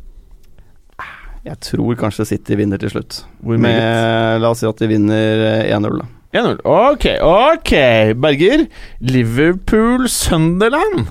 Jeg 1.47 1.59
tror 1.63 1.95
kanskje 1.99 2.25
City 2.27 2.57
vinner 2.59 2.79
til 2.81 2.91
slutt. 2.91 3.21
Hvor 3.39 3.59
Med, 3.61 4.41
la 4.41 4.51
oss 4.51 4.63
si 4.63 4.67
at 4.67 4.79
de 4.81 4.89
vinner 4.91 5.43
eh, 5.63 5.75
1-0, 5.75 6.01
da. 6.01 6.07
1-0. 6.33 6.59
Ok, 6.63 7.05
ok. 7.21 7.71
Berger. 8.15 8.67
Liverpool-Sunderland. 8.99 11.07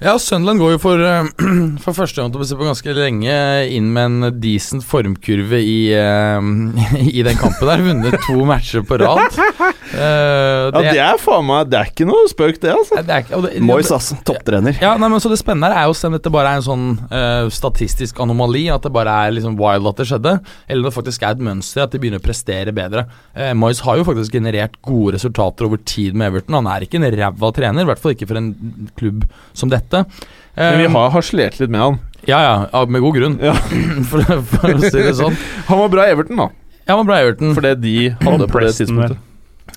Ja, 0.00 0.14
Sunderland 0.18 0.60
går 0.62 0.70
jo 0.72 0.78
for, 0.80 1.02
eh, 1.04 1.26
for 1.84 1.92
første 1.92 2.22
gang 2.22 2.30
til 2.32 2.40
å 2.40 2.46
se 2.48 2.56
på 2.56 2.64
ganske 2.64 2.92
lenge 2.96 3.34
inn 3.68 3.90
med 3.92 4.06
en 4.30 4.38
decent 4.40 4.80
formkurve 4.88 5.58
i, 5.60 5.90
eh, 5.92 6.46
i 7.18 7.20
den 7.26 7.36
kampen 7.36 7.68
der. 7.68 7.82
Vunnet 7.84 8.16
to 8.24 8.38
matcher 8.48 8.84
på 8.88 9.00
rad. 9.04 9.28
Eh, 9.90 10.68
Ja, 10.70 10.92
det 10.94 11.00
er 11.02 11.16
faen 11.18 11.42
meg 11.48 11.66
Det 11.66 11.74
er 11.80 11.88
ikke 11.90 12.04
noe 12.06 12.28
spøk, 12.30 12.60
det, 12.62 12.70
altså. 12.70 13.00
det 13.02 13.10
er 13.10 13.24
ikke- 13.24 13.40
det- 13.42 13.62
Moyes, 13.66 13.88
altså. 13.90 14.14
Topptrener. 14.22 14.76
Ja, 14.78 14.92
nei, 14.96 15.08
men 15.10 15.18
så 15.18 15.26
Det 15.32 15.40
spennende 15.40 15.74
er 15.74 15.88
jo 15.90 15.96
om 16.06 16.14
dette 16.14 16.30
bare 16.30 16.52
er 16.52 16.60
en 16.60 16.62
sånn 16.62 16.84
uh, 17.10 17.48
statistisk 17.50 18.20
anomali, 18.22 18.68
at 18.70 18.86
det 18.86 18.92
bare 18.94 19.10
er 19.26 19.34
liksom 19.34 19.56
wild 19.58 19.88
at 19.90 19.98
det 19.98 20.06
skjedde, 20.06 20.36
eller 20.70 20.84
om 20.84 20.86
det 20.86 20.94
faktisk 20.94 21.24
er 21.26 21.34
et 21.34 21.42
mønster, 21.42 21.82
at 21.82 21.90
de 21.90 21.98
begynner 21.98 22.22
å 22.22 22.24
prestere 22.24 22.70
bedre. 22.76 23.02
Uh, 23.34 23.50
Moyes 23.58 23.82
har 23.82 23.98
jo 23.98 24.06
faktisk 24.06 24.38
generert 24.38 24.78
gode 24.86 25.16
resultater 25.18 25.66
over 25.66 25.82
tid 25.82 26.14
med 26.14 26.30
Everton. 26.30 26.60
Han 26.60 26.70
er 26.70 26.86
ikke 26.86 27.02
en 27.02 27.10
ræva 27.10 27.50
trener, 27.58 27.82
i 27.82 27.90
hvert 27.90 27.98
fall 28.04 28.14
ikke 28.14 28.30
for 28.30 28.38
en 28.38 28.52
klubb 28.94 29.26
som 29.58 29.74
dette. 29.74 29.89
Men 29.92 30.78
vi 30.78 30.84
Eh, 30.84 30.90
har 30.92 31.10
harselert 31.14 31.58
litt 31.60 31.70
med 31.70 31.80
han. 31.80 31.98
Ja, 32.28 32.40
ja, 32.72 32.84
med 32.86 33.00
god 33.00 33.14
grunn, 33.16 33.38
Ja. 33.40 33.54
for, 34.10 34.20
for 34.42 34.74
å 34.74 34.80
si 34.82 34.90
det 35.00 35.14
sånn. 35.16 35.36
Han 35.70 35.78
var 35.78 35.88
bra 35.88 36.04
i 36.06 36.10
Everton, 36.12 36.36
da. 36.36 36.48
Ja, 36.88 36.96
var 36.96 37.04
bra 37.08 37.18
Everton. 37.22 37.54
For 37.54 37.64
det 37.64 37.76
de 37.80 38.10
hadde 38.20 38.48
på 38.50 38.60
det 38.60 38.74
tidspunktet. 38.76 39.18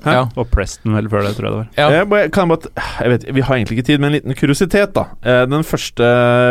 Ja. 0.04 0.26
Og 0.36 0.50
Preston 0.52 0.96
vel 0.98 1.08
før 1.08 1.22
det, 1.24 1.36
tror 1.38 1.46
jeg 1.48 1.52
det 1.54 1.60
var. 1.62 1.68
Ja. 1.78 1.90
Jeg, 2.00 2.10
bare- 2.10 2.30
kan 2.34 2.50
jeg, 2.50 2.58
bare, 2.60 2.86
jeg 3.00 3.10
vet, 3.14 3.28
Vi 3.36 3.42
har 3.46 3.56
egentlig 3.56 3.78
ikke 3.78 3.86
tid, 3.92 4.00
men 4.02 4.10
en 4.12 4.18
liten 4.18 4.36
kuriositet. 4.36 4.94
da 4.98 5.06
Eh, 5.24 5.46
Den 5.46 5.64
første 5.64 6.04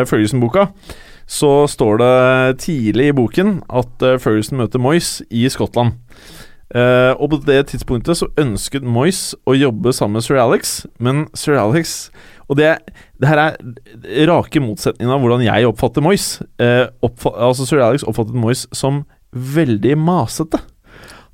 Ferguson-boka 0.09 0.69
Så 1.27 1.67
står 1.69 1.99
det 1.99 2.59
tidlig 2.63 3.09
i 3.11 3.13
boken 3.17 3.63
at 3.69 4.03
eh, 4.03 4.17
Ferguson 4.23 4.59
møter 4.59 4.79
Moyes 4.81 5.21
i 5.31 5.45
Skottland. 5.49 5.93
Eh, 6.73 7.13
og 7.21 7.35
på 7.35 7.39
det 7.45 7.59
tidspunktet 7.69 8.17
så 8.17 8.31
ønsket 8.41 8.85
Moyes 8.85 9.35
å 9.45 9.53
jobbe 9.53 9.93
sammen 9.93 10.17
med 10.17 10.25
sir 10.25 10.39
Alex, 10.41 10.87
men 10.97 11.27
sir 11.37 11.59
Alex 11.61 12.11
Og 12.49 12.57
det, 12.57 12.71
det 13.21 13.29
her 13.29 13.41
er 13.43 13.59
rake 14.31 14.61
motsetningen 14.65 15.13
av 15.13 15.21
hvordan 15.21 15.45
jeg 15.45 15.69
oppfatter 15.69 16.05
Moyes. 16.05 16.39
Uh, 16.61 16.89
oppfa 17.05 17.33
altså 17.49 17.65
Sir 17.69 17.81
Alex 17.85 18.05
oppfattet 18.09 18.37
Moyes 18.37 18.67
som 18.77 19.05
veldig 19.33 19.95
masete. 20.01 20.61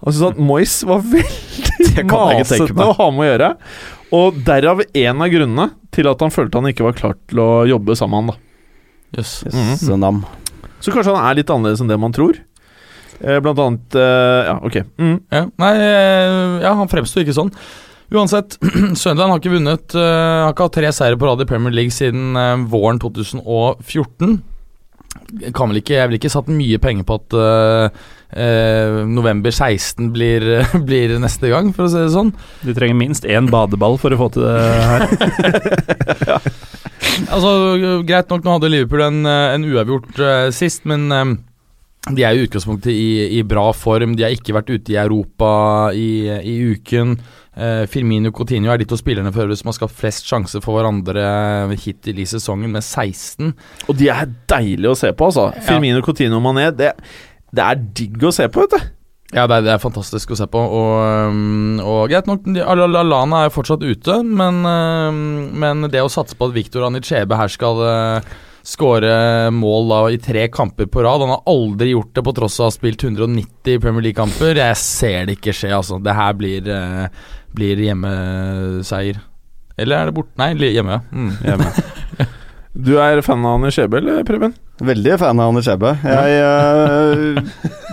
Han 0.05 0.15
syntes 0.15 0.29
at 0.29 0.43
Moyes 0.43 0.77
var 0.87 1.03
veldig 1.03 2.05
masete 2.13 2.87
å 2.87 2.95
ha 2.99 3.09
med 3.15 3.25
å 3.25 3.31
gjøre. 3.33 3.53
Og 4.19 4.43
derav 4.47 4.85
en 4.87 5.25
av 5.25 5.33
grunnene 5.33 5.71
til 5.95 6.11
at 6.11 6.23
han 6.23 6.35
følte 6.35 6.61
han 6.61 6.71
ikke 6.71 6.87
var 6.87 6.99
klar 7.01 7.19
til 7.31 7.43
å 7.43 7.51
jobbe 7.67 7.99
sammen 7.99 8.29
med 8.29 8.35
han. 8.35 8.37
da 8.37 8.45
Yes. 9.19 9.45
Mm 9.45 9.53
-hmm. 9.53 10.23
Så 10.81 10.93
kanskje 10.93 11.15
han 11.15 11.31
er 11.31 11.35
litt 11.35 11.51
annerledes 11.51 11.81
enn 11.81 11.89
det 11.89 11.97
man 11.99 12.13
tror. 12.13 12.37
Eh, 13.21 13.41
blant 13.43 13.59
annet 13.59 13.99
eh, 13.99 14.49
Ja, 14.49 14.57
ok. 14.63 14.77
Mm. 14.99 15.17
Ja, 15.33 15.45
nei, 15.59 15.73
eh, 15.83 16.59
ja, 16.65 16.75
han 16.79 16.91
fremsto 16.91 17.23
ikke 17.23 17.37
sånn. 17.37 17.53
Uansett, 18.15 18.57
Sunderland 19.01 19.35
har 19.35 19.41
ikke 19.43 19.53
vunnet 19.53 19.93
Har 19.93 20.55
ikke 20.55 20.65
hatt 20.65 20.77
tre 20.79 20.93
seire 20.97 21.19
på 21.21 21.27
rad 21.29 21.43
i 21.45 21.49
Premier 21.49 21.75
League 21.77 21.93
siden 21.93 22.39
våren 22.73 23.01
2014. 23.03 24.39
Jeg 25.43 25.53
Kan 25.57 25.69
vel 25.69 25.83
ikke, 25.83 25.99
jeg 25.99 26.09
vil 26.09 26.17
ikke 26.17 26.33
satt 26.33 26.49
mye 26.49 26.79
penger 26.81 27.05
på 27.05 27.19
at 27.19 27.37
eh, 28.33 29.03
november 29.09 29.53
16 29.53 30.09
blir, 30.15 30.47
blir 30.89 31.19
neste 31.21 31.51
gang, 31.53 31.69
for 31.77 31.85
å 31.85 31.93
si 31.93 32.01
det 32.01 32.15
sånn. 32.15 32.33
De 32.65 32.73
trenger 32.77 32.97
minst 32.97 33.29
én 33.29 33.51
badeball 33.53 33.99
for 34.01 34.15
å 34.15 34.21
få 34.23 34.31
til 34.37 34.49
det 34.49 34.57
her. 34.89 36.49
Altså, 37.29 37.51
Greit 38.07 38.31
nok, 38.31 38.45
nå 38.45 38.57
hadde 38.57 38.71
Liverpool 38.71 39.03
en, 39.03 39.23
en 39.27 39.65
uavgjort 39.67 40.19
eh, 40.23 40.49
sist, 40.55 40.85
men 40.89 41.07
eh, 41.15 41.33
de 42.15 42.25
er 42.25 42.37
i 42.37 42.47
utgangspunktet 42.47 42.93
i, 42.93 43.39
i 43.39 43.43
bra 43.47 43.69
form. 43.77 44.17
De 44.17 44.25
har 44.27 44.35
ikke 44.35 44.57
vært 44.57 44.73
ute 44.73 44.95
i 44.95 44.99
Europa 45.01 45.51
i, 45.97 46.11
i 46.29 46.57
uken. 46.75 47.17
Eh, 47.59 47.85
Firmino 47.91 48.31
Coutinho 48.35 48.71
er 48.71 48.79
de 48.79 48.87
to 48.89 48.99
spillerne 48.99 49.33
for 49.35 49.47
øvrig 49.47 49.59
som 49.59 49.73
har 49.73 49.79
skapt 49.79 49.97
flest 49.99 50.29
sjanser 50.29 50.63
for 50.63 50.79
hverandre 50.79 51.25
hittil 51.83 52.21
i 52.23 52.29
sesongen, 52.29 52.71
med 52.75 52.85
16. 52.85 53.51
Og 53.89 53.99
de 53.99 54.13
er 54.15 54.31
deilige 54.51 54.95
å 54.95 54.99
se 54.99 55.11
på, 55.11 55.33
altså. 55.33 55.49
Firmino 55.67 56.05
Coutinho 56.07 56.39
Mané, 56.45 56.71
det, 56.77 56.93
det 57.51 57.65
er 57.65 57.83
digg 57.99 58.23
å 58.23 58.35
se 58.35 58.47
på, 58.53 58.67
vet 58.67 58.79
du. 58.79 58.95
Ja, 59.35 59.45
det 59.45 59.59
er, 59.59 59.65
det 59.67 59.73
er 59.75 59.81
fantastisk 59.83 60.31
å 60.33 60.39
se 60.39 60.47
på. 60.49 60.57
Og, 60.57 60.93
um, 61.29 61.81
og 61.85 62.07
greit 62.09 62.29
nok, 62.31 62.47
Alana 62.65 63.43
er 63.43 63.51
jo 63.51 63.57
fortsatt 63.59 63.85
ute, 63.85 64.23
men, 64.25 64.63
um, 64.65 65.19
men 65.61 65.91
det 65.93 66.01
å 66.01 66.09
satse 66.13 66.39
på 66.39 66.49
at 66.49 66.55
Victor 66.55 66.87
Anichebe 66.87 67.37
her 67.37 67.53
skal 67.53 67.83
uh, 67.85 68.39
skåre 68.67 69.51
mål 69.55 69.89
da, 69.91 70.01
i 70.13 70.21
tre 70.23 70.47
kamper 70.53 70.89
på 70.91 71.03
rad 71.05 71.23
Han 71.25 71.33
har 71.35 71.43
aldri 71.51 71.93
gjort 71.93 72.15
det 72.15 72.25
på 72.27 72.35
tross 72.37 72.59
av 72.61 72.67
å 72.67 72.71
ha 72.71 72.75
spilt 72.75 73.05
190 73.05 73.81
Premier 73.83 74.09
League-kamper. 74.09 74.59
Jeg 74.59 74.81
ser 74.81 75.29
det 75.29 75.39
ikke 75.39 75.55
skje, 75.57 75.73
altså. 75.77 76.01
Det 76.03 76.17
her 76.17 76.37
blir, 76.39 76.69
uh, 76.69 77.35
blir 77.57 77.81
hjemmeseier. 77.89 79.21
Eller 79.79 80.01
er 80.01 80.11
det 80.11 80.17
bort... 80.17 80.33
Nei, 80.41 80.53
hjemme. 80.75 81.01
Mm. 81.13 81.33
Hjemme. 81.47 81.71
Du 82.79 82.93
er 83.03 83.19
fan 83.27 83.43
av 83.43 83.57
Anders 83.57 83.75
Skjebe, 83.75 83.99
eller 83.99 84.27
Preben? 84.27 84.53
Veldig 84.87 85.17
fan 85.19 85.41
av 85.43 85.51
Anders 85.51 85.67
Skjebe. 85.67 85.95
Jeg 86.05 86.43
uh, 86.45 87.41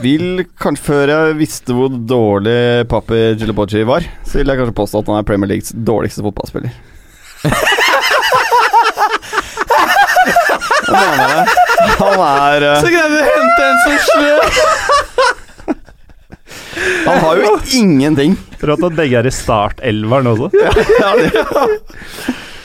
vil 0.03 0.43
kanskje 0.61 0.85
Før 0.85 1.13
jeg 1.13 1.37
visste 1.39 1.73
hvor 1.73 1.89
dårlig 1.89 2.85
Papi 2.91 3.21
Gilabocci 3.39 3.81
var, 3.87 4.05
så 4.27 4.41
vil 4.41 4.51
jeg 4.51 4.61
kanskje 4.61 4.77
påstå 4.77 5.01
at 5.01 5.09
han 5.09 5.21
er 5.21 5.25
Premier 5.25 5.49
Leagues 5.55 5.73
dårligste 5.73 6.25
fotballspiller. 6.25 6.75
Han 11.15 12.21
er 12.25 12.65
eh, 12.65 12.79
Så 12.81 12.91
greide 12.91 13.11
du 13.11 13.19
å 13.19 13.25
hente 13.29 13.61
en 13.65 13.77
som 13.83 13.95
sløv! 14.09 14.39
Han 17.05 17.19
har 17.21 17.39
jo 17.39 17.51
ingenting. 17.77 18.35
Rått 18.65 18.83
at 18.87 18.95
begge 18.97 19.19
er 19.19 19.27
i 19.29 19.33
startelveren 19.33 20.27
også. 20.33 20.49
Ja, 20.57 20.71
ja, 21.05 21.11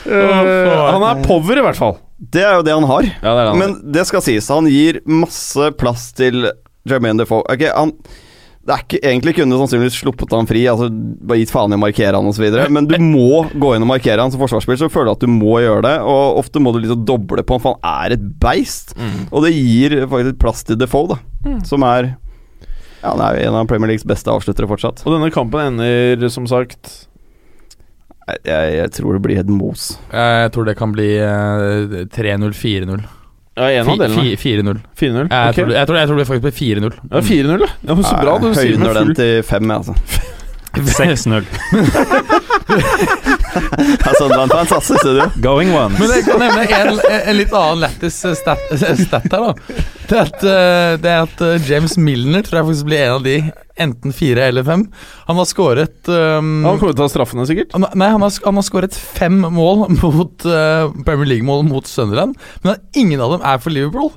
uh, 0.09 0.89
han 0.91 1.03
er 1.05 1.21
power, 1.23 1.59
i 1.61 1.63
hvert 1.65 1.77
fall. 1.77 1.95
det 2.17 2.41
er 2.41 2.57
jo 2.57 2.65
det 2.65 2.73
han 2.73 2.87
har. 2.89 3.07
Ja, 3.21 3.35
det 3.37 3.43
er 3.43 3.59
Men 3.61 3.75
det 3.93 4.03
skal 4.09 4.23
sies, 4.25 4.49
han 4.51 4.67
gir 4.71 4.99
masse 5.05 5.71
plass 5.77 6.09
til 6.17 6.49
Jermaine 6.89 7.21
Defoe. 7.21 7.45
Ok, 7.45 7.67
han 7.69 7.93
det 8.61 8.73
er 8.75 8.81
ikke, 8.83 8.99
Egentlig 9.01 9.33
kunne 9.39 9.55
du 9.55 9.61
sannsynligvis 9.63 9.95
sluppet 10.03 10.33
han 10.35 10.45
fri, 10.49 10.61
altså 10.69 10.87
bare 10.91 11.39
gitt 11.41 11.53
faen 11.53 11.73
i 11.73 11.77
å 11.79 11.81
markere 11.81 12.19
han 12.19 12.27
osv., 12.29 12.45
men 12.69 12.85
du 12.89 12.93
må 13.01 13.45
gå 13.57 13.71
inn 13.73 13.85
og 13.85 13.89
markere 13.89 14.21
han 14.21 14.33
som 14.33 14.41
forsvarsspiller, 14.43 14.83
så 14.83 14.91
føler 14.93 15.09
du 15.09 15.13
at 15.15 15.23
du 15.25 15.31
må 15.33 15.55
gjøre 15.63 15.81
det. 15.87 15.95
Og 16.05 16.41
ofte 16.43 16.61
må 16.61 16.73
du 16.75 16.77
liksom 16.83 17.01
doble 17.09 17.41
på 17.41 17.57
han, 17.57 17.63
for 17.63 17.79
han 17.79 18.03
er 18.05 18.17
et 18.19 18.27
beist. 18.43 18.93
Og 19.31 19.47
det 19.47 19.55
gir 19.55 19.97
faktisk 20.11 20.37
plass 20.43 20.61
til 20.67 20.77
Defoe, 20.77 21.15
da, 21.15 21.55
som 21.65 21.87
er 21.89 22.11
ja, 23.01 23.15
han 23.15 23.21
er 23.25 23.39
jo 23.39 23.47
en 23.49 23.55
av 23.57 23.69
Premier 23.69 23.89
Leagues 23.89 24.05
beste 24.05 24.29
avsluttere 24.29 24.69
fortsatt. 24.69 25.01
Og 25.07 25.15
denne 25.15 25.31
kampen 25.33 25.71
ender, 25.81 26.27
som 26.29 26.45
sagt 26.45 26.91
Jeg, 28.29 28.37
jeg, 28.45 28.75
jeg 28.77 28.91
tror 28.99 29.17
det 29.17 29.23
blir 29.25 29.39
et 29.41 29.49
mos. 29.49 29.87
Jeg 30.13 30.51
tror 30.53 30.69
det 30.69 30.77
kan 30.77 30.93
bli 30.93 31.07
eh, 31.17 32.05
3-0, 32.13 32.53
4-0. 32.53 33.01
Ja, 33.59 33.67
en 33.81 33.89
av 33.89 33.97
delene. 33.99 34.37
4-0. 34.39 34.77
4-0. 34.95 35.27
Jeg, 35.27 35.49
Ok. 35.49 35.55
tror- 35.57 35.73
jeg, 35.75 35.87
tror- 35.87 36.17
det 36.17 36.27
faktisk 36.27 36.45
blir 36.45 36.55
4-0. 36.55 36.93
Ja, 37.11 37.19
4-0, 37.19 37.65
ja. 37.87 37.95
men 37.95 38.03
Så 38.03 38.15
bra. 38.21 38.37
Du 38.39 38.53
sier 38.53 38.71
det 38.71 38.79
høyner 38.79 38.93
den 38.93 39.15
til 39.15 39.43
5, 39.43 39.71
altså. 39.75 39.93
6-0. 40.71 41.43
altså, 44.05 44.23
Sunderland-fans, 44.23 44.71
altså, 44.71 44.93
i 44.95 44.97
studio. 45.01 45.25
Going 45.43 45.73
once. 45.75 45.99
Men 45.99 46.13
jeg 46.15 46.23
kan 46.27 46.39
nevne 46.39 46.63
en, 46.79 47.01
en 47.27 47.35
litt 47.37 47.51
annen 47.57 47.81
lættis 47.83 48.21
stat, 48.39 48.63
stat 48.79 49.27
her, 49.27 49.49
da. 49.49 49.53
Det 50.07 50.15
er 50.17 50.21
at, 50.21 50.43
eh, 50.43 50.93
det 51.03 51.11
er 51.11 51.25
at 51.27 51.43
eh, 51.47 51.67
James 51.69 51.97
Milner 51.99 52.41
tror 52.47 52.61
jeg 52.61 52.69
faktisk 52.71 52.87
blir 52.87 53.03
en 53.05 53.17
av 53.17 53.23
de, 53.27 53.35
enten 53.83 54.13
fire 54.15 54.47
eller 54.51 54.63
fem. 54.67 54.85
Han 55.27 55.39
har 55.41 55.47
skåret 55.49 56.09
um, 56.11 56.51
Han 56.65 56.79
kommer 56.79 56.93
til 56.93 56.99
å 56.99 56.99
ta 57.03 57.09
straffene, 57.13 57.45
sikkert. 57.49 57.73
Han- 57.77 57.87
Nei, 57.99 58.09
han 58.13 58.21
har, 58.23 58.31
han 58.45 58.59
har 58.61 58.67
skåret 58.67 58.95
fem 58.97 59.39
mål 59.41 59.87
mot 60.01 60.45
uh, 60.47 60.91
Premier 61.07 61.33
League-mål 61.35 61.65
mot 61.69 61.87
Sunderland, 61.89 62.37
men 62.65 62.77
ingen 62.97 63.21
av 63.25 63.35
dem 63.37 63.45
er 63.47 63.59
for 63.63 63.73
Liverpool. 63.73 64.11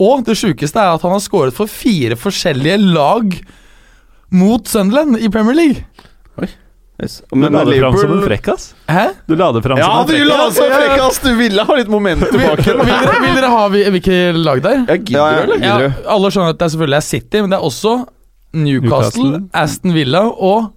Og 0.00 0.24
det 0.26 0.34
sjukeste 0.40 0.80
er 0.82 0.96
at 0.96 1.04
han 1.06 1.12
har 1.14 1.22
skåret 1.22 1.54
for 1.54 1.70
fire 1.70 2.16
forskjellige 2.18 2.80
lag 2.82 3.36
mot 4.34 4.66
Sunderland 4.66 5.20
i 5.22 5.28
Premier 5.30 5.54
League. 5.54 5.84
Yes. 7.02 7.16
Du 7.26 7.34
Men, 7.40 7.50
la 7.52 7.64
men 7.64 7.72
det 7.72 7.80
fram 7.82 7.96
som 7.98 8.12
en 8.14 8.20
frekkas. 8.22 8.64
Hæ? 8.86 9.08
Du 9.26 9.32
la 9.34 9.48
det 9.52 9.62
fram 9.64 9.78
Ja, 9.80 9.86
som 9.88 10.00
en 10.00 10.06
frekkas. 10.06 10.28
Ja, 10.30 10.44
du 10.46 10.54
så 10.54 10.66
frekk, 10.70 11.00
ass! 11.02 11.16
Du 11.24 11.32
ville 11.40 11.64
ha 11.66 11.74
litt 11.80 11.88
moment 11.90 12.22
tilbake. 12.30 12.62
vil, 12.70 12.86
dere, 12.86 13.16
vil 13.24 13.34
dere 13.34 13.48
ha 13.50 13.64
vi- 13.72 13.82
hvilke 13.96 14.18
lag 14.38 14.62
der? 14.62 14.84
Ja, 15.10 15.24
ja. 15.34 15.40
eller? 15.42 15.58
Ja, 15.66 15.88
alle 16.14 16.30
skjønner 16.30 16.54
at 16.54 16.60
det 16.62 16.68
er 16.68 16.72
selvfølgelig 16.76 16.96
er 17.00 17.06
City, 17.08 17.40
men 17.42 17.50
det 17.50 17.58
er 17.58 17.66
også 17.66 17.96
Newcastle, 18.54 19.24
Newcastle. 19.24 19.42
Aston 19.64 19.94
Villa 19.96 20.24
og 20.30 20.70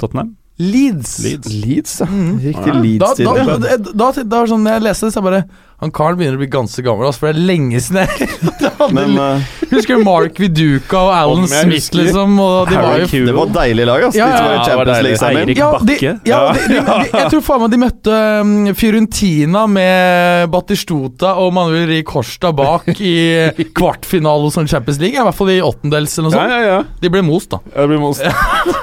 Tottenham. 0.00 0.34
Leeds. 0.58 1.16
Leeds. 1.24 1.48
Leeds, 1.50 1.94
ja. 2.00 2.06
Mm. 2.06 2.36
Riktig 2.38 2.72
Da, 2.72 2.80
Leeds-tid. 2.80 3.26
da, 3.26 3.32
da, 3.34 3.76
da, 3.76 4.10
da, 4.14 4.22
da 4.22 4.42
sånn, 4.46 4.66
jeg 4.70 4.84
leste 4.86 5.08
det, 5.08 5.14
så 5.16 5.18
jeg 5.18 5.26
bare 5.26 5.40
Han 5.82 5.90
karen 5.94 6.16
begynner 6.16 6.38
å 6.38 6.40
bli 6.40 6.48
ganske 6.52 6.82
gammel, 6.86 7.08
altså, 7.08 7.24
for 7.24 7.32
det 7.32 7.40
er 7.40 7.46
lenge 7.48 7.80
siden 7.82 8.04
jeg 8.04 8.28
hadde 8.78 8.88
Men 8.94 9.16
uh, 9.18 9.54
Husker 9.72 9.98
du 9.98 10.04
Mark 10.06 10.38
Viduka 10.40 11.00
og 11.00 11.10
Alan 11.14 11.48
Smith, 11.50 11.90
liksom? 11.98 12.36
Og 12.40 12.70
de 12.70 12.78
var 12.78 13.00
jo 13.02 13.08
Kewell. 13.10 13.26
det 13.28 13.34
var 13.36 13.50
deilig 13.56 13.86
lag, 13.88 14.04
ass. 14.08 14.18
Ja, 14.18 14.28
de 14.28 14.34
ja, 14.34 14.36
i 14.36 14.44
ja, 14.44 14.44
det 14.44 14.54
var 14.54 14.68
Champions 14.68 14.94
deilig. 14.94 15.10
League 15.10 15.22
sammen. 15.22 15.42
Eirik 15.42 15.60
ja, 15.60 15.70
de, 15.74 15.94
Bakke. 15.94 16.12
ja, 16.30 16.40
de, 16.54 16.62
de, 16.70 16.78
de, 16.78 17.08
jeg 17.18 17.32
tror 17.34 17.44
faen 17.48 17.64
meg 17.64 17.74
de 17.74 17.80
møtte 17.82 18.20
um, 18.44 18.54
Fiorentina 18.78 19.64
med 19.70 20.48
Batistota 20.54 21.34
og 21.42 21.50
Manuel 21.56 21.88
Ri 21.90 22.00
Korsta 22.06 22.52
bak 22.54 22.90
i 23.00 23.14
kvartfinale 23.78 24.46
hos 24.46 24.58
Champions 24.70 25.00
League. 25.02 25.18
I 25.18 25.26
hvert 25.26 25.38
fall 25.38 25.52
i 25.56 25.58
åttendels 25.64 26.14
eller 26.18 26.30
noe 26.30 26.36
sånt. 26.38 26.54
ja, 26.54 26.60
ja. 26.62 26.78
ja. 26.78 26.80
De 27.02 27.10
ble 27.12 27.24
most, 27.26 27.50
da. 27.52 27.60
Ja, 27.74 27.88
blir 27.90 28.00
most. 28.02 28.22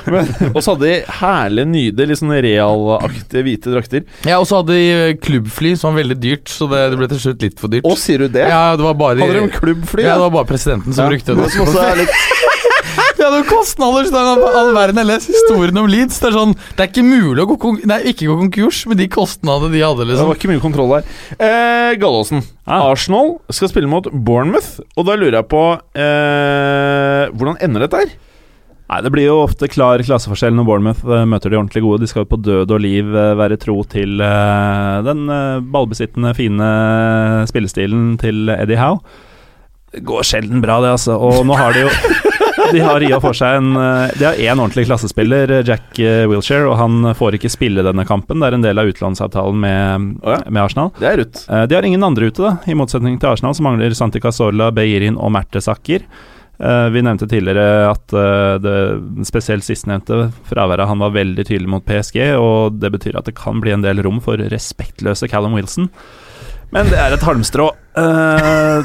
Og 0.55 0.59
så 0.61 0.73
hadde 0.73 0.87
de 0.89 0.95
herlige, 1.21 1.69
nydelige, 1.71 2.11
litt 2.11 2.21
sånn 2.21 2.35
realaktige 2.43 3.45
hvite 3.47 3.73
drakter. 3.73 4.05
Ja, 4.27 4.41
Og 4.41 4.47
så 4.49 4.59
hadde 4.59 4.75
de 4.77 5.15
klubbfly, 5.23 5.73
som 5.79 5.91
var 5.93 6.01
veldig 6.03 6.19
dyrt, 6.21 6.51
så 6.51 6.67
det, 6.71 6.80
det 6.89 6.97
ble 6.97 7.07
til 7.11 7.19
slutt 7.19 7.41
litt 7.45 7.59
for 7.59 7.67
dyrt. 7.69 7.85
Å, 7.85 7.95
sier 7.97 8.17
du 8.25 8.27
det? 8.27 8.47
Ja, 8.49 8.75
det 8.75 8.83
var 8.83 8.93
bare 8.97 9.15
de, 9.19 9.21
Hadde 9.27 9.41
de 9.45 9.49
klubbfly? 9.59 10.03
ja, 10.03 10.15
det 10.17 10.25
var 10.25 10.31
bare 10.39 10.49
presidenten 10.49 10.93
som 10.93 11.05
Ja. 11.05 11.09
brukte 11.13 11.35
Det 11.35 11.43
det. 11.43 11.51
som 11.51 11.67
også 11.67 11.83
er 11.91 11.95
litt 12.01 12.09
Vi 13.17 13.23
hadde 13.23 13.37
jo 13.43 13.45
kostnader 13.51 14.07
så 14.09 14.11
det 14.17 14.55
all 14.57 14.71
verden. 14.73 14.97
Jeg 14.97 15.05
leser 15.05 15.33
historien 15.35 15.77
om 15.77 15.85
Leeds. 15.87 16.17
Det 16.19 16.27
er 16.31 16.33
sånn 16.33 16.55
Det 16.75 16.79
er 16.81 16.87
ikke 16.89 17.03
mulig 17.05 17.43
å 17.43 17.45
gå 17.53 17.85
Nei, 17.85 17.99
ikke 18.11 18.25
gå 18.27 18.37
konkurs 18.39 18.79
med 18.89 18.97
de 18.97 19.07
kostnadene 19.07 19.69
de 19.71 19.83
hadde, 19.85 20.01
Det 20.01 20.07
liksom. 20.09 20.27
var 20.31 20.35
ikke 20.39 20.49
mye 20.49 20.63
kontroll 20.63 20.89
der. 20.95 21.03
Eh, 21.37 21.93
Gallåsen. 22.01 22.41
Ah. 22.65 22.89
Arsenal 22.91 23.39
skal 23.53 23.69
spille 23.69 23.87
mot 23.87 24.09
Bournemouth, 24.11 24.79
og 24.97 25.05
da 25.05 25.15
lurer 25.15 25.37
jeg 25.41 25.47
på 25.53 25.61
eh, 25.95 27.29
Hvordan 27.37 27.57
ender 27.61 27.85
dette 27.85 28.01
her? 28.03 28.11
Nei, 28.91 28.99
Det 29.05 29.11
blir 29.13 29.29
jo 29.29 29.37
ofte 29.45 29.69
klar 29.71 30.01
klasseforskjell 30.03 30.55
når 30.57 30.67
Bournemouth 30.67 31.03
eh, 31.07 31.27
møter 31.29 31.53
de 31.53 31.59
ordentlig 31.61 31.83
gode. 31.85 32.03
De 32.03 32.11
skal 32.11 32.25
jo 32.25 32.31
på 32.33 32.41
død 32.43 32.73
og 32.75 32.81
liv 32.83 33.13
eh, 33.15 33.33
være 33.39 33.59
tro 33.61 33.77
til 33.87 34.19
eh, 34.19 34.97
den 35.07 35.21
ballbesittende, 35.71 36.33
fine 36.35 36.71
spillestilen 37.47 38.17
til 38.19 38.51
Eddie 38.51 38.79
Howe. 38.81 38.99
Det 39.91 40.03
går 40.07 40.27
sjelden 40.27 40.63
bra, 40.63 40.81
det, 40.83 40.91
altså. 40.97 41.15
Og 41.15 41.45
nå 41.47 41.55
har 41.59 41.75
de 41.75 41.85
jo 41.85 41.93
De 42.71 42.79
har 42.83 43.03
og 43.03 43.23
for 43.23 43.35
seg 43.35 43.57
en 43.57 43.73
De 43.73 44.23
har 44.23 44.37
én 44.39 44.59
ordentlig 44.59 44.85
klassespiller, 44.85 45.51
Jack 45.67 45.97
Wilshere, 46.29 46.67
og 46.69 46.77
han 46.79 47.09
får 47.17 47.35
ikke 47.35 47.51
spille 47.51 47.83
denne 47.83 48.05
kampen. 48.07 48.39
Det 48.39 48.47
er 48.47 48.55
en 48.55 48.63
del 48.63 48.79
av 48.79 48.91
utlånsavtalen 48.91 49.59
med, 49.59 50.05
oh 50.23 50.35
ja. 50.35 50.43
med 50.47 50.61
Arsenal. 50.63 50.91
Det 50.99 51.09
er. 51.09 51.23
Eh, 51.25 51.63
De 51.67 51.75
har 51.79 51.87
ingen 51.87 52.05
andre 52.07 52.29
ute, 52.29 52.43
da. 52.43 52.53
I 52.71 52.77
motsetning 52.77 53.17
til 53.19 53.31
Arsenal, 53.31 53.55
så 53.57 53.65
mangler 53.65 53.95
Santi 53.97 54.21
Casola, 54.23 54.69
Beirin 54.75 55.19
og 55.19 55.33
Mertesacker. 55.35 56.05
Eh, 56.61 56.87
Vi 56.93 57.01
nevnte 57.01 57.27
tidligere 57.29 57.89
at 57.89 58.13
eh, 58.13 58.55
det 58.61 59.25
spesielt 59.25 59.65
sistnevnte 59.65 60.27
fraværet 60.49 60.89
han 60.89 61.01
var 61.01 61.15
veldig 61.15 61.45
tydelig 61.47 61.69
mot 61.73 61.85
PSG, 61.87 62.19
og 62.37 62.77
det 62.81 62.91
betyr 62.93 63.17
at 63.17 63.29
det 63.29 63.35
kan 63.39 63.61
bli 63.63 63.73
en 63.73 63.85
del 63.85 64.03
rom 64.05 64.21
for 64.21 64.37
respektløse 64.51 65.29
Callum 65.31 65.57
Wilson. 65.57 65.89
Men 66.71 66.87
det 66.87 66.99
er 67.01 67.11
et 67.11 67.23
halmstrå. 67.27 67.65
Uh, 67.97 68.79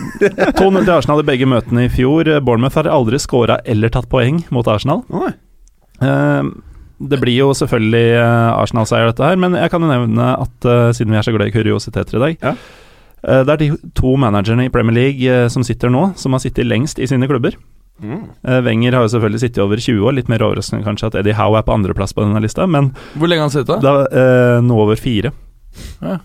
2-0 0.58 0.80
til 0.80 0.90
Arsenal 0.90 1.20
i 1.22 1.26
begge 1.28 1.46
møtene 1.46 1.84
i 1.86 1.90
fjor. 1.92 2.26
Bournemouth 2.42 2.74
har 2.80 2.88
aldri 2.90 3.20
scora 3.22 3.60
eller 3.62 3.92
tatt 3.94 4.08
poeng 4.10 4.40
mot 4.50 4.66
Arsenal. 4.66 5.04
Uh. 5.12 5.28
Eh, 6.02 6.48
det 6.96 7.20
blir 7.20 7.36
jo 7.36 7.52
selvfølgelig 7.54 8.16
eh, 8.16 8.48
Arsenal-seier, 8.56 9.12
dette 9.12 9.28
her, 9.28 9.38
men 9.38 9.54
jeg 9.54 9.70
kan 9.72 9.84
jo 9.84 9.92
nevne 9.92 10.32
at 10.40 10.66
uh, 10.68 10.90
siden 10.96 11.12
vi 11.14 11.20
er 11.20 11.28
så 11.28 11.34
glad 11.36 11.52
i 11.52 11.54
kuriositeter 11.54 12.18
i 12.18 12.24
dag 12.24 12.50
Ja. 12.50 12.56
Eh, 13.26 13.42
Det 13.44 13.52
er 13.56 13.62
de 13.62 13.70
to 13.98 14.16
managerne 14.16 14.66
i 14.66 14.72
Premier 14.72 14.94
League 14.96 15.26
eh, 15.30 15.48
som 15.52 15.64
sitter 15.66 15.90
nå, 15.92 16.12
som 16.16 16.32
har 16.36 16.40
sittet 16.44 16.66
lengst 16.66 16.98
i 17.02 17.06
sine 17.10 17.26
klubber. 17.28 17.56
Mm. 18.02 18.26
Eh, 18.44 18.60
Wenger 18.66 18.92
har 18.92 19.06
jo 19.06 19.12
selvfølgelig 19.14 19.40
sittet 19.40 19.62
over 19.64 19.80
20 19.80 20.04
år, 20.04 20.16
litt 20.18 20.28
mer 20.28 20.42
overraskende 20.44 20.84
kanskje 20.84 21.06
at 21.10 21.14
Eddie 21.22 21.36
Howe 21.38 21.56
er 21.58 21.64
på 21.64 21.72
andreplass 21.76 22.12
på 22.16 22.24
denne 22.26 22.42
lista, 22.44 22.66
men 22.68 22.90
Hvor 23.16 23.28
lenge 23.30 23.40
har 23.44 23.48
han 23.50 23.54
sittet? 23.56 23.80
da, 23.82 23.94
eh, 24.12 24.60
nå 24.64 24.76
over 24.84 24.96
fire. 25.00 25.32
Ja. 26.02 26.18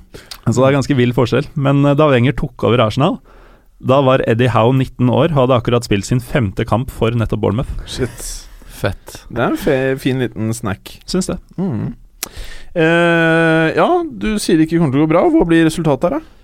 Så 0.48 0.58
det 0.60 0.68
er 0.70 0.78
ganske 0.80 0.96
vill 0.98 1.14
forskjell. 1.14 1.48
Men 1.56 1.84
da 1.84 2.08
Wenger 2.12 2.34
tok 2.36 2.64
over 2.68 2.80
Arsenal, 2.86 3.20
da 3.82 4.02
var 4.06 4.22
Eddie 4.28 4.50
Howe 4.54 4.74
19 4.76 5.10
år, 5.10 5.32
hadde 5.36 5.56
akkurat 5.58 5.84
spilt 5.88 6.06
sin 6.06 6.20
femte 6.20 6.66
kamp 6.68 6.92
for 6.92 7.12
nettopp 7.18 7.42
Bournemouth. 7.42 7.72
Shit. 7.90 8.48
Fett. 8.82 9.26
Det 9.30 9.40
er 9.42 9.52
en 9.54 9.58
fe 9.62 9.76
fin 10.02 10.20
liten 10.20 10.52
snack. 10.54 11.00
Syns 11.06 11.28
det. 11.30 11.38
Mm. 11.58 11.94
Eh, 12.76 13.68
ja, 13.78 13.88
du 14.04 14.30
sier 14.42 14.58
det 14.60 14.68
ikke 14.68 14.80
kommer 14.80 14.96
til 14.96 15.04
å 15.04 15.06
gå 15.08 15.12
bra. 15.12 15.24
Hva 15.34 15.46
blir 15.48 15.66
resultatet 15.68 16.08
her, 16.10 16.20
da? 16.20 16.38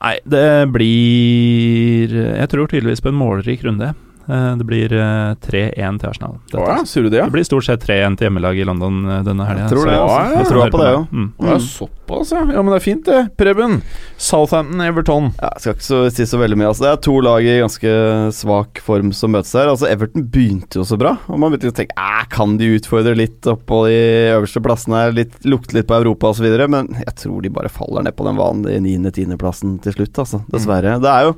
Nei, 0.00 0.16
det 0.24 0.70
blir 0.72 2.14
Jeg 2.14 2.48
tror 2.48 2.70
tydeligvis 2.70 3.02
på 3.04 3.12
en 3.12 3.18
målrik 3.20 3.64
runde. 3.66 3.92
Eh, 4.30 4.56
Det 4.60 4.66
blir 4.68 4.92
eh, 4.94 5.34
3-1 5.42 5.98
til 6.02 6.10
Arsenal. 6.12 6.36
Å 6.38 6.50
Dette. 6.52 6.66
ja, 6.70 6.76
sier 6.86 7.06
du 7.06 7.10
det, 7.10 7.18
ja? 7.22 7.26
Det 7.26 7.34
blir 7.34 7.46
stort 7.48 7.66
sett 7.66 7.82
3-1 7.86 8.18
til 8.20 8.28
hjemmelaget 8.28 8.62
i 8.62 8.68
London 8.68 9.00
eh, 9.08 9.22
denne 9.26 9.46
helga. 9.48 9.66
Jeg 9.66 9.72
tror 9.74 9.90
det, 9.90 9.96
Så-. 9.96 10.06
Ja, 10.10 10.38
Jeg 10.38 10.50
tror 10.50 10.70
på 10.74 10.82
det, 10.82 10.90
ja. 10.94 11.00
Mm. 11.10 11.28
Å, 11.40 11.56
såpass, 11.66 12.32
ja. 12.36 12.42
Ja, 12.54 12.62
Men 12.62 12.70
det 12.74 12.78
er 12.80 12.84
fint, 12.86 13.04
det. 13.10 13.20
Preben. 13.40 13.78
Southampton, 14.20 14.80
Everton. 14.84 15.30
Ja, 15.40 15.50
jeg 15.56 15.64
skal 15.64 15.76
ikke 15.76 15.88
så, 15.88 16.00
si 16.14 16.28
så 16.30 16.40
veldig 16.42 16.60
mye. 16.60 16.70
Altså, 16.70 16.86
det 16.86 16.92
er 16.94 17.02
to 17.08 17.16
lag 17.24 17.46
i 17.48 17.58
ganske 17.62 17.94
svak 18.38 18.82
form 18.86 19.12
som 19.16 19.34
møtes 19.34 19.52
her. 19.58 19.70
Altså, 19.72 19.88
Everton 19.90 20.26
begynte 20.30 20.80
jo 20.80 20.86
så 20.86 20.98
bra, 21.00 21.16
og 21.26 21.40
man 21.42 21.50
begynte 21.54 21.74
å 21.74 21.78
tenke 21.80 22.08
kan 22.30 22.54
de 22.60 22.68
utfordre 22.76 23.16
litt 23.18 23.46
oppå 23.50 23.82
de 23.88 23.96
øverste 24.36 24.62
plassene, 24.62 25.00
her, 25.04 25.14
litt, 25.16 25.34
lukte 25.48 25.74
litt 25.76 25.88
på 25.90 25.96
Europa 25.98 26.30
osv., 26.30 26.46
men 26.70 26.92
jeg 27.00 27.14
tror 27.24 27.42
de 27.42 27.50
bare 27.52 27.70
faller 27.72 28.04
ned 28.06 28.14
på 28.16 28.26
den 28.28 28.38
vanlige 28.38 28.80
9.-10.-plassen 28.84 29.78
til 29.84 29.96
slutt, 29.96 30.20
altså. 30.22 30.42
Dessverre. 30.52 30.98
Det 31.02 31.10
er 31.10 31.28
jo 31.30 31.34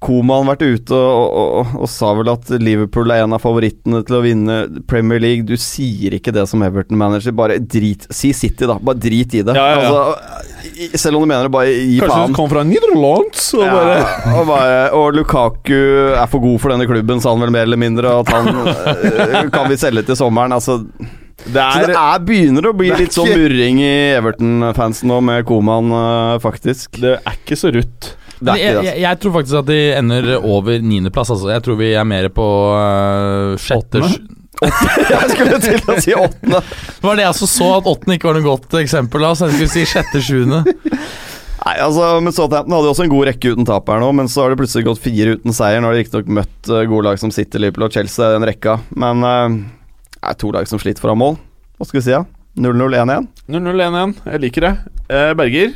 Koman 0.00 0.48
vært 0.48 0.62
ute 0.64 0.96
og, 0.96 1.24
og, 1.36 1.48
og, 1.60 1.72
og 1.84 1.88
sa 1.92 2.14
vel 2.16 2.30
at 2.32 2.48
Liverpool 2.56 3.12
er 3.12 3.26
en 3.26 3.34
av 3.36 3.42
favorittene 3.42 4.00
til 4.08 4.16
å 4.16 4.22
vinne 4.24 4.56
Premier 4.88 5.20
League. 5.20 5.44
Du 5.44 5.60
sier 5.60 6.16
ikke 6.16 6.32
det 6.32 6.46
som 6.48 6.64
Everton-manager, 6.64 7.34
bare 7.36 7.58
drit 7.60 8.06
Si 8.08 8.32
City, 8.36 8.64
da. 8.64 8.78
Bare 8.80 8.96
drit 8.96 9.36
i 9.36 9.42
det. 9.44 9.56
Ja, 9.58 9.66
ja, 9.74 9.82
ja. 9.84 9.90
Altså, 9.90 10.96
selv 10.96 11.18
om 11.18 11.26
du 11.26 11.28
mener 11.28 11.44
det, 11.48 11.52
bare 11.52 11.74
gi 11.74 12.00
Kanskje 12.00 12.32
du 12.32 12.36
kom 12.38 12.48
fra 12.48 12.64
Nederlands 12.64 13.50
og 13.58 13.64
bare 13.66 13.98
og, 14.32 14.42
bare, 14.48 14.78
og 14.96 15.18
Lukaku 15.18 15.76
er 16.16 16.28
for 16.32 16.40
god 16.44 16.56
for 16.62 16.72
denne 16.72 16.88
klubben, 16.88 17.20
sa 17.20 17.34
han 17.34 17.44
vel 17.44 17.52
mer 17.54 17.68
eller 17.68 17.80
mindre. 17.80 18.14
At 18.22 18.32
han 18.32 18.48
eh, 18.64 19.50
kan 19.52 19.68
vi 19.68 19.76
selge 19.80 20.06
til 20.08 20.16
sommeren. 20.20 20.56
Altså, 20.56 20.80
Det 21.40 21.60
så 21.60 21.84
det 21.84 21.92
er, 21.92 21.96
er, 21.96 22.24
begynner 22.24 22.70
å 22.70 22.74
bli 22.76 22.88
er 22.92 23.04
litt 23.04 23.16
sånn 23.16 23.28
murring 23.32 23.84
i 23.84 23.92
Everton-fansen 24.16 25.08
nå, 25.12 25.20
med 25.28 25.44
Koman, 25.48 25.92
eh, 26.00 26.34
faktisk. 26.40 26.96
det 27.00 27.18
er 27.20 27.36
ikke 27.36 27.60
så 27.60 27.72
rutt. 27.76 28.14
Det 28.40 28.52
er 28.54 28.60
jeg, 28.60 28.70
ikke 28.74 28.80
det. 28.80 28.88
jeg, 28.90 29.00
jeg 29.04 29.20
tror 29.22 29.32
faktisk 29.38 29.58
at 29.60 29.66
de 29.70 29.78
ender 29.98 30.28
over 30.40 30.84
niendeplass. 30.90 31.30
Altså. 31.34 31.50
Jeg 31.52 31.64
tror 31.66 31.76
vi 31.80 31.90
er 32.00 32.06
mer 32.08 32.28
på 32.34 32.46
uh, 32.74 33.56
sjette 33.60 34.00
Åttende? 34.00 34.12
sj- 34.16 34.36
Altså. 34.60 34.86
Jeg 35.10 35.28
skulle 35.30 35.58
til 35.64 35.86
å 35.88 35.94
si 36.04 36.12
åttende. 36.12 36.58
Det 36.60 37.04
var 37.06 37.14
det 37.16 37.22
jeg 37.22 37.30
også 37.32 37.46
så, 37.48 37.68
at 37.78 37.86
åttende 37.88 38.16
ikke 38.18 38.28
var 38.28 38.34
noe 38.36 38.44
godt 38.44 38.74
eksempel 38.82 39.24
av. 39.24 39.36
Så 39.38 39.46
jeg 39.46 39.54
skulle 39.56 39.72
si 39.72 39.84
sjette-sjuende. 39.88 40.58
Nei, 40.66 41.72
altså, 41.80 42.08
men 42.24 42.34
Southampton 42.36 42.74
hadde 42.76 42.88
jo 42.90 42.92
også 42.92 43.06
en 43.06 43.12
god 43.14 43.28
rekke 43.30 43.52
uten 43.54 43.68
tap 43.68 43.88
her 43.88 44.02
nå, 44.02 44.10
men 44.18 44.28
så 44.32 44.42
har 44.44 44.52
det 44.52 44.58
plutselig 44.60 44.84
gått 44.90 45.00
fire 45.00 45.38
uten 45.38 45.56
seier. 45.56 45.80
Nå 45.80 45.88
har 45.88 45.96
de 45.96 46.02
riktignok 46.02 46.28
møtt 46.40 46.70
eh, 46.72 46.84
gode 46.90 47.06
lag 47.08 47.20
som 47.22 47.32
City, 47.32 47.60
Liverpool 47.62 47.86
og 47.88 47.96
Chelsea 47.96 48.30
den 48.34 48.44
rekka, 48.50 48.76
men 49.00 49.24
uh, 49.24 49.56
er 50.28 50.38
to 50.40 50.52
lag 50.56 50.68
som 50.68 50.80
sliter 50.82 51.04
foran 51.04 51.20
mål. 51.22 51.38
Hva 51.80 51.88
skal 51.88 52.00
vi 52.02 52.04
si, 52.10 52.16
da? 52.18 52.24
0-0-1-1? 52.60 53.30
0-0-1-1. 53.56 54.14
Jeg 54.34 54.44
liker 54.44 54.66
det. 54.68 54.74
Eh, 55.08 55.30
Berger, 55.40 55.72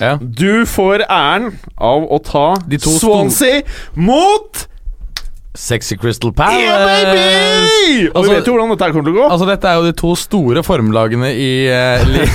Ja. 0.00 0.16
du 0.20 0.66
får 0.68 1.06
æren 1.08 1.52
av 1.78 2.04
å 2.12 2.18
ta 2.24 2.46
Swansea 2.78 3.62
mot 3.96 4.66
Sexy 5.56 5.96
Crystal 5.96 6.34
Yeah, 6.36 6.36
Palace. 6.36 7.06
baby! 7.06 8.08
Og 8.10 8.16
Altså- 8.20 8.34
vet 8.34 8.46
jo 8.50 8.52
hvordan 8.52 8.74
dette 8.74 8.90
kommer 8.92 9.06
til 9.08 9.14
å 9.14 9.16
gå. 9.16 9.30
Altså 9.32 9.46
Dette 9.48 9.64
er 9.70 9.74
jo 9.78 9.86
de 9.86 9.92
to 9.96 10.10
store 10.20 10.62
formlagene 10.66 11.30
i 11.32 11.48
uh, 11.72 12.04
li 12.04 12.26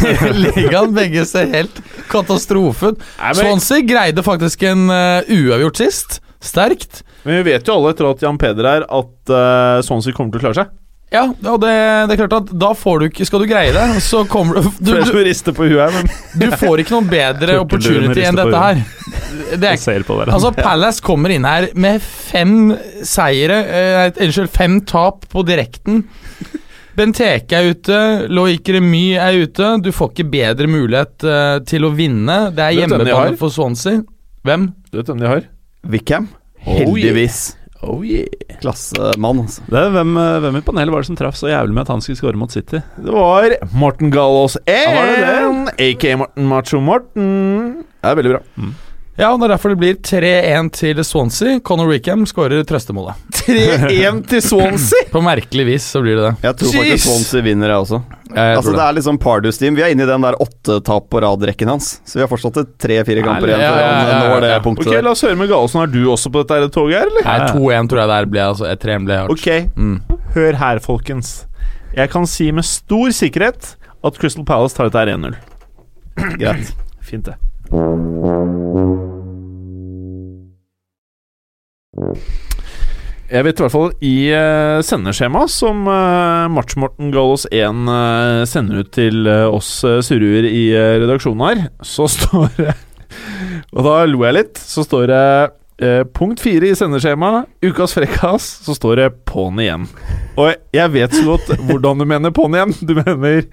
ligaen. 0.58 0.90
Begge 0.98 1.26
ser 1.30 1.52
helt 1.54 1.78
katastrofen. 2.10 2.98
Nei, 2.98 3.34
men, 3.36 3.44
Swansea 3.44 3.86
greide 3.86 4.26
faktisk 4.26 4.64
en 4.72 4.88
uh, 4.90 5.22
uavgjort 5.30 5.78
sist. 5.84 6.18
Sterkt. 6.42 7.04
men 7.24 7.44
vi 7.44 7.52
vet 7.52 7.68
jo 7.70 7.76
alle 7.78 7.92
etter 7.94 8.10
at 8.10 8.24
Jan 8.26 8.40
Peder 8.42 8.66
er, 8.66 8.86
at 8.90 9.30
uh, 9.30 9.82
Swansea 9.86 10.18
kommer 10.18 10.34
til 10.34 10.42
å 10.42 10.48
klare 10.48 10.58
seg. 10.64 10.72
Ja, 11.12 11.26
og 11.28 11.58
det, 11.60 11.72
det 12.08 12.16
er 12.16 12.20
klart 12.22 12.34
at 12.38 12.52
da 12.56 12.70
får 12.78 13.02
du 13.02 13.06
ikke 13.10 13.26
Skal 13.28 13.42
du 13.44 13.48
greie 13.50 13.74
det, 13.76 14.00
så 14.06 14.22
kommer 14.32 14.56
du 14.62 14.70
Du, 14.80 14.94
du, 14.96 15.52
på 15.58 15.68
huet 15.68 15.98
men 15.98 16.08
du 16.40 16.46
får 16.56 16.86
ikke 16.86 16.96
noen 16.96 17.10
bedre 17.12 17.58
opportunity 17.60 18.24
enn 18.24 18.40
dette 18.40 18.62
her. 18.62 18.80
Det 19.60 19.68
er 19.74 19.82
ser 19.82 20.06
på. 20.08 20.16
Altså, 20.24 20.54
Palace 20.56 21.04
kommer 21.04 21.34
inn 21.36 21.44
her 21.48 21.68
med 21.76 22.00
fem 22.06 22.72
seire 23.04 23.60
eh, 23.68 24.24
Unnskyld, 24.24 24.52
fem 24.56 24.80
tap 24.88 25.28
på 25.32 25.44
direkten. 25.48 26.06
Benteke 26.96 27.60
er 27.60 27.72
ute, 27.76 28.00
Loic 28.32 28.68
Remy 28.72 29.06
er 29.20 29.44
ute. 29.44 29.76
Du 29.84 29.92
får 29.96 30.14
ikke 30.14 30.30
bedre 30.32 30.72
mulighet 30.72 31.28
eh, 31.28 31.58
til 31.68 31.88
å 31.88 31.94
vinne. 31.96 32.44
Det 32.56 32.68
er 32.68 32.78
hjemmebane 32.82 33.40
for 33.40 33.52
Swansea. 33.54 34.04
Hvem? 34.48 34.72
du 34.92 35.00
vet 35.00 35.12
hvem 35.12 35.22
de 35.22 35.30
har? 35.30 35.50
Wickham? 35.92 36.32
Oh, 36.62 36.72
yeah. 36.72 36.86
Heldigvis. 36.86 37.42
Oh 37.82 38.04
yeah. 38.06 38.28
Klassemann, 38.62 39.42
altså. 39.42 39.64
Det 39.66 39.82
hvem, 39.96 40.14
eh, 40.22 40.38
hvem 40.44 40.60
i 40.60 40.62
panelet 40.66 40.94
var 40.94 41.02
det 41.02 41.10
som 41.10 41.18
traff 41.18 41.40
så 41.40 41.50
jævlig 41.50 41.74
med 41.74 41.82
at 41.88 41.94
han 41.96 42.04
skulle 42.06 42.20
score 42.20 42.38
mot 42.38 42.54
City? 42.54 42.82
Det 42.98 43.16
var 43.16 43.56
Morten 43.74 44.12
det 44.14 44.70
and 44.70 45.74
aka 45.78 46.16
Morten 46.22 46.48
Macho 46.52 46.80
Morten. 46.80 47.84
Det 48.02 48.12
er 48.12 48.18
veldig 48.22 48.34
bra. 48.36 48.42
Ja, 49.20 49.34
og 49.34 49.42
det 49.42 49.50
er 49.50 49.54
derfor 49.56 49.74
det 49.74 49.82
blir 49.82 49.98
3-1 50.02 50.70
til 50.78 51.02
Swansea. 51.06 51.60
Conor 51.66 51.90
Wickham 51.92 52.24
skårer 52.30 52.64
trøstemålet. 52.66 53.18
3-1 53.42 54.24
til 54.30 54.42
Swansea! 54.46 55.10
På 55.12 55.22
merkelig 55.26 55.68
vis 55.68 55.90
så 55.94 56.02
blir 56.02 56.18
det 56.18 56.30
det. 56.30 56.34
Jeg 56.48 56.58
tror 56.62 56.78
faktisk 56.80 57.06
Swansea 57.10 57.46
vinner, 57.46 57.74
jeg 57.74 57.86
også. 57.86 58.02
Jeg 58.36 58.58
Altså 58.58 58.72
Det 58.76 58.82
er 58.84 58.96
liksom 58.98 59.18
Pardus-team. 59.22 59.76
Vi 59.76 59.84
er 59.86 59.92
inne 59.94 60.06
i 60.06 60.10
den 60.10 60.24
der 60.26 60.38
åtte 60.42 60.78
tap 60.88 61.10
på 61.12 61.22
rad-rekken 61.24 61.68
hans. 61.72 61.90
Så 62.08 62.20
vi 62.20 62.24
har 62.24 62.30
fortsatt 62.32 62.58
tre-fire 62.82 63.24
kamper 63.26 63.52
igjen 63.52 63.64
ja, 63.64 63.72
før 63.74 63.82
ja, 63.82 63.88
han 63.92 64.08
ja, 64.08 64.16
ja, 64.16 64.30
når 64.32 64.46
det 64.46 64.52
punktet 64.66 64.88
Ok, 64.88 64.94
der. 64.96 65.06
La 65.08 65.14
oss 65.16 65.24
høre 65.26 65.40
med 65.40 65.50
Galesen. 65.52 65.82
Er 65.84 65.92
du 65.94 66.00
også 66.14 66.32
på 66.32 66.44
dette 66.44 66.60
her 66.60 66.72
toget 66.72 66.98
her, 67.00 67.12
eller? 67.12 67.28
Nei, 67.28 67.52
2-1 67.52 67.92
tror 67.92 68.04
jeg 68.04 68.12
der 68.14 68.30
ble 68.34 68.44
altså. 68.48 68.72
3-1 68.86 69.08
ble 69.10 69.20
hardt. 69.22 69.32
Ok, 69.36 69.48
Mm. 69.76 69.98
hør 70.36 70.60
her, 70.64 70.80
folkens. 70.80 71.32
Jeg 71.96 72.10
kan 72.14 72.26
si 72.26 72.52
med 72.56 72.64
stor 72.64 73.10
sikkerhet 73.12 73.76
at 74.04 74.18
Crystal 74.22 74.46
Palace 74.48 74.76
tar 74.78 74.88
dette 74.90 75.00
her 75.04 75.12
1-0. 75.18 75.36
Greit. 76.40 76.72
Fint, 77.02 77.26
det. 77.26 77.36
Jeg 83.32 83.46
vet 83.48 83.62
i 83.62 83.64
hvert 83.64 83.72
fall 83.72 83.94
i 84.04 84.16
uh, 84.36 84.82
sendeskjemaet 84.84 85.52
som 85.54 85.86
uh, 85.88 86.52
Match-Morten 86.52 87.14
Gallos 87.14 87.46
1 87.48 87.86
uh, 87.88 88.42
sender 88.50 88.82
ut 88.84 88.90
til 88.92 89.24
eh, 89.30 89.48
oss 89.48 89.70
surruer 90.04 90.44
i 90.50 90.66
eh, 90.76 90.98
redaksjonen 91.00 91.46
her, 91.46 91.62
så 91.80 92.10
står 92.12 92.50
det 92.58 92.76
Og 93.72 93.86
da 93.88 93.94
lo 94.10 94.26
jeg 94.26 94.36
litt. 94.36 94.60
Så 94.60 94.84
står 94.84 95.06
det 95.08 95.24
eh, 95.84 96.02
punkt 96.12 96.44
fire 96.44 96.74
i 96.74 96.76
sendeskjemaet, 96.76 97.48
ukas 97.64 97.96
frekkas, 97.96 98.48
så 98.66 98.76
står 98.76 99.00
det 99.00 99.08
på'n 99.30 99.62
igjen. 99.64 99.88
Og 100.36 100.52
jeg 100.76 100.94
vet 100.94 101.16
så 101.16 101.24
godt 101.30 101.54
hvordan 101.70 102.04
du 102.04 102.08
mener 102.12 102.36
på'n 102.36 102.58
igjen. 102.58 102.76
Du 102.84 102.98
mener 103.00 103.46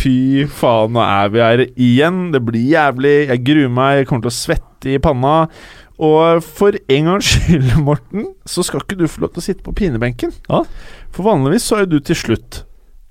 fy 0.00 0.48
faen, 0.50 0.96
nå 0.96 1.04
er 1.04 1.30
vi 1.30 1.44
her 1.44 1.62
igjen. 1.68 2.24
Det 2.34 2.42
blir 2.42 2.74
jævlig. 2.74 3.14
Jeg 3.30 3.46
gruer 3.46 3.70
meg, 3.78 4.00
jeg 4.00 4.10
kommer 4.10 4.26
til 4.26 4.34
å 4.34 4.40
svette 4.40 4.96
i 4.96 4.98
panna. 5.02 5.36
Og 6.00 6.40
for 6.44 6.78
en 6.80 7.12
gangs 7.12 7.28
skyld, 7.34 7.74
Morten, 7.88 8.32
så 8.48 8.64
skal 8.66 8.84
ikke 8.84 8.98
du 9.00 9.06
få 9.10 9.26
lov 9.26 9.34
til 9.34 9.44
å 9.44 9.46
sitte 9.50 9.66
på 9.66 9.76
pinebenken. 9.76 10.32
Ja. 10.48 10.64
For 11.14 11.28
vanligvis 11.28 11.68
så 11.68 11.78
er 11.78 11.86
jo 11.86 11.96
du 11.96 12.02
til 12.04 12.18
slutt. 12.18 12.64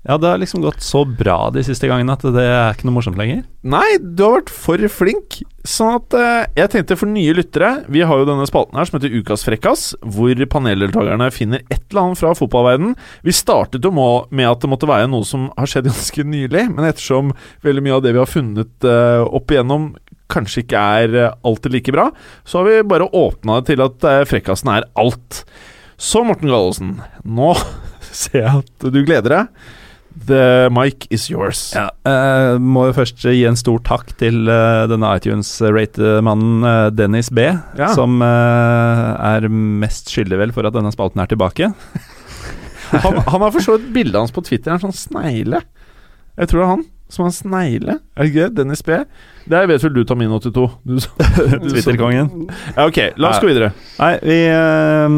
Ja, 0.08 0.16
det 0.16 0.30
har 0.30 0.38
liksom 0.40 0.62
gått 0.64 0.80
så 0.80 1.02
bra 1.04 1.50
de 1.52 1.60
siste 1.64 1.88
gangene 1.90 2.14
at 2.16 2.22
det 2.24 2.40
er 2.40 2.72
ikke 2.72 2.86
noe 2.88 2.96
morsomt 2.96 3.18
lenger. 3.20 3.42
Nei, 3.68 3.98
du 4.00 4.22
har 4.24 4.38
vært 4.38 4.52
for 4.54 4.84
flink. 4.88 5.42
Sånn 5.68 5.98
at 5.98 6.16
eh, 6.16 6.46
jeg 6.56 6.70
tenkte 6.72 6.96
for 6.96 7.10
nye 7.12 7.34
lyttere 7.36 7.82
Vi 7.92 8.00
har 8.00 8.16
jo 8.16 8.24
denne 8.24 8.46
spalten 8.48 8.78
her 8.80 8.88
som 8.88 8.96
heter 8.96 9.12
Ukas 9.12 9.44
frekkas, 9.44 9.82
hvor 10.00 10.32
paneldeltakerne 10.54 11.28
finner 11.36 11.60
et 11.66 11.82
eller 11.90 12.06
annet 12.06 12.22
fra 12.22 12.32
fotballverden. 12.38 12.94
Vi 13.28 13.34
startet 13.36 13.84
jo 13.84 13.92
med 13.92 14.48
at 14.48 14.64
det 14.64 14.70
måtte 14.72 14.88
være 14.88 15.10
noe 15.12 15.28
som 15.28 15.50
har 15.52 15.68
skjedd 15.68 15.90
ganske 15.92 16.24
nylig, 16.24 16.64
men 16.72 16.88
ettersom 16.88 17.34
veldig 17.66 17.84
mye 17.84 17.98
av 17.98 18.06
det 18.06 18.16
vi 18.16 18.22
har 18.22 18.30
funnet 18.30 18.88
eh, 18.88 19.20
opp 19.20 19.52
igjennom 19.52 19.90
kanskje 20.30 20.62
ikke 20.64 20.84
er 21.00 21.18
eh, 21.26 21.34
alltid 21.46 21.74
like 21.76 21.94
bra, 21.96 22.08
så 22.46 22.60
har 22.62 22.68
vi 22.70 22.78
bare 22.94 23.10
åpna 23.16 23.60
det 23.60 23.72
til 23.74 23.84
at 23.84 24.06
uh, 24.08 24.22
frekkasen 24.30 24.72
er 24.76 24.88
alt. 25.00 25.42
Så, 26.00 26.22
Morten 26.24 26.48
Gallosen, 26.48 26.96
nå 27.28 27.52
ser 28.10 28.40
jeg 28.46 28.64
at 28.64 28.90
du 28.94 29.02
gleder 29.04 29.36
deg. 29.36 29.52
The 30.26 30.66
mic 30.74 31.04
is 31.14 31.28
yours. 31.30 31.70
Ja, 31.76 31.86
eh, 32.08 32.56
må 32.58 32.88
jo 32.88 32.96
først 32.96 33.22
gi 33.22 33.44
en 33.46 33.56
stor 33.56 33.78
takk 33.86 34.10
til 34.20 34.48
eh, 34.50 34.86
denne 34.90 35.10
iTunes-rate-mannen 35.16 36.66
eh, 36.66 36.86
Dennis 36.98 37.30
B, 37.32 37.44
Ja. 37.78 37.92
som 37.94 38.18
eh, 38.26 39.04
er 39.30 39.46
mest 39.48 40.10
skyldig 40.12 40.40
vel 40.42 40.52
for 40.56 40.66
at 40.68 40.74
denne 40.76 40.90
spalten 40.94 41.22
er 41.22 41.30
tilbake. 41.30 41.70
Han, 42.90 43.20
han 43.22 43.42
har 43.44 43.52
for 43.54 43.62
så 43.62 43.76
vidt 43.76 43.92
bildet 43.94 44.16
hans 44.18 44.32
på 44.34 44.42
Twitter, 44.42 44.72
en 44.74 44.80
sånn 44.82 44.96
snegle. 44.98 45.60
Jeg 46.34 46.50
tror 46.50 46.58
det 46.58 46.64
er 46.64 46.70
han 46.72 46.80
som 47.10 47.26
en 47.26 47.34
snegle. 47.34 47.98
Er 48.16 48.22
det 48.22 48.30
ikke 48.30 48.44
det? 48.46 48.56
Dennis 48.60 48.82
B. 48.86 48.98
Det 49.50 49.62
vet 49.70 49.84
vel 49.84 49.94
du, 49.96 50.02
Tamin82. 50.06 50.66
Twitterkongen. 51.70 52.30
Ja, 52.76 52.86
ok, 52.86 53.00
la 53.20 53.32
oss 53.32 53.42
gå 53.42 53.50
videre. 53.50 53.72
Nei, 53.98 54.12
vi 54.22 54.38
uh, 54.54 55.16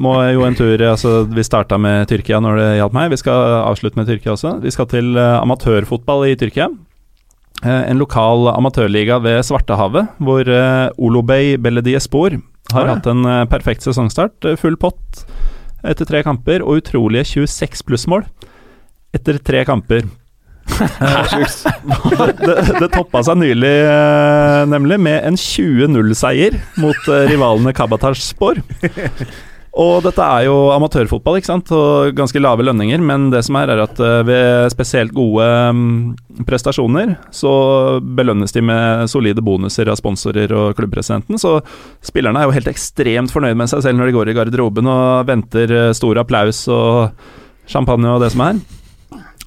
må 0.00 0.14
jo 0.32 0.46
en 0.46 0.56
tur 0.58 0.86
Altså, 0.88 1.12
vi 1.28 1.44
starta 1.46 1.78
med 1.80 2.08
Tyrkia 2.10 2.40
når 2.42 2.60
det 2.60 2.70
hjalp 2.80 2.96
meg. 2.96 3.12
Vi 3.12 3.20
skal 3.20 3.60
avslutte 3.60 4.00
med 4.00 4.08
Tyrkia 4.08 4.34
også. 4.34 4.56
Vi 4.64 4.72
skal 4.74 4.88
til 4.92 5.14
uh, 5.18 5.42
amatørfotball 5.42 6.26
i 6.30 6.38
Tyrkia. 6.40 6.70
Uh, 7.64 7.82
en 7.84 8.00
lokal 8.00 8.48
amatørliga 8.54 9.20
ved 9.24 9.44
Svartehavet, 9.46 10.16
hvor 10.24 10.48
uh, 10.48 10.88
Olobey 10.96 11.54
Bellediespor 11.60 12.40
har 12.72 12.86
ja. 12.86 12.96
hatt 12.96 13.08
en 13.10 13.24
eh, 13.28 13.44
perfekt 13.50 13.84
sesongstart. 13.84 14.44
Eh, 14.44 14.58
full 14.60 14.78
pott 14.80 15.24
etter 15.84 16.08
tre 16.08 16.22
kamper, 16.24 16.64
og 16.64 16.80
utrolige 16.80 17.26
26 17.34 17.84
plussmål 17.88 18.24
etter 19.14 19.38
tre 19.38 19.64
kamper. 19.68 20.06
Det, 22.40 22.54
det 22.80 22.90
toppa 22.94 23.22
seg 23.26 23.40
nylig, 23.40 23.74
eh, 23.86 24.60
nemlig, 24.70 25.00
med 25.06 25.26
en 25.28 25.38
20-0-seier 25.38 26.58
mot 26.82 27.10
eh, 27.10 27.26
rivalene 27.30 27.74
Kabataspor. 27.76 28.62
Og 29.74 30.04
dette 30.04 30.22
er 30.22 30.44
jo 30.46 30.68
amatørfotball, 30.70 31.40
ikke 31.40 31.48
sant, 31.48 31.70
og 31.74 32.12
ganske 32.14 32.38
lave 32.38 32.62
lønninger, 32.62 33.00
men 33.02 33.26
det 33.32 33.40
som 33.42 33.58
er, 33.58 33.72
er 33.74 33.82
at 33.82 33.98
eh, 33.98 34.20
ved 34.26 34.70
spesielt 34.70 35.14
gode 35.14 35.48
mm, 35.74 36.44
prestasjoner, 36.46 37.16
så 37.34 37.54
belønnes 38.00 38.54
de 38.54 38.62
med 38.62 39.10
solide 39.10 39.42
bonuser 39.42 39.90
av 39.90 39.98
sponsorer 39.98 40.54
og 40.54 40.78
klubbpresidenten, 40.78 41.40
så 41.42 41.56
spillerne 42.06 42.42
er 42.42 42.46
jo 42.46 42.54
helt 42.54 42.70
ekstremt 42.70 43.34
fornøyd 43.34 43.58
med 43.58 43.72
seg 43.72 43.82
selv 43.82 43.98
når 43.98 44.10
de 44.12 44.16
går 44.20 44.30
i 44.30 44.38
garderoben 44.38 44.90
og 44.94 45.26
venter 45.30 45.74
stor 45.98 46.22
applaus 46.22 46.64
og 46.70 47.10
champagne 47.66 48.14
og 48.14 48.22
det 48.22 48.30
som 48.34 48.46
er. 48.46 48.62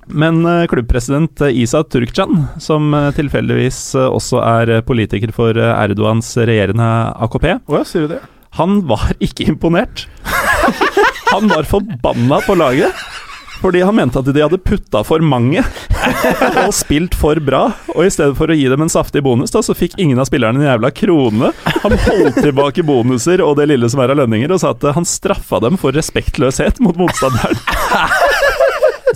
Men 0.07 0.45
eh, 0.45 0.65
klubbpresident 0.71 1.41
Isa 1.51 1.83
Turkcan, 1.83 2.45
som 2.63 2.93
eh, 2.93 3.09
tilfeldigvis 3.17 3.79
eh, 3.99 4.07
også 4.07 4.39
er 4.43 4.71
politiker 4.87 5.33
for 5.35 5.57
Erdogans 5.57 6.31
regjerende 6.39 6.87
AKP, 7.27 7.47
Hva 7.67 7.83
sier 7.87 8.07
du 8.07 8.15
det? 8.15 8.23
han 8.57 8.79
var 8.89 9.11
ikke 9.27 9.49
imponert. 9.51 10.07
Han 11.33 11.51
var 11.51 11.67
forbanna 11.69 12.39
på 12.47 12.55
laget. 12.57 12.95
Fordi 13.57 13.81
han 13.81 13.95
mente 13.97 14.19
at 14.21 14.27
de 14.29 14.41
hadde 14.43 14.59
putta 14.61 14.99
for 15.01 15.17
mange 15.25 15.63
og 16.61 16.73
spilt 16.77 17.15
for 17.17 17.39
bra. 17.41 17.63
Og 17.95 18.05
i 18.05 18.11
stedet 18.13 18.37
for 18.37 18.53
å 18.53 18.57
gi 18.57 18.67
dem 18.69 18.83
en 18.85 18.91
saftig 18.93 19.23
bonus, 19.25 19.49
da, 19.53 19.63
så 19.65 19.73
fikk 19.73 19.95
ingen 19.97 20.21
av 20.21 20.27
spillerne 20.29 20.61
en 20.61 20.67
jævla 20.69 20.91
krone. 20.93 21.49
Han 21.81 21.95
holdt 22.05 22.37
tilbake 22.37 22.85
bonuser 22.85 23.41
og 23.41 23.55
det 23.57 23.65
lille 23.71 23.89
som 23.89 24.03
er 24.05 24.13
av 24.13 24.21
lønninger, 24.21 24.53
og 24.53 24.61
sa 24.61 24.75
at 24.75 24.85
han 24.93 25.09
straffa 25.09 25.57
dem 25.65 25.79
for 25.81 25.97
respektløshet 25.97 26.77
mot 26.85 27.01
motstanderen. 27.01 27.57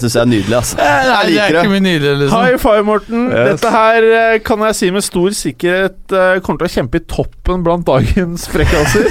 Det 0.01 0.07
syns 0.09 0.15
jeg 0.17 0.21
er 0.25 0.29
nydelig, 0.31 0.55
altså. 0.57 0.77
Nei, 0.79 0.85
Jeg 0.91 1.05
det 1.05 1.11
er 1.13 1.27
liker 1.29 1.51
ikke 1.51 1.61
det. 1.61 1.71
mye 1.71 1.83
nydelig, 1.85 2.13
liksom. 2.23 2.41
High 2.41 2.57
five, 2.63 2.83
Morten. 2.87 3.25
Yes. 3.29 3.49
Dette 3.51 3.73
her 3.75 4.07
eh, 4.21 4.37
kan 4.47 4.63
jeg 4.65 4.77
si 4.79 4.89
med 4.95 5.05
stor 5.05 5.35
sikkerhet 5.37 6.15
eh, 6.17 6.39
kommer 6.45 6.63
til 6.63 6.69
å 6.69 6.73
kjempe 6.79 7.01
i 7.01 7.05
toppen 7.13 7.65
blant 7.67 7.85
dagens 7.85 8.47
frekkaser. 8.49 9.07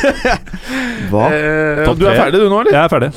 Hva? 1.13 1.29
Eh, 1.31 1.85
du 1.95 2.05
er 2.11 2.19
ferdig 2.19 2.43
du 2.43 2.49
nå, 2.51 2.61
eller? 2.65 2.75
Jeg 2.75 2.83
er 2.83 2.93
ferdig. 2.97 3.13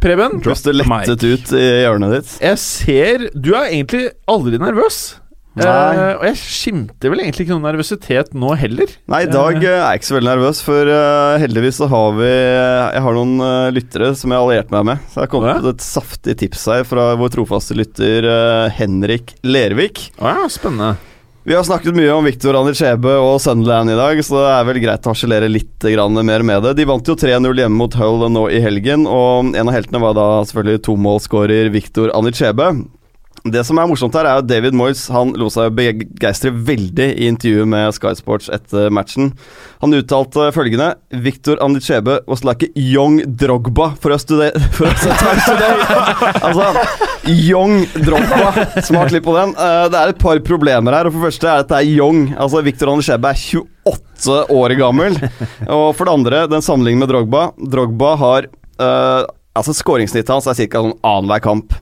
Preben? 0.00 0.38
Høres 0.44 0.62
det 0.64 0.76
lettet 0.76 1.24
ut 1.28 1.50
i 1.56 1.64
hjørnet 1.84 2.14
ditt? 2.18 2.30
Jeg 2.40 2.60
ser 2.62 3.24
Du 3.36 3.50
er 3.56 3.66
egentlig 3.72 4.06
aldri 4.32 4.60
nervøs. 4.60 5.00
Eh, 5.66 6.14
og 6.16 6.24
jeg 6.28 6.38
skimter 6.40 7.12
vel 7.12 7.22
egentlig 7.24 7.46
ikke 7.46 7.56
noen 7.56 7.68
nervøsitet 7.68 8.32
nå 8.36 8.54
heller. 8.60 8.94
Nei, 9.10 9.24
i 9.26 9.30
dag 9.30 9.58
uh, 9.58 9.66
er 9.66 9.76
jeg 9.78 10.00
ikke 10.00 10.10
så 10.10 10.16
veldig 10.16 10.30
nervøs, 10.30 10.62
for 10.66 10.92
uh, 10.92 11.36
heldigvis 11.42 11.80
så 11.82 11.90
har 11.90 12.16
vi 12.18 12.30
Jeg 12.30 13.04
har 13.04 13.18
noen 13.18 13.74
lyttere 13.76 14.14
som 14.18 14.32
jeg 14.32 14.40
har 14.40 14.48
alliert 14.48 14.74
meg 14.74 14.88
med. 14.92 15.04
Så 15.10 15.20
jeg 15.20 15.26
har 15.26 15.34
kommet 15.34 15.60
med 15.60 15.70
et 15.74 15.84
saftig 15.84 16.38
tips 16.42 16.66
her 16.72 16.88
fra 16.88 17.12
vår 17.20 17.36
trofaste 17.36 17.76
lytter 17.78 18.26
Henrik 18.76 19.36
Lervik. 19.46 20.10
Uh, 20.20 20.46
spennende. 20.50 20.96
Vi 21.42 21.54
har 21.56 21.64
snakket 21.64 21.96
mye 21.96 22.12
om 22.12 22.26
Victor 22.28 22.54
Anichebe 22.58 23.14
og 23.16 23.38
Sunderland 23.40 23.88
i 23.90 23.96
dag, 23.96 24.18
så 24.22 24.36
det 24.36 24.48
er 24.52 24.66
vel 24.68 24.78
greit 24.82 25.06
å 25.08 25.14
harselere 25.14 25.48
litt 25.48 25.86
mer 26.20 26.44
med 26.44 26.62
det. 26.66 26.74
De 26.76 26.84
vant 26.84 27.08
jo 27.08 27.16
3-0 27.16 27.62
hjemme 27.62 27.80
mot 27.80 27.96
Hull 27.96 28.26
nå 28.28 28.42
i 28.52 28.60
helgen, 28.60 29.06
og 29.08 29.56
en 29.56 29.70
av 29.70 29.72
heltene 29.72 30.02
var 30.04 30.18
da 30.18 30.26
selvfølgelig 30.44 30.84
tomålsskårer 30.84 31.72
Victor 31.72 32.12
Anichebe. 32.12 32.74
Det 33.48 33.62
som 33.64 33.78
er 33.80 33.88
morsomt 33.88 34.12
her, 34.18 34.26
er 34.28 34.42
at 34.42 34.48
David 34.50 34.74
Moyes 34.76 35.06
han 35.08 35.30
lo 35.40 35.46
seg 35.52 35.72
begeistre 35.72 36.50
veldig 36.52 37.06
i 37.14 37.28
intervjuet 37.30 37.70
med 37.72 37.94
Sky 37.96 38.12
Sports 38.18 38.50
etter 38.52 38.90
matchen. 38.92 39.30
Han 39.80 39.96
uttalte 39.96 40.50
følgende 40.52 40.90
Victor 41.24 41.56
Anichebe 41.64 42.18
was 42.28 42.44
like 42.44 42.68
a 42.68 42.70
young 42.76 43.22
Drogba 43.40 43.94
for 43.96 44.12
us 44.12 44.24
today. 44.28 44.52
For 44.76 44.90
us 44.90 45.00
today. 45.48 45.72
altså, 46.42 46.68
young 47.32 47.78
Drogba. 48.04 48.52
Smart 48.84 49.16
litt 49.16 49.24
på 49.24 49.32
den. 49.38 49.56
Eh, 49.56 49.86
det 49.88 50.02
er 50.02 50.12
et 50.12 50.20
par 50.20 50.44
problemer 50.44 51.00
her. 51.00 51.08
og 51.08 51.16
For 51.16 51.30
første 51.30 51.48
er 51.48 51.64
at 51.64 51.72
det 51.72 51.80
er 51.80 51.90
young. 51.96 52.26
Altså, 52.36 52.60
Victor 52.66 52.92
Anichebe 52.92 53.32
er 53.32 53.44
28 53.88 54.40
år 54.52 54.76
gammel. 54.84 55.16
Og 55.64 55.90
for 55.96 56.04
det 56.04 56.18
andre, 56.18 56.46
den 56.52 56.64
sammenligningen 56.66 57.06
med 57.06 57.14
Drogba. 57.14 57.46
Drogba 57.72 58.16
har 58.20 58.52
uh, 58.84 59.24
Altså, 59.50 59.72
skåringssnittet 59.74 60.30
hans 60.30 60.46
er 60.46 60.54
ca. 60.60 60.78
Sånn 60.84 60.92
annenhver 61.02 61.42
kamp. 61.42 61.72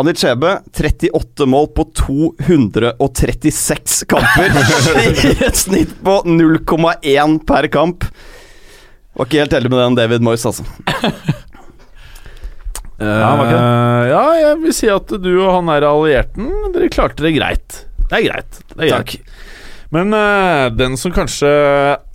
Anichebe 0.00 0.56
38 0.72 1.46
mål 1.50 1.70
på 1.76 1.86
236 2.00 4.02
kamper. 4.10 4.54
Et 5.48 5.56
snitt 5.56 5.92
på 6.04 6.20
0,1 6.26 7.38
per 7.48 7.68
kamp. 7.72 8.06
Var 9.18 9.28
ikke 9.28 9.42
helt 9.42 9.56
heldig 9.58 9.72
med 9.72 9.82
den 9.82 9.98
David 9.98 10.24
Moyes, 10.24 10.46
altså. 10.48 10.64
Ja, 13.00 13.30
var 13.32 13.46
ikke 13.48 13.60
Eh, 13.60 14.08
ja, 14.10 14.24
jeg 14.40 14.58
vil 14.64 14.74
si 14.76 14.88
at 14.92 15.12
du 15.22 15.30
og 15.38 15.54
han 15.58 15.70
er 15.72 15.86
allierten. 15.88 16.50
Dere 16.74 16.90
klarte 16.92 17.24
det 17.24 17.34
greit. 17.36 17.82
Det 18.10 18.18
er 18.18 18.26
greit. 18.26 18.60
Det 18.74 18.86
er 18.86 18.94
greit. 18.94 19.16
Men 19.94 20.14
uh, 20.14 20.68
den 20.70 20.94
som 21.00 21.14
kanskje 21.14 21.50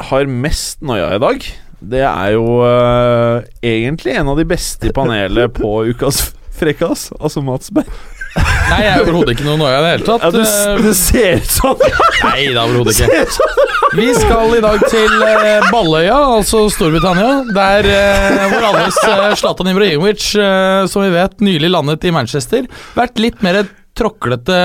har 0.09 0.29
mest 0.31 0.83
noia 0.85 1.09
i 1.15 1.19
dag, 1.19 1.43
det 1.85 2.03
er 2.07 2.29
jo 2.37 2.45
uh, 2.63 3.43
egentlig 3.59 4.15
en 4.15 4.31
av 4.31 4.39
de 4.39 4.45
beste 4.47 4.87
i 4.87 4.93
panelet 4.95 5.51
på 5.57 5.73
Ukas 5.91 6.29
frekkas, 6.59 7.09
altså 7.19 7.43
Mats 7.45 7.71
Berg. 7.75 7.89
Nei, 8.35 8.79
jeg 8.83 8.89
er 8.91 9.01
overhodet 9.05 9.35
ikke 9.35 9.45
noe 9.47 9.55
noia 9.61 9.77
i 9.77 9.83
det 9.85 9.91
hele 9.93 10.05
tatt. 10.09 10.23
Ja, 10.25 10.31
du, 10.33 10.41
Eh, 10.43 10.81
det 10.83 10.93
ser 10.99 11.37
ut 11.39 11.53
sånn! 11.55 11.83
Nei, 12.25 12.41
det 12.49 12.57
er 12.57 12.63
overhodet 12.65 12.97
ikke. 12.99 13.45
Vi 13.95 14.07
skal 14.17 14.55
i 14.57 14.61
dag 14.65 14.83
til 14.91 15.23
eh, 15.23 15.67
Balløya, 15.71 16.17
altså 16.35 16.65
Storbritannia. 16.73 17.29
Der 17.55 17.87
eh, 17.93 18.43
hvor 18.51 18.67
alles 18.73 18.99
Zlatan 19.39 19.71
Ibrahimovic, 19.71 20.25
som 20.91 21.05
vi 21.05 21.13
vet, 21.15 21.39
nylig 21.45 21.71
landet 21.71 22.03
i 22.09 22.11
Manchester. 22.15 22.67
Vært 22.97 23.21
litt 23.23 23.45
mer 23.45 23.61
tråklete 23.95 24.57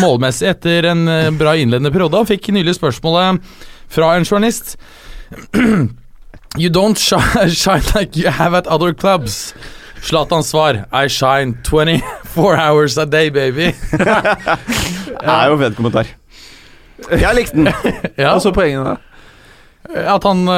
målmessig 0.00 0.48
etter 0.54 0.88
en 0.94 1.04
bra 1.36 1.52
innledende 1.60 1.92
periode. 1.92 2.24
Fikk 2.30 2.48
nylig 2.56 2.78
spørsmålet 2.78 3.42
fra 3.92 4.14
en 4.16 4.24
journalist. 4.24 4.78
You 6.58 6.68
don't 6.68 6.98
shine 7.48 7.82
like 7.94 8.14
you 8.14 8.28
have 8.28 8.52
at 8.52 8.66
other 8.66 8.92
clubs. 8.92 9.54
Zlatans 10.02 10.48
svar 10.50 10.80
I 10.92 11.06
shine 11.08 11.54
24 11.62 12.02
hours 12.64 12.98
a 12.98 13.04
day, 13.06 13.30
baby. 13.30 13.70
Det 13.92 15.28
er 15.30 15.48
jo 15.52 15.56
vedkommentar. 15.60 16.08
Jeg 17.12 17.34
likte 17.36 17.56
den. 17.56 17.68
Ja, 18.18 18.32
Og 18.34 18.42
så 18.42 18.52
poengene, 18.54 18.94
da. 18.94 18.96
At 19.92 20.24
han 20.24 20.40
uh, 20.46 20.54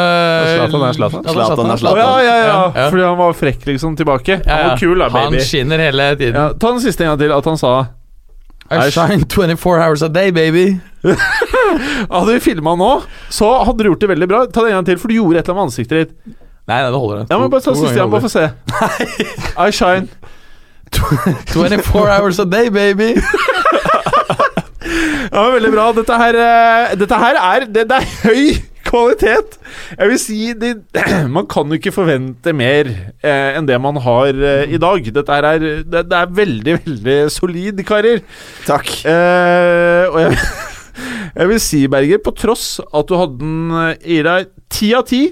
Zlatan 0.54 0.82
er 0.86 0.92
Zlatan. 0.96 1.24
at 1.26 1.32
Zlatan 1.34 1.70
er 1.72 1.80
Zlatan. 1.80 1.98
ja, 1.98 2.10
ja, 2.22 2.34
ja, 2.44 2.56
Ja. 2.76 2.86
Fordi 2.92 3.02
han 3.06 3.16
var 3.18 3.32
frekk 3.36 3.64
liksom 3.66 3.96
tilbake. 3.98 4.36
Ja, 4.44 4.54
Han 4.60 4.68
var 4.70 4.78
kul 4.80 4.98
da, 5.00 5.08
baby. 5.10 5.38
Han 5.40 5.46
skinner 5.48 5.80
hele 5.82 6.08
tiden. 6.20 6.36
Ja, 6.38 6.52
ta 6.54 6.70
den 6.76 6.80
siste 6.84 7.04
en 7.06 7.12
gang 7.14 7.22
til. 7.24 7.32
At 7.34 7.48
han 7.48 7.58
sa 7.60 7.72
I 8.70 8.90
shine 8.94 9.24
24 9.28 9.80
hours 9.80 10.02
a 10.04 10.08
day, 10.12 10.30
baby. 10.32 10.66
Hadde 12.14 12.30
vi 12.36 12.40
filma 12.40 12.76
nå, 12.80 12.90
så 13.32 13.48
hadde 13.66 13.82
du 13.84 13.90
gjort 13.90 14.00
det 14.04 14.08
veldig 14.14 14.28
bra. 14.30 14.44
Ta 14.46 14.62
det 14.64 14.70
en 14.72 14.78
gang 14.78 14.86
til, 14.92 15.00
for 15.02 15.08
du 15.12 15.16
gjorde 15.18 15.40
et 15.42 15.48
eller 15.48 15.56
annet 15.56 15.60
med 15.60 15.72
ansiktet 15.72 15.96
ditt. 16.00 16.38
Nei, 16.64 16.78
nei, 16.80 16.90
det 16.90 17.00
holder. 17.00 17.26
Ja, 17.28 17.38
men 17.38 17.50
Bare 17.52 17.60
ta 17.60 17.74
siste 17.76 17.92
ganger 17.92 18.12
bare 18.14 18.24
få 18.24 18.32
se. 18.32 18.44
I 19.60 19.70
shine. 19.74 20.08
24 21.52 22.06
hours 22.08 22.38
a 22.40 22.44
day, 22.48 22.70
baby. 22.72 23.14
Ja, 25.34 25.42
men 25.42 25.56
Veldig 25.56 25.72
bra. 25.72 25.88
Dette 25.96 26.16
her, 26.20 26.36
eh, 26.38 26.94
dette 27.00 27.18
her 27.18 27.38
er 27.40 27.66
det, 27.66 27.84
det 27.90 27.96
er 27.96 28.10
høy 28.22 28.42
kvalitet. 28.86 29.56
Jeg 29.98 30.10
vil 30.12 30.20
si 30.20 30.38
det, 30.60 30.72
Man 31.36 31.48
kan 31.50 31.72
jo 31.72 31.78
ikke 31.80 31.94
forvente 31.94 32.52
mer 32.54 32.90
eh, 33.24 33.56
enn 33.56 33.66
det 33.66 33.78
man 33.82 33.98
har 34.04 34.30
eh, 34.36 34.74
i 34.76 34.80
dag. 34.80 35.08
Dette 35.16 35.38
her 35.38 35.48
er, 35.54 35.64
det, 35.82 36.04
det 36.10 36.20
er 36.20 36.34
veldig, 36.40 36.76
veldig 36.84 37.16
solid, 37.34 37.82
karer. 37.88 38.22
Takk. 38.68 38.92
Eh, 39.10 40.04
og 40.12 40.20
jeg, 40.22 40.38
jeg 41.40 41.50
vil 41.50 41.62
si, 41.66 41.82
Berger, 41.90 42.22
på 42.22 42.34
tross 42.38 42.68
at 42.84 43.08
du 43.10 43.16
hadde 43.18 43.40
den 43.42 43.74
eh, 43.88 43.96
i 44.18 44.20
deg 44.26 44.52
ti 44.70 44.92
av 44.94 45.08
ti 45.10 45.24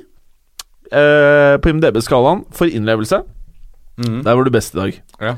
eh, 0.92 1.56
på 1.62 1.72
IMDb-skalaen 1.72 2.44
for 2.52 2.66
innlevelse, 2.70 3.22
Mm. 3.98 4.22
der 4.24 4.34
var 4.38 4.44
du 4.44 4.50
best 4.50 4.72
i 4.74 4.78
dag. 4.78 4.94
Ja. 5.20 5.34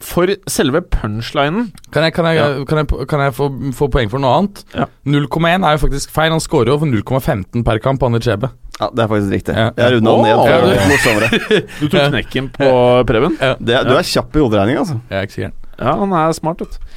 For 0.00 0.30
selve 0.48 0.80
punchlinen 0.80 1.72
Kan 1.92 2.04
jeg, 2.06 2.14
kan 2.14 2.24
jeg, 2.24 2.66
kan 2.70 2.78
jeg, 2.78 3.08
kan 3.10 3.20
jeg 3.20 3.34
få, 3.34 3.48
få 3.74 3.88
poeng 3.90 4.08
for 4.08 4.22
noe 4.22 4.30
annet? 4.38 4.62
Ja. 4.74 4.86
0,1 5.04 5.66
er 5.66 5.74
jo 5.74 5.80
faktisk 5.82 6.10
feil. 6.14 6.30
Han 6.32 6.40
scorer 6.40 6.70
jo 6.72 6.78
for 6.78 6.86
0,15 6.86 7.64
per 7.66 7.78
kamp, 7.82 8.02
Anne 8.06 8.20
Chebe. 8.22 8.48
Ja, 8.80 8.88
Det 8.94 9.02
er 9.04 9.08
faktisk 9.10 9.32
riktig. 9.34 9.56
Ja. 9.58 9.68
Jeg 9.76 9.96
runda 9.98 10.10
oh, 10.14 10.22
ned 10.22 10.30
ja, 10.30 10.60
du- 10.62 10.70
det. 10.70 11.62
Du 11.80 11.88
tok 11.88 11.98
Ja. 12.00 12.08
knekken 12.12 12.48
på 12.54 12.70
Preben. 13.10 13.36
Det, 13.58 13.82
du 13.88 13.94
er 13.98 14.02
kjapp 14.06 14.36
i 14.36 14.38
hoderegning, 14.46 14.78
altså. 14.78 15.00
Jeg 15.10 15.18
er 15.18 15.26
ikke. 15.26 15.52
Ja, 15.78 15.92
han 15.98 16.12
er 16.12 16.32
smart, 16.32 16.60
vet 16.62 16.78
du. 16.78 16.88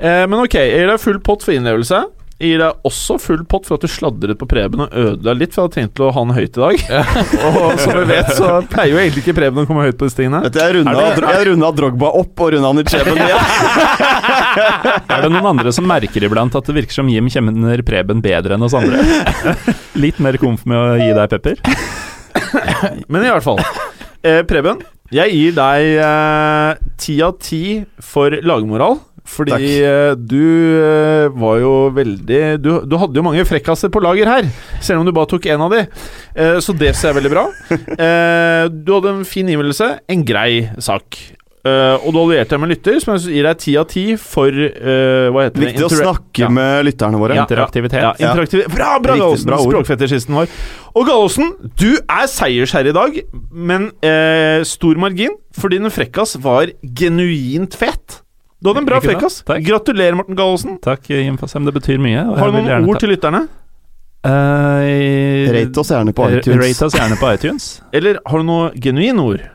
Eh, 0.00 0.26
men 0.28 0.38
ok, 0.44 0.54
gir 0.60 0.96
full 0.98 1.18
pott 1.20 1.42
for 1.42 1.52
innlevelse. 1.56 2.04
Gir 2.40 2.56
deg 2.56 2.86
også 2.88 3.18
full 3.20 3.42
pott 3.44 3.66
for 3.68 3.76
at 3.76 3.82
du 3.84 3.90
sladret 3.92 4.38
på 4.40 4.46
Preben 4.48 4.80
og 4.86 4.94
ødela 4.96 5.34
litt, 5.36 5.52
for 5.52 5.60
jeg 5.60 5.66
hadde 5.66 5.76
tenkt 5.76 5.94
til 5.98 6.06
å 6.06 6.12
ha 6.14 6.22
han 6.22 6.30
høyt 6.32 6.54
i 6.56 6.62
dag. 6.62 6.84
og 7.50 7.82
som 7.82 7.98
vi 7.98 8.04
vet, 8.08 8.30
så 8.38 8.52
pleier 8.70 8.94
jo 8.94 9.00
egentlig 9.02 9.24
ikke 9.26 9.34
Preben 9.36 9.60
å 9.60 9.68
komme 9.68 9.84
høyt 9.84 9.98
på 10.00 10.08
disse 10.08 10.22
tingene. 10.22 10.40
Vet 10.46 10.56
du, 10.56 10.60
Jeg 10.62 10.78
runda, 10.78 11.74
Er 11.74 11.74
Drogba 11.76 12.12
opp 12.22 12.40
og 12.40 12.54
runda 12.54 12.70
Nichebe 12.78 13.12
igjen. 13.18 13.44
Er 15.04 15.26
det 15.26 15.30
noen 15.34 15.50
andre 15.52 15.74
som 15.76 15.84
merker 15.90 16.24
iblant 16.30 16.56
at 16.56 16.70
det 16.70 16.78
virker 16.78 16.96
som 17.02 17.10
Jim 17.12 17.28
kjenner 17.28 17.84
Preben 17.84 18.24
bedre 18.24 18.56
enn 18.56 18.64
oss 18.64 18.78
andre? 18.78 19.04
Litt 20.06 20.22
mer 20.24 20.40
komf 20.40 20.64
med 20.64 20.80
å 20.80 20.96
gi 20.96 21.12
deg 21.20 21.36
pepper? 21.36 21.60
Men 23.12 23.20
i 23.20 23.28
hvert 23.34 23.44
fall. 23.44 23.60
Eh, 24.24 24.40
Preben, 24.48 24.80
jeg 25.12 25.36
gir 25.36 25.60
deg 25.60 26.88
ti 27.04 27.20
av 27.26 27.36
ti 27.42 27.62
for 28.00 28.32
lagmoral. 28.46 28.96
Fordi 29.30 29.54
Takk. 29.54 29.66
eh, 29.86 30.12
du 30.18 30.42
eh, 30.82 31.28
var 31.38 31.60
jo 31.62 31.72
veldig 31.94 32.40
du, 32.62 32.70
du 32.82 32.96
hadde 32.98 33.20
jo 33.20 33.24
mange 33.26 33.44
frekkaser 33.46 33.92
på 33.94 34.02
lager 34.02 34.26
her, 34.30 34.48
selv 34.82 35.02
om 35.02 35.06
du 35.08 35.14
bare 35.14 35.30
tok 35.30 35.46
én 35.50 35.62
av 35.62 35.70
de. 35.74 35.84
Eh, 36.34 36.58
så 36.64 36.74
det 36.76 36.94
ser 36.98 37.12
jeg 37.12 37.20
veldig 37.22 37.34
bra. 37.36 37.46
Eh, 38.00 38.64
du 38.70 38.90
hadde 38.94 39.10
en 39.12 39.26
fin 39.28 39.48
innvendelse, 39.48 39.86
en 40.10 40.22
grei 40.26 40.64
sak. 40.82 41.18
Uh, 41.60 42.00
og 42.08 42.14
du 42.14 42.18
allierte 42.22 42.54
deg 42.54 42.60
med 42.62 42.70
lytter, 42.72 42.94
som 43.04 43.18
gir 43.20 43.44
deg 43.44 43.58
ti 43.60 43.74
av 43.76 43.84
ti 43.90 44.04
for 44.16 44.48
uh, 44.48 45.26
Hva 45.28 45.42
heter 45.44 45.60
det? 45.60 45.66
Viktig 45.74 45.84
å 45.84 45.90
snakke 45.92 46.46
Ja. 46.46 46.48
med 46.56 46.86
lytterne 46.88 47.20
våre. 47.20 47.36
Ja, 47.36 47.44
Interaktivitet. 47.44 48.00
Ja, 48.00 48.14
interaktiv 48.16 48.64
Bra, 48.72 48.94
bra 49.04 49.18
Gallosen! 49.18 49.52
Språkfetisjisten 49.66 50.38
vår. 50.38 50.48
Og 50.96 51.04
Gallosen, 51.10 51.52
du 51.76 51.90
er 52.00 52.24
seiersherre 52.32 52.94
i 52.94 52.96
dag, 52.96 53.20
men 53.52 53.90
uh, 54.00 54.64
stor 54.64 55.04
margin, 55.04 55.36
fordi 55.60 55.82
den 55.84 55.92
frekkas 55.92 56.38
var 56.40 56.72
genuint 56.96 57.76
fet. 57.76 58.19
Du 58.60 58.68
hadde 58.68 58.82
en 58.82 58.88
bra 58.88 59.00
fake, 59.00 59.24
ass. 59.24 59.40
Takk. 59.48 59.62
Gratulerer, 59.64 60.14
Morten 60.18 60.36
Gallosen. 60.36 60.76
Takk, 60.84 61.08
Jim 61.08 61.38
Fossheim. 61.40 61.64
Det 61.64 61.72
betyr 61.78 61.98
mye. 62.02 62.26
Har 62.36 62.50
du 62.50 62.58
noen 62.58 62.84
ord 62.88 62.98
ta- 62.98 63.06
til 63.06 63.14
lytterne? 63.14 63.46
Uh, 64.20 65.48
Rate 65.56 65.80
oss 65.80 65.88
gjerne 65.94 66.12
på 66.12 66.26
iTunes. 66.28 66.60
Rate 66.60 66.84
oss 66.90 66.96
gjerne 66.98 67.16
på 67.16 67.30
iTunes. 67.32 67.68
Eller 67.96 68.20
har 68.26 68.42
du 68.42 68.44
noe 68.44 68.68
genuine 68.76 69.24
ord? 69.24 69.46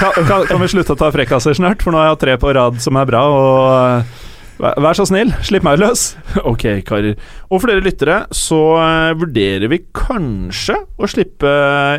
kan, 0.00 0.24
kan, 0.26 0.46
kan 0.46 0.60
vi 0.62 0.68
slutte 0.70 0.94
å 0.94 0.98
ta 1.00 1.10
frekkaser 1.12 1.58
snart? 1.58 1.82
For 1.82 1.92
nå 1.92 1.98
har 2.00 2.10
jeg 2.10 2.14
hatt 2.16 2.24
tre 2.24 2.36
på 2.40 2.54
rad 2.56 2.78
som 2.82 2.98
er 3.00 3.08
bra. 3.10 3.22
Og 3.34 4.29
vær, 4.60 4.76
vær 4.84 4.98
så 4.98 5.06
snill, 5.08 5.32
slipp 5.46 5.66
meg 5.66 5.80
løs. 5.80 6.04
Ok, 6.50 6.66
karer. 6.86 7.18
Og 7.50 7.58
for 7.58 7.70
dere 7.70 7.84
lyttere 7.84 8.20
så 8.36 8.60
eh, 8.80 9.12
vurderer 9.18 9.70
vi 9.72 9.82
kanskje 9.96 10.76
å 11.00 11.08
slippe 11.10 11.50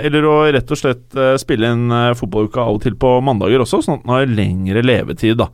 Eller 0.02 0.26
å 0.28 0.36
rett 0.54 0.72
og 0.72 0.80
slett 0.80 1.18
eh, 1.18 1.36
spille 1.42 1.74
inn 1.74 1.88
fotballuka 2.18 2.64
av 2.64 2.78
og 2.78 2.84
til 2.86 2.96
på 3.00 3.18
mandager 3.26 3.64
også, 3.64 3.82
sånn 3.86 4.00
at 4.00 4.06
den 4.06 4.16
har 4.16 4.36
lengre 4.42 4.86
levetid, 4.86 5.40
da. 5.42 5.50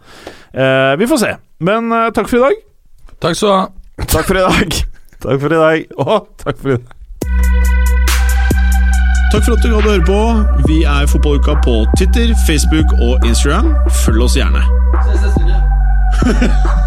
Eh, 0.54 0.94
vi 1.00 1.08
får 1.10 1.24
se. 1.24 1.34
Men 1.60 1.92
eh, 1.92 2.10
takk 2.16 2.30
for 2.30 2.38
i 2.38 2.42
dag. 2.42 2.62
Takk 3.20 3.36
skal 3.36 3.50
du 3.50 3.54
ha. 3.56 3.66
Takk 4.06 4.30
for 4.30 4.38
i 4.38 4.46
dag. 4.46 4.78
Takk 5.24 5.42
for 5.42 5.50
i 5.50 5.58
dag. 5.58 5.98
Å, 5.98 6.20
takk 6.44 6.60
for 6.62 6.70
i 6.70 6.78
dag. 6.78 6.94
Takk 9.34 9.44
for 9.44 9.58
at 9.58 9.64
du 9.66 9.74
hadde 9.74 9.90
høre 9.90 10.06
på. 10.08 10.20
Vi 10.70 10.84
er 10.88 11.10
Fotballuka 11.10 11.58
på 11.66 11.80
Twitter, 11.98 12.32
Facebook 12.48 12.94
og 13.02 13.26
Instagram. 13.28 13.74
Følg 14.06 14.28
oss 14.30 14.38
gjerne. 14.38 14.62